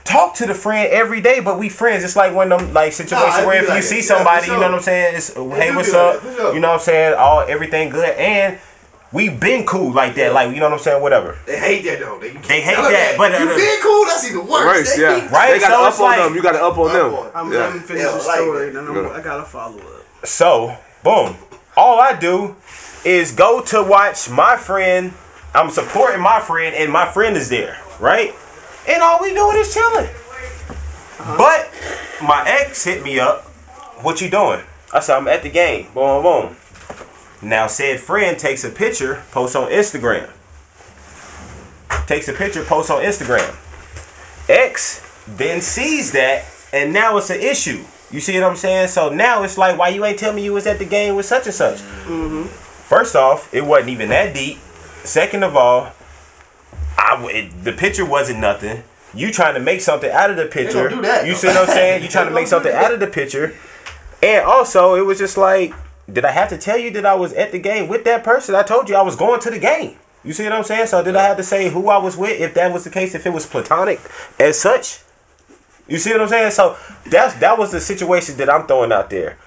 talk 0.07 0.35
to 0.35 0.45
the 0.45 0.53
friend 0.53 0.89
every 0.91 1.21
day, 1.21 1.39
but 1.41 1.59
we 1.59 1.69
friends. 1.69 2.03
It's 2.03 2.15
like 2.15 2.33
one 2.33 2.51
of 2.51 2.59
them 2.61 2.73
like 2.73 2.93
situations 2.93 3.37
Nah, 3.37 3.45
where 3.45 3.61
if 3.61 3.69
like 3.69 3.77
you 3.77 3.81
that. 3.81 3.87
see 3.87 3.95
Yeah, 3.97 4.01
somebody, 4.17 4.47
you 4.47 4.53
know 4.53 4.61
what 4.61 4.73
I'm 4.75 4.81
saying? 4.81 5.15
It's 5.17 5.33
hey, 5.33 5.75
what's 5.75 5.91
be 5.91 5.97
like 5.97 6.15
up? 6.15 6.21
sure. 6.23 6.53
You 6.53 6.59
know 6.59 6.69
what 6.69 6.73
I'm 6.75 6.79
saying? 6.79 7.15
All 7.17 7.41
everything 7.41 7.89
good, 7.89 8.09
and 8.17 8.57
we 9.11 9.29
been 9.29 9.65
cool 9.65 9.91
like 9.93 10.15
that. 10.15 10.33
Like 10.33 10.53
you 10.53 10.59
know 10.59 10.67
what 10.67 10.73
I'm 10.73 10.79
saying? 10.79 11.01
Whatever. 11.01 11.37
They 11.45 11.57
hate 11.59 11.83
that 11.85 11.99
though. 11.99 12.19
They, 12.19 12.29
They 12.31 12.61
hate 12.61 12.75
tell 12.75 12.89
that, 12.89 13.15
but, 13.17 13.33
uh, 13.35 13.37
you 13.39 13.55
being 13.55 13.79
cool, 13.81 14.05
that's 14.05 14.29
even 14.29 14.47
worse. 14.47 14.65
Worse, 14.65 14.95
They 14.95 15.01
yeah. 15.01 15.29
Right, 15.31 15.53
They 15.53 15.59
got 15.59 15.71
so 15.71 15.81
to 15.83 15.87
it's 15.87 15.97
up 15.97 16.01
on 16.03 16.07
like- 16.09 16.19
them. 16.25 16.35
You 16.35 16.41
got 16.41 16.51
to 16.53 16.63
up 16.63 16.77
on 16.77 16.87
Up 16.89 16.93
them. 16.93 17.31
I'm, 17.35 17.51
Yeah. 17.53 17.59
let 17.59 17.73
me 17.73 17.79
finish 17.79 18.03
Yeah, 18.03 18.09
the 18.11 18.13
I 18.15 18.25
like 18.25 18.35
story, 18.39 18.69
that. 18.71 18.79
and 18.79 18.87
then 18.87 19.05
I'm, 19.05 19.11
I 19.11 19.21
gotta 19.21 19.43
follow 19.43 19.77
up. 19.77 20.25
So 20.25 20.75
boom. 21.03 21.35
All 21.75 21.99
I 22.01 22.13
do 22.13 22.55
is 23.05 23.31
go 23.33 23.61
to 23.61 23.83
watch 23.83 24.29
my 24.29 24.57
friend. 24.57 25.13
I'm 25.53 25.69
supporting 25.69 26.21
my 26.21 26.39
friend, 26.39 26.75
and 26.75 26.91
my 26.91 27.05
friend 27.05 27.37
is 27.37 27.49
there, 27.49 27.77
right? 27.99 28.33
And 28.87 29.03
all 29.03 29.21
we 29.21 29.33
doing 29.33 29.57
is 29.57 29.73
chilling. 29.73 30.09
But 31.37 31.71
my 32.21 32.43
ex 32.47 32.83
hit 32.83 33.03
me 33.03 33.19
up. 33.19 33.43
What 34.01 34.21
you 34.21 34.29
doing? 34.29 34.61
I 34.93 34.99
said 35.01 35.17
I'm 35.17 35.27
at 35.27 35.43
the 35.43 35.49
game. 35.49 35.87
Boom, 35.93 36.23
boom. 36.23 36.55
Now 37.41 37.67
said 37.67 37.99
friend 37.99 38.39
takes 38.39 38.63
a 38.63 38.69
picture, 38.69 39.23
posts 39.31 39.55
on 39.55 39.69
Instagram. 39.69 40.29
Takes 42.07 42.27
a 42.27 42.33
picture, 42.33 42.63
posts 42.63 42.89
on 42.89 43.03
Instagram. 43.03 43.55
Ex 44.49 45.03
then 45.27 45.59
sees 45.59 46.13
that, 46.13 46.45
and 46.71 46.93
now 46.93 47.17
it's 47.17 47.29
an 47.29 47.41
issue. 47.41 47.83
You 48.09 48.21
see 48.21 48.39
what 48.39 48.49
I'm 48.49 48.55
saying? 48.55 48.87
So 48.87 49.09
now 49.09 49.43
it's 49.43 49.57
like, 49.57 49.77
why 49.77 49.89
you 49.89 50.05
ain't 50.05 50.17
tell 50.17 50.31
me 50.31 50.43
you 50.43 50.53
was 50.53 50.65
at 50.65 50.79
the 50.79 50.85
game 50.85 51.15
with 51.15 51.25
such 51.25 51.45
and 51.45 51.53
such? 51.53 51.79
Mm-hmm. 51.79 52.43
First 52.43 53.17
off, 53.17 53.53
it 53.53 53.65
wasn't 53.65 53.89
even 53.89 54.09
that 54.09 54.33
deep. 54.33 54.59
Second 55.03 55.43
of 55.43 55.57
all, 55.57 55.91
I 57.17 57.21
w- 57.21 57.35
it, 57.35 57.63
the 57.63 57.73
picture 57.73 58.05
wasn't 58.05 58.39
nothing. 58.39 58.83
You 59.13 59.31
trying 59.31 59.55
to 59.55 59.59
make 59.59 59.81
something 59.81 60.11
out 60.11 60.29
of 60.29 60.37
the 60.37 60.45
picture? 60.45 60.89
do 60.89 61.01
that, 61.01 61.25
you 61.25 61.33
see 61.33 61.47
what 61.47 61.57
I'm 61.57 61.67
saying? 61.67 62.03
You 62.03 62.09
trying 62.09 62.27
to 62.27 62.33
make 62.33 62.47
something 62.47 62.71
out 62.71 62.93
of 62.93 62.99
the 62.99 63.07
picture, 63.07 63.55
and 64.21 64.45
also 64.45 64.95
it 64.95 65.01
was 65.01 65.17
just 65.17 65.37
like, 65.37 65.73
did 66.11 66.23
I 66.25 66.31
have 66.31 66.49
to 66.49 66.57
tell 66.57 66.77
you 66.77 66.91
that 66.91 67.05
I 67.05 67.15
was 67.15 67.33
at 67.33 67.51
the 67.51 67.59
game 67.59 67.87
with 67.87 68.03
that 68.03 68.23
person? 68.23 68.53
I 68.55 68.63
told 68.63 68.89
you 68.89 68.95
I 68.95 69.01
was 69.01 69.15
going 69.15 69.39
to 69.41 69.49
the 69.49 69.59
game. 69.59 69.97
You 70.23 70.33
see 70.33 70.43
what 70.43 70.53
I'm 70.53 70.63
saying? 70.63 70.87
So 70.87 71.03
did 71.03 71.15
I 71.15 71.23
have 71.23 71.37
to 71.37 71.43
say 71.43 71.69
who 71.69 71.89
I 71.89 71.97
was 71.97 72.17
with 72.17 72.39
if 72.39 72.53
that 72.53 72.71
was 72.71 72.83
the 72.83 72.89
case? 72.89 73.15
If 73.15 73.25
it 73.25 73.31
was 73.31 73.45
platonic 73.45 73.99
as 74.39 74.59
such? 74.59 74.99
You 75.87 75.97
see 75.97 76.11
what 76.11 76.21
I'm 76.21 76.27
saying? 76.27 76.51
So 76.51 76.77
that's 77.05 77.33
that 77.35 77.57
was 77.57 77.71
the 77.71 77.79
situation 77.81 78.37
that 78.37 78.49
I'm 78.49 78.67
throwing 78.67 78.91
out 78.91 79.09
there. 79.09 79.37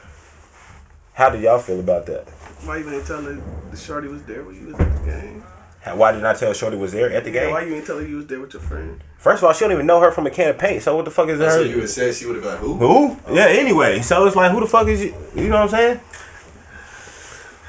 How 1.14 1.30
do 1.30 1.38
y'all 1.38 1.58
feel 1.58 1.80
about 1.80 2.06
that? 2.06 2.28
Why 2.64 2.78
you 2.78 2.90
ain't 2.90 3.06
telling 3.06 3.42
the 3.70 3.76
shorty 3.76 4.08
was 4.08 4.22
there 4.24 4.42
when 4.42 4.56
you 4.56 4.72
was 4.72 4.80
at 4.80 4.92
the 5.04 5.10
game? 5.10 5.44
How- 5.82 5.96
Why 5.96 6.12
did 6.12 6.24
I 6.24 6.34
tell 6.34 6.52
Shorty 6.52 6.76
was 6.76 6.92
there 6.92 7.10
at 7.12 7.24
the 7.24 7.30
Yeah, 7.30 7.44
game? 7.44 7.52
why 7.52 7.62
you 7.62 7.74
ain't 7.74 7.86
tell 7.86 7.96
her 7.98 8.06
you 8.06 8.16
was 8.16 8.26
there 8.26 8.38
with 8.40 8.52
your 8.52 8.62
friend? 8.62 9.00
First 9.18 9.42
of 9.42 9.46
all, 9.46 9.52
she 9.52 9.60
don't 9.64 9.72
even 9.72 9.86
know 9.86 10.00
her 10.00 10.10
from 10.10 10.26
a 10.26 10.30
can 10.30 10.48
of 10.50 10.58
paint. 10.58 10.82
So 10.82 10.94
what 10.96 11.04
the 11.04 11.10
fuck 11.10 11.28
is 11.28 11.38
So 11.38 11.60
you 11.62 11.76
would 11.76 11.88
say 11.90 12.12
she 12.12 12.26
would 12.26 12.36
have 12.36 12.42
been 12.44 12.52
like, 12.52 12.60
who? 12.60 12.74
Who? 12.74 13.16
Oh. 13.26 13.34
Yeah. 13.34 13.46
Anyway, 13.46 14.00
so 14.00 14.26
it's 14.26 14.36
like, 14.36 14.50
who 14.52 14.60
the 14.60 14.66
fuck 14.66 14.86
is 14.88 15.02
you? 15.04 15.14
You 15.34 15.48
know 15.48 15.56
what 15.64 15.74
I'm 15.74 16.00
saying? 16.00 16.00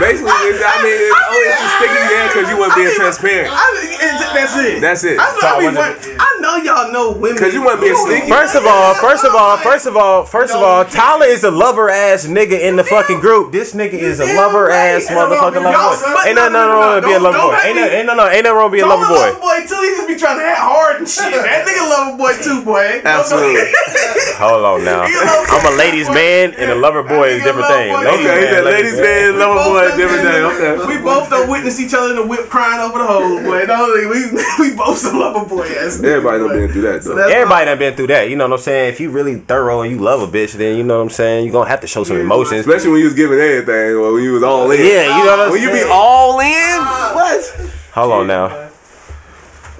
Basically, 0.00 0.28
it's, 0.52 0.60
I 0.60 0.76
mean, 0.84 0.92
it's, 1.00 1.14
oh, 1.16 1.44
it's 1.48 1.56
just 1.60 1.74
sticking 1.80 1.96
you 1.96 2.08
there 2.12 2.26
because 2.28 2.46
you 2.52 2.56
weren't 2.60 2.76
being 2.76 2.94
transparent. 2.94 3.48
I, 3.52 3.64
it- 3.80 4.34
that's 4.36 4.56
it. 4.56 4.80
That's 4.80 5.02
it. 5.04 5.18
I, 5.18 5.32
So 5.40 5.46
I 5.46 5.56
I, 5.56 5.58
mean, 5.64 5.74
wasn't- 5.74 6.20
I 6.20 6.28
know 6.40 6.56
y'all 6.60 6.92
know 6.92 7.12
women. 7.16 7.36
Because 7.40 7.54
you 7.54 7.64
wasn't 7.64 7.80
being 7.88 7.96
know 7.96 8.04
sneaky. 8.06 8.28
First 8.28 8.54
of 8.54 8.66
all, 8.66 8.92
first 8.94 9.24
of 9.24 9.34
all, 9.34 9.56
first 9.56 9.86
of 9.86 9.96
all, 9.96 10.24
first 10.24 10.52
of 10.54 10.60
all, 10.62 10.84
Tyler 10.84 11.24
is 11.26 11.42
a 11.44 11.50
lover 11.50 11.88
ass 11.88 12.26
nigga 12.26 12.60
in 12.60 12.76
the 12.76 12.84
fucking 12.84 13.20
group. 13.20 13.50
This 13.52 13.74
nigga 13.74 13.94
is 13.96 14.20
a 14.20 14.26
lover 14.36 14.68
ass 14.70 15.08
Ain't 15.08 15.16
no 15.16 15.24
wrong 15.26 15.32
motherfucking 15.52 15.64
lover 15.64 16.04
boy. 16.12 16.22
Ain't 16.28 16.36
nothing 16.36 16.52
No, 16.52 16.68
no, 16.68 16.68
wrong 16.68 16.80
no, 16.80 16.94
with 16.96 17.04
being 17.04 17.16
a 17.16 17.18
don't- 17.18 17.22
lover 17.24 17.38
don't 17.38 17.50
boy. 17.50 17.56
make 17.56 17.64
Ain't 17.66 17.76
me- 17.76 17.80
no, 17.82 17.88
ain't 17.96 18.06
no, 18.06 18.14
no, 18.14 18.24
ain't 18.28 18.44
nothing 18.44 18.56
wrong 18.56 18.70
with 18.70 18.76
being 18.76 18.84
a 18.84 18.88
Don't 18.92 19.00
lover 19.00 19.32
boy. 19.32 19.40
boy 19.40 19.58
too. 19.66 19.80
He 19.80 19.88
just 19.96 20.08
be 20.08 20.16
trying 20.16 20.38
to 20.38 20.44
act 20.44 20.60
hard 20.60 20.96
and 21.00 21.08
shit. 21.08 21.32
That 21.32 21.64
nigga 21.64 21.84
lover 21.88 22.16
boy 22.20 22.32
too, 22.44 22.60
boy. 22.64 23.00
Absolutely. 23.04 23.72
Hold 24.36 24.64
on 24.64 24.84
now. 24.84 25.08
He 25.08 25.16
a 25.16 25.24
lover 25.24 25.48
I'm 25.48 25.64
a 25.64 25.70
boy. 25.72 25.76
ladies 25.80 26.08
man 26.12 26.52
and 26.60 26.68
a 26.70 26.74
lover 26.76 27.02
boy 27.02 27.32
is 27.32 27.40
Nigga 27.40 27.44
different 27.48 27.68
lover 27.72 27.80
thing. 27.80 27.94
Okay, 27.96 28.18
he 28.20 28.24
man, 28.28 28.52
said 28.52 28.64
ladies 28.64 28.98
man, 29.00 29.32
We 29.32 29.38
lover 29.40 29.54
both 29.56 29.65
boy, 29.72 29.88
done 29.88 29.98
different 29.98 30.22
been- 30.22 30.32
thing. 30.32 30.44
Okay. 30.86 30.96
We 30.96 31.02
both 31.02 31.30
don't 31.30 31.48
witness 31.50 31.80
each 31.80 31.94
other 31.94 32.10
in 32.10 32.16
the 32.16 32.26
whip 32.26 32.48
crying 32.48 32.80
over 32.80 32.98
the 32.98 33.06
hose, 33.06 33.42
boy. 33.42 33.64
No, 33.66 33.86
we 34.10 34.70
we 34.70 34.76
both 34.76 34.98
some 34.98 35.18
lover 35.18 35.44
boy 35.48 35.64
ass. 35.66 35.98
niggas, 35.98 36.04
Everybody 36.04 36.38
done 36.38 36.48
boy. 36.48 36.54
been 36.58 36.72
through 36.72 36.82
that 36.82 37.02
though. 37.02 37.14
that's 37.14 37.32
Everybody 37.32 37.64
done 37.66 37.78
been 37.78 37.94
through 37.94 38.06
that. 38.08 38.28
You 38.30 38.36
know 38.36 38.44
what 38.48 38.54
I'm 38.54 38.58
saying? 38.64 38.88
If 38.92 39.00
you 39.00 39.10
really 39.10 39.36
thorough 39.36 39.82
and 39.82 39.92
you 39.92 39.98
love 39.98 40.22
a 40.22 40.26
bitch, 40.26 40.52
then 40.54 40.76
you 40.76 40.82
know 40.84 40.96
what 40.98 41.04
I'm 41.04 41.10
saying. 41.10 41.44
You 41.44 41.50
are 41.50 41.52
gonna 41.52 41.70
have 41.70 41.80
to 41.82 41.86
show 41.86 42.04
some 42.04 42.16
Yeah, 42.16 42.22
emotions. 42.24 42.60
Especially 42.66 42.90
when 42.90 42.98
you 43.00 43.06
was 43.06 43.14
giving 43.14 43.38
everything, 43.38 43.96
or 43.96 44.12
when 44.14 44.22
you 44.24 44.32
was 44.32 44.42
all 44.42 44.70
in. 44.70 44.80
Yeah, 44.80 45.18
you 45.18 45.24
know 45.24 45.36
what 45.36 45.40
I'm 45.40 45.50
saying. 45.50 45.52
When 45.52 45.62
you 45.62 45.70
be 45.84 45.88
all 45.90 46.40
in, 46.40 46.78
ah. 46.80 47.12
what? 47.14 47.70
Hold 47.94 48.12
on 48.12 48.26
now. 48.26 48.48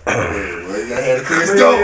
Well, 0.07 0.81
you 0.81 0.89
gotta 0.89 1.03
have 1.03 1.21
a 1.21 1.25
clear 1.25 1.47
scope. 1.47 1.81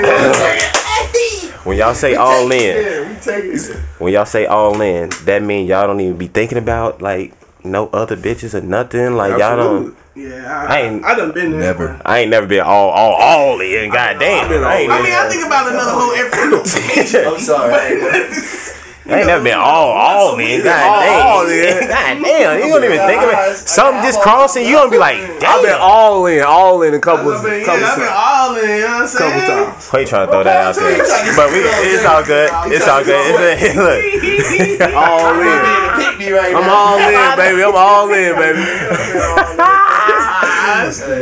When 1.64 1.78
y'all 1.78 1.94
say 1.94 2.16
all 2.16 2.50
in, 2.50 2.60
Yeah, 2.60 3.08
we 3.08 3.14
take 3.20 3.44
it. 3.44 3.76
when 3.98 4.12
y'all 4.12 4.24
say 4.26 4.46
all 4.46 4.80
in, 4.80 5.10
that 5.26 5.42
mean 5.42 5.66
y'all 5.66 5.86
don't 5.86 6.00
even 6.00 6.16
be 6.16 6.26
thinking 6.26 6.58
about 6.58 7.00
like 7.00 7.32
no 7.64 7.88
other 7.88 8.16
bitches 8.16 8.54
or 8.54 8.60
nothing. 8.60 9.14
Like 9.16 9.38
y'all 9.38 9.56
don't. 9.56 9.96
Yeah, 10.14 10.44
I 10.68 10.76
I, 10.76 10.80
ain't- 10.82 11.04
I 11.04 11.14
done 11.14 11.32
been 11.32 11.52
there. 11.52 11.60
Never. 11.60 12.00
I 12.04 12.18
ain't 12.20 12.30
never 12.30 12.46
been 12.46 12.60
all 12.60 12.90
all 12.90 13.14
all 13.14 13.60
in. 13.60 13.90
Goddamn. 13.90 14.48
been 14.48 14.62
I 14.64 14.76
ain't, 14.80 14.92
all 14.92 14.98
I 14.98 15.02
mean, 15.02 15.12
I 15.14 15.28
think 15.28 15.46
about 15.46 15.70
another 15.70 15.92
whole 15.92 16.12
every. 16.12 17.24
I'm 17.26 17.38
sorry. 17.38 18.00
I 19.04 19.18
ain't 19.18 19.26
never 19.26 19.42
been 19.42 19.58
all 19.58 19.90
all 19.90 20.38
in. 20.38 20.60
All- 20.60 20.64
Goddamn. 20.64 21.26
all 21.26 21.46
in. 21.46 21.88
Goddamn. 21.88 22.58
You 22.62 22.68
don't 22.70 22.84
even 22.84 22.98
think 23.06 23.22
about 23.22 23.50
it. 23.50 23.56
Something 23.58 24.02
just 24.02 24.20
crossing. 24.20 24.64
You 24.64 24.72
don't 24.78 24.90
be 24.90 24.98
like, 24.98 25.18
I've 25.42 25.62
been 25.62 25.76
all 25.80 26.26
in, 26.26 26.40
all 26.42 26.82
in 26.82 26.94
a 26.94 27.00
couple, 27.00 27.32
I've 27.34 27.42
been, 27.42 27.64
couple, 27.64 27.80
yeah, 27.80 27.88
I've 27.90 27.98
been 27.98 28.06
times. 28.06 28.22
all 28.22 28.56
in, 28.56 28.68
you 28.70 28.80
know 28.80 28.92
what 28.92 29.02
I'm 29.02 29.08
saying? 29.08 29.32
couple 29.46 29.72
times. 29.74 29.88
Why 29.90 30.00
you 30.00 30.06
trying 30.06 30.26
to 30.26 30.32
throw 30.32 30.44
that 30.44 30.56
out 30.66 30.74
there? 30.76 30.98
But 31.34 31.50
we, 31.50 31.58
it's 31.90 32.06
all 32.06 32.22
good. 32.24 32.50
It's 32.70 32.86
all 32.86 33.02
good. 33.02 33.22
It's 33.62 33.74
a, 33.74 33.82
look. 33.82 34.94
All 34.94 35.34
in. 35.40 35.58
Pick 35.98 36.18
me 36.18 36.30
right 36.30 36.54
I'm 36.54 36.68
all 36.70 36.98
in, 36.98 37.36
baby. 37.36 37.62
I'm 37.64 37.74
all 37.74 38.06
in, 38.12 38.34
baby. 38.36 38.62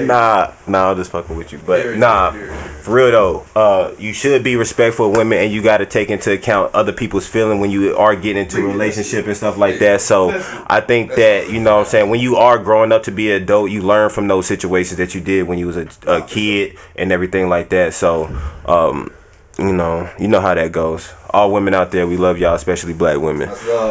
Nah, 0.07 0.53
nah, 0.66 0.91
I'm 0.91 0.97
just 0.97 1.11
fucking 1.11 1.36
with 1.36 1.53
you. 1.53 1.59
But 1.59 1.82
Very 1.82 1.99
nah, 1.99 2.30
true, 2.30 2.51
for 2.82 2.95
real 2.95 3.11
though, 3.11 3.47
uh, 3.55 3.95
you 3.99 4.12
should 4.12 4.43
be 4.43 4.57
respectful 4.57 5.11
of 5.11 5.16
women, 5.16 5.38
and 5.38 5.53
you 5.53 5.62
got 5.62 5.78
to 5.78 5.86
take 5.86 6.11
into 6.11 6.32
account 6.32 6.74
other 6.74 6.93
people's 6.93 7.26
feeling 7.26 7.61
when 7.61 7.70
you 7.70 7.97
are 7.97 8.14
getting 8.14 8.43
into 8.43 8.64
a 8.64 8.68
relationship 8.68 9.26
and 9.26 9.36
stuff 9.36 9.57
like 9.57 9.78
that. 9.78 10.01
So 10.01 10.30
I 10.66 10.80
think 10.80 11.14
that 11.14 11.51
you 11.51 11.61
know, 11.61 11.76
what 11.76 11.80
I'm 11.80 11.86
saying 11.86 12.11
when 12.11 12.20
you 12.20 12.36
are 12.36 12.59
growing 12.59 12.93
up 12.93 13.05
to 13.05 13.11
be 13.11 13.30
an 13.30 13.43
adult, 13.43 13.70
you 13.70 13.82
learn 13.82 14.11
from 14.11 14.28
those 14.28 14.47
situations 14.47 14.99
that 14.99 15.14
you 15.14 15.20
did 15.20 15.47
when 15.47 15.59
you 15.59 15.66
was 15.66 15.76
a, 15.76 15.88
a 16.07 16.22
kid 16.22 16.76
and 16.97 17.12
everything 17.12 17.49
like 17.49 17.70
that. 17.70 17.95
So, 17.95 18.26
um, 18.66 19.12
you 19.59 19.72
know, 19.72 20.11
you 20.18 20.28
know 20.28 20.41
how 20.41 20.55
that 20.55 20.72
goes. 20.72 21.12
All 21.30 21.53
women 21.53 21.74
out 21.74 21.91
there, 21.91 22.07
we 22.07 22.16
love 22.16 22.38
y'all, 22.38 22.55
especially 22.55 22.95
black 22.95 23.18
women. 23.18 23.49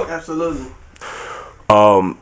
Absolutely. 0.10 0.72
Um, 1.70 2.20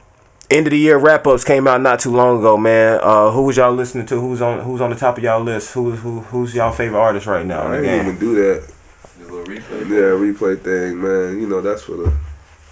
end 0.49 0.67
of 0.67 0.71
the 0.71 0.77
year 0.79 0.97
wrap 0.97 1.27
ups 1.27 1.43
came 1.43 1.67
out 1.67 1.81
not 1.81 1.99
too 1.99 2.11
long 2.15 2.39
ago, 2.39 2.57
man. 2.57 2.99
Uh, 3.01 3.31
who 3.31 3.43
was 3.43 3.57
y'all 3.57 3.73
listening 3.73 4.05
to? 4.07 4.19
Who's 4.19 4.41
on 4.41 4.61
Who's 4.61 4.81
on 4.81 4.89
the 4.89 4.95
top 4.95 5.17
of 5.17 5.23
y'all 5.23 5.41
list? 5.43 5.73
Who 5.73 5.91
who 5.91 6.21
who's 6.21 6.55
y'all 6.55 6.71
favorite 6.71 6.99
artist 6.99 7.25
right 7.27 7.45
now? 7.45 7.61
I 7.63 7.65
in 7.65 7.71
the 7.71 7.77
didn't 7.87 7.97
game? 8.05 8.07
even 8.15 8.19
do 8.19 8.35
that. 8.35 8.61
Just 9.17 9.29
a 9.29 9.33
little 9.33 9.45
replay. 9.45 9.89
Yeah, 9.89 10.15
replay 10.17 10.59
thing, 10.61 11.01
man. 11.01 11.41
You 11.41 11.47
know, 11.47 11.61
that's 11.61 11.83
for 11.83 11.93
the 11.97 12.09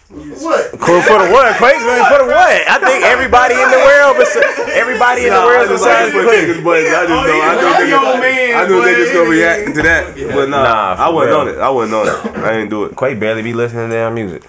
What? 0.08 0.72
Cool 0.80 1.02
for 1.02 1.18
the 1.20 1.28
what? 1.34 1.58
Quake 1.58 1.76
man, 1.82 2.06
for 2.12 2.20
the 2.24 2.30
what? 2.32 2.56
I 2.70 2.78
think 2.80 3.04
everybody 3.04 3.56
in 3.56 3.70
the 3.70 3.82
world, 3.84 4.18
besides 4.18 4.46
everybody 4.72 5.26
in 5.28 5.34
the 5.34 5.40
Nah, 5.40 5.44
I 5.44 5.46
world 5.46 5.68
just 5.68 5.84
besides 5.84 6.14
like 6.14 6.24
Quake. 6.26 6.64
but 6.64 6.78
I 6.80 6.84
just 6.86 7.10
know. 7.10 7.42
I 7.42 7.52
Oh, 7.52 7.60
knew 7.60 7.86
you 7.86 7.92
know, 7.92 8.14
niggas. 8.16 8.20
man, 8.22 8.56
I 8.56 8.68
knew 8.68 8.80
boy. 8.80 8.88
niggas 8.88 9.14
gonna 9.14 9.30
react 9.30 9.76
to 9.76 9.82
that. 9.84 10.16
But 10.34 10.50
nah, 10.50 10.64
Nah, 10.64 11.04
I 11.04 11.10
wasn't 11.10 11.32
real. 11.32 11.40
on 11.42 11.48
it. 11.50 11.58
I 11.60 11.70
wasn't 11.70 11.96
on 12.00 12.08
it. 12.08 12.38
I 12.40 12.52
didn't 12.54 12.70
do 12.70 12.84
it. 12.86 12.96
Quake 12.96 13.20
barely 13.20 13.42
be 13.42 13.54
listening 13.54 13.90
to 13.90 13.94
their 13.94 14.12
music. 14.12 14.44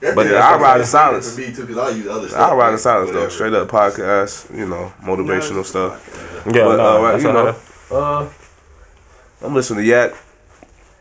That 0.00 0.14
But 0.14 0.26
yeah, 0.26 0.46
I'd 0.46 0.60
ride 0.60 0.80
in 0.80 0.86
silence. 0.86 1.34
For 1.34 1.40
me 1.40 1.52
too, 1.54 1.66
because 1.66 1.92
I 1.92 1.96
use 1.96 2.06
other 2.06 2.28
stuff. 2.28 2.52
I 2.52 2.54
ride 2.54 2.66
in 2.68 2.72
like, 2.72 2.80
silence 2.80 3.10
though, 3.12 3.28
straight 3.28 3.54
up 3.54 3.68
podcast, 3.68 4.56
you 4.56 4.66
know, 4.68 4.92
motivational 5.00 5.64
stuff. 5.64 6.42
Yeah, 6.46 6.64
But, 6.64 6.76
no, 6.76 6.96
uh, 6.98 7.02
right, 7.02 7.12
that's 7.12 7.24
you 7.24 7.32
know, 7.32 7.56
uh, 7.90 8.28
I'm 9.42 9.54
listening 9.54 9.84
to 9.84 9.86
Yak. 9.86 10.12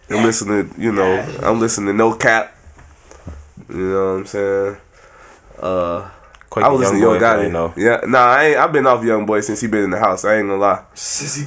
I'm 0.10 0.24
listening 0.24 0.70
to, 0.70 0.82
you 0.82 0.92
know, 0.92 1.20
I'm 1.42 1.60
listening 1.60 1.88
to 1.88 1.94
No 1.94 2.14
Cap. 2.14 2.56
You 3.70 3.76
know 3.76 4.06
what 4.06 4.20
I'm 4.20 4.26
saying? 4.28 4.78
Uh, 5.60 6.10
Quake 6.50 6.66
I 6.66 6.70
was 6.70 6.80
listening 6.82 7.02
to 7.02 7.08
Yo 7.08 7.14
boy, 7.14 7.20
Gotti. 7.20 7.44
you 7.44 7.52
know. 7.52 7.74
Yeah, 7.76 8.02
nah, 8.06 8.20
I 8.28 8.46
ain't. 8.46 8.58
I've 8.58 8.72
been 8.72 8.86
off 8.88 9.04
Young 9.04 9.26
Boy 9.26 9.42
since 9.42 9.60
he 9.60 9.68
been 9.68 9.84
in 9.86 9.90
the 9.90 10.00
house. 10.00 10.24
I 10.24 10.38
ain't 10.38 10.48
gonna 10.48 10.62
lie. 10.62 10.84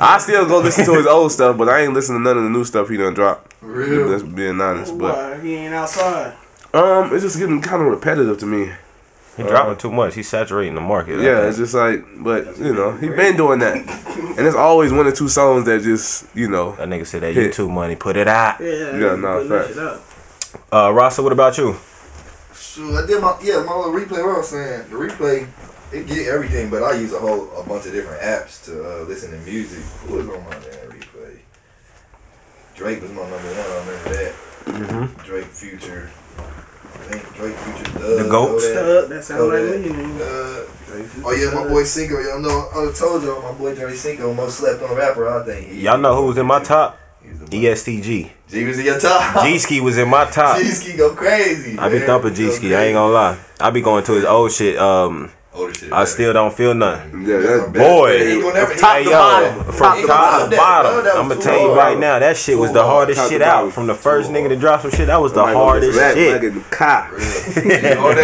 I 0.00 0.18
still 0.18 0.46
go 0.46 0.58
listen 0.58 0.84
to 0.84 0.94
his 0.94 1.06
old 1.06 1.32
stuff, 1.32 1.56
but 1.56 1.68
I 1.68 1.82
ain't 1.82 1.94
listening 1.94 2.18
to 2.18 2.24
none 2.24 2.36
of 2.36 2.44
the 2.44 2.50
new 2.50 2.64
stuff 2.64 2.88
he 2.88 2.96
done 2.96 3.14
dropped. 3.14 3.54
Real. 3.62 4.08
Just 4.08 4.34
being 4.34 4.60
honest, 4.60 4.98
but 4.98 5.16
Why? 5.16 5.40
He 5.40 5.54
ain't 5.54 5.74
outside. 5.74 6.34
Um, 6.78 7.12
it's 7.14 7.22
just 7.22 7.38
getting 7.38 7.60
kind 7.60 7.82
of 7.82 7.88
repetitive 7.88 8.38
to 8.38 8.46
me. 8.46 8.72
He 9.36 9.44
dropping 9.44 9.76
too 9.76 9.92
much. 9.92 10.16
He's 10.16 10.28
saturating 10.28 10.74
the 10.74 10.80
market. 10.80 11.20
Yeah, 11.20 11.46
it's 11.46 11.58
just 11.58 11.72
like, 11.72 12.04
but 12.18 12.58
you 12.58 12.74
know, 12.74 12.96
he 12.96 13.08
been 13.08 13.36
doing 13.36 13.60
that, 13.60 13.76
and 13.76 14.46
it's 14.46 14.56
always 14.56 14.92
one 14.92 15.06
or 15.06 15.12
two 15.12 15.28
songs 15.28 15.64
that 15.66 15.82
just, 15.82 16.26
you 16.34 16.48
know, 16.48 16.72
that 16.72 16.88
nigga 16.88 17.06
said 17.06 17.22
that 17.22 17.34
Hit. 17.34 17.52
YouTube 17.52 17.70
money. 17.70 17.94
Put 17.94 18.16
it 18.16 18.26
out. 18.26 18.58
Yeah, 18.60 18.96
Yeah, 18.98 19.14
nah, 19.14 19.34
putting 19.34 19.48
that 19.50 19.66
facts. 19.66 20.50
shit. 20.50 20.62
Uh, 20.72 20.92
Rasa, 20.92 21.22
what 21.22 21.30
about 21.32 21.56
you? 21.56 21.76
Shoot, 22.52 22.96
I 22.96 23.06
did 23.06 23.22
my 23.22 23.38
yeah 23.42 23.62
my 23.62 23.76
little 23.76 23.92
replay. 23.92 24.24
What 24.24 24.34
I 24.34 24.38
was 24.38 24.48
saying, 24.48 24.90
the 24.90 24.96
replay 24.96 25.46
it 25.92 26.06
get 26.08 26.26
everything, 26.26 26.68
but 26.68 26.82
I 26.82 26.94
use 26.98 27.12
a 27.12 27.18
whole 27.18 27.48
a 27.56 27.62
bunch 27.66 27.86
of 27.86 27.92
different 27.92 28.20
apps 28.22 28.64
to 28.64 28.72
uh, 28.84 29.04
listen 29.04 29.30
to 29.30 29.38
music. 29.48 29.84
Who 30.08 30.16
was 30.16 30.28
on 30.28 30.42
my 30.44 30.50
damn 30.50 30.90
replay? 30.90 31.38
Drake 32.74 33.02
was 33.02 33.10
my 33.12 33.22
number 33.22 33.36
one. 33.36 33.56
I 33.56 33.78
remember 33.78 34.10
that. 34.10 34.34
Mm-hmm. 34.64 35.22
Drake 35.24 35.44
Future. 35.46 36.10
I 37.08 37.12
think 37.12 37.34
Drake 37.34 37.54
Future. 37.56 37.98
Doug, 37.98 38.18
The 38.24 38.28
GOAT. 38.30 38.48
Kodak, 38.48 38.60
Stuck, 38.60 39.08
that 39.08 39.24
sound 39.24 39.48
like 39.48 39.58
Kodak, 39.60 39.80
me. 39.80 39.88
nigga. 39.88 40.20
Uh, 40.20 41.24
oh 41.24 41.32
yeah, 41.32 41.54
my 41.54 41.68
boy 41.68 41.84
Cinco. 41.84 42.20
Y'all 42.20 42.40
know 42.40 42.68
I 42.72 42.92
told 42.92 43.22
y'all 43.22 43.42
my 43.42 43.52
boy 43.58 43.74
Jerry 43.74 43.96
Cinco 43.96 44.34
most 44.34 44.58
slept 44.58 44.82
on 44.82 44.90
a 44.90 44.94
rapper. 44.94 45.28
I 45.28 45.44
think. 45.44 45.68
He, 45.68 45.80
Y'all 45.82 45.98
know 45.98 46.14
who 46.16 46.26
was 46.28 46.38
in 46.38 46.46
my 46.46 46.62
top? 46.62 46.98
E 47.24 47.28
He's 47.28 47.38
the 47.40 47.46
ESTG. 48.00 48.30
G 48.48 48.64
was 48.64 48.78
in 48.78 48.86
your 48.86 48.98
top. 48.98 49.44
G 49.44 49.58
Ski 49.58 49.80
was 49.80 49.98
in 49.98 50.08
my 50.08 50.24
top. 50.30 50.58
G 50.58 50.64
Ski 50.64 50.96
go 50.96 51.14
crazy. 51.14 51.78
I 51.78 51.88
be 51.88 51.98
man. 51.98 52.06
thumping 52.06 52.34
G 52.34 52.50
Ski. 52.50 52.74
I 52.74 52.84
ain't 52.84 52.94
gonna 52.94 53.12
lie. 53.12 53.38
I 53.60 53.70
be 53.70 53.80
going 53.80 54.04
to 54.04 54.12
his 54.12 54.24
old 54.24 54.52
shit. 54.52 54.78
Um, 54.78 55.28
shit. 55.28 55.34
I 55.92 56.04
still 56.04 56.32
don't 56.32 56.54
feel 56.54 56.74
nothing. 56.74 57.22
Yeah, 57.26 57.38
that- 57.38 57.72
Boy. 57.72 58.18
Never- 58.52 58.74
Top 58.74 59.02
to 59.02 59.10
bottom. 59.10 59.64
from 59.64 59.74
Top 59.74 60.06
top 60.06 60.44
to 60.44 60.50
to 60.50 60.56
bottom. 60.56 60.56
bottom, 60.56 61.04
That 61.04 61.04
was 61.04 61.14
I'm 61.22 61.28
gonna 61.28 61.40
tell 61.40 61.58
you 61.60 61.66
hard. 61.66 61.78
right 61.78 61.98
now, 61.98 62.18
that 62.18 62.36
shit 62.36 62.58
was 62.58 62.72
the 62.72 62.82
hard. 62.82 62.92
hardest 62.92 63.20
Top 63.20 63.30
shit 63.30 63.42
out. 63.42 63.72
From 63.72 63.86
the 63.86 63.94
first 63.94 64.30
nigga 64.30 64.48
to 64.50 64.56
drop 64.56 64.82
some 64.82 64.90
shit, 64.90 65.06
that 65.08 65.20
was 65.20 65.32
the 65.32 65.42
Might 65.42 65.54
hardest 65.54 65.98
shit. 65.98 66.32
Like 66.32 66.42
in 66.48 66.54
the 66.54 66.60
car. 66.70 67.10
That 67.14 67.98
when 68.02 68.18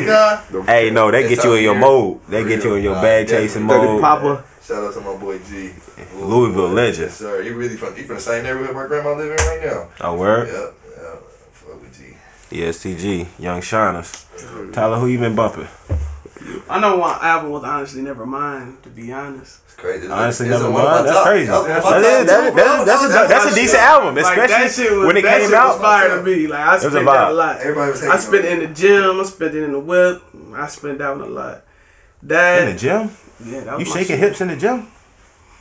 in 0.00 0.06
the 0.06 0.12
car? 0.12 0.62
Hey, 0.66 0.90
no, 0.90 1.10
they 1.10 1.22
That 1.22 1.28
get 1.28 1.44
you 1.44 1.54
in 1.54 1.62
your 1.64 1.74
mode. 1.74 2.20
They 2.28 2.44
get 2.44 2.62
you 2.64 2.74
in 2.74 2.82
your 2.82 2.94
bag 2.94 3.28
chasing 3.28 3.62
mode. 3.62 4.00
Papa. 4.00 4.44
Shout 4.66 4.82
out 4.84 4.94
to 4.94 5.00
my 5.00 5.14
boy 5.16 5.38
G. 5.48 5.70
Louisville 6.16 6.68
legend. 6.68 7.06
Yes, 7.08 7.16
sir. 7.18 7.42
He 7.42 7.50
really 7.50 7.76
from 7.76 7.94
he 7.94 8.02
from 8.02 8.16
the 8.16 8.20
same 8.22 8.42
neighborhood 8.42 8.74
my 8.74 8.86
grandma 8.86 9.12
live 9.12 9.30
in 9.30 9.36
right 9.36 9.60
now. 9.64 9.88
Oh, 10.00 10.16
word? 10.16 10.48
Yep. 10.48 10.74
Yep. 11.02 11.22
Fuck 11.52 11.80
with 11.82 11.96
G. 11.96 12.56
ESTG, 12.62 13.26
Young 13.38 13.60
Shiners. 13.60 14.24
Tyler, 14.72 14.96
who 14.98 15.06
you 15.06 15.18
been 15.20 15.36
bumping? 15.36 15.68
I 16.70 16.80
know 16.80 16.96
one 16.98 17.18
album 17.20 17.50
was 17.50 17.64
Honestly 17.64 18.02
Nevermind, 18.02 18.82
to 18.82 18.88
be 18.90 19.12
honest. 19.12 19.60
It's 19.66 19.74
crazy. 19.74 20.08
Honestly, 20.08 20.46
it's 20.48 20.54
never 20.60 20.66
on 20.66 20.72
one 20.72 20.82
of 20.82 20.88
my 20.88 20.94
mind. 20.96 21.08
That's 21.08 21.22
crazy. 21.26 21.46
that 21.46 21.58
was 21.58 21.66
That 21.66 21.84
on 21.84 21.92
my 21.92 21.98
is, 21.98 22.02
top 22.02 22.02
that, 22.02 22.20
two, 22.20 22.26
that, 22.26 22.52
bro. 22.54 22.84
that's, 22.84 23.04
a, 23.04 23.08
that's 23.08 23.44
a 23.44 23.48
was- 23.48 23.54
decent 23.54 23.82
album, 23.82 24.14
Like, 24.14 24.38
especially 24.38 24.84
that 24.84 24.96
was, 24.96 25.06
when 25.06 25.16
it 25.16 25.22
that 25.22 25.38
came 25.38 25.46
shit 25.48 25.54
out. 25.54 25.68
was 25.74 25.80
fire 25.82 26.16
to 26.16 26.22
me. 26.22 26.46
Like 26.46 26.60
I 26.60 26.74
was 26.74 26.84
a 26.84 26.90
spent 26.90 27.06
that 27.06 27.30
a 27.30 27.34
lot. 27.34 27.60
Everybody 27.60 27.90
was 27.92 28.02
I 28.04 28.16
spent 28.18 28.44
it 28.44 28.52
in 28.52 28.58
the 28.68 28.74
gym. 28.74 29.20
I 29.20 29.24
spent 29.24 29.54
it 29.54 29.62
in 29.64 29.72
the 29.72 29.80
whip. 29.80 30.22
I 30.54 30.66
spent 30.68 30.98
that 30.98 31.10
one 31.10 31.20
a 31.20 31.26
lot. 31.26 31.62
That 32.22 32.62
In 32.68 32.74
the 32.74 32.78
gym? 32.80 33.10
yeah, 33.44 33.60
that 33.64 33.78
was 33.78 33.86
You 33.86 33.92
shaking 33.92 34.06
shit. 34.16 34.18
hips 34.20 34.40
in 34.40 34.48
the 34.48 34.56
gym? 34.56 34.86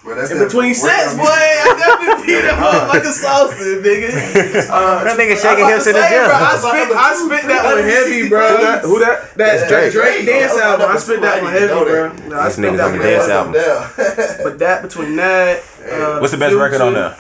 Bro, 0.06 0.16
that's 0.22 0.30
In 0.30 0.38
that 0.38 0.46
between 0.46 0.76
sets, 0.78 1.18
boy. 1.18 1.26
I 1.26 1.74
definitely 1.82 2.26
beat 2.30 2.46
him 2.46 2.62
up 2.62 2.94
like 2.94 3.02
a 3.04 3.12
sausage, 3.12 3.82
nigga. 3.82 4.14
Uh, 4.70 5.04
That 5.04 5.18
nigga 5.18 5.34
shaking 5.34 5.66
hips 5.66 5.88
in 5.90 5.94
the 5.98 6.06
gym. 6.06 6.30
bro, 6.30 6.38
I 6.38 6.56
spit, 6.62 6.88
I 6.94 7.10
spit 7.18 7.44
that 7.50 7.64
one 7.66 7.82
heavy, 7.84 8.30
bro. 8.30 8.46
Who 8.56 8.64
that? 8.64 8.82
Who 8.86 9.00
that? 9.02 9.18
That, 9.34 9.68
That's 9.68 9.68
Drake. 9.68 9.92
Drake 9.94 10.26
dance 10.28 10.54
Oh, 10.54 10.62
album, 10.62 10.86
I 10.86 10.92
that's 10.94 11.04
spit 11.06 11.22
that 11.22 11.42
one 11.42 11.52
heavy, 11.52 11.68
bro. 11.74 12.10
that. 12.14 12.28
No, 12.30 12.40
I 12.40 12.50
spit 12.50 12.66
niggas 12.66 12.78
that 12.78 12.86
on 12.86 12.92
one 12.92 13.00
the 13.02 13.10
dance 13.10 13.30
album. 13.34 13.54
But 14.46 14.60
that 14.60 14.82
between 14.86 15.16
that, 15.18 15.58
uh, 15.90 16.20
What's 16.22 16.32
the 16.32 16.38
best 16.38 16.54
record 16.56 16.82
on 16.82 16.94
there? 16.94 17.18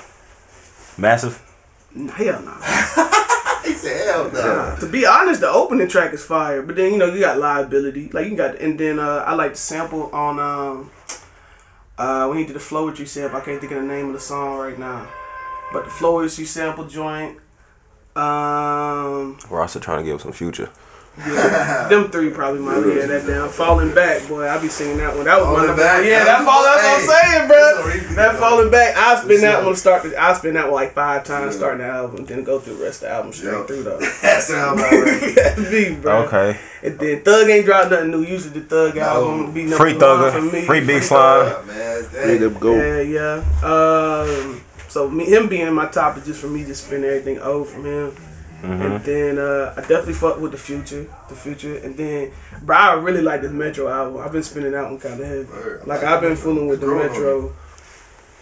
Massive? 0.98 1.42
Hell 1.96 2.42
no. 2.46 2.54
he 3.66 3.74
said, 3.74 4.06
hell 4.06 4.30
no. 4.32 4.76
To 4.80 4.86
be 4.86 5.06
honest, 5.08 5.42
the 5.42 5.50
opening 5.50 5.88
track 5.88 6.14
is 6.14 6.24
fire, 6.24 6.62
but 6.62 6.76
then 6.76 6.92
you 6.94 7.00
know 7.00 7.08
you 7.12 7.20
got 7.20 7.40
liability, 7.40 8.10
like 8.14 8.30
you 8.30 8.36
got, 8.38 8.60
and 8.62 8.78
then 8.78 9.00
uh, 9.00 9.24
I 9.26 9.34
like 9.34 9.52
the 9.54 9.58
sample 9.58 10.10
on 10.14 10.40
um, 10.40 10.92
uh, 11.98 12.28
when 12.28 12.38
he 12.38 12.46
did 12.46 12.56
the 12.56 12.60
Flowetry 12.60 13.08
sample. 13.08 13.40
I 13.40 13.44
can't 13.44 13.60
think 13.60 13.72
of 13.72 13.82
the 13.82 13.88
name 13.88 14.08
of 14.08 14.14
the 14.14 14.20
song 14.20 14.58
right 14.58 14.78
now, 14.78 15.08
but 15.72 15.86
the 15.86 15.92
flow 15.92 16.22
with 16.22 16.38
you 16.38 16.46
sample 16.46 16.86
joint. 16.86 17.38
Um, 18.16 19.38
We're 19.50 19.62
also 19.62 19.80
trying 19.80 20.04
to 20.04 20.10
give 20.10 20.22
some 20.22 20.32
future. 20.32 20.70
Yeah, 21.18 21.88
them 21.88 22.10
three 22.12 22.30
probably 22.30 22.60
might 22.60 22.76
have 22.76 22.86
had 22.86 23.10
that 23.10 23.28
down. 23.28 23.50
Falling 23.50 23.94
back, 23.96 24.28
boy, 24.28 24.48
I 24.50 24.58
be 24.62 24.68
singing 24.68 24.98
that 24.98 25.16
one. 25.16 25.26
That 25.26 25.38
was 25.40 25.46
one 25.48 25.56
Falling 25.56 25.70
of 25.72 25.76
the 25.78 25.82
Back, 25.82 26.06
Yeah, 26.06 26.24
that 26.26 26.40
that 26.40 26.46
fall. 26.46 26.64
That's 26.64 26.84
was- 27.00 27.08
what 27.08 27.26
I'm 27.26 27.32
saying, 27.32 27.48
bro. 27.48 27.88
that's 27.88 28.16
That 28.16 28.36
falling 28.36 28.72
back. 28.72 28.98
I 28.98 29.16
spin 29.22 29.42
that 29.42 29.60
Yeah. 29.60 29.66
one 29.66 29.76
start. 29.76 30.04
The, 30.04 30.22
I 30.22 30.34
spin 30.34 30.54
that 30.56 30.66
one 30.66 30.74
like 30.74 30.94
five 30.94 31.24
times 31.24 31.54
Yeah. 31.54 31.58
starting 31.58 31.80
the 31.86 31.92
album, 31.94 32.26
then 32.26 32.44
go 32.44 32.60
through 32.60 32.76
the 32.78 32.84
rest 32.84 33.02
of 33.04 33.10
the 33.10 33.16
album 33.16 33.34
straight 33.34 33.52
Yeah. 33.54 33.64
through 33.64 33.84
though. 33.84 34.00
That 34.00 34.44
sound 34.44 34.80
about 34.80 34.92
right. 34.92 35.36
That's 35.36 35.58
me, 35.72 35.96
bro. 36.02 36.18
Okay. 36.24 36.58
And 36.84 37.00
then 37.00 37.22
Thug 37.22 37.50
ain't 37.50 37.66
dropped 37.66 37.92
nothing 37.92 38.12
new. 38.12 38.22
Usually 38.22 38.60
the 38.60 38.66
Thug 38.68 38.96
No. 38.96 39.02
album 39.02 39.52
be 39.52 39.62
number 39.62 39.78
Free 39.78 39.94
one 39.94 40.02
Thugger, 40.02 40.32
for 40.34 40.42
me. 40.42 40.66
free 40.66 40.82
Big 40.86 41.02
Slime. 41.04 41.48
Yeah, 41.48 41.62
man. 41.74 42.02
Let 42.14 42.28
Dang. 42.28 42.40
them 42.42 42.54
go. 42.60 42.76
Yeah, 42.76 43.00
yeah. 43.02 43.42
Um, 43.64 44.62
so 44.90 45.10
me, 45.10 45.26
him 45.26 45.48
being 45.48 45.68
in 45.68 45.74
my 45.74 45.88
top 45.88 46.18
is 46.18 46.26
just 46.26 46.40
for 46.42 46.48
me 46.48 46.64
just 46.64 46.86
spin 46.88 47.04
everything 47.04 47.40
old 47.42 47.68
from 47.70 47.86
him. 47.86 48.12
Mm-hmm. 48.62 48.82
And 48.82 49.04
then 49.04 49.38
uh, 49.38 49.74
I 49.78 49.82
definitely 49.82 50.14
fuck 50.14 50.40
with 50.40 50.52
the 50.52 50.58
future, 50.58 51.08
the 51.30 51.36
future. 51.36 51.78
And 51.78 51.96
then, 51.96 52.32
bro, 52.62 52.76
I 52.76 52.94
really 52.94 53.22
like 53.22 53.42
this 53.42 53.52
Metro 53.52 53.88
album. 53.88 54.22
I've 54.22 54.32
been 54.32 54.44
spinning 54.44 54.74
out 54.74 54.86
on 54.86 55.00
kind 55.00 55.20
of 55.20 55.28
heavy. 55.28 55.86
Like 55.86 56.04
I've 56.04 56.22
been 56.22 56.36
fooling 56.36 56.68
with 56.68 56.82
the 56.82 56.88
Metro. 56.88 57.54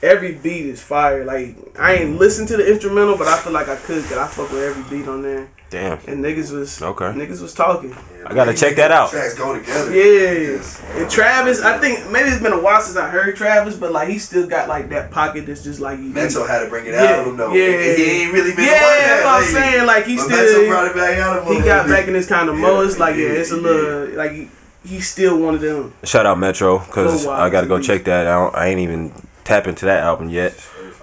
Every 0.02 0.34
beat 0.34 0.66
is 0.66 0.82
fire. 0.82 1.26
Like 1.26 1.56
I 1.80 1.96
ain't 1.96 2.18
listened 2.18 2.48
to 2.50 2.58
the 2.58 2.70
instrumental, 2.70 3.18
but 3.18 3.28
I 3.28 3.38
feel 3.40 3.54
like 3.54 3.70
I 3.70 3.76
could. 3.76 4.04
Cause 4.04 4.18
I 4.18 4.28
fuck 4.28 4.52
with 4.52 4.62
every 4.62 4.84
beat 4.98 5.08
on 5.08 5.22
there. 5.22 5.50
Damn. 5.74 5.98
And 6.08 6.24
niggas 6.24 6.52
was 6.52 6.80
Okay. 6.80 7.06
niggas 7.18 7.42
was 7.42 7.52
talking. 7.52 7.90
Yeah, 7.90 8.28
I 8.28 8.34
gotta 8.36 8.54
check 8.54 8.76
that 8.76 8.92
out. 8.92 9.10
Tracks 9.10 9.34
go 9.34 9.58
together. 9.58 9.90
Yeah. 9.92 10.62
And 11.02 11.10
Travis, 11.10 11.62
I 11.64 11.80
think 11.80 12.12
maybe 12.12 12.30
it's 12.30 12.44
been 12.44 12.54
a 12.54 12.62
while 12.62 12.80
since 12.80 12.96
I 12.96 13.10
heard 13.10 13.36
Travis, 13.36 13.76
but 13.76 13.92
like 13.92 14.08
he 14.08 14.20
still 14.20 14.46
got 14.46 14.70
like 14.70 14.90
that 14.90 15.10
pocket 15.10 15.48
that's 15.48 15.64
just 15.64 15.80
like 15.80 15.98
you. 15.98 16.06
Metro 16.10 16.46
had 16.46 16.60
to 16.64 16.70
bring 16.70 16.86
it 16.86 16.94
Yeah, 16.94 17.04
out 17.06 17.20
of 17.22 17.26
him 17.28 17.38
though. 17.38 17.54
yeah. 17.54 17.96
He 17.96 18.22
ain't 18.22 18.34
really 18.34 18.54
been 18.56 18.66
Yeah, 18.66 18.78
the 18.80 18.86
one 18.86 19.00
that's 19.00 19.24
what 19.24 19.34
I'm 19.34 19.42
lately. 19.42 19.54
saying. 19.72 19.86
Like 19.88 20.06
he 20.06 20.16
But 20.18 20.24
still 20.26 20.38
Metro 20.46 20.68
brought 20.68 20.88
it 20.88 20.96
back 20.96 21.18
out 21.18 21.38
of 21.40 21.48
him. 21.48 21.54
he 21.56 21.62
got 21.64 21.88
back 21.88 22.00
in 22.02 22.06
bit. 22.06 22.14
this 22.14 22.28
kind 22.28 22.50
of 22.50 22.56
Yeah, 22.60 22.62
mode. 22.62 22.86
It's 22.88 23.00
like 23.00 23.16
yeah, 23.16 23.28
it's 23.30 23.52
a 23.52 23.58
little 23.58 24.16
like 24.16 24.32
he, 24.32 24.50
he's 24.86 25.10
still 25.10 25.40
one 25.40 25.56
of 25.56 25.62
them. 25.62 25.92
Shout 26.04 26.28
out 26.28 26.38
Metro, 26.38 26.78
because 26.78 27.26
I 27.26 27.50
gotta 27.50 27.66
go 27.68 27.82
check 27.82 28.04
that 28.04 28.28
out. 28.28 28.56
I 28.56 28.68
ain't 28.68 28.80
even 28.80 29.12
tap 29.44 29.66
into 29.68 29.86
that 29.86 30.04
album 30.04 30.30
yet. 30.30 30.54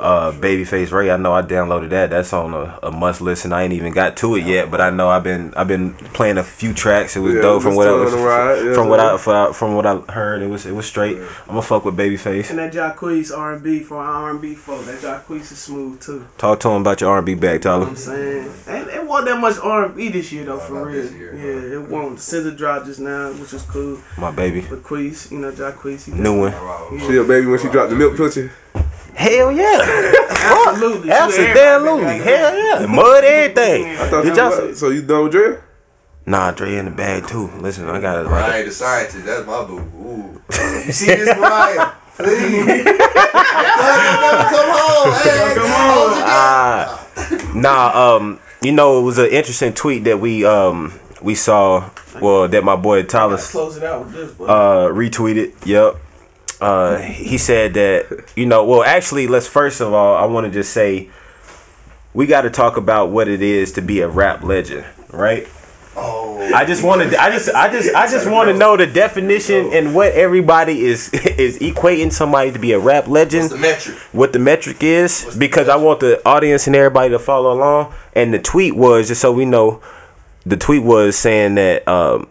Uh, 0.00 0.32
Babyface 0.32 0.90
Ray, 0.92 1.10
I 1.10 1.16
know 1.18 1.34
I 1.34 1.42
downloaded 1.42 1.90
that. 1.90 2.08
That's 2.10 2.32
on 2.32 2.54
a, 2.54 2.78
a 2.82 2.90
must 2.90 3.20
listen. 3.20 3.52
I 3.52 3.64
ain't 3.64 3.74
even 3.74 3.92
got 3.92 4.16
to 4.18 4.34
it 4.36 4.46
yet, 4.46 4.70
but 4.70 4.80
I 4.80 4.88
know 4.90 5.10
I've 5.10 5.22
been 5.22 5.52
I've 5.54 5.68
been 5.68 5.92
playing 5.92 6.38
a 6.38 6.42
few 6.42 6.72
tracks. 6.72 7.16
It 7.16 7.20
was 7.20 7.34
Yeah, 7.34 7.42
dope 7.42 7.62
from 7.62 7.74
what 7.76 7.86
I 7.86 7.92
listen 7.92 8.18
to 8.18 8.24
it 8.24 8.30
on 8.30 8.38
the 8.48 8.54
ride, 8.54 8.64
yeah, 8.68 8.74
from 8.74 8.88
what 8.88 9.00
I 9.00 9.16
from, 9.18 9.52
from 9.52 9.74
what 9.76 9.84
I 9.86 9.96
heard. 10.12 10.40
It 10.42 10.46
was 10.48 10.64
it 10.64 10.72
was 10.72 10.86
straight. 10.86 11.18
I'm 11.18 11.46
gonna 11.48 11.62
fuck 11.62 11.84
with 11.84 11.96
Babyface. 11.96 12.48
And 12.50 12.58
that 12.58 12.72
Jacquees 12.72 13.30
R 13.36 13.52
and 13.54 13.62
B 13.62 13.80
for 13.80 13.98
R 13.98 14.30
and 14.30 14.40
B 14.40 14.54
folk. 14.54 14.84
That 14.86 15.00
Jacquees 15.00 15.52
is 15.52 15.58
smooth 15.58 16.00
too. 16.00 16.26
Talk 16.38 16.60
to 16.60 16.70
him 16.70 16.80
about 16.80 17.00
your 17.02 17.10
R&B 17.10 17.34
bag, 17.34 17.62
You 17.64 17.70
know 17.70 17.78
what 17.80 17.84
Tyler. 17.84 17.86
I'm 17.88 17.96
saying? 17.96 18.52
And 18.68 18.88
it 18.88 19.04
wasn't 19.06 19.28
that 19.28 19.40
much 19.40 19.58
R 19.62 19.84
and 19.84 19.94
B 19.94 20.08
this 20.08 20.32
year 20.32 20.44
though, 20.46 20.56
No, 20.56 20.60
for 20.60 20.86
real. 20.86 21.12
year, 21.12 21.34
yeah, 21.34 21.76
it 21.76 21.88
won't. 21.88 22.18
SZA 22.18 22.56
dropped 22.56 22.86
just 22.86 23.00
now, 23.00 23.32
which 23.32 23.52
was 23.52 23.62
cool. 23.64 23.98
My 24.16 24.30
baby, 24.30 24.62
But 24.68 24.82
Queez, 24.82 25.30
you 25.30 25.38
know, 25.38 25.52
Jacquees. 25.52 26.04
he 26.06 26.12
new 26.12 26.40
one. 26.40 26.52
She 27.00 27.16
a 27.18 27.24
baby 27.24 27.46
when 27.46 27.58
she 27.58 27.68
dropped 27.68 27.90
the 27.90 27.96
milk 27.96 28.16
picture. 28.16 28.50
Hell 29.14 29.52
yeah, 29.52 29.80
Absolutely. 30.30 31.10
absolutely, 31.10 32.18
hell 32.18 32.56
yeah, 32.80 32.86
mud 32.86 33.24
everything. 33.24 33.86
I 33.86 34.08
thought 34.08 34.24
Did 34.24 34.36
you 34.36 34.42
y'all 34.42 34.66
was- 34.68 34.78
so 34.78 34.88
you 34.88 35.02
done 35.02 35.24
with 35.24 35.32
Dre? 35.32 35.58
Nah, 36.26 36.50
Dre 36.52 36.76
in 36.76 36.84
the 36.84 36.90
bag 36.90 37.26
too. 37.26 37.48
Listen, 37.58 37.88
I 37.88 38.00
got 38.00 38.20
it. 38.24 38.28
Mariah 38.28 38.64
the 38.64 38.70
scientist, 38.70 39.24
that's 39.24 39.46
my 39.46 39.64
boo. 39.64 39.78
Ooh. 39.78 40.40
You 40.86 40.92
see 40.92 41.06
this, 41.06 41.36
Mariah? 41.38 41.92
Please. 42.16 42.84
come 42.84 44.70
home. 44.70 45.12
Hey, 45.22 45.54
come 45.54 45.70
home. 45.70 46.22
Ah, 46.22 47.06
nah. 47.54 48.16
Um, 48.16 48.38
you 48.62 48.72
know, 48.72 48.98
it 49.00 49.02
was 49.02 49.18
an 49.18 49.26
interesting 49.30 49.72
tweet 49.72 50.04
that 50.04 50.20
we 50.20 50.44
um 50.44 50.92
we 51.22 51.34
saw 51.34 51.88
well 52.20 52.46
that 52.48 52.62
my 52.64 52.76
boy 52.76 53.02
Tyler 53.04 53.38
close 53.38 53.76
it 53.76 53.82
out 53.84 54.04
with 54.04 54.12
this, 54.14 54.32
bro. 54.32 54.46
uh, 54.46 54.88
retweeted. 54.92 55.54
Yep. 55.66 55.96
Uh, 56.60 56.98
he 56.98 57.38
said 57.38 57.74
that 57.74 58.32
you 58.36 58.46
know. 58.46 58.64
Well, 58.64 58.82
actually, 58.82 59.26
let's 59.26 59.46
first 59.46 59.80
of 59.80 59.92
all, 59.92 60.16
I 60.16 60.26
want 60.26 60.46
to 60.46 60.52
just 60.52 60.72
say 60.72 61.08
we 62.12 62.26
got 62.26 62.42
to 62.42 62.50
talk 62.50 62.76
about 62.76 63.10
what 63.10 63.28
it 63.28 63.42
is 63.42 63.72
to 63.72 63.82
be 63.82 64.00
a 64.00 64.08
rap 64.08 64.42
legend, 64.42 64.84
right? 65.10 65.48
Oh, 65.96 66.38
I 66.54 66.64
just 66.64 66.84
wanted. 66.84 67.14
I 67.14 67.30
just. 67.30 67.48
I 67.54 67.70
just. 67.70 67.94
I 67.94 68.10
just 68.10 68.30
want 68.30 68.48
to 68.48 68.56
know 68.56 68.76
the 68.76 68.86
definition 68.86 69.72
and 69.72 69.94
what 69.94 70.12
everybody 70.12 70.82
is 70.84 71.08
is 71.12 71.58
equating 71.58 72.12
somebody 72.12 72.52
to 72.52 72.58
be 72.58 72.72
a 72.72 72.78
rap 72.78 73.08
legend 73.08 73.44
what's 73.44 73.54
the 73.54 73.58
metric? 73.58 73.96
what 74.12 74.32
the 74.32 74.38
metric 74.38 74.82
is 74.82 75.24
What's 75.24 75.36
because 75.36 75.68
I 75.68 75.76
want 75.76 76.00
the 76.00 76.26
audience 76.26 76.66
and 76.66 76.76
everybody 76.76 77.10
to 77.10 77.18
follow 77.18 77.52
along. 77.52 77.94
And 78.14 78.32
the 78.32 78.38
tweet 78.38 78.76
was 78.76 79.08
just 79.08 79.20
so 79.20 79.32
we 79.32 79.44
know, 79.44 79.82
the 80.44 80.56
tweet 80.56 80.82
was 80.82 81.16
saying 81.16 81.56
that 81.56 81.86
um, 81.88 82.28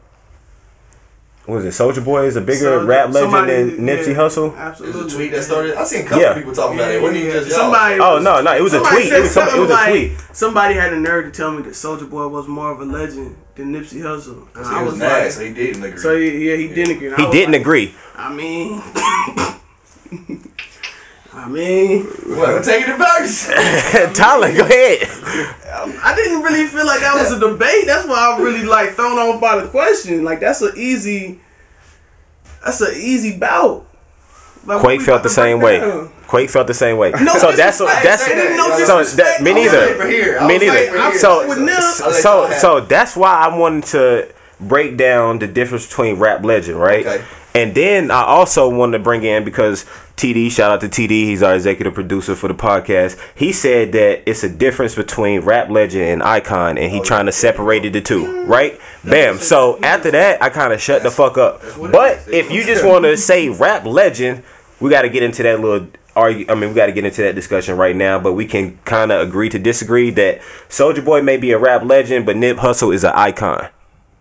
was 1.49 1.65
it 1.65 1.69
Soulja 1.69 2.03
Boy 2.03 2.25
is 2.25 2.35
a 2.35 2.41
bigger 2.41 2.59
So, 2.79 2.85
rap 2.85 3.11
legend 3.13 3.31
somebody- 3.31 3.53
than 3.75 3.85
Nipsey 3.85 4.07
yeah, 4.09 4.13
Hussle. 4.15 4.51
There's 4.55 4.59
Absolutely. 4.69 5.01
a 5.01 5.15
tweet 5.15 5.31
that 5.31 5.43
started. 5.43 5.75
I 5.75 5.83
seen 5.83 6.01
a 6.01 6.03
couple 6.03 6.21
Yeah. 6.23 6.33
people 6.35 6.53
talking 6.53 6.77
about 6.79 6.91
it. 6.91 7.01
Wasn't 7.01 7.17
even 7.19 7.31
just 7.31 7.49
y'all. 7.49 7.59
somebody. 7.59 7.99
Oh 7.99 8.19
no, 8.19 8.41
no, 8.41 8.55
it 8.55 8.61
was 8.63 8.73
a 8.73 8.79
tweet. 8.79 9.11
It 9.11 9.21
was, 9.21 9.31
some, 9.31 9.47
it 9.49 9.59
was 9.59 9.69
a 9.71 9.85
tweet. 9.89 10.11
like, 10.17 10.35
Somebody 10.35 10.73
had 10.75 10.91
the 10.93 10.97
nerve 10.97 11.25
to 11.25 11.31
tell 11.31 11.51
me 11.51 11.61
that 11.63 11.73
Soulja 11.73 12.09
Boy 12.09 12.27
was 12.27 12.47
more 12.47 12.71
of 12.71 12.79
a 12.81 12.85
legend 12.85 13.35
than 13.55 13.73
Nipsey 13.73 14.01
Hussle. 14.01 14.47
And 14.55 14.65
He 14.65 14.71
I 14.73 14.83
was 14.83 14.91
was 14.93 14.99
mad, 14.99 15.23
like, 15.23 15.31
so 15.31 15.43
he 15.45 15.53
didn't 15.53 15.83
agree. 15.83 15.99
so 15.99 16.11
yeah, 16.13 16.31
yeah, 16.31 16.55
he 16.55 16.67
didn't 16.69 16.95
agree. 16.97 17.09
He 17.15 17.31
didn't 17.31 17.51
like, 17.53 17.61
agree. 17.61 17.93
I 18.15 18.33
mean, 18.33 18.81
I 21.39 21.47
mean, 21.47 22.05
Well, 22.27 22.61
take 22.61 22.85
it 22.87 22.91
to 22.91 22.97
verse. 22.97 23.47
Tyler, 24.17 24.53
go 24.55 24.63
ahead. 24.65 25.03
Um, 25.73 25.97
I 26.03 26.13
didn't 26.15 26.41
really 26.41 26.65
feel 26.67 26.85
like 26.85 26.99
that 26.99 27.13
was 27.15 27.31
a 27.31 27.39
debate. 27.39 27.85
That's 27.85 28.07
why 28.07 28.33
I'm 28.35 28.41
really 28.43 28.63
like 28.65 28.91
thrown 28.91 29.17
off 29.17 29.39
by 29.39 29.61
the 29.61 29.67
question. 29.69 30.23
Like 30.23 30.39
that's 30.41 30.61
an 30.61 30.73
easy, 30.75 31.39
that's 32.63 32.81
an 32.81 32.93
easy 32.95 33.37
bout. 33.37 33.85
Like, 34.65 34.81
Quake 34.81 35.01
felt 35.01 35.23
the 35.23 35.29
same 35.29 35.61
way. 35.61 35.79
down. 35.79 36.09
Quake 36.27 36.49
felt 36.49 36.67
the 36.67 36.73
same 36.73 36.97
way. 36.97 37.11
No 37.11 37.37
so 37.37 37.51
that's 37.51 37.77
disrespect. 37.79 38.03
that's 38.03 38.27
that. 38.27 38.55
No 38.57 38.85
so 39.03 39.15
that 39.15 39.41
me 39.41 39.51
I 39.51 39.53
neither. 39.53 39.79
waiting 39.79 39.97
for 40.01 40.07
here. 40.07 40.37
I 40.39 40.47
Me 40.47 40.57
neither. 40.57 40.71
waiting. 40.97 41.17
So 41.19 41.47
With 41.47 41.59
Nip- 41.59 41.79
so 41.81 42.49
so 42.51 42.81
that's 42.81 43.15
why 43.15 43.33
I 43.33 43.57
wanted 43.57 43.85
to 43.91 44.33
break 44.59 44.97
down 44.97 45.39
the 45.39 45.47
difference 45.47 45.87
between 45.87 46.17
rap 46.17 46.43
legend, 46.43 46.77
right? 46.79 47.05
Okay. 47.05 47.25
And 47.55 47.73
then 47.73 48.11
I 48.11 48.23
also 48.23 48.69
wanted 48.69 48.99
to 48.99 49.03
bring 49.03 49.23
in 49.23 49.43
because 49.43 49.85
TD, 50.17 50.51
shout 50.51 50.71
out 50.71 50.81
to 50.81 50.87
TD, 50.89 51.09
he's 51.09 51.41
our 51.41 51.55
executive 51.55 51.93
producer 51.93 52.35
for 52.35 52.47
the 52.47 52.53
podcast. 52.53 53.19
He 53.35 53.51
said 53.53 53.91
that 53.93 54.29
it's 54.29 54.43
a 54.43 54.49
difference 54.49 54.93
between 54.93 55.41
rap 55.41 55.69
legend 55.69 56.03
and 56.03 56.21
icon, 56.23 56.77
and 56.77 56.91
Oh, 56.91 56.95
he 56.95 57.01
trying 57.01 57.25
to 57.25 57.31
separate 57.31 57.91
the 57.91 58.01
two, 58.01 58.43
right? 58.45 58.79
Bam. 59.03 59.37
So 59.37 59.79
after 59.81 60.11
that, 60.11 60.43
I 60.43 60.49
kind 60.49 60.73
of 60.73 60.81
shut 60.81 61.03
the 61.03 61.11
fuck 61.11 61.37
up. 61.37 61.61
But 61.91 62.27
if 62.27 62.51
you 62.51 62.63
just 62.63 62.85
want 62.85 63.05
to 63.05 63.15
say 63.17 63.49
rap 63.49 63.85
legend, 63.85 64.43
we 64.79 64.89
got 64.89 65.01
to 65.03 65.09
get 65.09 65.23
into 65.23 65.41
that 65.43 65.59
little 65.59 65.87
argue. 66.15 66.45
I 66.49 66.55
mean, 66.55 66.69
we 66.69 66.75
got 66.75 66.87
to 66.87 66.91
get 66.91 67.05
into 67.05 67.21
that 67.23 67.33
discussion 67.35 67.77
right 67.77 67.95
now. 67.95 68.19
But 68.19 68.33
we 68.33 68.45
can 68.45 68.77
kind 68.85 69.11
of 69.11 69.27
agree 69.27 69.49
to 69.49 69.57
disagree 69.59 70.09
that 70.11 70.41
Soulja 70.67 71.03
Boy 71.03 71.21
may 71.21 71.37
be 71.37 71.51
a 71.51 71.57
rap 71.57 71.83
legend, 71.83 72.25
but 72.25 72.35
Nip 72.35 72.57
Hussle 72.57 72.93
is 72.93 73.03
an 73.03 73.13
icon, 73.15 73.69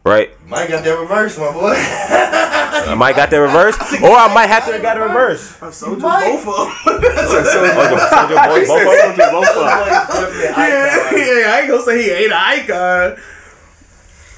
right? 0.04 0.30
Mike 0.48 0.68
got 0.68 0.84
that 0.84 0.98
reverse, 0.98 1.36
my 1.38 1.52
boy. 1.52 1.74
I 2.88 2.94
might 2.94 3.16
got 3.16 3.30
the 3.30 3.40
reverse, 3.40 3.76
or 4.02 4.16
I 4.16 4.32
might 4.32 4.46
have 4.46 4.64
to 4.66 4.72
have 4.72 4.82
got 4.82 4.96
a 4.96 5.00
reverse. 5.00 5.60
I 5.62 5.70
sold 5.70 5.98
you 5.98 6.02
Mike. 6.02 6.24
both 6.24 6.48
of 6.48 6.84
them. 6.84 7.02
Soulja 7.02 8.48
Boy, 8.48 8.66
both 8.66 9.10
of 9.10 9.16
them. 9.16 9.30
Both 9.32 9.48
of 9.48 9.54
them. 9.56 10.34
yeah, 10.56 11.10
yeah, 11.12 11.52
I 11.52 11.60
ain't 11.60 11.70
gonna 11.70 11.82
say 11.82 12.02
he 12.02 12.10
ain't 12.10 12.32
an 12.32 12.38
icon. 12.38 13.16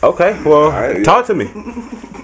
Okay, 0.02 0.42
well, 0.44 0.72
Alright, 0.72 0.98
yeah. 0.98 1.02
talk 1.04 1.26
to 1.26 1.34
me. 1.34 1.44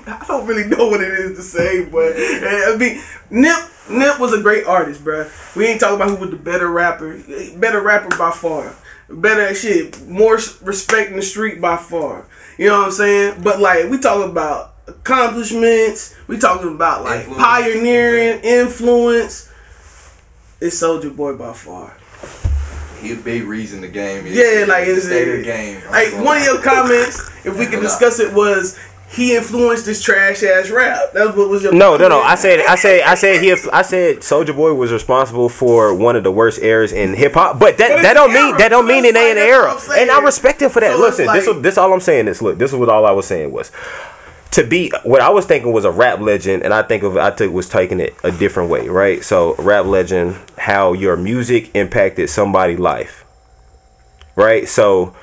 I 0.08 0.24
don't 0.26 0.46
really 0.46 0.64
know 0.64 0.88
what 0.88 1.00
it 1.02 1.12
is 1.12 1.36
to 1.36 1.42
say, 1.42 1.84
but 1.84 2.16
eh, 2.16 2.72
I 2.72 2.76
mean, 2.78 3.02
Nip 3.30 3.58
Nip 3.90 4.18
was 4.18 4.32
a 4.32 4.40
great 4.40 4.66
artist, 4.66 5.04
bruh. 5.04 5.28
We 5.56 5.66
ain't 5.66 5.80
talking 5.80 5.96
about 5.96 6.10
who 6.10 6.16
was 6.16 6.30
the 6.30 6.36
better 6.36 6.68
rapper, 6.68 7.20
better 7.56 7.82
rapper 7.82 8.16
by 8.16 8.30
far, 8.30 8.74
better 9.10 9.54
shit, 9.54 10.00
more 10.06 10.34
respect 10.62 11.10
in 11.10 11.16
the 11.16 11.22
street 11.22 11.60
by 11.60 11.76
far. 11.76 12.26
You 12.56 12.68
know 12.68 12.78
what 12.78 12.86
I'm 12.86 12.92
saying? 12.92 13.42
But 13.42 13.60
like, 13.60 13.90
we 13.90 13.98
talking 13.98 14.30
about 14.30 14.75
accomplishments. 14.86 16.14
We 16.26 16.38
talking 16.38 16.68
about 16.74 17.04
like 17.04 17.20
Influence. 17.20 17.42
pioneering, 17.42 18.40
influence. 18.42 19.50
It's 20.60 20.80
Soulja 20.82 21.14
Boy 21.14 21.36
by 21.36 21.52
far. 21.52 21.96
He 23.00 23.12
a 23.12 23.16
big 23.16 23.44
reason 23.44 23.82
the 23.82 23.88
game 23.88 24.26
is. 24.26 24.34
Yeah, 24.36 24.64
like 24.66 24.86
the 24.86 24.94
it's 24.96 25.06
state 25.06 25.28
of 25.28 25.36
the 25.38 25.42
game. 25.42 25.82
Like 25.90 26.12
one 26.24 26.38
of 26.38 26.44
your 26.44 26.62
comments, 26.62 27.30
if 27.44 27.58
we 27.58 27.66
can 27.70 27.80
discuss 27.80 28.18
it, 28.20 28.32
was 28.32 28.78
he 29.10 29.36
influenced 29.36 29.84
this 29.84 30.02
trash 30.02 30.42
ass 30.42 30.70
rap. 30.70 31.12
That's 31.12 31.36
what 31.36 31.48
was 31.50 31.62
your 31.62 31.72
No, 31.74 31.96
no, 31.96 32.08
no. 32.08 32.20
I 32.22 32.34
said, 32.36 32.60
I 32.66 32.74
said, 32.74 33.02
I 33.02 33.14
said 33.14 33.42
he. 33.42 33.52
I 33.70 33.82
said 33.82 34.16
Soulja 34.20 34.56
Boy 34.56 34.72
was 34.72 34.92
responsible 34.92 35.48
for 35.50 35.94
one 35.94 36.16
of 36.16 36.24
the 36.24 36.32
worst 36.32 36.60
eras 36.62 36.90
in 36.92 37.12
hip 37.14 37.34
hop. 37.34 37.58
But 37.58 37.76
that 37.78 37.90
But 37.96 38.02
that 38.02 38.14
don't 38.14 38.32
mean 38.32 38.46
era. 38.48 38.58
that 38.58 38.68
don't 38.70 38.86
mean 38.86 39.04
it 39.04 39.12
That's 39.14 39.24
ain't 39.26 39.38
an 39.38 39.44
like- 39.44 39.52
era. 39.52 39.66
that's 39.74 39.88
what 39.88 39.96
I'm 39.98 40.02
And 40.02 40.10
I 40.10 40.20
respect 40.20 40.62
him 40.62 40.70
for 40.70 40.80
that. 40.80 40.92
So 40.96 41.04
it's 41.04 41.18
Listen, 41.18 41.34
this 41.34 41.46
like- 41.46 41.56
is 41.56 41.62
this 41.62 41.78
all 41.78 41.92
I'm 41.92 42.00
saying 42.00 42.28
is 42.28 42.40
look. 42.40 42.56
This 42.58 42.72
is 42.72 42.78
what 42.78 42.88
all 42.88 43.04
I 43.04 43.12
was 43.12 43.26
saying 43.26 43.52
was 43.52 43.70
to 44.52 44.66
be 44.66 44.90
what 45.04 45.20
I 45.20 45.30
was 45.30 45.46
thinking 45.46 45.72
was 45.72 45.84
a 45.84 45.90
rap 45.90 46.20
legend, 46.20 46.62
and 46.62 46.72
I 46.72 46.82
think 46.82 47.02
of 47.02 47.16
I 47.16 47.30
took 47.30 47.52
was 47.52 47.68
taking 47.68 48.00
it 48.00 48.14
a 48.24 48.32
different 48.32 48.70
way, 48.70 48.88
right? 48.88 49.22
So 49.22 49.54
rap 49.56 49.84
legend, 49.86 50.36
how 50.58 50.92
your 50.92 51.16
music 51.16 51.70
impacted 51.74 52.30
somebody's 52.30 52.78
life, 52.78 53.24
right? 54.34 54.68
So 54.68 55.14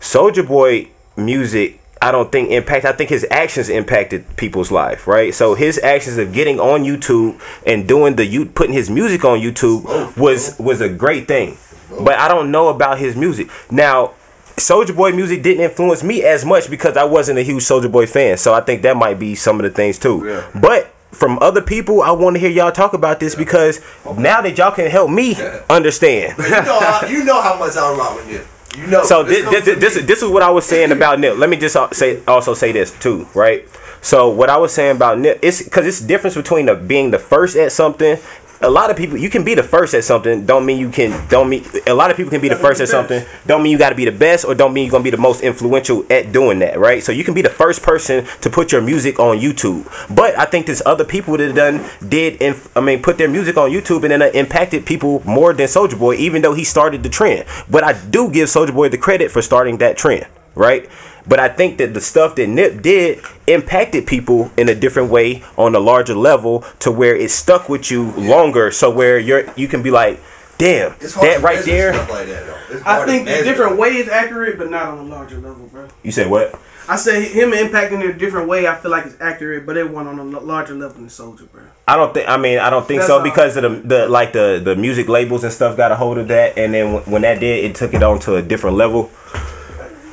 Soulja 0.00 0.46
Boy 0.46 0.88
music. 1.16 1.76
I 2.02 2.12
don't 2.12 2.32
think 2.32 2.50
impact. 2.50 2.86
I 2.86 2.92
think 2.92 3.10
his 3.10 3.26
actions 3.30 3.68
impacted 3.68 4.36
people's 4.38 4.70
life, 4.70 5.06
right? 5.06 5.34
So 5.34 5.54
his 5.54 5.78
actions 5.82 6.16
of 6.16 6.32
getting 6.32 6.58
on 6.58 6.82
YouTube 6.82 7.38
and 7.66 7.86
doing 7.86 8.16
the 8.16 8.24
you 8.24 8.46
putting 8.46 8.72
his 8.72 8.88
music 8.88 9.22
on 9.22 9.40
YouTube 9.40 10.16
was 10.16 10.58
was 10.58 10.80
a 10.80 10.88
great 10.88 11.28
thing. 11.28 11.58
But 12.00 12.18
I 12.18 12.26
don't 12.28 12.50
know 12.50 12.68
about 12.68 12.98
his 12.98 13.16
music 13.16 13.50
now. 13.70 14.14
Soulja 14.60 14.94
Boy 14.94 15.12
music 15.12 15.42
didn't 15.42 15.64
influence 15.64 16.02
me 16.02 16.22
as 16.22 16.44
much 16.44 16.70
because 16.70 16.96
I 16.96 17.04
wasn't 17.04 17.38
a 17.38 17.42
huge 17.42 17.62
Soulja 17.62 17.90
Boy 17.90 18.06
fan. 18.06 18.36
So 18.36 18.54
I 18.54 18.60
think 18.60 18.82
that 18.82 18.96
might 18.96 19.18
be 19.18 19.34
some 19.34 19.56
of 19.56 19.62
the 19.62 19.70
things 19.70 19.98
too. 19.98 20.22
Yeah. 20.24 20.60
But 20.60 20.92
from 21.12 21.38
other 21.40 21.60
people, 21.60 22.02
I 22.02 22.12
want 22.12 22.36
to 22.36 22.40
hear 22.40 22.50
y'all 22.50 22.72
talk 22.72 22.92
about 22.92 23.20
this 23.20 23.34
because 23.34 23.80
now 24.16 24.40
that 24.40 24.56
y'all 24.56 24.70
can 24.70 24.90
help 24.90 25.10
me 25.10 25.34
understand. 25.68 26.38
you 26.38 26.50
know, 26.50 26.80
how, 26.80 27.06
you 27.06 27.24
know 27.24 27.40
how 27.42 27.58
much 27.58 27.76
I 27.76 27.92
rock 27.96 28.16
with 28.16 28.28
him. 28.28 28.46
You 28.80 28.86
know. 28.86 29.02
So 29.02 29.22
this 29.24 29.44
this, 29.50 29.64
from 29.64 29.80
this, 29.80 29.96
me. 29.96 30.02
this 30.02 30.22
is 30.22 30.28
what 30.28 30.42
I 30.42 30.50
was 30.50 30.64
saying 30.64 30.92
about 30.92 31.18
Nip. 31.18 31.36
Let 31.36 31.50
me 31.50 31.56
just 31.56 31.76
say 31.94 32.22
also 32.26 32.54
say 32.54 32.72
this 32.72 32.96
too, 33.00 33.26
right? 33.34 33.66
So 34.02 34.30
what 34.30 34.48
I 34.48 34.56
was 34.56 34.72
saying 34.72 34.96
about 34.96 35.18
Nip, 35.18 35.38
it's 35.42 35.62
because 35.62 35.86
it's 35.86 36.00
difference 36.00 36.36
between 36.36 36.66
the, 36.66 36.74
being 36.74 37.10
the 37.10 37.18
first 37.18 37.56
at 37.56 37.72
something. 37.72 38.16
A 38.62 38.68
lot 38.68 38.90
of 38.90 38.96
people, 38.96 39.16
you 39.16 39.30
can 39.30 39.42
be 39.42 39.54
the 39.54 39.62
first 39.62 39.94
at 39.94 40.04
something. 40.04 40.44
Don't 40.44 40.66
mean 40.66 40.78
you 40.78 40.90
can. 40.90 41.26
Don't 41.28 41.48
mean 41.48 41.64
a 41.86 41.94
lot 41.94 42.10
of 42.10 42.18
people 42.18 42.28
can 42.28 42.42
be 42.42 42.50
the 42.50 42.56
be 42.56 42.60
first 42.60 42.82
at 42.82 42.88
something. 42.88 43.24
Don't 43.46 43.62
mean 43.62 43.72
you 43.72 43.78
got 43.78 43.88
to 43.88 43.94
be 43.94 44.04
the 44.04 44.12
best, 44.12 44.44
or 44.44 44.54
don't 44.54 44.74
mean 44.74 44.84
you're 44.84 44.90
gonna 44.90 45.04
be 45.04 45.08
the 45.08 45.16
most 45.16 45.40
influential 45.40 46.04
at 46.10 46.30
doing 46.30 46.58
that, 46.58 46.78
right? 46.78 47.02
So 47.02 47.10
you 47.10 47.24
can 47.24 47.32
be 47.32 47.40
the 47.40 47.48
first 47.48 47.82
person 47.82 48.26
to 48.42 48.50
put 48.50 48.70
your 48.70 48.82
music 48.82 49.18
on 49.18 49.38
YouTube. 49.38 49.86
But 50.14 50.38
I 50.38 50.44
think 50.44 50.66
there's 50.66 50.82
other 50.84 51.04
people 51.04 51.38
that 51.38 51.54
done 51.54 51.82
did. 52.06 52.34
Inf- 52.42 52.76
I 52.76 52.80
mean, 52.80 53.00
put 53.00 53.16
their 53.16 53.28
music 53.28 53.56
on 53.56 53.70
YouTube 53.70 54.02
and 54.02 54.10
then 54.10 54.20
it 54.20 54.34
impacted 54.34 54.84
people 54.84 55.22
more 55.24 55.54
than 55.54 55.66
Soulja 55.66 55.98
Boy, 55.98 56.16
even 56.16 56.42
though 56.42 56.52
he 56.52 56.64
started 56.64 57.02
the 57.02 57.08
trend. 57.08 57.46
But 57.70 57.82
I 57.82 57.94
do 57.94 58.30
give 58.30 58.48
Soulja 58.50 58.74
Boy 58.74 58.90
the 58.90 58.98
credit 58.98 59.30
for 59.30 59.40
starting 59.40 59.78
that 59.78 59.96
trend, 59.96 60.26
right? 60.60 60.88
But 61.26 61.40
I 61.40 61.48
think 61.48 61.78
that 61.78 61.94
the 61.94 62.00
stuff 62.00 62.36
that 62.36 62.46
Nip 62.46 62.82
did 62.82 63.20
impacted 63.46 64.06
people 64.06 64.50
in 64.56 64.68
a 64.68 64.74
different 64.74 65.10
way 65.10 65.42
on 65.56 65.74
a 65.74 65.80
larger 65.80 66.14
level 66.14 66.64
to 66.80 66.92
where 66.92 67.16
it 67.16 67.30
stuck 67.30 67.68
with 67.68 67.90
you 67.90 68.12
longer. 68.12 68.70
So 68.70 68.90
where 68.90 69.18
you're 69.18 69.50
you 69.56 69.68
can 69.68 69.82
be 69.82 69.90
like, 69.90 70.20
damn, 70.58 70.96
that 70.98 71.40
right 71.42 71.64
there. 71.64 71.92
Like 71.92 72.26
that, 72.26 72.82
I 72.86 73.06
think 73.06 73.26
the 73.26 73.42
different 73.42 73.78
way 73.78 73.96
is 73.96 74.08
accurate, 74.08 74.58
but 74.58 74.70
not 74.70 74.88
on 74.88 74.98
a 74.98 75.02
larger 75.02 75.38
level, 75.38 75.66
bro. 75.66 75.88
You 76.02 76.12
said 76.12 76.30
what? 76.30 76.58
I 76.88 76.96
say 76.96 77.24
him 77.24 77.52
impacting 77.52 78.02
in 78.02 78.10
a 78.10 78.12
different 78.12 78.48
way. 78.48 78.66
I 78.66 78.74
feel 78.74 78.90
like 78.90 79.06
it's 79.06 79.20
accurate, 79.20 79.64
but 79.64 79.76
it 79.76 79.88
went 79.88 80.08
on 80.08 80.18
a 80.18 80.24
larger 80.24 80.74
level 80.74 80.96
than 80.96 81.06
Soulja, 81.06 81.48
bro. 81.52 81.62
I 81.86 81.94
don't 81.96 82.12
think. 82.12 82.28
I 82.28 82.36
mean, 82.36 82.58
I 82.58 82.68
don't 82.68 82.86
think 82.86 83.02
That's 83.02 83.08
so 83.08 83.22
because 83.22 83.56
of 83.56 83.62
the, 83.62 83.68
the 83.88 84.08
like 84.08 84.32
the 84.32 84.60
the 84.62 84.74
music 84.74 85.08
labels 85.08 85.44
and 85.44 85.52
stuff 85.52 85.76
got 85.76 85.92
a 85.92 85.96
hold 85.96 86.18
of 86.18 86.28
that, 86.28 86.58
and 86.58 86.74
then 86.74 86.96
when 87.04 87.22
that 87.22 87.38
did, 87.38 87.64
it 87.64 87.76
took 87.76 87.94
it 87.94 88.02
on 88.02 88.18
to 88.20 88.36
a 88.36 88.42
different 88.42 88.76
level. 88.76 89.10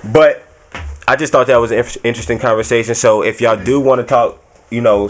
But 0.04 0.44
I 1.08 1.16
just 1.16 1.32
thought 1.32 1.48
that 1.48 1.58
was 1.58 1.72
an 1.72 1.78
interesting 2.04 2.38
conversation. 2.38 2.94
So 2.96 3.24
if 3.24 3.40
y'all 3.40 3.62
do 3.62 3.80
want 3.80 4.02
to 4.02 4.08
talk, 4.08 4.44
you 4.70 4.82
know, 4.82 5.10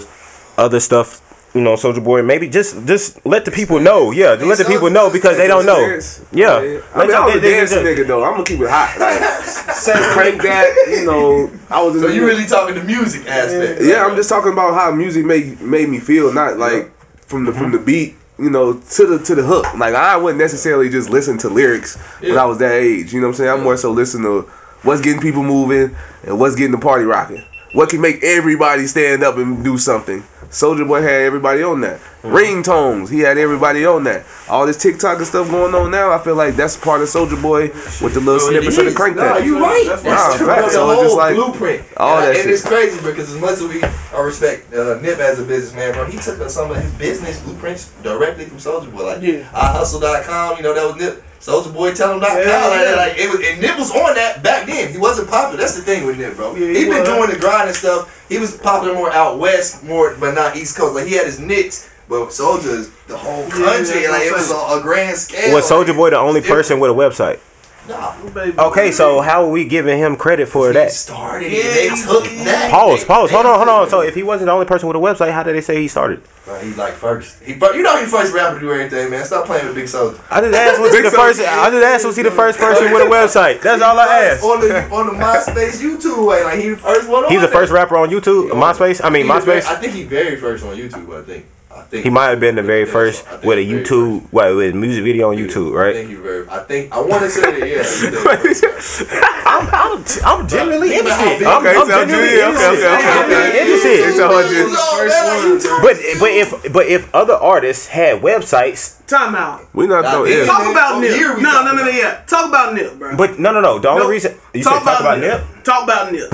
other 0.58 0.80
stuff, 0.80 1.24
you 1.56 1.62
know, 1.62 1.74
Soulja 1.74 2.04
Boy, 2.04 2.22
maybe 2.22 2.48
just 2.50 2.86
just 2.86 3.26
let 3.26 3.46
the 3.46 3.52
people 3.52 3.80
know. 3.80 4.12
Yeah, 4.12 4.36
just 4.36 4.48
let 4.48 4.58
the 4.60 4.66
people 4.66 4.92
know 4.92 5.10
because 5.10 5.38
they 5.38 5.48
don't 5.48 5.66
know. 5.66 5.80
Experience. 5.80 6.26
Yeah, 6.32 6.82
I 6.94 7.06
mean, 7.06 7.16
I'm 7.16 7.30
a 7.30 7.34
they- 7.34 7.40
they- 7.40 7.52
dancing 7.52 7.84
they- 7.84 7.96
nigga 7.96 8.06
though. 8.06 8.24
I'm 8.24 8.34
gonna 8.34 8.44
keep 8.44 8.60
it 8.60 8.70
hot. 8.70 8.96
Like, 9.00 9.44
say 9.76 9.94
crank 10.14 10.42
that. 10.44 10.68
You 10.90 11.06
know, 11.06 11.52
I 11.70 11.82
was. 11.82 12.00
So 12.00 12.08
the- 12.08 12.14
you 12.14 12.26
really 12.26 12.46
talking 12.46 12.76
the 12.76 12.84
music 12.84 13.26
aspect? 13.28 13.82
Yeah, 13.82 14.06
I'm 14.06 14.16
just 14.16 14.30
talking 14.30 14.52
about 14.54 14.76
how 14.76 14.92
music 14.92 15.26
made 15.26 15.60
made 15.62 15.90
me 15.90 16.00
feel, 16.00 16.32
not 16.32 16.58
like 16.58 16.92
from 17.26 17.46
the 17.46 17.54
from 17.54 17.72
the 17.72 17.78
mm-hmm. 17.78 17.86
beat, 17.86 18.16
you 18.38 18.52
know, 18.52 18.74
to 18.74 19.06
the 19.08 19.26
to 19.26 19.34
the 19.34 19.44
hook. 19.44 19.66
Like 19.78 19.96
I 19.96 20.16
wouldn't 20.16 20.40
necessarily 20.40 20.90
just 20.90 21.10
listen 21.10 21.40
to 21.40 21.50
lyrics 21.50 21.98
when 22.20 22.38
I 22.38 22.46
was 22.46 22.60
that 22.60 22.74
age. 22.74 23.14
You 23.14 23.22
know 23.22 23.28
what 23.28 23.32
I'm 23.32 23.38
saying? 23.38 23.50
I'm 23.50 23.64
more 23.64 23.78
so 23.78 23.92
listen 23.92 24.22
to 24.24 24.48
what's 24.84 25.02
getting 25.02 25.22
people 25.22 25.44
moving 25.44 25.96
and 26.24 26.40
what's 26.40 26.56
getting 26.56 26.72
the 26.72 26.78
party 26.78 27.06
rocking. 27.06 27.44
What 27.74 27.90
can 27.90 28.02
make 28.02 28.24
everybody 28.24 28.88
stand 28.88 29.24
up 29.24 29.38
and 29.38 29.64
do 29.64 29.78
something? 29.78 30.24
Soulja 30.50 30.88
Boy 30.88 31.02
had 31.02 31.22
everybody 31.22 31.64
on 31.64 31.82
that. 31.82 32.00
Ringtones, 32.32 33.10
he 33.10 33.20
had 33.20 33.38
everybody 33.38 33.86
on 33.86 34.04
that. 34.06 34.26
All 34.50 34.66
this 34.66 34.78
TikTok 34.78 35.18
and 35.18 35.28
stuff 35.28 35.50
going 35.50 35.74
on 35.76 35.92
now, 35.92 36.12
I 36.12 36.20
feel 36.20 36.36
like 36.36 36.56
that's 36.56 36.78
part 36.78 37.02
of 37.02 37.08
Soulja 37.08 37.42
Boy 37.42 37.68
with 38.04 38.14
the 38.14 38.20
little 38.20 38.40
snippets 38.40 38.78
of 38.78 38.86
the 38.86 38.94
crank 38.94 39.16
Nah, 39.18 39.36
that. 39.36 39.46
you 39.46 39.60
right. 39.60 39.84
That's 39.88 40.04
That's, 40.04 40.38
true. 40.38 40.48
Nah, 40.48 40.56
That's 40.56 40.62
facts. 40.62 40.74
the 40.74 40.80
So 40.80 40.90
it's 40.92 40.96
whole 40.96 41.04
just 41.04 41.18
like 41.18 41.36
blueprint. 41.36 41.84
all 41.98 42.18
and, 42.18 42.26
that 42.28 42.30
and 42.36 42.44
shit. 42.44 42.52
it's 42.52 42.66
crazy 42.66 42.98
because 43.02 43.34
as 43.34 43.40
much 43.42 43.52
as 43.54 43.64
we 43.64 43.82
uh, 43.84 44.22
respect 44.24 44.74
uh, 44.74 45.00
Nip 45.02 45.20
as 45.20 45.40
a 45.40 45.44
businessman, 45.44 45.94
bro, 45.94 46.06
he 46.06 46.18
took 46.18 46.38
some 46.50 46.72
of 46.72 46.78
his 46.78 46.92
business 46.94 47.40
blueprints 47.42 47.92
directly 48.04 48.46
from 48.46 48.58
Soulja 48.58 48.92
Boy. 48.92 49.04
Like 49.06 49.22
Yeah. 49.22 49.44
iHustle.com, 49.52 50.58
you 50.58 50.64
know, 50.64 50.74
that 50.74 50.86
was 50.86 50.96
Nip. 51.02 51.24
Soulja 51.40 51.72
Boy 51.74 51.94
tell 51.94 52.14
him 52.14 52.20
.com, 52.20 52.30
Yeah, 52.38 52.68
like, 52.68 52.82
yeah. 52.88 52.96
like 52.96 53.18
it 53.18 53.30
was, 53.30 53.40
and 53.48 53.62
Nip 53.62 53.78
was 53.78 53.92
on 53.92 54.16
that 54.16 54.42
back 54.44 54.66
then. 54.66 54.92
He 54.92 54.98
wasn't 54.98 55.30
popular. 55.30 55.58
That's 55.58 55.76
the 55.76 55.82
thing 55.84 56.06
with 56.06 56.18
Nip, 56.18 56.36
bro. 56.36 56.56
Yeah, 56.56 56.68
he 56.68 56.80
he 56.80 56.86
been 56.86 57.00
was. 57.02 57.08
doing 57.08 57.30
the 57.30 57.38
grind 57.40 57.68
and 57.68 57.78
stuff. 57.78 58.26
He 58.28 58.38
was 58.40 58.58
popular 58.58 58.94
more 58.96 59.12
out 59.14 59.38
west, 59.40 59.84
more 59.84 60.16
but 60.20 60.34
not 60.34 60.58
East 60.58 60.76
Coast. 60.76 60.96
Like 60.96 61.06
he 61.06 61.14
had 61.14 61.26
his 61.28 61.40
nicks, 61.40 61.90
but 62.10 62.30
Soulja 62.30 62.66
is 62.68 62.90
the 63.08 63.18
whole 63.18 63.44
Yeah, 63.44 63.50
country. 63.50 63.66
that's 63.66 64.10
like 64.10 64.22
it 64.24 64.34
was 64.34 64.52
a, 64.52 64.80
a 64.80 64.82
grand 64.82 65.18
scale. 65.18 65.54
Was 65.54 65.70
Soulja 65.70 65.96
Boy 65.96 66.10
the 66.12 66.18
only 66.20 66.42
person 66.42 66.80
with 66.80 66.92
a 66.92 66.94
website? 66.94 67.40
Nah. 67.88 68.14
Baby. 68.34 68.60
Okay, 68.60 68.92
so 68.92 69.22
how 69.22 69.46
are 69.46 69.50
we 69.50 69.64
giving 69.64 69.98
him 69.98 70.18
credit 70.18 70.50
for 70.50 70.68
He 70.68 70.74
that? 70.74 70.92
started 70.92 71.50
Yeah, 71.50 71.60
it. 71.60 71.74
They 71.74 71.90
he 71.96 72.04
took 72.04 72.24
did. 72.26 72.46
that. 72.46 72.70
Pause, 72.70 73.06
pause. 73.06 73.32
Hold 73.32 73.46
on, 73.46 73.56
hold 73.56 73.70
on. 73.70 73.90
So 73.90 74.02
if 74.02 74.14
he 74.14 74.24
wasn't 74.24 74.48
the 74.48 74.52
only 74.52 74.66
person 74.66 74.90
with 74.90 74.98
a 74.98 75.00
website, 75.00 75.32
how 75.32 75.42
did 75.42 75.56
they 75.56 75.62
say 75.62 75.82
he 75.82 75.88
started? 75.88 76.22
Bro, 76.44 76.60
he 76.60 76.74
like 76.74 76.96
first. 76.96 77.42
He 77.42 77.54
fir- 77.54 77.74
you 77.76 77.84
know 77.84 77.98
he 77.98 78.06
first 78.06 78.34
rapper 78.34 78.56
to 78.56 78.60
do 78.60 78.74
everything, 78.74 79.10
man. 79.10 79.24
Stop 79.24 79.46
playing 79.46 79.68
with 79.68 79.76
Big 79.76 79.86
Soulja. 79.86 80.20
I 80.30 80.42
just 80.42 80.54
asked 80.54 80.82
was 80.82 80.92
he 80.94 80.98
Big 81.02 81.10
the 81.12 81.16
Soulja. 81.18 81.22
first. 81.28 81.40
I 81.40 81.70
just 81.70 81.86
asked 81.86 82.06
was 82.06 82.18
he 82.18 82.24
the 82.24 82.32
first 82.32 82.60
person 82.60 82.92
with 82.92 83.08
a 83.08 83.10
website. 83.10 83.62
That's 83.62 83.82
all 83.82 83.98
I 83.98 84.06
asked. 84.26 84.44
On 84.44 84.60
the 84.60 84.90
on 84.92 85.06
the 85.08 85.14
MySpace 85.14 85.82
YouTube 85.82 86.28
way, 86.28 86.44
like 86.44 86.60
he 86.60 86.70
the 86.72 86.76
first 86.78 87.08
one. 87.08 87.24
He's 87.30 87.38
on 87.38 87.42
the 87.44 87.48
first 87.48 87.72
rapper 87.72 87.96
on 87.96 88.10
YouTube, 88.10 88.50
MySpace. 88.52 89.00
I 89.02 89.10
mean 89.10 89.26
He 89.28 89.32
the 89.32 89.40
very- 89.40 89.62
MySpace. 89.62 89.66
I 89.68 89.76
think 89.76 89.94
he 89.94 90.04
very 90.04 90.36
first 90.36 90.66
on 90.66 90.76
YouTube. 90.76 91.18
I 91.18 91.24
think. 91.26 91.46
I 91.78 91.82
think 91.84 92.04
He 92.04 92.10
might 92.10 92.28
have 92.30 92.40
been 92.40 92.56
the 92.56 92.64
very 92.64 92.86
first 92.86 93.26
so. 93.26 93.48
With 93.48 93.58
a 93.60 93.62
he 93.62 93.72
very 93.72 93.84
YouTube, 93.86 94.22
what, 94.32 94.56
with 94.56 94.74
a 94.74 94.78
music 94.78 95.04
video 95.04 95.30
on 95.32 95.38
first. 95.38 95.56
YouTube, 95.56 95.74
right? 95.74 95.94
think 95.96 96.10
he 96.10 96.16
very. 96.16 96.50
I 96.50 96.60
think 96.64 96.92
I 96.94 97.00
want 97.02 97.22
to 97.24 97.30
say 97.30 97.42
that. 97.42 97.60
Yeah. 97.68 97.84
he 97.84 98.10
did 98.12 98.20
first. 98.20 99.04
I'm, 99.48 99.68
I'm, 99.72 100.04
I'm 100.26 100.48
genuinely 100.48 100.90
Think 100.90 101.06
about 101.06 101.20
how 101.20 101.26
interested. 101.26 101.40
big- 101.40 101.48
I'm, 101.48 101.58
Okay, 101.66 101.76
I'm 101.78 101.88
so 101.88 102.06
genuinely 102.06 102.38
yeah, 102.38 102.48
okay, 102.48 102.68
interested. 102.68 102.88
okay, 102.88 102.98
okay, 102.98 103.08
I'm 103.08 103.26
okay. 103.26 103.62
interested. 103.62 103.98
It's 104.08 104.20
a 104.20 104.28
hundred. 104.28 104.58
He 104.58 104.64
was 104.64 104.78
on 104.78 105.08
there, 105.08 105.26
like, 105.28 105.44
YouTube. 105.48 105.82
But 105.82 105.96
but 106.20 106.32
if 106.32 106.74
but 106.74 106.86
if 106.88 107.16
other 107.16 107.34
artists 107.34 107.88
had 107.88 108.22
websites, 108.22 108.96
Time 109.08 109.36
out. 109.36 109.64
We 109.74 109.88
not 109.88 110.04
Nah, 110.04 110.12
though. 110.12 110.26
Yeah. 110.26 110.44
Talk 110.46 110.70
about 110.70 110.96
Oh, 110.96 111.00
Nip. 111.00 111.40
No, 111.42 111.64
no, 111.64 111.72
no, 111.74 111.84
no, 111.86 111.88
yeah. 111.90 112.24
Talk 112.28 112.50
about 112.50 112.74
Nip, 112.74 112.98
bro. 113.00 113.16
but 113.16 113.40
no 113.40 113.54
no 113.54 113.62
no. 113.62 113.80
The 113.80 113.88
only 113.88 114.04
No, 114.04 114.10
reason 114.10 114.36
you 114.54 114.64
said 114.64 114.70
talk 114.84 115.00
about 115.00 115.20
Nip, 115.20 115.42
Talk 115.64 115.84
about 115.86 116.12
Nip. 116.12 116.30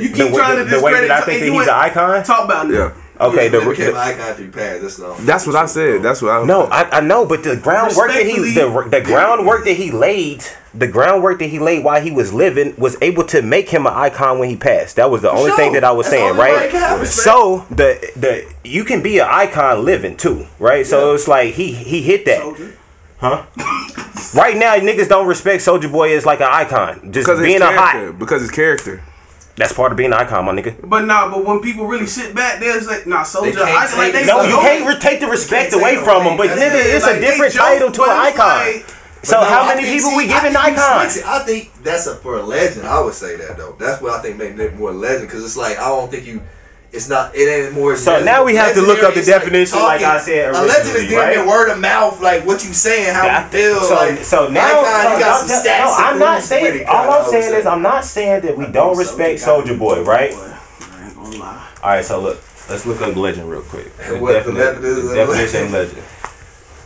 You 0.00 0.08
keep 0.16 0.32
the, 0.32 0.32
trying 0.34 0.56
the, 0.58 0.64
to 0.64 0.70
the 0.70 0.80
way 0.80 0.92
discredit. 0.92 1.08
that 1.08 1.22
I 1.22 1.26
think 1.26 1.40
that 1.40 1.52
he's 1.52 1.62
an 1.68 1.74
icon. 1.74 2.24
Talk 2.24 2.44
about 2.46 2.66
Nip. 2.68 2.76
Yeah. 2.96 3.02
Okay, 3.20 3.48
the, 3.48 3.60
He 3.60 3.82
the 3.82 3.90
an 3.90 3.96
icon 3.96 4.34
through 4.34 4.50
pads. 4.50 4.82
That's 4.82 5.00
all. 5.00 5.14
That's 5.14 5.46
what 5.46 5.56
I 5.56 5.66
said. 5.66 6.02
That's 6.02 6.22
what 6.22 6.30
I 6.30 6.44
no, 6.44 6.64
I, 6.64 6.98
I 6.98 7.00
know, 7.00 7.26
but 7.26 7.42
the 7.42 7.56
groundwork 7.56 8.12
that 8.12 8.26
he 8.26 8.54
the, 8.54 8.88
the 8.90 9.00
groundwork 9.00 9.64
that 9.64 9.74
he 9.76 9.90
laid, 9.90 10.44
the 10.72 10.86
groundwork 10.86 11.40
that 11.40 11.48
he 11.48 11.58
laid 11.58 11.84
while 11.84 12.00
he 12.00 12.12
was 12.12 12.32
living 12.32 12.74
was 12.78 12.96
able 13.02 13.24
to 13.24 13.42
make 13.42 13.70
him 13.70 13.86
an 13.86 13.92
icon 13.92 14.38
when 14.38 14.48
he 14.48 14.56
passed. 14.56 14.96
That 14.96 15.10
was 15.10 15.22
the 15.22 15.30
only 15.30 15.50
sure. 15.50 15.56
thing 15.56 15.72
that 15.72 15.82
I 15.82 15.90
was 15.90 16.06
That's 16.06 16.16
saying, 16.16 16.36
the 16.36 16.42
only 16.42 16.52
way 16.52 16.56
right? 16.56 16.66
it 16.66 16.70
can 16.70 16.80
happen, 16.80 17.06
So 17.06 17.66
the 17.70 18.12
the 18.14 18.54
you 18.62 18.84
can 18.84 19.02
be 19.02 19.18
an 19.18 19.26
icon 19.28 19.84
living 19.84 20.16
too, 20.16 20.46
right? 20.60 20.86
So 20.86 21.14
it's 21.14 21.26
like 21.26 21.54
he 21.54 21.72
he 21.72 22.02
hit 22.02 22.24
that. 22.26 22.40
Soulja. 22.40 22.74
Right 24.34 24.56
now, 24.56 24.74
niggas 24.76 25.08
don't 25.08 25.26
respect 25.26 25.62
Soulja 25.62 25.90
Boy 25.90 26.14
as 26.14 26.26
like 26.26 26.40
an 26.40 26.48
icon. 26.50 27.12
Just 27.12 27.26
because 27.26 27.40
being 27.40 27.62
a 27.62 27.72
hot. 27.72 28.18
Because 28.18 28.42
his 28.42 28.50
character. 28.50 29.02
That's 29.58 29.72
part 29.72 29.90
of 29.92 29.98
being 29.98 30.12
an 30.12 30.18
icon, 30.18 30.44
my 30.46 30.52
nigga. 30.52 30.88
But 30.88 31.04
nah, 31.04 31.28
but 31.30 31.44
when 31.44 31.60
people 31.60 31.86
really 31.86 32.06
sit 32.06 32.34
back, 32.34 32.60
there's 32.60 32.86
like, 32.86 33.06
nah, 33.06 33.24
soldier. 33.24 33.52
can't 33.58 33.68
I, 33.68 33.96
like 33.98 34.12
they. 34.12 34.24
No, 34.24 34.42
so 34.42 34.48
you 34.48 34.54
can't 34.56 34.86
re- 34.86 34.98
take 35.00 35.20
the 35.20 35.26
respect 35.26 35.72
away 35.74 35.96
from 35.96 36.24
them. 36.24 36.36
but 36.36 36.46
That's 36.48 36.60
nigga, 36.60 36.80
it. 36.80 36.94
it's 36.94 37.04
like, 37.06 37.16
a 37.16 37.20
different 37.20 37.52
joke, 37.52 37.62
title 37.64 37.90
to 37.90 38.02
an 38.04 38.10
icon. 38.10 38.46
like- 38.46 38.86
So 39.24 39.40
no, 39.40 39.44
how 39.46 39.62
I 39.62 39.74
many 39.74 39.82
people 39.88 40.10
see, 40.10 40.16
we 40.16 40.24
I 40.24 40.26
giving 40.28 40.52
think 40.52 40.76
he 40.76 40.80
icon? 40.80 41.06
I 41.26 41.38
think 41.44 41.72
that's 41.82 42.06
a 42.06 42.14
for 42.14 42.36
a 42.38 42.42
legend. 42.42 42.86
I 42.86 43.00
would 43.00 43.14
say 43.14 43.36
that 43.36 43.56
though. 43.56 43.74
That's 43.78 44.00
what 44.00 44.12
I 44.12 44.22
think 44.22 44.36
made 44.38 44.56
Nick 44.56 44.76
more 44.76 44.92
legend 44.92 45.26
because 45.28 45.44
it's 45.44 45.56
like 45.56 45.76
I 45.78 45.88
don't 45.88 46.08
think 46.10 46.24
you. 46.26 46.40
It's 46.90 47.06
not. 47.08 47.34
It 47.36 47.42
ain't 47.46 47.74
more. 47.74 47.96
So 47.96 48.24
now 48.24 48.44
we 48.44 48.54
have 48.56 48.72
to 48.74 48.80
look 48.80 49.02
up 49.02 49.12
the 49.12 49.20
Legendary 49.20 49.62
is 49.62 49.70
definition 49.70 49.78
like 49.80 50.00
I 50.02 50.18
said 50.20 50.54
A 50.54 50.62
legend 50.62 50.70
is 50.70 50.94
originally, 50.94 51.08
damn 51.08 51.38
right? 51.38 51.46
word 51.46 51.68
of 51.70 51.78
mouth, 51.78 52.20
like 52.22 52.46
what 52.46 52.64
you 52.64 52.72
saying, 52.72 53.12
how 53.14 53.26
Yeah, 53.26 53.44
you 53.44 53.50
feel. 53.50 53.80
so, 53.82 53.94
like 53.94 54.18
so 54.24 54.48
now, 54.48 54.68
so 54.68 54.78
you 55.12 55.18
got 55.18 55.22
I'm 55.22 55.38
some 55.40 55.48
just- 55.48 55.66
stats. 55.66 55.78
no, 55.84 55.94
I'm 56.06 56.18
not 56.18 56.42
saying. 56.42 56.86
All 56.88 57.10
I 57.10 57.18
I'm 57.18 57.30
saying 57.30 57.54
is 57.54 57.66
I'm 57.66 57.82
not 57.82 58.04
saying 58.04 58.40
that 58.46 58.56
we 58.56 58.66
don't 58.66 58.96
respect 58.96 59.40
Soulja 59.40 59.78
Boy, 59.78 60.02
right? 60.02 60.30
Boy, 60.30 60.38
I 60.80 61.04
ain't 61.06 61.14
gonna 61.14 61.36
lie. 61.36 61.66
All 61.82 61.90
right, 61.90 62.04
so 62.04 62.20
look, 62.22 62.40
let's 62.70 62.86
look 62.86 63.02
up 63.02 63.14
legend 63.16 63.50
real 63.50 63.62
quick. 63.62 63.94
The, 64.08 64.18
What 64.18 64.42
defini- 64.46 64.80
the 64.80 65.14
definition 65.14 65.64
of 65.66 65.72
legend. 65.72 65.72
legend. 65.98 66.02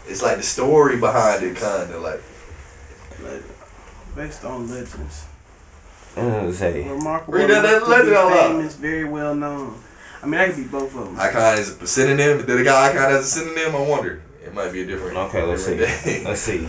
It's 0.09 0.21
like 0.23 0.37
the 0.39 0.43
story 0.43 0.97
behind 0.99 1.45
it, 1.45 1.57
kind 1.57 1.91
of 1.93 2.03
like. 2.03 2.21
Legend. 3.23 3.45
Based 4.17 4.45
on 4.45 4.69
legends. 4.69 5.27
Say, 6.59 6.87
Remarkable. 6.89 7.35
Read 7.35 7.49
that- 7.51 7.63
that 7.63 7.77
enough 7.77 7.85
to 7.85 7.87
be 7.87 7.91
legend 7.93 8.17
out 8.17 8.31
loud. 8.31 8.51
famous, 8.57 8.75
very 8.75 9.05
well 9.05 9.35
known. 9.35 9.79
I 10.23 10.27
mean, 10.27 10.39
that 10.39 10.49
could 10.51 10.57
be 10.57 10.65
both 10.65 10.95
of 10.97 11.05
them. 11.07 11.19
Icon 11.19 11.59
is 11.59 11.81
a 11.83 11.87
synonym. 11.87 12.45
Did 12.47 12.61
a 12.61 12.65
guy 12.65 12.91
icon 12.91 13.11
as 13.13 13.25
a 13.25 13.29
synonym? 13.29 13.75
I 13.75 13.81
wonder. 13.89 14.21
It 14.45 14.53
might 14.55 14.71
be 14.73 14.83
a 14.83 14.87
different. 14.87 15.17
okay, 15.17 15.43
let's 15.43 15.65
see. 15.65 15.77
day. 15.77 16.23
Let's 16.25 16.41
see. 16.43 16.69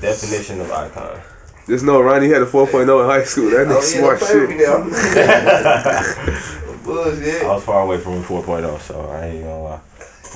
Definition 0.00 0.60
of 0.60 0.70
icon. 0.70 1.20
Just 1.66 1.84
know 1.84 2.00
Ronnie 2.00 2.28
had 2.28 2.42
a 2.42 2.46
4.0 2.46 2.82
in 2.82 2.88
high 3.06 3.24
school. 3.24 3.50
That 3.50 3.66
Oh, 3.66 3.70
nigga 3.70 3.74
yeah, 3.74 3.80
smart 3.98 4.20
don't 4.20 4.28
play 4.28 4.40
with 4.40 4.50
me 4.50 4.58
shit. 4.58 4.68
Bullshit. 6.84 7.42
I 7.42 7.44
was 7.54 7.64
far 7.64 7.82
away 7.82 7.98
from 7.98 8.12
a 8.14 8.22
4.0, 8.22 8.78
so 8.80 9.00
I 9.00 9.26
ain't 9.26 9.42
gonna 9.42 9.62
lie. 9.62 9.80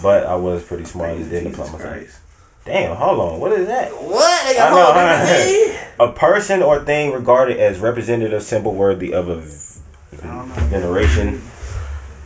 But 0.03 0.27
I 0.27 0.35
was 0.35 0.63
pretty 0.65 0.85
smart. 0.85 1.17
Just 1.19 1.31
didn't 1.31 1.53
apply 1.53 1.67
Jesus 1.67 1.79
myself. 1.81 1.97
Christ. 1.99 2.19
Damn, 2.65 2.97
hold 2.97 3.21
on. 3.21 3.39
What 3.41 3.53
is 3.53 3.67
that? 3.69 3.93
What? 3.93 4.57
I 4.59 4.71
know, 4.71 4.79
all 4.79 4.93
huh? 4.93 5.77
A 6.11 6.13
person 6.13 6.63
or 6.63 6.81
thing 6.85 7.13
regarded 7.13 7.59
as 7.59 7.79
representative 7.79 8.43
symbol 8.43 8.75
worthy 8.75 9.13
of 9.15 9.29
a 9.29 9.37
v- 9.37 9.81
I 10.23 10.27
don't 10.27 10.49
know. 10.49 10.55
veneration. 10.67 11.41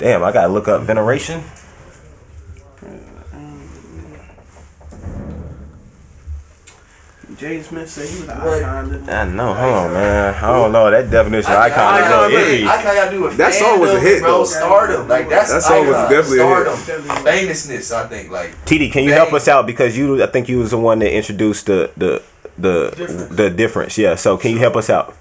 Damn, 0.04 0.22
I 0.22 0.32
gotta 0.32 0.48
look 0.52 0.68
up 0.68 0.82
veneration. 0.82 1.42
Jay 7.38 7.62
Smith 7.62 7.88
said 7.88 8.06
he 8.06 8.20
was 8.20 8.28
an 8.28 8.38
icon. 8.38 8.90
didn't? 8.90 9.08
I 9.08 9.24
know, 9.24 9.54
hold 9.54 9.74
on, 9.74 9.92
man. 9.94 10.34
I 10.34 10.40
don't 10.40 10.72
know. 10.72 10.90
That 10.90 11.10
definition 11.10 11.50
of 11.52 11.58
icon 11.58 11.94
is 11.96 12.02
a 12.02 12.06
Icon, 12.06 12.20
little 12.30 12.38
really, 12.38 12.58
iffy. 12.62 12.66
Icon 12.68 12.94
got 12.94 13.04
to 13.06 13.10
do 13.10 13.22
with 13.22 13.36
That 13.38 13.54
song 13.54 13.80
was 13.80 13.90
a 13.92 14.00
hit, 14.00 14.20
bro. 14.20 14.30
though. 14.38 14.44
Stardom, 14.44 15.08
like 15.08 15.28
that's 15.30 15.50
That 15.50 15.62
song 15.62 15.86
was 15.86 15.96
icon. 15.96 16.10
definitely 16.12 16.38
a 16.40 16.46
hit. 16.46 16.76
Stardom, 16.76 17.24
famousness. 17.24 17.92
I 17.92 18.06
think 18.08 18.30
like 18.30 18.50
TD, 18.66 18.92
can 18.92 19.04
you 19.04 19.12
help 19.12 19.32
us 19.32 19.48
out 19.48 19.66
because 19.66 19.96
you? 19.96 20.22
I 20.22 20.26
think 20.26 20.48
you 20.50 20.58
was 20.58 20.70
the 20.72 20.78
one 20.78 20.98
that 20.98 21.12
introduced 21.16 21.64
the 21.66 21.90
the 21.96 22.22
the 22.58 22.90
Difference. 22.90 23.36
the 23.36 23.50
difference. 23.50 23.98
Yeah. 23.98 24.14
So 24.16 24.36
can 24.36 24.52
you 24.52 24.58
help 24.58 24.76
us 24.76 24.90
out? 24.90 25.16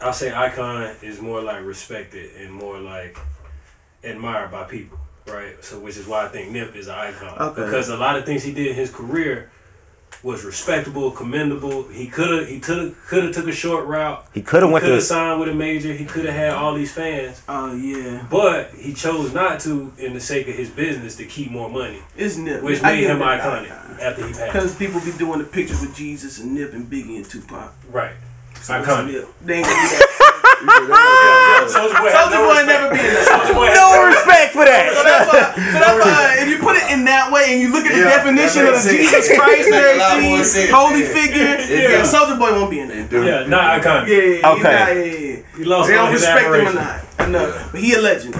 I'll 0.00 0.12
say 0.12 0.32
icon 0.32 0.94
is 1.02 1.20
more 1.20 1.42
like 1.42 1.64
respected 1.64 2.30
and 2.40 2.52
more 2.52 2.78
like 2.78 3.18
admired 4.04 4.50
by 4.50 4.64
people, 4.64 4.98
right? 5.26 5.62
So 5.64 5.78
which 5.80 5.96
is 5.96 6.06
why 6.06 6.24
I 6.26 6.28
think 6.28 6.50
Nip 6.52 6.74
is 6.76 6.88
an 6.88 6.94
icon 6.94 7.38
Okay. 7.38 7.64
because 7.64 7.88
a 7.88 7.96
lot 7.96 8.16
of 8.16 8.24
things 8.26 8.42
he 8.42 8.52
did 8.52 8.68
in 8.68 8.74
his 8.74 8.90
career 8.90 9.50
was 10.22 10.42
respectable, 10.42 11.10
commendable. 11.10 11.82
He 11.88 12.06
could 12.06 12.30
have 12.40 12.48
he 12.48 12.58
could 12.58 12.94
could 13.08 13.24
have 13.24 13.34
took 13.34 13.46
a 13.46 13.52
short 13.52 13.84
route. 13.86 14.24
He 14.32 14.40
could 14.40 14.62
have 14.62 14.70
went 14.72 14.82
Could 14.84 14.92
have 14.92 15.00
to. 15.02 15.06
signed 15.06 15.38
with 15.40 15.50
a 15.50 15.54
major. 15.54 15.92
He 15.92 16.06
could 16.06 16.24
have 16.24 16.34
had 16.34 16.50
all 16.54 16.74
these 16.74 16.92
fans, 16.92 17.42
Oh 17.46 17.74
yeah, 17.74 18.24
but 18.30 18.70
he 18.70 18.94
chose 18.94 19.34
not 19.34 19.60
to 19.60 19.92
in 19.98 20.14
the 20.14 20.20
sake 20.20 20.48
of 20.48 20.54
his 20.54 20.70
business 20.70 21.16
to 21.16 21.24
keep 21.26 21.50
more 21.50 21.68
money, 21.68 22.00
it's 22.16 22.36
Nip. 22.38 22.62
which 22.62 22.82
I 22.82 22.92
made 22.94 23.04
him 23.04 23.18
iconic 23.18 23.70
icon. 23.70 23.98
after 24.00 24.26
he 24.26 24.32
passed. 24.32 24.46
Because 24.52 24.74
people 24.76 25.00
be 25.00 25.12
doing 25.12 25.40
the 25.40 25.44
pictures 25.44 25.82
with 25.82 25.94
Jesus 25.94 26.38
and 26.40 26.54
Nip 26.54 26.72
and 26.72 26.86
Biggie 26.90 27.16
and 27.16 27.24
Tupac. 27.28 27.72
Right. 27.90 28.14
So 28.62 28.72
Iconic. 28.74 29.26
They 29.44 29.56
ain't 29.58 29.66
gonna 29.66 29.88
do 29.88 29.96
that. 29.98 30.40
Soulja 30.62 31.96
Boy 31.98 32.10
has 32.10 32.28
Soulja 32.30 32.38
Boy 32.38 32.54
respect. 32.54 32.66
never 32.68 32.88
be 32.94 33.00
in 33.00 33.14
that. 33.14 33.24
Soulja 33.26 33.54
Boy 33.54 33.66
has 33.66 33.76
No 33.76 33.86
no 33.94 34.06
respect 34.06 34.50
for 34.52 34.64
So 34.64 34.70
that. 34.70 34.84
that's 35.04 35.26
why, 35.28 35.42
so 35.72 35.78
that's 35.80 35.98
why 36.04 36.36
if 36.40 36.48
you 36.48 36.58
put 36.58 36.76
it 36.76 36.86
in 36.92 37.04
that 37.04 37.32
way 37.32 37.44
and 37.54 37.58
you 37.62 37.72
look 37.72 37.84
at 37.86 37.92
the 37.92 37.98
Yeah, 38.04 38.16
definition 38.16 38.66
of 38.66 38.74
makes 38.78 38.84
sense. 38.84 38.96
Jesus 38.96 39.24
Christ 39.34 39.68
and 39.68 39.74
Make 39.74 39.94
a 39.94 39.98
lot 39.98 40.20
more 40.22 40.38
everything, 40.38 40.68
holy 40.74 41.02
yeah. 41.02 41.14
figure, 41.14 41.50
Yeah. 41.66 41.90
yeah, 41.98 42.02
Soulja 42.06 42.38
Boy 42.38 42.50
won't 42.52 42.70
be 42.70 42.80
in 42.80 42.88
there. 42.88 43.04
dude. 43.08 43.26
Yeah, 43.26 43.46
not 43.46 43.80
iconic. 43.82 44.06
Yeah, 44.08 44.16
yeah, 44.16 44.38
yeah, 44.40 44.52
Okay. 44.54 44.62
He 44.62 44.62
not, 44.62 44.88
yeah, 44.88 45.02
yeah. 45.04 45.56
He 45.58 45.64
lost 45.64 45.88
They 45.88 45.94
don't 45.94 46.12
respect 46.12 46.46
him 46.46 46.66
or 46.68 46.72
not. 46.74 47.00
Enough. 47.28 47.72
But 47.72 47.80
he 47.80 47.94
a 47.94 48.00
legend. 48.00 48.34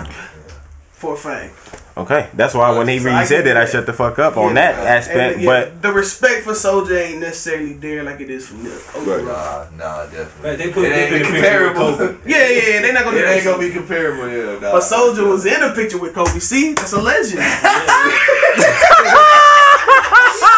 For 0.92 1.14
a 1.14 1.16
fact. 1.16 1.52
Okay, 1.96 2.28
that's 2.34 2.54
why 2.54 2.76
when 2.76 2.88
he 2.88 2.98
So 2.98 3.04
when 3.12 3.24
said 3.24 3.44
that, 3.46 3.56
I 3.56 3.66
shut 3.66 3.86
the 3.86 3.92
fuck 3.92 4.18
up 4.18 4.36
on 4.36 4.48
Yeah. 4.56 4.72
that 4.72 4.74
aspect. 4.98 5.34
And, 5.36 5.42
yeah, 5.44 5.48
But 5.48 5.80
the 5.80 5.92
respect 5.92 6.42
for 6.42 6.50
Soulja 6.52 7.00
ain't 7.06 7.20
necessarily 7.20 7.74
there 7.74 8.02
like 8.02 8.18
it 8.20 8.30
is 8.30 8.48
for 8.48 8.54
Nip. 8.56 8.82
Overall. 8.96 9.22
Nah, 9.24 9.66
nah, 9.78 10.02
definitely. 10.06 10.50
Right, 10.50 10.58
they 10.58 10.70
put 10.72 10.84
it 10.86 10.92
ain't 10.92 11.12
in 11.14 11.22
the 11.22 11.28
picture 11.30 11.62
with 11.68 11.76
comparable. 11.76 12.16
Yeah, 12.26 12.48
yeah, 12.48 12.68
yeah. 12.74 12.80
They're 12.82 12.92
not 12.94 13.04
gonna 13.04 13.16
It 13.18 13.20
do 13.20 13.26
ain't 13.28 13.44
that. 13.44 13.50
gonna 13.54 13.62
be 13.68 13.70
comparable, 13.72 14.28
yeah. 14.28 14.58
Nah. 14.58 14.72
But 14.72 14.82
Soulja 14.82 15.22
was 15.28 15.46
in 15.46 15.62
a 15.62 15.70
picture 15.72 15.98
with 15.98 16.14
Kobe. 16.14 16.40
See, 16.40 16.72
that's 16.74 16.92
a 16.94 17.00
legend. 17.00 17.40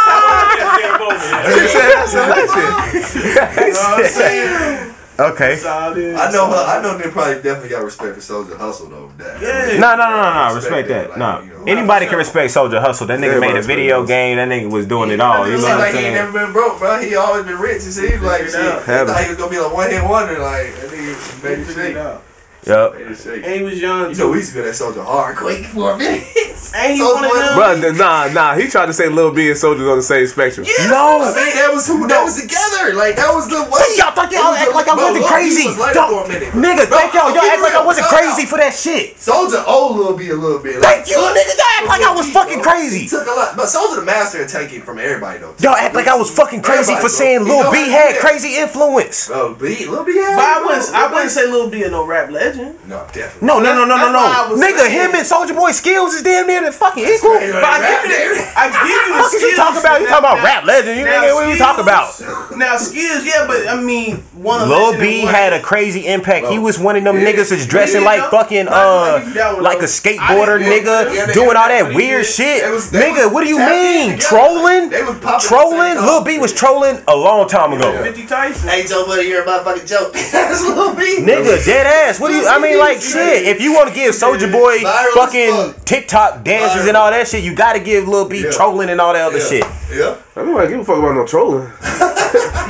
That 0.06 0.22
was 0.26 0.62
a 0.62 0.68
bare 0.80 0.98
moment. 0.98 1.20
He 1.60 1.68
said 1.74 1.88
that's 1.92 2.14
a 2.14 2.24
legend. 2.32 2.72
You 3.16 3.72
know 3.72 3.80
what 3.80 4.00
I'm 4.00 4.06
saying? 4.06 4.94
Okay. 5.18 5.54
That's 5.54 5.64
all 5.64 5.92
it 5.92 5.98
is. 5.98 6.20
I 6.20 6.30
know 6.30 6.46
her. 6.48 6.56
I 6.56 6.82
know 6.82 6.98
they 6.98 7.08
probably 7.10 7.36
definitely 7.36 7.70
got 7.70 7.82
respect 7.84 8.14
for 8.14 8.20
Soulja 8.20 8.56
Hustle 8.56 8.88
though. 8.88 9.10
That 9.16 9.40
Yeah. 9.40 9.78
No, 9.80 9.96
no, 9.96 10.10
no, 10.10 10.22
no, 10.22 10.48
no. 10.48 10.54
Respect 10.54 10.86
Respect 10.86 10.88
that, 10.88 11.08
that. 11.08 11.08
like, 11.10 11.18
No. 11.18 11.40
you 11.40 11.58
know. 11.58 11.64
Anybody 11.72 12.06
can 12.06 12.18
respect 12.18 12.52
Soulja 12.52 12.80
Hustle. 12.80 13.06
That 13.06 13.18
nigga 13.18 13.40
made 13.40 13.56
a 13.56 13.62
video 13.62 14.00
Hustle. 14.00 14.08
game. 14.08 14.36
That 14.36 14.48
nigga 14.48 14.70
was 14.70 14.86
doing 14.86 15.10
it 15.10 15.20
all. 15.20 15.46
You 15.46 15.52
know 15.52 15.58
Seems 15.58 15.62
what 15.64 15.72
I'm 15.72 15.78
like 15.78 15.92
he 15.92 15.98
ain't 15.98 16.04
saying? 16.04 16.14
never 16.14 16.32
been 16.44 16.52
broke, 16.52 16.78
bro. 16.78 17.00
He 17.00 17.14
always 17.16 17.44
been 17.46 17.58
rich. 17.58 17.76
It 17.76 17.92
seems 17.92 18.20
like 18.22 18.42
Figured 18.42 18.52
shit. 18.52 18.60
it 18.60 18.88
out. 18.88 18.88
I 18.88 19.06
thought 19.06 19.22
he 19.24 19.28
was 19.30 19.38
gonna 19.38 19.50
be 19.50 19.58
like 19.58 19.72
one 19.72 19.90
hit 19.90 20.04
wonder. 20.04 20.38
Like 20.38 20.74
that 20.74 20.90
nigga 20.90 21.42
made 21.76 21.96
it 21.96 22.20
Figure 22.66 22.74
it 22.74 22.74
shake. 22.74 22.76
out. 22.76 22.92
Yup. 22.92 22.94
Made 22.94 23.06
it 23.12 23.18
shake. 23.18 23.44
And 23.44 23.54
he 23.54 23.62
was 23.62 23.80
young 23.80 24.00
You 24.10 24.16
know, 24.16 24.24
too. 24.26 24.30
we 24.32 24.38
used 24.38 24.50
to 24.52 24.56
be 24.58 24.62
that 24.66 24.74
Soulja 24.74 25.04
hard 25.04 25.36
quick 25.36 25.64
for 25.66 25.92
a 25.92 25.98
minute. 25.98 26.24
And 26.74 26.92
he 26.96 27.00
Soulja 27.00 27.14
one 27.14 27.24
of 27.24 27.54
Boy- 27.54 27.78
Bro, 27.80 27.92
nah, 28.00 28.26
nah. 28.32 28.56
He 28.56 28.66
tried 28.66 28.86
to 28.86 28.92
say 28.92 29.08
Lil 29.08 29.30
B 29.30 29.48
and 29.52 29.56
Soulja's 29.56 29.86
on 29.86 29.96
the 30.00 30.02
same 30.02 30.26
spectrum. 30.26 30.66
I 30.66 30.88
No. 30.90 31.20
mean, 31.22 31.32
that 31.54 31.70
was 31.72 31.86
who 31.86 32.08
that 32.08 32.24
was 32.24 32.40
together. 32.42 32.92
Like 32.96 33.14
that 33.16 33.30
was 33.32 33.46
the 33.46 33.60
way. 33.70 33.86
Y'all 34.00 34.10
thought 34.10 34.32
y'all 34.32 34.56
act 34.56 34.74
like 34.74 34.88
I 34.88 34.96
wasn't 34.96 35.26
crazy. 35.30 35.68
Don't- 35.94 36.26
Nigga, 36.56 36.88
thank 36.90 37.14
y'all. 37.14 37.30
Y'all 37.30 37.44
act 37.46 37.62
like 37.62 37.76
I 37.76 37.84
wasn't 37.84 38.08
crazy 38.08 38.46
for 38.48 38.58
that 38.58 38.74
shit. 38.74 39.14
Soulja 39.16 39.62
old 39.68 39.96
Lil 39.96 40.16
bit, 40.16 40.30
a 40.32 40.34
little 40.34 40.58
bit. 40.58 40.82
Thank 40.82 41.06
you, 41.08 41.16
nigga. 41.16 41.54
Y'all 41.54 41.76
act 41.78 41.86
like 41.88 42.02
I 42.02 42.12
was 42.16 42.28
fucking 42.32 42.62
crazy. 42.62 43.06
took 43.06 43.26
a 43.28 43.30
lot, 43.30 43.54
but 43.56 43.66
Soulja 43.70 43.96
the 44.00 44.02
master 44.02 44.40
and 44.40 44.48
taking 44.50 44.80
from 44.82 44.98
everybody 44.98 45.38
though. 45.38 45.54
Y'all 45.60 45.76
act 45.76 45.94
like 45.94 46.08
I 46.08 46.16
was 46.16 46.30
fucking 46.34 46.62
crazy 46.62 46.96
for 46.96 47.08
saying 47.08 47.44
Lil 47.44 47.70
B 47.70 47.88
had 47.92 48.16
crazy 48.18 48.56
influence. 48.56 49.28
Bro, 49.28 49.54
B, 49.54 49.86
Lil 49.86 50.02
B 50.04 50.16
had. 50.16 50.34
But 50.36 50.44
I 50.44 50.58
bro. 50.58 50.66
wouldn't, 50.66 50.94
I 50.94 51.12
wouldn't 51.12 51.30
say 51.30 51.46
Lil 51.46 51.70
B 51.70 51.82
is 51.82 51.90
no 51.92 52.04
rap 52.04 52.30
legend. 52.30 52.55
No, 52.56 53.06
definitely. 53.12 53.46
No, 53.46 53.58
no, 53.60 53.74
no, 53.74 53.84
no, 53.84 53.96
no, 53.96 54.12
That's 54.12 54.14
why 54.14 54.44
I 54.46 54.48
no. 54.48 54.56
Nigga, 54.56 54.78
saying- 54.86 54.92
him 54.92 55.14
and 55.14 55.26
Soulja 55.26 55.54
Boy 55.56 55.72
skills 55.72 56.14
is 56.14 56.22
damn 56.22 56.46
near 56.46 56.64
the 56.64 56.72
fucking 56.72 57.04
equal. 57.04 57.30
Right, 57.32 57.52
But 57.52 57.64
I 57.64 57.78
give 57.78 58.10
you 58.10 58.16
right. 58.16 58.36
the, 58.36 58.58
I 58.60 58.64
give 58.70 58.90
you 58.90 59.06
the 59.06 59.12
What 59.20 59.26
is 59.26 59.32
you 59.32 59.38
skills 59.40 59.56
talking 59.56 59.80
about? 59.80 60.00
You 60.00 60.06
talking 60.08 60.24
about 60.24 60.38
now- 60.38 60.44
rap 60.44 60.64
legend? 60.64 60.98
You 60.98 61.04
now 61.04 61.22
nigga, 61.22 61.34
what 61.34 61.48
you 61.48 61.56
talking 61.58 61.82
about? 61.84 62.56
Now 62.56 62.76
skills, 62.76 63.24
yeah, 63.26 63.44
but 63.46 63.68
I 63.68 63.80
mean, 63.80 64.16
one 64.34 64.62
of 64.62 64.68
Lil 64.68 64.98
B 64.98 65.20
had 65.20 65.52
a 65.52 65.60
crazy 65.60 66.06
impact. 66.06 66.46
He 66.48 66.58
was 66.58 66.78
one 66.78 66.96
of 66.96 67.04
them 67.04 67.18
Yeah. 67.20 67.32
niggas 67.32 67.50
that's 67.50 67.66
dressing 67.66 68.00
Yeah, 68.02 68.06
like 68.06 68.20
yeah. 68.20 68.30
fucking 68.30 68.64
Nah, 68.66 68.70
nah, 68.70 69.14
uh 69.16 69.22
you 69.26 69.32
that 69.34 69.54
one, 69.54 69.62
like 69.62 69.80
a 69.80 69.86
skateboarder 69.90 70.58
nigga 70.62 71.32
doing 71.34 71.56
all 71.56 71.68
that 71.68 71.92
weird 71.94 72.26
shit. 72.26 72.62
They 72.64 72.70
was- 72.70 72.90
they 72.90 73.06
Nigga, 73.06 73.30
what 73.32 73.42
do 73.44 73.48
you 73.48 73.58
mean? 73.58 74.18
Trolling? 74.18 74.90
They 74.90 75.02
was 75.02 75.16
popping 75.18 75.28
at 75.28 75.40
the 75.42 75.48
Trolling? 75.48 75.94
Lil. 75.96 76.20
B 76.24 76.38
was 76.38 76.52
trolling 76.52 76.98
a 77.06 77.14
long 77.14 77.48
time 77.48 77.72
ago. 77.72 77.92
50 78.02 78.26
Tyson. 78.26 78.68
Hey 78.68 78.84
Joe 78.84 79.06
Buddy, 79.06 79.26
you're 79.28 79.42
a 79.42 79.46
motherfucking 79.46 79.86
joke. 79.86 80.12
That's 80.12 80.62
Lil 80.64 80.94
B. 80.94 81.18
Nigga, 81.20 81.64
dead 81.64 81.86
ass. 81.86 82.18
What 82.18 82.28
do 82.30 82.34
you? 82.36 82.45
I 82.46 82.58
mean, 82.58 82.78
like 82.78 83.00
shit. 83.00 83.46
If 83.46 83.60
you 83.60 83.72
want 83.74 83.88
to 83.88 83.94
give 83.94 84.14
Soulja 84.14 84.50
Boy 84.50 84.78
fucking. 85.14 85.74
TikTok 85.84 86.42
dances 86.44 86.86
and 86.88 86.96
all 86.96 87.10
that 87.10 87.28
shit, 87.28 87.44
you 87.44 87.54
gotta 87.54 87.78
give 87.80 88.08
Lil 88.08 88.28
B 88.28 88.44
trolling 88.50 88.88
and 88.90 89.00
all 89.00 89.12
that 89.12 89.22
other 89.26 89.40
shit. 89.40 89.64
Yeah. 89.90 90.16
I 90.34 90.40
don't 90.44 90.54
like 90.54 90.68
give 90.68 90.80
a 90.80 90.84
fuck 90.84 90.98
about 90.98 91.14
no 91.14 91.26
trolling. 91.26 91.68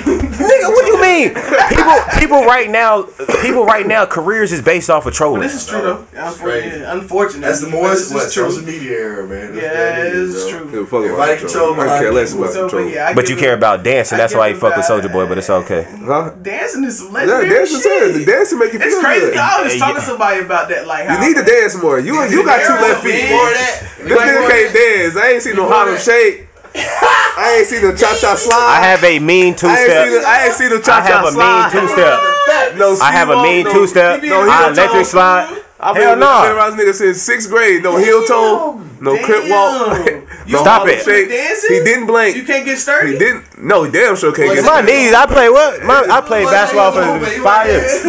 Nigga, 0.07 0.69
what 0.69 0.85
do 0.85 0.93
you 0.93 1.01
mean? 1.01 1.35
People, 1.69 1.95
people 2.21 2.45
right 2.45 2.71
now, 2.71 3.05
people 3.43 3.65
right 3.65 3.87
now, 3.87 4.05
careers 4.07 4.53
is 4.53 4.61
based 4.63 4.91
off 4.91 5.07
of 5.07 5.15
trolling. 5.15 5.41
This 5.41 5.55
is 5.55 5.67
true 5.67 5.81
though. 5.83 6.05
crazy. 6.35 6.83
Unfortunately, 6.83 6.83
unfortunately. 6.85 7.41
That's 7.41 7.61
the 7.63 7.71
more 7.71 7.89
this 7.91 8.13
what 8.13 8.27
is 8.27 8.35
true. 8.35 8.51
social 8.51 8.65
media 8.67 8.93
era, 8.99 9.27
man. 9.27 9.55
That's 9.55 9.65
Yeah, 9.67 10.05
it 10.07 10.15
is 10.15 10.45
bro. 10.45 10.51
true. 10.51 10.71
Give 10.71 10.89
fuck 10.89 10.93
about 11.01 11.05
Everybody 11.05 11.33
no 11.33 11.39
control 11.41 11.75
trolling. 11.75 11.81
I 11.81 11.85
behind 11.85 12.03
care 12.05 12.13
less 12.13 12.35
about 12.35 12.51
So, 12.53 12.69
the 12.69 12.77
but 12.77 12.93
yeah, 12.93 13.15
But 13.15 13.29
you 13.29 13.35
him- 13.35 13.41
care 13.41 13.55
about 13.55 13.83
dancing. 13.83 14.19
That's 14.19 14.35
why 14.35 14.49
you 14.49 14.57
fuck 14.57 14.77
with. 14.77 14.85
Soulja 14.87 15.13
Boy. 15.13 15.27
But 15.27 15.39
it's 15.39 15.51
okay. 15.51 15.87
Huh? 16.05 16.31
Dancing 16.43 16.85
is 16.85 16.99
some 16.99 17.07
Yeah, 17.09 17.25
legendary 17.25 17.49
dancing 17.49 17.81
too. 17.83 18.13
The 18.13 18.19
shit. 18.21 18.27
dancing 18.29 18.59
make 18.59 18.73
you 18.75 18.79
It's 18.81 18.95
feel 18.95 19.01
crazy. 19.03 19.27
good. 19.27 19.37
I 19.39 19.63
was 19.63 19.73
Hey, 19.73 19.79
talking 19.79 19.95
yeah. 19.97 20.01
to 20.01 20.07
somebody 20.07 20.41
about 20.41 20.69
that. 20.69 20.87
Like, 20.87 21.09
You 21.11 21.19
need 21.27 21.37
to 21.37 21.43
dance 21.45 21.75
more. 21.81 21.99
You 21.99 22.23
you 22.29 22.45
got 22.45 22.63
two 22.65 22.75
left 22.75 23.03
feet. 23.03 23.25
man. 23.25 23.33
More 23.33 23.49
of 23.49 23.55
that. 23.55 23.83
This 24.05 24.19
nigga 24.21 24.49
can't 24.49 24.75
dance. 24.75 25.17
I 25.17 25.33
ain't 25.33 25.43
seen 25.43 25.57
no 25.57 25.63
more 25.65 25.73
Harlem. 25.73 25.99
Shake. 25.99 26.46
I 26.79 27.57
ain't 27.59 27.67
seen 27.67 27.83
no 27.83 27.95
cha 27.95 28.17
cha 28.21 28.35
slide. 28.35 28.79
I 28.81 28.87
have 28.87 29.05
a 29.05 29.19
mean 29.19 29.55
two 29.55 29.67
I 29.69 29.79
ain't 29.79 29.89
the, 29.89 30.21
step. 30.21 30.25
I 30.27 30.45
ain't 30.47 30.55
seen 30.55 30.71
the 30.71 30.77
I 30.77 30.81
cha 30.81 31.03
slide. 31.03 31.05
I 31.05 31.13
have 31.13 31.25
a 31.25 31.33
mean 31.37 31.65
two 31.73 31.89
step. 31.93 32.77
No, 32.79 32.97
I 33.03 33.13
have 33.13 33.29
a 33.29 33.33
C-walk, 33.33 33.45
mean 33.47 33.65
no- 33.65 33.73
two 33.73 33.87
step. 33.87 34.23
no 34.23 34.43
heel 34.43 34.51
I 34.51 34.63
toe. 34.65 34.73
electric 34.73 35.07
slide. 35.07 35.63
I've 35.79 35.95
been, 35.95 36.03
Hell 36.05 36.13
been 36.15 36.21
no. 36.21 36.57
around 36.57 36.77
this 36.79 36.87
nigga 36.87 36.95
since 36.95 37.23
sixth 37.23 37.51
grade. 37.51 37.83
No 37.83 37.97
heel 37.99 38.25
toe. 38.25 38.81
No 39.01 39.19
crip 39.23 39.49
walk. 39.51 40.09
No 40.49 40.61
Stop 40.63 40.87
it. 40.87 41.03
Shake. 41.03 41.27
He 41.29 41.83
didn't 41.83 42.07
blink. 42.07 42.37
You 42.37 42.45
can't 42.45 42.65
get 42.65 42.79
sturdy. 42.79 43.15
He 43.15 43.19
didn't. 43.19 43.59
No, 43.59 43.83
he 43.83 43.91
damn 43.91 44.15
sure 44.15 44.33
can't 44.33 44.47
What's 44.49 44.63
get 44.63 44.71
My 44.71 44.81
knees. 44.81 45.13
I 45.13 45.27
play 45.27 45.51
what? 45.51 45.83
My, 45.83 46.07
I 46.09 46.21
played 46.21 46.47
basketball 46.47 46.93
for 46.93 47.27
five 47.43 47.67
years. 47.67 48.07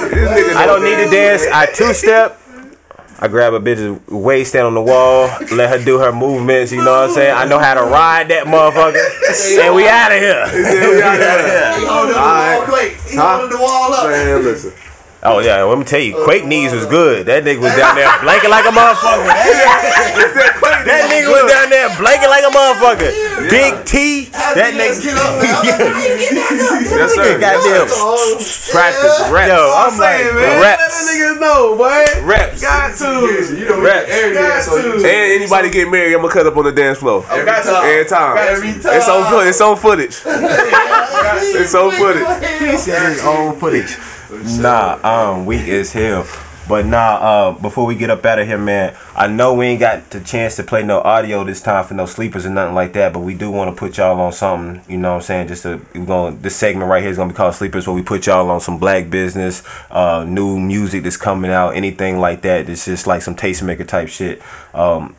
I 0.55 0.67
don't 0.67 0.83
need 0.83 0.97
to 0.97 1.09
dance. 1.09 1.47
I 1.51 1.65
two 1.65 1.93
step. 1.95 2.39
I 3.19 3.27
grab 3.27 3.53
a 3.53 3.59
bitch's 3.59 3.99
waist, 4.09 4.51
stand 4.51 4.67
on 4.67 4.73
the 4.75 4.81
wall, 4.81 5.27
let 5.55 5.69
her 5.69 5.83
do 5.83 5.97
her 5.97 6.11
movements. 6.11 6.71
You 6.71 6.83
know 6.83 6.91
what 7.01 7.09
I'm 7.09 7.15
saying? 7.15 7.35
I 7.35 7.45
know 7.45 7.57
how 7.57 7.73
to 7.73 7.81
ride 7.81 8.27
that 8.29 8.45
motherfucker, 8.45 9.01
and 9.65 9.75
we 9.75 9.87
out 9.89 10.11
of 10.11 10.19
here. 10.21 10.45
Yeah, 10.53 10.89
we 10.91 11.01
out 11.01 11.17
here. 11.17 11.79
He 11.79 11.85
holding 11.85 12.13
the 12.13 12.19
Alright. 12.19 12.59
wall 12.59 12.67
quick. 12.67 12.91
He 13.09 13.15
holding 13.17 13.49
the 13.49 13.57
wall 13.57 13.93
up. 13.93 14.07
Man, 14.09 14.43
listen. 14.43 14.73
Oh 15.23 15.39
yeah, 15.39 15.63
let 15.63 15.77
me 15.77 15.83
tell 15.83 15.99
you, 15.99 16.13
Quake 16.23 16.45
knees 16.45 16.71
was 16.71 16.85
good. 16.85 17.25
That 17.25 17.43
nigga 17.43 17.59
was 17.59 17.73
down 17.75 17.95
there 17.97 18.07
blanking 18.21 18.53
like 18.53 18.65
a 18.65 18.73
motherfucker. 18.73 19.25
That 20.87 21.11
nigga 21.11 21.27
was 21.27 21.51
down 21.51 21.67
there 21.69 21.89
blanking 21.99 22.31
like 22.31 22.47
a 22.47 22.53
motherfucker. 22.53 23.11
Big 23.51 23.83
T, 23.83 24.29
that 24.31 24.71
Let's 24.75 25.03
nigga. 25.03 25.11
get 25.11 25.17
up, 25.19 25.35
man. 25.35 25.51
Yes, 26.97 27.11
sir. 27.13 27.35
Goddamn. 27.39 27.87
Practice 28.71 29.19
reps. 29.27 29.51
Yo, 29.51 29.59
I'm 29.75 29.91
I'm 29.91 29.99
like 29.99 30.17
saying, 30.23 30.35
man. 30.35 30.61
reps. 30.61 30.79
Let 30.79 30.87
the 30.87 31.03
niggas 31.11 31.39
know, 31.43 31.75
boy. 31.75 32.05
Reps. 32.23 32.61
Got 32.61 32.95
to. 33.03 33.09
You 33.57 33.65
know, 33.67 33.81
Reps. 33.81 34.07
every 34.09 34.33
Got 34.33 34.47
dance 34.47 34.67
on 34.69 34.81
to. 34.83 34.91
And 34.95 35.05
anybody 35.41 35.69
get 35.71 35.89
married, 35.91 36.13
I'm 36.15 36.21
gonna 36.21 36.33
cut 36.33 36.47
up 36.47 36.55
on 36.55 36.63
the 36.63 36.71
dance 36.71 36.99
floor. 36.99 37.25
Oh, 37.27 37.33
every 37.35 37.45
Got 37.45 37.63
to. 37.63 37.71
time. 37.71 37.83
Every 37.83 38.05
time. 38.07 38.37
Every 38.37 38.71
time. 38.79 38.95
It's 38.95 39.09
on 39.09 39.23
footage. 39.27 39.49
It's 39.49 39.61
on 39.61 39.75
footage. 39.75 40.15
It's 41.59 41.75
on 41.75 41.91
footage. 43.59 43.97
Nah, 44.43 44.99
um, 45.03 45.45
weak 45.45 45.67
as 45.67 45.93
hell. 45.93 46.25
But 46.67 46.85
nah, 46.85 47.15
uh, 47.15 47.51
before 47.53 47.85
we 47.85 47.95
get 47.95 48.09
up 48.09 48.25
out 48.25 48.39
of 48.39 48.47
here, 48.47 48.57
man, 48.57 48.95
I 49.15 49.27
know 49.27 49.53
we 49.53 49.67
ain't 49.67 49.79
got 49.79 50.09
the 50.09 50.19
chance 50.19 50.57
to 50.57 50.63
play 50.63 50.83
no 50.83 50.99
audio 50.99 51.45
this 51.45 51.61
time 51.61 51.85
for 51.85 51.93
no 51.93 52.05
sleepers 52.05 52.45
or 52.45 52.49
nothing 52.49 52.75
like 52.75 52.91
that, 52.93 53.13
but 53.13 53.19
we 53.21 53.35
do 53.35 53.49
want 53.49 53.73
to 53.73 53.79
put 53.79 53.97
y'all 53.97 54.19
on 54.19 54.33
something, 54.33 54.83
you 54.91 54.97
know 54.97 55.11
what 55.11 55.15
I'm 55.15 55.21
saying? 55.21 55.47
Just 55.47 55.63
to, 55.63 55.79
we're 55.95 56.05
going 56.05 56.41
this 56.41 56.57
segment 56.57 56.89
right 56.89 57.01
here 57.01 57.09
is 57.09 57.15
gonna 57.15 57.31
be 57.31 57.37
called 57.37 57.55
Sleepers, 57.55 57.87
where 57.87 57.95
we 57.95 58.03
put 58.03 58.25
y'all 58.25 58.49
on 58.51 58.59
some 58.59 58.79
black 58.79 59.09
business, 59.09 59.63
uh, 59.89 60.25
new 60.27 60.59
music 60.59 61.03
that's 61.03 61.15
coming 61.15 61.51
out, 61.51 61.69
anything 61.69 62.19
like 62.19 62.41
that. 62.41 62.69
It's 62.69 62.83
just 62.83 63.07
like 63.07 63.21
some 63.21 63.35
tastemaker 63.35 63.87
type 63.87 64.09
shit. 64.09 64.41
Um, 64.73 65.15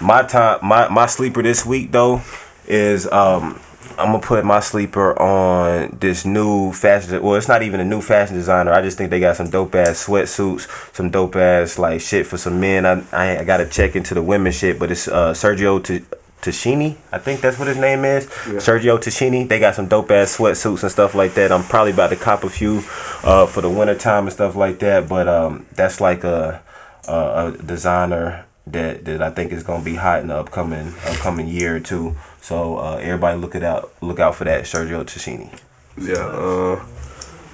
my 0.00 0.22
time, 0.24 0.58
my 0.62 0.88
my 0.88 1.06
sleeper 1.06 1.42
this 1.42 1.64
week 1.64 1.92
though 1.92 2.22
is 2.66 3.06
um 3.12 3.60
I'm 4.00 4.12
gonna 4.12 4.20
put 4.20 4.44
my 4.44 4.60
sleeper 4.60 5.18
on 5.20 5.96
this 6.00 6.24
new 6.24 6.72
fashion. 6.72 7.22
Well, 7.22 7.34
it's 7.36 7.48
not 7.48 7.62
even 7.62 7.80
a 7.80 7.84
new 7.84 8.00
fashion 8.00 8.34
designer. 8.36 8.72
I 8.72 8.82
just 8.82 8.96
think 8.96 9.10
they 9.10 9.20
got 9.20 9.36
some 9.36 9.50
dope 9.50 9.74
ass 9.74 10.06
sweatsuits, 10.06 10.94
some 10.94 11.10
dope 11.10 11.36
ass 11.36 11.78
like 11.78 12.00
shit 12.00 12.26
for 12.26 12.38
some 12.38 12.60
men. 12.60 12.86
I 12.86 13.02
I, 13.12 13.38
I 13.40 13.44
gotta 13.44 13.66
check 13.66 13.94
into 13.96 14.14
the 14.14 14.22
women 14.22 14.52
shit, 14.52 14.78
but 14.78 14.90
it's 14.90 15.06
uh 15.06 15.32
Sergio 15.32 15.82
T- 15.84 16.04
Tacchini. 16.40 16.96
I 17.12 17.18
think 17.18 17.42
that's 17.42 17.58
what 17.58 17.68
his 17.68 17.76
name 17.76 18.04
is. 18.04 18.26
Sergio 18.26 18.98
Tacchini. 18.98 19.46
They 19.46 19.58
got 19.60 19.74
some 19.74 19.88
dope 19.88 20.10
ass 20.10 20.36
sweatsuits 20.38 20.82
and 20.82 20.90
stuff 20.90 21.14
like 21.14 21.34
that. 21.34 21.52
I'm 21.52 21.64
probably 21.64 21.92
about 21.92 22.08
to 22.10 22.16
cop 22.16 22.44
a 22.44 22.50
few 22.50 22.78
uh 23.22 23.46
for 23.46 23.60
the 23.60 23.68
winter 23.70 23.94
time 23.94 24.24
and 24.24 24.32
stuff 24.32 24.56
like 24.56 24.78
that. 24.78 25.08
But 25.08 25.28
um 25.28 25.66
that's 25.74 26.00
like 26.00 26.24
a 26.24 26.62
a, 27.06 27.12
a 27.12 27.62
designer 27.62 28.46
that 28.66 29.04
that 29.04 29.22
I 29.22 29.30
think 29.30 29.52
is 29.52 29.62
gonna 29.62 29.84
be 29.84 29.96
hot 29.96 30.20
in 30.20 30.28
the 30.28 30.36
upcoming 30.36 30.94
upcoming 31.06 31.48
year 31.48 31.76
or 31.76 31.80
two. 31.80 32.16
So 32.40 32.78
uh, 32.78 32.96
everybody 32.96 33.38
look 33.38 33.54
it 33.54 33.62
out 33.62 33.92
look 34.00 34.18
out 34.18 34.34
for 34.34 34.44
that 34.44 34.64
Sergio 34.64 35.04
Tacchini. 35.04 35.50
Yeah, 35.98 36.26
uh, 36.26 36.84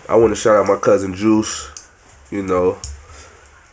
I 0.09 0.17
want 0.17 0.33
to 0.33 0.37
shout 0.37 0.57
out 0.57 0.67
my 0.67 0.77
cousin 0.77 1.15
Juice. 1.15 1.71
You 2.31 2.43
know, 2.43 2.79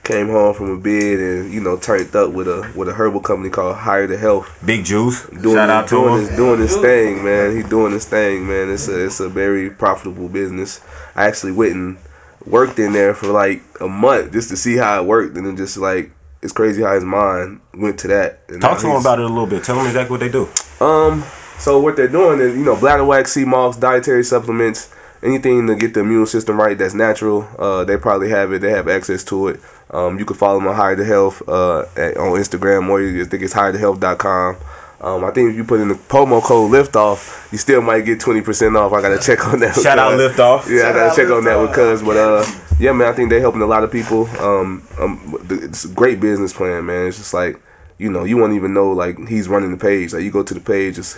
came 0.03 0.29
home 0.29 0.53
from 0.53 0.71
a 0.71 0.77
bid 0.77 1.19
and 1.19 1.53
you 1.53 1.61
know 1.61 1.77
turned 1.77 2.15
up 2.15 2.31
with 2.31 2.47
a 2.47 2.71
with 2.75 2.89
a 2.89 2.93
herbal 2.93 3.21
company 3.21 3.49
called 3.49 3.75
Higher 3.75 4.07
to 4.07 4.17
Health. 4.17 4.61
Big 4.65 4.85
Juice. 4.85 5.25
Doing 5.29 5.55
Shout 5.55 5.69
his, 5.69 5.69
out 5.69 5.87
to 5.87 5.95
doing 5.95 6.13
him. 6.13 6.19
his 6.27 6.35
doing 6.35 6.59
his 6.59 6.77
thing, 6.77 7.23
man. 7.23 7.55
He 7.55 7.63
doing 7.63 7.93
his 7.93 8.05
thing, 8.05 8.47
man. 8.47 8.69
It's 8.69 8.87
a 8.87 9.05
it's 9.05 9.19
a 9.19 9.29
very 9.29 9.69
profitable 9.69 10.29
business. 10.29 10.81
I 11.15 11.25
actually 11.25 11.53
went 11.53 11.73
and 11.73 11.97
worked 12.45 12.79
in 12.79 12.93
there 12.93 13.13
for 13.13 13.27
like 13.27 13.61
a 13.79 13.87
month 13.87 14.33
just 14.33 14.49
to 14.49 14.57
see 14.57 14.77
how 14.77 15.01
it 15.01 15.05
worked, 15.05 15.37
and 15.37 15.45
then 15.45 15.55
just 15.55 15.77
like 15.77 16.11
it's 16.43 16.53
crazy 16.53 16.81
how 16.83 16.93
his 16.93 17.03
mind 17.03 17.61
went 17.73 17.97
to 17.99 18.07
that. 18.09 18.41
And 18.49 18.61
Talk 18.61 18.79
to 18.81 18.87
him 18.87 18.97
about 19.01 19.19
it 19.19 19.25
a 19.25 19.29
little 19.29 19.47
bit. 19.47 19.63
Tell 19.63 19.79
him 19.79 19.87
exactly 19.87 20.11
what 20.13 20.19
they 20.19 20.29
do. 20.29 20.47
um, 20.85 21.23
so 21.59 21.79
what 21.79 21.95
they're 21.95 22.07
doing 22.09 22.39
is, 22.41 22.55
you 22.57 22.63
know, 22.65 22.75
bladderwrack, 22.75 23.27
sea 23.27 23.45
moss, 23.45 23.77
dietary 23.77 24.23
supplements, 24.23 24.93
anything 25.23 25.65
to 25.67 25.75
get 25.75 25.93
the 25.93 26.01
immune 26.01 26.25
system 26.25 26.59
right 26.59 26.77
that's 26.77 26.93
natural. 26.93 27.47
Uh, 27.57 27.83
they 27.85 27.95
probably 27.95 28.29
have 28.29 28.51
it. 28.51 28.59
They 28.59 28.71
have 28.71 28.87
access 28.89 29.23
to 29.25 29.47
it. 29.47 29.59
Um, 29.91 30.19
you 30.19 30.25
can 30.25 30.35
follow 30.35 30.59
them 30.59 30.67
on 30.67 30.75
Higher 30.75 30.95
to 30.95 31.05
Health 31.05 31.47
uh, 31.47 31.81
at, 31.95 32.17
on 32.17 32.31
Instagram 32.37 32.89
or 32.89 33.01
you 33.01 33.21
I 33.21 33.25
think 33.25 33.43
it's 33.43 33.53
highertohealth.com. 33.53 34.57
Um, 35.01 35.23
I 35.25 35.31
think 35.31 35.51
if 35.51 35.55
you 35.57 35.63
put 35.65 35.81
in 35.81 35.89
the 35.89 35.95
promo 35.95 36.41
code 36.41 36.71
liftoff, 36.71 37.51
you 37.51 37.57
still 37.57 37.81
might 37.81 38.01
get 38.05 38.19
twenty 38.21 38.39
percent 38.41 38.75
off. 38.77 38.93
I 38.93 39.01
gotta 39.01 39.19
check 39.19 39.45
on 39.47 39.59
that. 39.59 39.75
with 39.75 39.83
Shout 39.83 39.99
out 39.99 40.11
Cuz. 40.17 40.31
Liftoff. 40.31 40.69
Yeah, 40.69 40.89
I 40.89 40.93
gotta 40.93 41.15
check 41.15 41.29
on 41.31 41.43
that 41.43 41.57
Liftoff. 41.57 41.67
with 41.67 41.75
Cuz. 41.75 42.01
But 42.03 42.17
uh, 42.17 42.45
yeah, 42.83 42.91
man, 42.91 43.07
I 43.07 43.13
think 43.13 43.29
they're 43.29 43.39
helping 43.39 43.61
a 43.61 43.65
lot 43.65 43.85
of 43.85 43.91
people. 43.93 44.27
Um, 44.39 44.85
um, 44.99 45.37
it's 45.49 45.85
a 45.85 45.87
great 45.87 46.19
business 46.19 46.51
plan, 46.51 46.85
man. 46.85 47.07
It's 47.07 47.17
just 47.17 47.33
like 47.33 47.57
you 47.97 48.11
know, 48.11 48.25
you 48.25 48.35
won't 48.35 48.51
even 48.51 48.73
know 48.73 48.91
like 48.91 49.17
he's 49.29 49.47
running 49.47 49.71
the 49.71 49.77
page. 49.77 50.11
Like 50.11 50.23
you 50.23 50.31
go 50.31 50.43
to 50.43 50.53
the 50.53 50.59
page, 50.59 50.97
it's 50.97 51.13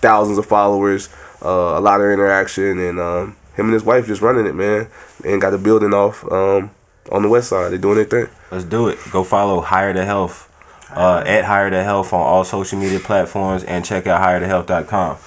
thousands 0.00 0.36
of 0.36 0.46
followers, 0.46 1.08
uh, 1.44 1.78
a 1.78 1.80
lot 1.80 2.00
of 2.00 2.10
interaction, 2.10 2.80
and 2.80 2.98
um, 2.98 3.36
him 3.54 3.66
and 3.66 3.72
his 3.72 3.84
wife 3.84 4.08
just 4.08 4.20
running 4.20 4.46
it, 4.46 4.56
man, 4.56 4.88
and 5.24 5.40
got 5.40 5.50
the 5.50 5.58
building 5.58 5.94
off 5.94 6.24
um, 6.32 6.72
on 7.12 7.22
the 7.22 7.28
west 7.28 7.50
side. 7.50 7.70
They 7.70 7.78
doing 7.78 7.94
their 7.94 8.04
thing. 8.04 8.28
Let's 8.50 8.64
do 8.64 8.88
it. 8.88 8.98
Go 9.12 9.22
follow 9.22 9.60
Higher 9.60 9.92
the 9.92 10.04
Health 10.04 10.52
uh, 10.90 11.22
at 11.24 11.44
Higher 11.44 11.70
the 11.70 11.84
Health 11.84 12.12
on 12.12 12.20
all 12.20 12.42
social 12.42 12.80
media 12.80 12.98
platforms 12.98 13.62
and 13.62 13.84
check 13.84 14.08
out 14.08 14.20
highertohealth.com. 14.20 15.18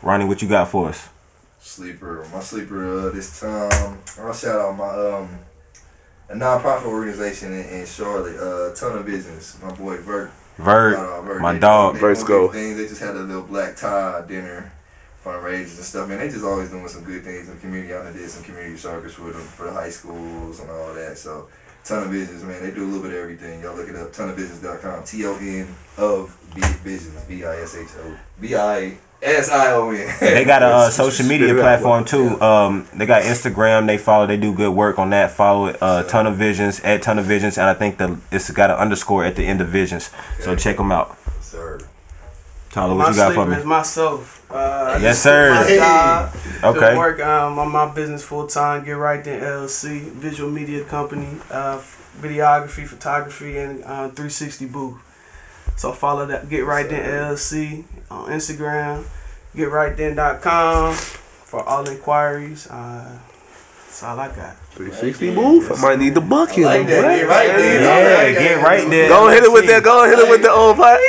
Ronnie, 0.00 0.24
what 0.24 0.40
you 0.40 0.48
got 0.48 0.68
for 0.68 0.88
us? 0.88 1.10
Sleeper, 1.66 2.24
my 2.32 2.40
sleeper 2.40 3.08
uh, 3.08 3.10
this 3.10 3.40
time. 3.40 3.98
I'll 4.20 4.32
shout 4.32 4.60
out 4.60 4.76
my 4.76 4.88
um 4.88 5.38
a 6.28 6.34
nonprofit 6.34 6.86
organization 6.86 7.52
in, 7.52 7.64
in 7.80 7.86
Charlotte, 7.86 8.36
uh, 8.38 8.74
Ton 8.74 8.96
of 8.98 9.04
Business. 9.06 9.58
My 9.62 9.72
boy 9.72 9.96
Vert. 9.98 10.30
Vert, 10.58 10.96
out 10.96 11.24
Vert. 11.24 11.40
my 11.42 11.52
They- 11.54 11.58
dog. 11.58 11.94
They, 11.94 12.00
Vert's 12.00 12.22
go. 12.24 12.48
things. 12.48 12.76
They 12.76 12.86
just 12.86 13.00
had 13.00 13.16
a 13.16 13.20
little 13.20 13.42
black 13.42 13.76
tie 13.76 14.22
dinner, 14.26 14.72
fundraisers 15.24 15.76
and 15.76 15.84
stuff. 15.84 16.08
Man, 16.08 16.18
they 16.18 16.28
just 16.28 16.44
always 16.44 16.70
doing 16.70 16.86
some 16.88 17.02
good 17.04 17.24
things 17.24 17.48
in 17.48 17.56
the 17.56 17.60
community. 17.60 17.92
I 17.94 18.12
did 18.12 18.30
some 18.30 18.44
community 18.44 18.76
circus 18.76 19.18
with 19.18 19.32
them 19.34 19.42
for 19.42 19.64
the 19.66 19.72
high 19.72 19.90
schools 19.90 20.60
and 20.60 20.70
all 20.70 20.94
that. 20.94 21.18
So. 21.18 21.48
Ton 21.84 22.02
of 22.02 22.10
business, 22.10 22.42
man. 22.42 22.60
They 22.64 22.72
do 22.72 22.82
a 22.82 22.88
little 22.88 23.00
bit 23.00 23.12
of 23.12 23.18
everything. 23.18 23.62
Y'all 23.62 23.76
look 23.76 23.88
it 23.88 23.94
up. 23.94 24.10
Tonofbusiness.com. 24.12 25.04
T 25.04 25.24
O 25.24 25.36
N 25.36 25.68
of 25.98 26.36
B 26.52 26.60
business. 26.82 27.22
B 27.26 27.44
I 27.44 27.60
S 27.60 27.76
H 27.76 27.86
O. 28.00 28.16
B 28.40 28.56
I 28.56 28.98
S 29.22 29.50
I 29.50 29.72
O 29.72 29.90
N. 29.90 30.16
They 30.20 30.44
got 30.44 30.62
a 30.62 30.66
uh, 30.66 30.90
social 31.02 31.26
media 31.26 31.48
Spit 31.48 31.56
it 31.56 31.60
out. 31.60 31.80
platform 31.80 32.04
too. 32.04 32.40
Um, 32.40 32.86
they 32.94 33.06
got 33.06 33.22
Instagram. 33.22 33.86
They 33.86 33.98
follow. 33.98 34.26
They 34.26 34.36
do 34.36 34.52
good 34.54 34.72
work 34.74 34.98
on 34.98 35.10
that. 35.10 35.30
Follow 35.32 35.66
it. 35.66 35.78
Uh, 35.80 36.02
ton 36.04 36.26
of 36.26 36.36
visions 36.36 36.80
at 36.80 37.02
ton 37.02 37.18
of 37.18 37.24
visions, 37.24 37.58
and 37.58 37.66
I 37.68 37.74
think 37.74 37.98
the 37.98 38.18
it's 38.30 38.50
got 38.50 38.70
an 38.70 38.76
underscore 38.76 39.24
at 39.24 39.34
the 39.36 39.44
end 39.44 39.60
of 39.60 39.68
visions. 39.68 40.10
So 40.40 40.54
check 40.54 40.76
them 40.76 40.92
out. 40.92 41.16
Sir. 41.40 41.80
Tyler, 42.70 42.94
My 42.94 43.04
what 43.04 43.10
you 43.10 43.16
got 43.16 43.34
for 43.34 43.46
me? 43.46 43.56
is 43.56 43.64
myself. 43.64 44.44
Uh, 44.50 44.54
I 44.54 44.98
Yes, 44.98 45.22
sir. 45.22 45.50
My 45.54 45.76
job 45.76 46.34
Okay. 46.76 46.90
To 46.92 46.96
work 46.98 47.20
um, 47.20 47.58
on 47.58 47.72
my 47.72 47.92
business 47.92 48.22
full 48.22 48.46
time. 48.46 48.84
Get 48.84 48.92
right 48.98 49.24
then 49.24 49.40
LLC, 49.40 50.00
visual 50.12 50.50
media 50.50 50.84
company, 50.84 51.38
uh, 51.50 51.80
videography, 52.20 52.86
photography, 52.86 53.56
and 53.56 53.82
uh, 53.84 54.08
360 54.08 54.66
booth. 54.66 54.98
So 55.76 55.92
follow 55.92 56.26
that. 56.26 56.48
Get 56.48 56.64
right 56.64 56.88
then 56.88 57.04
LLC 57.04 57.84
on 58.10 58.30
Instagram. 58.30 59.04
GetRightThen.com 59.54 60.94
for 60.94 61.62
all 61.62 61.88
inquiries. 61.88 62.66
Uh, 62.66 63.18
that's 63.86 64.02
all 64.02 64.18
I 64.18 64.28
got. 64.28 64.56
360 64.76 65.30
move. 65.32 65.72
I 65.72 65.80
might 65.80 65.98
need 65.98 66.14
the 66.14 66.20
bucket. 66.20 66.64
I 66.64 66.78
like 66.78 66.86
that. 66.88 67.02
Get 67.02 67.28
right 67.28 67.46
there. 67.46 67.80
Yeah, 67.80 67.88
I 67.88 68.24
like 68.26 68.34
that. 68.34 68.42
get 68.42 68.62
right 68.62 68.90
there. 68.90 69.08
Go 69.08 69.28
hit 69.30 69.44
it 69.44 69.52
with 69.52 69.66
that. 69.68 69.82
Go 69.82 70.04
hit 70.04 70.18
it 70.18 70.28
with 70.28 70.42
the 70.42 70.50
old 70.50 70.76
part. 70.76 71.00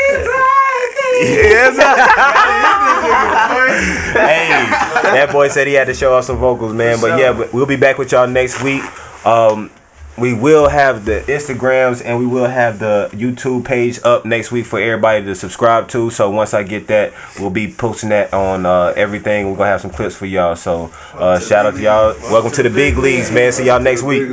Yes, 1.19 1.75
sir. 1.75 1.81
hey, 4.13 4.69
that 5.03 5.29
boy 5.31 5.47
said 5.47 5.67
he 5.67 5.73
had 5.73 5.87
to 5.87 5.93
show 5.93 6.13
off 6.13 6.25
some 6.25 6.37
vocals, 6.37 6.73
man. 6.73 6.99
But 7.01 7.19
yeah, 7.19 7.31
we'll 7.51 7.65
be 7.65 7.75
back 7.75 7.97
with 7.97 8.11
y'all 8.11 8.27
next 8.27 8.61
week. 8.63 8.83
Um, 9.25 9.71
we 10.17 10.33
will 10.33 10.67
have 10.67 11.05
the 11.05 11.23
Instagrams 11.27 12.03
and 12.03 12.17
we 12.19 12.25
will 12.25 12.47
have 12.47 12.79
the 12.79 13.09
YouTube 13.13 13.65
page 13.65 13.99
up 14.03 14.25
next 14.25 14.51
week 14.51 14.65
for 14.65 14.79
everybody 14.79 15.23
to 15.23 15.35
subscribe 15.35 15.87
to. 15.89 16.09
So 16.09 16.29
once 16.31 16.53
I 16.53 16.63
get 16.63 16.87
that, 16.87 17.13
we'll 17.39 17.51
be 17.51 17.71
posting 17.71 18.09
that 18.09 18.33
on 18.33 18.65
uh, 18.65 18.93
everything. 18.95 19.49
We're 19.49 19.57
gonna 19.57 19.69
have 19.69 19.81
some 19.81 19.91
clips 19.91 20.15
for 20.15 20.25
y'all. 20.25 20.55
So 20.55 20.91
uh, 21.13 21.39
shout 21.39 21.65
out 21.65 21.75
to 21.75 21.81
y'all. 21.81 22.15
Welcome 22.31 22.51
to 22.51 22.63
the 22.63 22.69
big 22.69 22.97
leagues, 22.97 23.31
man. 23.31 23.51
See 23.51 23.65
y'all 23.65 23.79
next 23.79 24.03
week. 24.03 24.23